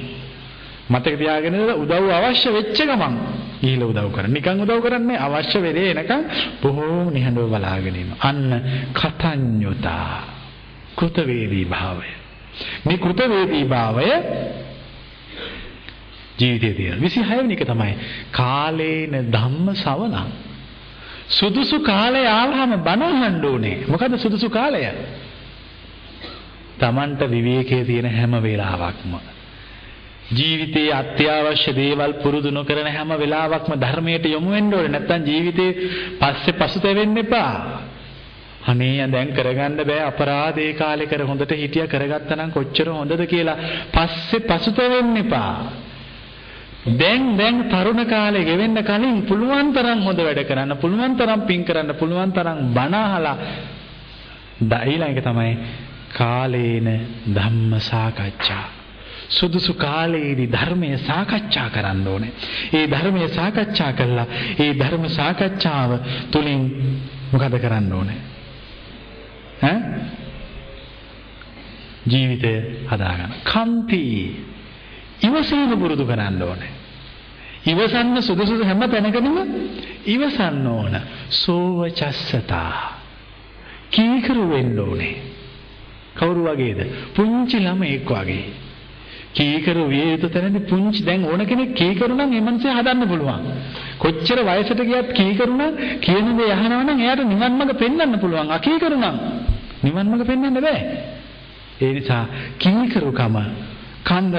[0.91, 3.15] මතක තියාගෙන උදව් අවශ්‍ය වෙච්ච ගමන්
[3.61, 4.33] ගිහිල්ලා උදව් කරන්න.
[4.33, 6.23] නිකන් උදව් කරන්නේ අවශ්‍ය වෙලේ එනකන්
[6.63, 8.21] බොහෝම නිහඬව බලාගෙන ඉන්නවා.
[8.23, 8.51] අන්න
[8.93, 10.19] කතඤ්ඤුතා
[10.97, 12.09] කෘතවේදී භාවය.
[12.87, 14.09] මේ කෘතවේදී භාවය
[16.39, 16.99] ජීවිතයේ තියෙන.
[17.01, 17.93] 26 වෙනි එක තමයි
[18.31, 20.31] කාලේන ධම්ම සවණං.
[21.31, 23.85] සුදුසු කාලය ආවම බණ අහන්න ඕනේ.
[23.89, 24.83] මොකද සුදුසු කාලය?
[26.79, 29.13] Tamanට විවේකයේ තියෙන හැම වෙලාවකම
[30.31, 34.89] ජීවිතයේ අත්‍යවශ්‍ය දේවල් පුරුදු නොකරන හැම වෙලාවකම ධර්මයට යොමු වෙන්න ඕනේ.
[34.89, 35.71] නැත්තම් ජීවිතේ
[36.19, 37.55] පස්සේ පසුතැවෙන්න එපා.
[38.65, 43.57] අනේ දැන් කරගන්න බෑ අපරාධේ කාලේ කර හොඳට හිටියා කරගත්තා නම් කොච්චර හොඳද කියලා
[43.93, 45.55] පස්සේ පසුතැවෙන්න එපා.
[46.85, 51.95] දැන් දැන් තරුණ කාලේ ගෙවෙන්න කලින් පුළුවන් තරම් හොඳ වැඩ කරන්න පුළුවන් තරම් පින් කරන්න
[51.95, 53.37] පුළුවන් තරම් බණ අහලා
[54.85, 55.53] ඊළඟ තමයි
[56.11, 56.89] කාලේන
[57.29, 58.83] ධම්ම සාකච්ඡා
[59.31, 62.33] සුදුසු කාලයේදී ධර්මය සාකච්ඡා කරන්න ඕනේ.
[62.73, 64.27] ඒ ධර්මය සාකච්ඡා කළා
[64.59, 65.91] ඒ ධර්ම සාකච්ඡාව
[66.31, 66.61] තුලින්
[67.33, 68.19] මොකද කරන්න ඕනේ?
[69.63, 69.79] ඈ
[72.07, 72.53] ජීවිතය
[72.91, 73.33] හදාගන්න.
[73.45, 74.03] කන්ති
[75.23, 76.73] ඉවසීම පුරුදු කරන්න ඕනේ.
[77.65, 79.39] ඉවසන්න සුදුසු හැම තැනකදීම
[80.07, 80.95] ඉවසන්න ඕන.
[81.31, 82.99] සෝවචස්සතා.
[83.91, 85.17] කීකරු වෙන්න ඕනේ.
[86.15, 86.81] කවුරු වගේද?
[87.15, 88.45] පුංචි ළමෙක් වගේ.
[89.33, 93.43] කීකරු විය යුතු තැනදී පුංචි දැන් ඕන කෙනෙක් කීකරු නම් ඒ මනසේ හදන්න පුළුවන්.
[93.99, 98.51] කොච්චර වයසට ගියත් කීකරු නම් කියන දේ අහනවා නම් එයාට නිවන් මඟ පෙන්වන්න පුළුවන්.
[98.51, 99.17] අකීකරු නම්
[99.83, 100.81] නිවන් මඟ පෙන්වන්න බෑ.
[101.81, 102.25] ඒ නිසා
[102.59, 103.37] කීකරුකම
[104.03, 104.37] කන්ද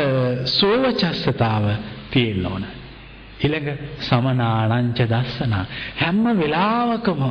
[0.49, 1.65] සෝවචස්සතාව
[2.11, 2.65] තියෙන්න ඕන.
[3.40, 3.69] ඊළඟ
[3.99, 5.53] සමනානංච දස්සන
[5.98, 7.22] හැම වෙලාවකම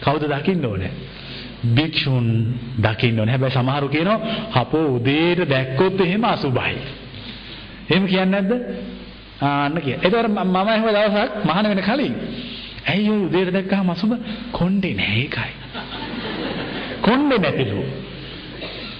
[0.00, 0.92] කවුද දකින්න ඕනේ?
[1.66, 2.26] භික්ෂුන්
[2.78, 3.32] දකින්න ඕනේ.
[3.32, 4.18] හැබැයි සමහරු කියනවා
[4.54, 6.76] අපෝ උදේට දැක්කොත් එහෙම අසුබයි.
[7.90, 8.52] එහෙම කියන්නේ නැද්ද?
[9.42, 9.96] ආන්න කිය.
[9.96, 12.14] ඒතකොට මම එහෙම දවසක් මහාන වෙන කලින්
[12.86, 14.12] ඇයි ඔය උදේට දැක්කම අසුබ
[14.52, 15.52] කොණ්ඩේ නෑ ඒකයි.
[17.00, 17.84] කොණ්ඩේ නැතිලු.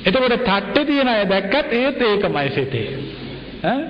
[0.04, 2.88] එතකොට තට්ටේ තියෙන අය දැක්කත් ඒත් ඒකමයි සිතේ.
[3.64, 3.80] ඈ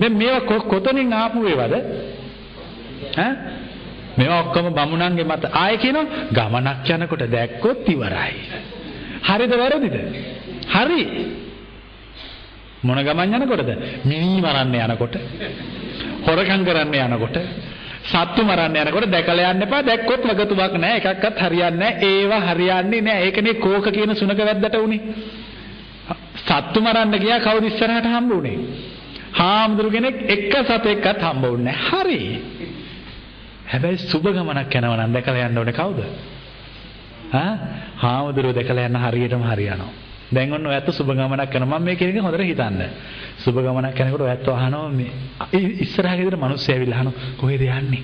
[0.00, 1.74] දැන් මේවා කොතනින් ආපු ඒවද?
[3.18, 3.32] ඈ
[4.18, 8.34] මේවා ඔක්කොම බමුණන්ගේ මත ආයේ කියනවා ගමනක් යනකොට දැක්කොත් ඉවරයි.
[9.22, 9.96] හරිද වැරදිද?
[10.68, 11.00] හරි.
[12.82, 13.70] මොන ගමන් යනකොටද?
[14.04, 15.16] මිනි මරන්න යනකොට.
[16.26, 17.36] හොරකම් කරන්න යනකොට.
[18.06, 19.82] සත්තු මරන්න යනකොට දැකලා යන්න එපා.
[19.82, 25.00] දැක්කොත් වගතුවක් නැහැ එකක්වත් හරියන්නේ නැහැ ඒවා හරියන්නේ නැහැ ඒකනේ කෝක කියන සුනක වැද්දට උනේ.
[26.40, 28.58] සත්තු මරන්න ගියා කවුද ඉස්සරහට හම්බ උනේ
[29.32, 32.20] හාමුදුරු කෙනෙක් එක සතෙක්වත් හම්බ වුණේ හරි.
[33.66, 36.00] හැබැයි සුබ ගමනක් යනවා නම් දැකලා යන්න ඕනේ කවුද?
[37.34, 37.52] ආ?
[37.98, 40.05] හාමුදුරුව දැකලා යන්න හරියටම හරියනවා.
[40.30, 42.82] දැන් ඔන්න ඔයත් සුබ ගමනක් කරනවා මම මේ කියන එක හොඳට හිතන්න.
[43.38, 45.10] සුබ ගමනක් යනකොට ඔයත් අහනවා මේ
[45.80, 48.02] ඉස්සරහ ගෙදර මිනිස්සු ඇවිල්ලා අහනවා කොහෙද යන්නේ?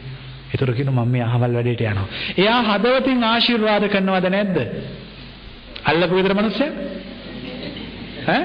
[0.51, 2.09] ඒතර කියනවා මම මේ අහවල් වැඩේට යනවා.
[2.37, 4.57] එයා හදවතින් ආශිර්වාද කරනවද නැද්ද?
[5.85, 6.67] අල්ලපු ගෙදර මිනිස්සු?
[8.27, 8.43] ඈ?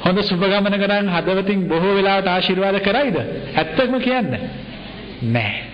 [0.00, 3.16] හොඳ සුබ ගමන කරන් හදවතින් බොහෝ වෙලාවට ආශිර්වාද කරයිද?
[3.54, 4.30] ඇත්තම කියන්න.
[5.32, 5.65] නැහැ.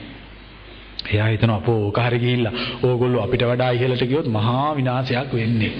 [1.07, 2.53] එයා හිතන අපෝ ඕක හරි ගිහිල්ලා
[2.83, 5.73] ඕගොල්ලෝ අපිට වඩා ඉහළට ගියොත් මහා විනාශයක් වෙන්නේ.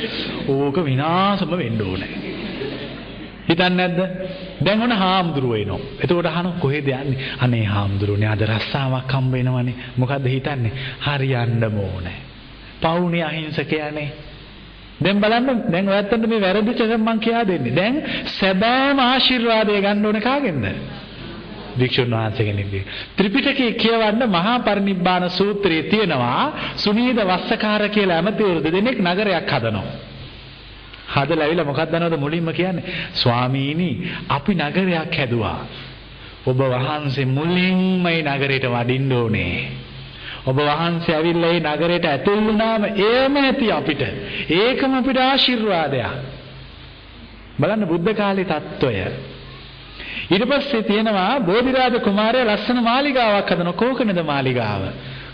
[0.49, 2.11] ඕක විනාශම වෙන්න ඕනේ.
[3.49, 4.01] හිතන්නේ නැද්ද?
[4.65, 5.81] දැන් ඔන්න හාමුදුරුවෝ එනවා.
[6.01, 7.31] එතකොට අහනවා කොහෙද යන්නේ?
[7.39, 9.75] අනේ හාමුදුරුවනේ අද රස්සාවක් හම්බ වෙනවනේ.
[9.97, 10.73] මොකද්ද හිතන්නේ?
[11.01, 12.19] හරියන්න ඕනේ.
[12.83, 14.09] පවුනේ අහිංසකයනේ.
[15.01, 17.75] දැන් බලන්න දැන් ඔයත්තන්ට මේ වැරදිච්ච එක මම කියා දෙන්නේ.
[17.75, 17.95] දැන්
[18.31, 20.67] සැබෑම ආශිර්වාදය ගන්න ඕනේ කාගෙන්ද?
[21.79, 22.85] වික්ෂුන් වහන්සේ කෙනෙක්ගේ.
[23.17, 29.85] ත්‍රිපිටකය කියවන්න මහා පරිනිබ්බාන සූත්‍රයේ තියෙනවා සුනීද වස්සකාර කියලා ඇමතිවරු දෙදෙනෙක් නගරයක් හදනවා.
[31.15, 32.85] හදලා ඇවිල්ලා මොකක්ද දනවද මුලින්ම කියන්නේ?
[33.15, 33.91] ස්වාමීනි,
[34.29, 35.61] අපි නගරයක් හැදුවා.
[36.47, 39.57] ඔබ වහන්සේ මුලින්ම මේ නගරයට වඩින්න ඕනේ.
[40.47, 44.03] ඔබ වහන්සේ ඇවිල්ලා මේ නගරයට ඇතුල් වුණාම ඒම ඇති අපිට.
[44.51, 46.11] ඒකම අපිට ආශිර්වාදයක්.
[47.61, 48.95] බලන්න බුද්ධ කාලේ தত্ত্বය
[50.31, 54.83] ඊට පස්සේ තියෙනවා බෝධිරාජ කුමාරයා ලස්සන මාලිගාවක් හදන කෝකනද මාලිගාව.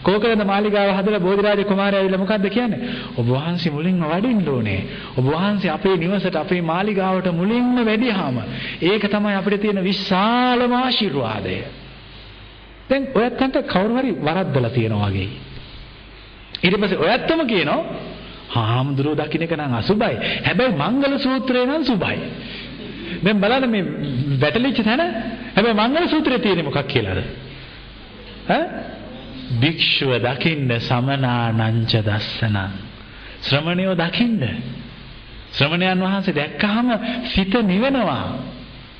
[0.02, 2.80] කෝකනද මාලිගාව හදලා බෝධිරාජ කුමාරයා ඇවිල්ලා මොකද්ද කියන්නේ?
[3.16, 4.80] ඔබ වහන්සේ මුලින්ම වඩින්න ඕනේ.
[5.16, 8.38] ඔබ වහන්සේ අපේ නිවසට අපේ මාලිගාවට මුලින්ම වැඩිහාම
[8.82, 11.56] ඒක තමයි අපිට තියෙන විශාලම ආශිර්වාදය.
[12.90, 15.28] දැන් ඔයත්තන්ට කවුරු හරි වරද්දලා තියෙනවා වගේ.
[16.58, 17.82] ඊට පස්සේ ඔයත්තම කියනවා
[18.50, 20.14] හාමුදුරුවෝ දකින්න එක නම් අසුබයි.
[20.46, 22.18] හැබැයි මංගල සූත්‍රය නම් සුබයි.
[23.24, 23.84] දැන් බලන්න මේ
[24.40, 25.02] වැටලිච්ච තැන
[25.54, 27.20] හැබැයි මංගල සූත්‍රයේ තියෙන්නේ මොකක් කියලාද?
[28.48, 28.64] ඈ?
[29.52, 32.58] භික්ෂුව දකින්න සමනානංච දස්සනං.
[33.40, 34.42] ශ්‍රමණයෝ දකින්න.
[35.52, 36.88] ශ්‍රමණයන් වහන්සේ දැක්කහම
[37.24, 38.26] සිත නිවෙනවා.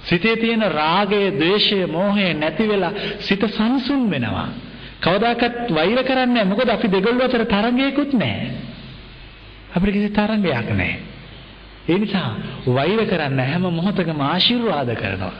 [0.05, 4.48] සිතේ තියෙන රාගය, ద్వේෂය, මෝහය නැති වෙලා සිත සංසුන් වෙනවා.
[5.01, 6.44] කවදාකවත් වෛර කරන්නේ නැහැ.
[6.44, 8.51] මොකද අපි දෙගොල්ලෝ අතර තරංගයකුත් නැහැ.
[9.76, 11.07] අපිට කිසි තරංගයක් නැහැ.
[11.89, 12.31] ඒ නිසා
[12.69, 15.35] වෛර කරන්න හැම මොහොතකම ආශිර්වාද කරනවා.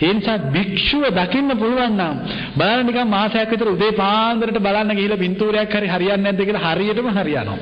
[0.00, 2.16] ඒ නිසා භික්ෂුව දකින්න පුළුවන් නම්
[2.56, 7.58] බලන්න නිකන් මාසයක් විතර උදේ පාන්දරට බලන්න ගිහිල්ලා පින්තූරයක් හරි හරියන්නේ නැද්ද කියලා හරියටම හරියනවා.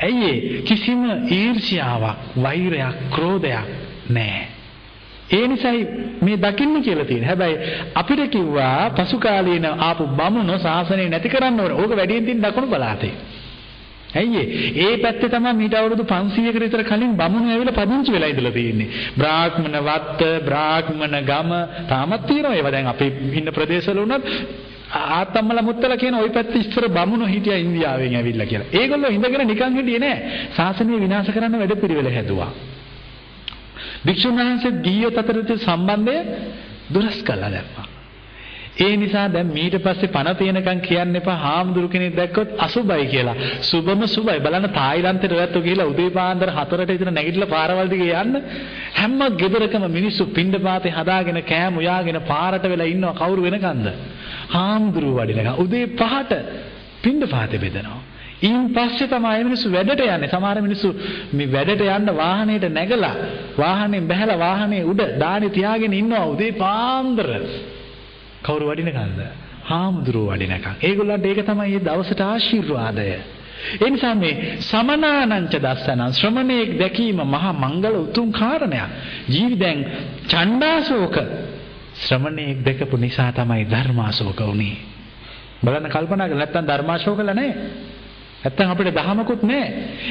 [0.00, 3.66] ඇයි කිසිම ඊර්ෂ්‍යාවක්, වෛරයක්, ක්‍රෝධයක්
[4.10, 4.46] නැහැ.
[5.30, 5.86] ඒ නිසායි
[6.22, 7.28] මේ දකින්න කියලා තියෙන්නේ.
[7.28, 7.56] හැබැයි
[7.94, 11.76] අපිට කිව්වා පසු කාලීන ආපු බමුණෝ ශාසනය නැති කරන්න ඕනේ.
[11.76, 13.14] ඕක වැඩියෙන් තියෙන දකුණු පළාතේ.
[14.14, 14.42] ඇයි
[14.78, 18.88] ඒ පැත්තේ තමයි මීට අවුරුදු 500කට විතර කලින් බමුණු ඇවිල්ලා පදිංචි වෙලා ඉඳලා තියෙන්නේ.
[19.18, 21.50] බ්‍රාහ්මණ වත්ත, බ්‍රාහ්මණ ගම
[21.88, 22.54] තාමත් තියෙනවා.
[22.54, 24.30] ඒවා දැන් අපි ඉන්න ප්‍රදේශවල උනත්
[24.92, 28.68] ආතම්මලා මුත්තලා කියන ওই පැත්තේ ඉස්සර බමුණු හිටියා ඉන්දියාවෙන් ඇවිල්ලා කියලා.
[28.72, 30.16] ඒගොල්ලෝ ඉඳගෙන නිකන් හිටියේ නෑ.
[30.56, 32.50] ශාසනය විනාශ කරන්න වැඩපිළිවෙල හැදුවා.
[34.06, 36.16] භික්ෂුන් වහන්සේ ගියොත් අතරේ සම්බන්ධය
[36.94, 37.86] දුරස් කළා දැම්මා.
[38.76, 43.34] ඒ නිසා දැන් මීට පස්සේ පණ තියෙනකන් කියන්න එපා හාමුදුරු කෙනෙක් දැක්කොත් අසුබයි කියලා.
[43.62, 44.40] සුබම සුබයි.
[44.40, 48.34] බලන්න තායිලන්තයට වැත්තු ගිහිලා උදේ පාන්දර 4ට විතර නැගිටලා පාරවල් දිගේ යන්න
[48.94, 53.86] හැම ගෙදරකම මිනිස්සු පින්ඩ පාතේ හදාගෙන කෑම උයාගෙන පාරට වෙලා ඉන්නවා කවුරු වෙනකන්ද?
[54.48, 56.32] හාමුදුරුව වඩිනකම් උදේ පහට
[57.00, 58.00] පින්ඳ පාතේ බෙදනවා.
[58.42, 60.28] ඊන් පස්සේ තමයි මිනිස්සු වැඩට යන්නේ.
[60.28, 60.88] සමහර මිනිස්සු
[61.32, 63.14] මේ වැඩට යන්න වාහනේට නැගලා
[63.56, 67.30] වාහනේ බැහැලා වාහනේ උඩ දානි තියාගෙන ඉන්නවා උදේ පාන්දර.
[68.44, 69.20] කවුරු වඩිනකන්ද?
[69.64, 70.74] හාමුදුරුව වඩිනකම්.
[70.80, 73.08] ඒගොල්ලන්ට ඒක තමයි මේ දවසට ආශිර්වාදය.
[73.80, 78.90] ඒ නිසා මේ සමනානංච දස්සන ශ්‍රමණේක් දැකීම මහා මංගල උතුම් කාරණයක්.
[79.28, 79.78] ජීවිතෙන්
[80.26, 81.16] ඡණ්ඩාශෝක
[81.96, 84.76] ශ්‍රමණේක් දැකපු නිසා තමයි ධර්මාශෝක වුනේ.
[85.64, 87.52] බලන්න කල්පනා කරලා නැත්තම් ධර්මාශෝකලා නැහැ.
[88.42, 89.70] නැත්තම් අපිට දහමකුත් නැහැ.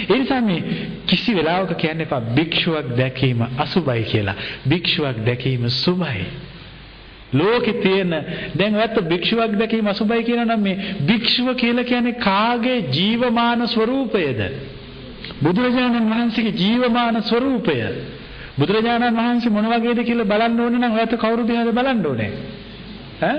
[0.10, 0.61] ඒ නිසා මේ
[1.05, 4.35] කිසි වෙලාවක කියන්න එපා භික්ෂුවක් දැකීම අසුබයි කියලා.
[4.69, 6.26] භික්ෂුවක් දැකීම සුබයි.
[7.34, 8.11] ලෝකේ තියෙන
[8.55, 14.39] දැන් ඔයත් භික්ෂුවක් දැකීම අසුබයි කියනවා නම් මේ භික්ෂුව කියලා කියන්නේ කාගේ ජීවමාන ස්වરૂපයද?
[15.41, 17.77] බුදුරජාණන් වහන්සේගේ ජීවමාන ස්වરૂපය.
[18.57, 22.31] බුදුරජාණන් වහන්සේ මොන වගේද කියලා බලන්න ඕනේ නම් ඔයත් කවුරු දිහාද බලන්න ඕනේ?
[23.22, 23.38] ඈ?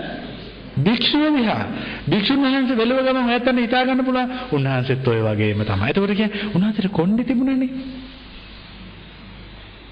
[0.78, 1.66] භික්ෂුව දිහා.
[2.08, 5.90] භික්ෂුන් වහන්සේ වෙලව ගමන් ඔයත්ට හිතා ගන්න පුළුවන් උන්වහන්සේත් ඔය වගේම තමයි.
[5.90, 7.70] එතකොට කියන්නේ උන්වහන්සේට කොණ්ඩේ තිබුණනේ.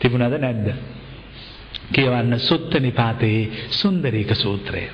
[0.00, 0.68] තිබුණාද නැද්ද?
[1.92, 4.84] කියවන්න සුත්ත නිපාතේ සුන්දරීක සූත්‍රය.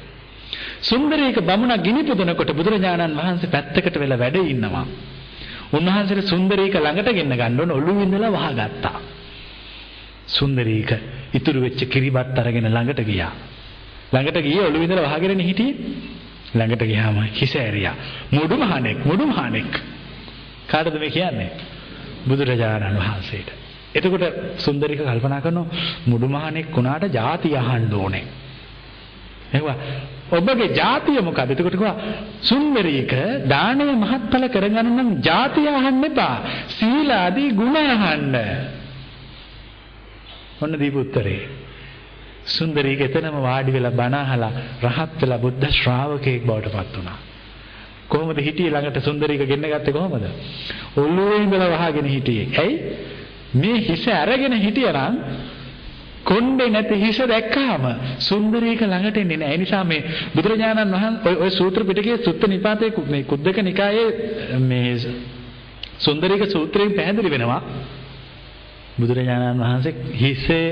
[0.81, 4.87] සුන්දරීක බමුණ ගිනි පුදනකොට බුදුරජාණන් වහන්සේ පැත්තකට වෙලා වැඩ ඉන්නවා.
[5.71, 8.99] උන්වහන්සේට සුන්දරීක ළඟට ගෙන්න ගන්න ඕන ඔළුව ඉඳලා වහගත්තා.
[10.29, 10.91] සුන්දරීක
[11.35, 13.33] ඉතුරු වෙච්ච කිරිබත් අරගෙන ළඟට ගියා.
[14.13, 15.75] ළඟට ගියේ ඔළුව ඉඳලා වහගෙන හිටියේ.
[16.51, 17.95] ළඟට ගියාම හිස ඇරියා.
[18.31, 19.73] මුඩු මහණෙක් මුඩු මහණෙක්.
[20.67, 21.51] කාටද මේ කියන්නේ?
[22.27, 23.68] බුදුරජාණන් වහන්සේට.
[23.99, 24.27] එතකොට
[24.59, 25.67] සුන්දරික කල්පනා කරනවා
[26.07, 28.25] මුඩු මහණෙක් වුණාට ಜಾති අහන්න ඕනේ.
[29.51, 29.77] එහුවා
[30.31, 31.39] ඔබගේ ಜಾතිය මොකද?
[31.47, 31.97] එතකොට කිව්වා
[32.43, 33.13] සුන්දරීක
[33.47, 36.37] දානය මහත්ඵල කරගන්න නම් ಜಾතිය අහන්න එපා.
[36.71, 38.35] සීලාදී ගුණ අහන්න.
[40.59, 41.41] ඔන්න දීපු උත්තරේ.
[42.47, 44.53] සුන්දරීක එතනම වාඩි වෙලා බණ අහලා
[44.85, 47.19] රහත් වෙලා බුද්ධ ශ්‍රාවකයෙක් බවට පත් වුණා.
[48.09, 50.27] කොහොමද හිටියේ ළඟට සුන්දරීක ගෙන්න ගත්තේ කොහොමද?
[50.97, 52.47] ඔළුවේ ඉඳලා වහගෙන හිටියේ.
[52.57, 52.77] ඇයි?
[53.55, 55.15] මේ හිස අරගෙන හිටියනම්
[56.25, 57.85] කොණ්ඩේ නැති හිස දැක්කාම
[58.21, 59.55] සුන්දරීක ළඟට එන්නේ නැහැ.
[59.55, 60.03] ඒ නිසා මේ
[60.35, 64.97] බුදුරජාණන් වහන්සේ ඔය සූත්‍ර පිටකයේ සුත්ත නිපාතයේ මේ කුද්දක නිකායේ මේ
[65.99, 67.61] සුන්දරීක සූත්‍රයෙන් පැහැදිලි වෙනවා.
[68.99, 70.69] බුදුරජාණන් වහන්සේ හිසේ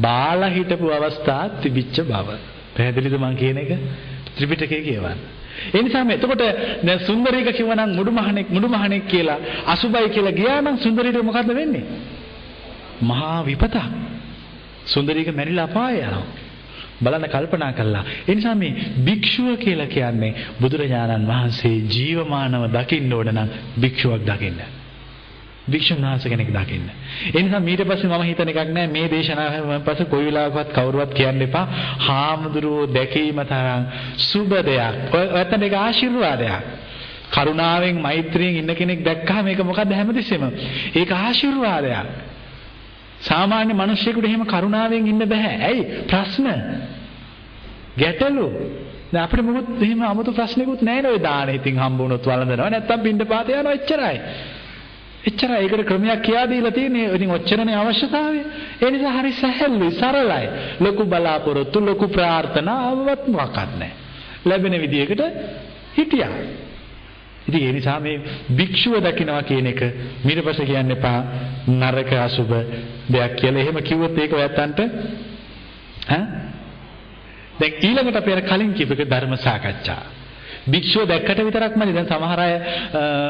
[0.00, 2.28] බාලා හිටපු අවස්ථා තිබිච්ච බව.
[2.76, 3.72] පැහැදිලිද මං කියන එක?
[4.36, 5.18] ත්‍රිපිටකයේ කියවන්න.
[5.74, 6.42] ඒ නිසා මේ එතකොට
[6.84, 11.84] දැන් සුන්දරීක කිව්වනම් මුඩුමහණෙක් මුඩුමහණෙක් කියලා අසුබයි කියලා ගියා නම් සුන්දරීට මොකද්ද වෙන්නේ?
[13.02, 13.76] මහා විපතක්.
[14.86, 16.24] සුන්දරීක මැරිලා අපාය යනවා.
[17.02, 18.04] බලන්න කල්පනා කළා.
[18.28, 18.72] ඒ නිසා මේ
[19.04, 23.48] භික්ෂුව කියලා කියන්නේ බුදුරජාණන් වහන්සේ ජීවමානව දකින්න ඕන නම්
[23.80, 24.60] භික්ෂුවක් දකින්න.
[25.66, 26.88] භික්ෂුන් වහන්සේ කෙනෙක් දකින්න.
[27.28, 31.42] ඒ නිසා ඊට පස්සේ මම හිතන එකක් නෑ මේ දේශනාවෙන් පස්සේ කොයි වෙලාවකවත් කවුරුවත් කියන්න
[31.42, 31.66] එපා.
[32.00, 33.82] හාමුදුරුවෝ දැකීම තරම්
[34.18, 34.94] සුබ දෙයක්.
[35.34, 36.54] ඔයතන ඒක ආශිර්වාදයක්.
[37.30, 40.42] කරුණාවෙන් මෛත්‍රියෙන් ඉන්න කෙනෙක් දැක්කම මේක මොකද්ද හැමතිස්සෙම?
[40.94, 42.06] ඒක ආශිර්වාදයක්.
[43.20, 45.54] සාමාන්‍ය මිනිස්සුෙකුට එහෙම කරුණාවෙන් ඉන්න බෑ.
[45.62, 45.82] ඇයි?
[46.06, 46.46] ප්‍රශ්න.
[47.96, 48.46] ගැටලු.
[49.12, 51.22] දැන් අපිට මොකද එහෙම 아무තු ප්‍රශ්නකුත් නැහැ නේද?
[51.22, 52.70] දාන ඉතින් හම්බ වුණොත් වළඳනවා.
[52.70, 54.16] නැත්තම් පින්ඩ පාත යනවා එච්චරයි.
[55.24, 57.14] එච්චරයි ඒකට ක්‍රමයක් කියා දීලා තියෙන්නේ.
[57.14, 58.40] ඉතින් ඔච්චරනේ අවශ්‍යතාවය.
[58.82, 60.46] ඒ නිසා හරි සැහැල්ලුයි, සරලයි.
[60.80, 63.92] ලොකු බලාපොරොත්තු, ලොකු ප්‍රාර්ථනා ආවවත් මොකක්වත් නැහැ.
[64.44, 65.22] ලැබෙන විදියකට
[65.98, 66.34] හිටියා.
[67.48, 68.20] ඉතින් ඒ නිසා මේ
[68.56, 69.80] භික්ෂුව දකින්නවා කියන එක
[70.24, 71.18] ඊට පස්සේ කියන්න එපා
[71.70, 72.50] නරක අසුබ
[73.12, 73.62] දෙයක් කියලා.
[73.62, 74.80] එහෙම කිව්වොත් ඒක ඔයත්තන්ට
[76.08, 76.22] ඈ
[77.60, 80.02] දැන් ඊළඟට අපි අර කලින් කියපු ධර්ම සාකච්ඡා.
[80.66, 82.54] භික්ෂුව දැක්කට විතරක්මද දැන් සමහර අය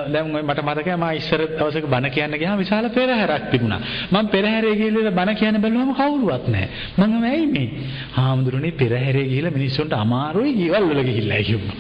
[0.09, 3.81] දැන් මට මතකයි මම ඉස්සර දවසක බණ කියන්න ගියාම විශාල පෙරහැරක් තිබුණා.
[4.11, 6.69] මම පෙරහැරේ ගිහිල්ලා බණ කියන්න බැලුවම කවුරුවත් නැහැ.
[6.99, 7.69] මම ඇයි මේ
[8.13, 11.43] හාමුදුරනේ පෙරහැරේ ගිහිල්ලා මිනිස්සුන්ට අමාරුයි ඊවල් වල ගිහිල්ලා?
[11.43, 11.77] කිව්වා.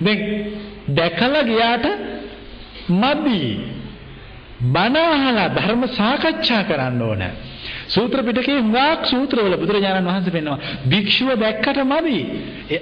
[0.00, 0.20] දැන්
[0.94, 1.86] දැකලා ගියාට
[2.90, 3.42] මදි.
[4.64, 7.32] බණ අහලා ධර්ම සාකච්ඡා කරන්න ඕනේ.
[7.88, 12.18] සූත්‍ර පිටකේ හුඟක් සූත්‍රවල බුදුරජාණන් වහන්සේ පෙන්නවා භික්ෂුව දැක්කට මදි.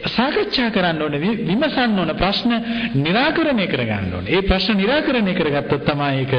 [0.08, 2.52] සාකච්ඡා කරන්න ඕනේ විමසන්න ඕන ප්‍රශ්න
[2.96, 4.34] निराකරණය කරගන්න ඕනේ.
[4.34, 6.32] ඒ ප්‍රශ්න निराකරණය කරගත්තොත් තමයි ඒක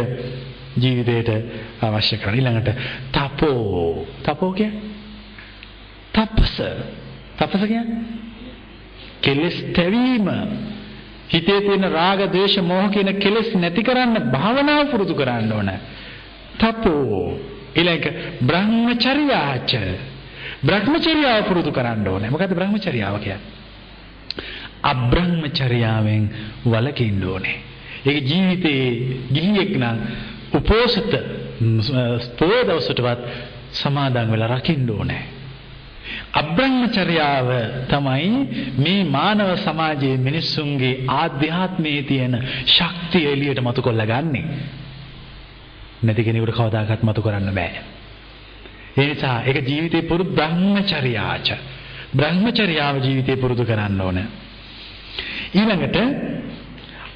[0.76, 1.30] ජීවිතයට
[1.81, 2.39] අවශ්‍ය කරන්නේ.
[2.39, 2.69] ඊළඟට
[3.11, 4.06] තපෝ.
[4.22, 4.95] තපෝ කියන්නේ
[6.14, 6.56] තපස.
[7.38, 8.02] තපස කියන්නේ
[9.22, 10.27] කෙලස් තැවීම.
[11.30, 15.72] හිතේ තියෙන රාග, ද්වේෂ, මෝහ කියන කෙලස් නැති කරන්න භාවනාව පුරුදු කරන්න ඕන.
[16.57, 18.05] තපෝ ඊළඟ
[18.41, 19.71] බ්‍රහ්මචර්යාච
[20.61, 22.29] බ්‍රහ්මචර්යාව පුරුදු කරන්න ඕනේ.
[22.29, 23.55] මොකද්ද බ්‍රහ්මචර්යාව කියන්නේ?
[24.83, 26.23] අබ්‍රහ්මචර්යාවෙන්
[26.65, 27.57] වළකින්න ඕනේ.
[28.05, 28.83] ඒක ජීවිතේ
[29.31, 29.97] ගිහියෙක් නම්
[30.53, 31.11] උපෝසත
[32.37, 33.21] පොය දවසටවත්
[33.73, 35.23] සමාදන් වෙලා රකින්න ඕනේ.
[36.33, 37.49] අබ්‍රහ්මචර්යාව
[37.89, 38.31] තමයි
[38.77, 42.35] මේ මානව සමාජයේ මිනිස්සුන්ගේ ආධ්‍යාත්මයේ තියෙන
[42.67, 44.41] ශක්තිය එළියට මතු කරලා ගන්නෙ.
[46.02, 47.82] නැති කෙනෙකුට කවදාකවත් මතු කරන්න බෑ.
[48.98, 51.48] ඒ නිසා ඒක ජීවිතේ පුරුදු බ්‍රහ්මචර්යාච.
[52.14, 54.19] බ්‍රහ්මචර්යාව ජීවිතේ පුරුදු කරන්න ඕන.
[55.53, 55.98] ඊළඟට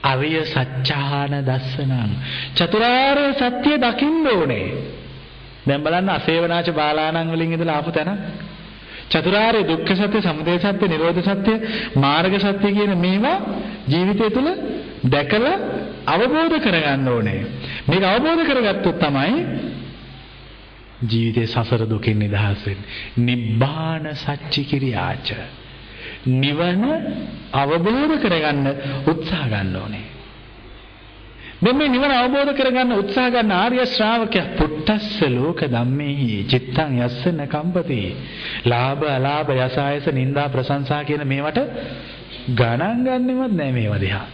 [0.04, 2.12] අරිය සත්‍යාන දස්සනං
[2.56, 4.68] චතුරාර්ය සත්‍ය දකින්න ඕනේ.
[5.68, 8.18] දැන් බලන්න අසේවනාච බාලාණන් වලින් ඉඳලා ආපු තැන
[9.12, 11.54] චතුරාර්ය දුක්ඛ සත්‍ය, සමුදය සත්‍ය, නිරෝධ සත්‍ය,
[11.96, 13.38] මාර්ග සත්‍ය කියන මේවා
[13.88, 14.50] ජීවිතය තුළ
[15.06, 15.56] දැකලා
[16.08, 17.42] අවබෝධ කරගන්න ඕනේ.
[17.88, 19.34] මේක අවබෝධ කරගත්තොත් තමයි
[21.04, 22.88] ජීවිතේ සසර දුකින් නිදහස් වෙන්නේ.
[23.20, 25.28] නිබ්බාන සච්චි කිරියාච.
[26.28, 26.84] නිවන
[27.54, 28.68] අවබෝධ කරගන්න
[29.06, 30.21] උත්සාහ ගන්න ඕනේ.
[31.62, 38.02] මෙන්න මේ නිවන අවබෝධ කරගන්න උත්සාහ ගන්න ආර්ය ශ්‍රාවකයා පුට්ටස්ස ලෝක ධම්මේහි චිත්තං යස්සන කම්පති.
[38.66, 41.60] ලාභ අලාභ යසායස නිന്ദා ප්‍රශංසා කියන මේවට
[42.52, 44.26] ගණන් ගන්නෙවත් නෑ මේව දිහා.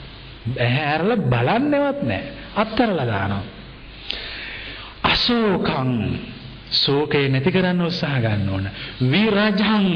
[0.57, 2.23] ඇහැරලා බලන්නෙවත් නෑ.
[2.55, 3.43] අත්තරලා දානවා.
[5.07, 5.91] අශෝකං
[6.73, 8.65] ශෝකේ නැති කරන්න උත්සාහ ගන්න ඕන.
[9.03, 9.87] විරජං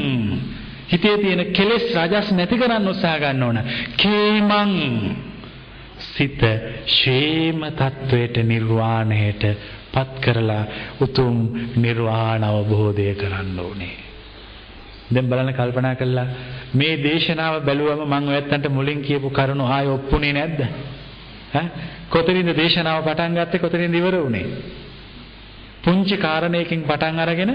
[0.88, 3.58] හිතේ තියෙන කෙලෙස් රජස් නැති කරන්න උත්සාහ ගන්න ඕන.
[3.96, 4.72] කේමං
[6.12, 6.42] සිත
[6.86, 9.44] ෂේම තත්වයට නිර්වාණයට
[9.92, 10.64] පත් කරලා
[11.00, 11.36] උතුම්
[11.76, 13.96] නිර්වාණ අවබෝධය කරන්න ඕනේ.
[15.10, 16.26] දැන් බලන්න කල්පනා කළා
[16.74, 20.60] මේ දේශනාව බැලුවම මම ඔයත්තන්ට මුලින් කියපු කරුණු ආයෙ ඔප්පුනේ නැද්ද?
[21.52, 21.66] ඈ
[22.08, 24.46] කොතනින්ද දේශනාව පටන් ගත්තේ කොතනින්ද ඉවර වුනේ?
[25.84, 27.52] පුංචි කාරණයකින් පටන් අරගෙන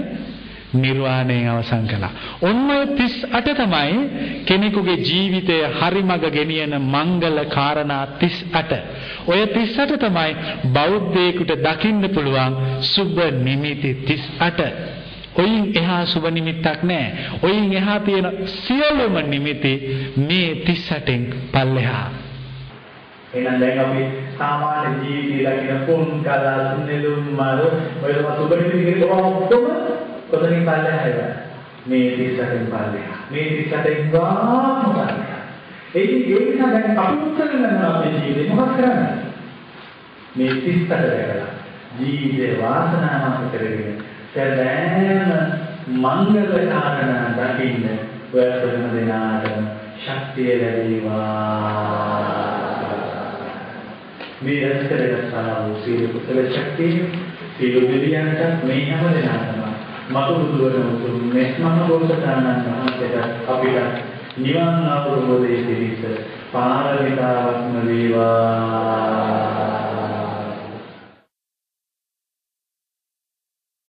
[0.74, 2.12] නිර්වාණයෙන් අවසන් කළා.
[2.42, 3.96] ඔන්න ඔය 38 තමයි
[4.44, 8.78] කෙනෙකුගේ ජීවිතය හරිමඟ ගෙනියන මංගල කාරණා 38.
[9.26, 10.30] ඔය 38 තමයි
[10.72, 14.72] බෞද්ධයෙකුට දකින්න පුළුවන් සුබ නිමිති 38.
[15.36, 17.12] ඔයින් එහා සුබ නිමිත්තක් නැහැ.
[17.42, 19.72] ඔයින් එහා තියෙන සියලුම නිමිති
[20.18, 21.22] මේ 38න්
[21.52, 22.08] පල්ලෙහා.
[23.34, 24.02] එහෙනම් දැන් අපි
[24.38, 27.60] සාමාන්‍ය ජීවිතය දකින පොන් කලා සුනෙලුම් මර
[28.02, 29.64] ඔය සුබ නිමිති කියන ඔක්කොම
[30.30, 31.18] කොතනින් පල්ලෙහාද?
[31.86, 33.18] මේ 38න් පල්ලෙහා.
[33.30, 35.42] මේ 38න් ගාම පල්ලෙහා.
[35.94, 39.14] ඒ ඒ නිසා දැන් අපි උත්තර ගන්නවා අපේ ජීවිතේ මොකක් කරන්නේ?
[40.36, 41.50] මේ 38 දැකලා
[41.98, 45.30] ජීවිතේ වාසනාවන්ත කරගෙන සෑම
[45.96, 47.84] මංගල කාරණා දකින්න
[48.30, 49.64] ඔය ප්‍රථම දෙනාටම
[49.98, 52.08] ශක්තිය ලැබේවා.
[54.40, 56.94] මේ රැස්කරගත්තා වූ සීල කුසල ශක්තිය
[57.54, 59.67] සීල දෙවියන්ට මේ හැම දෙනාටම
[60.08, 63.78] මතු බුදුවන උතුම් මෙස්මම බෝසතාණන් වහන්සේට අපිට
[64.38, 66.02] නිවන් අවබෝධයේ පිණිස
[66.52, 69.87] පාරමිතාවක්ම වේවා.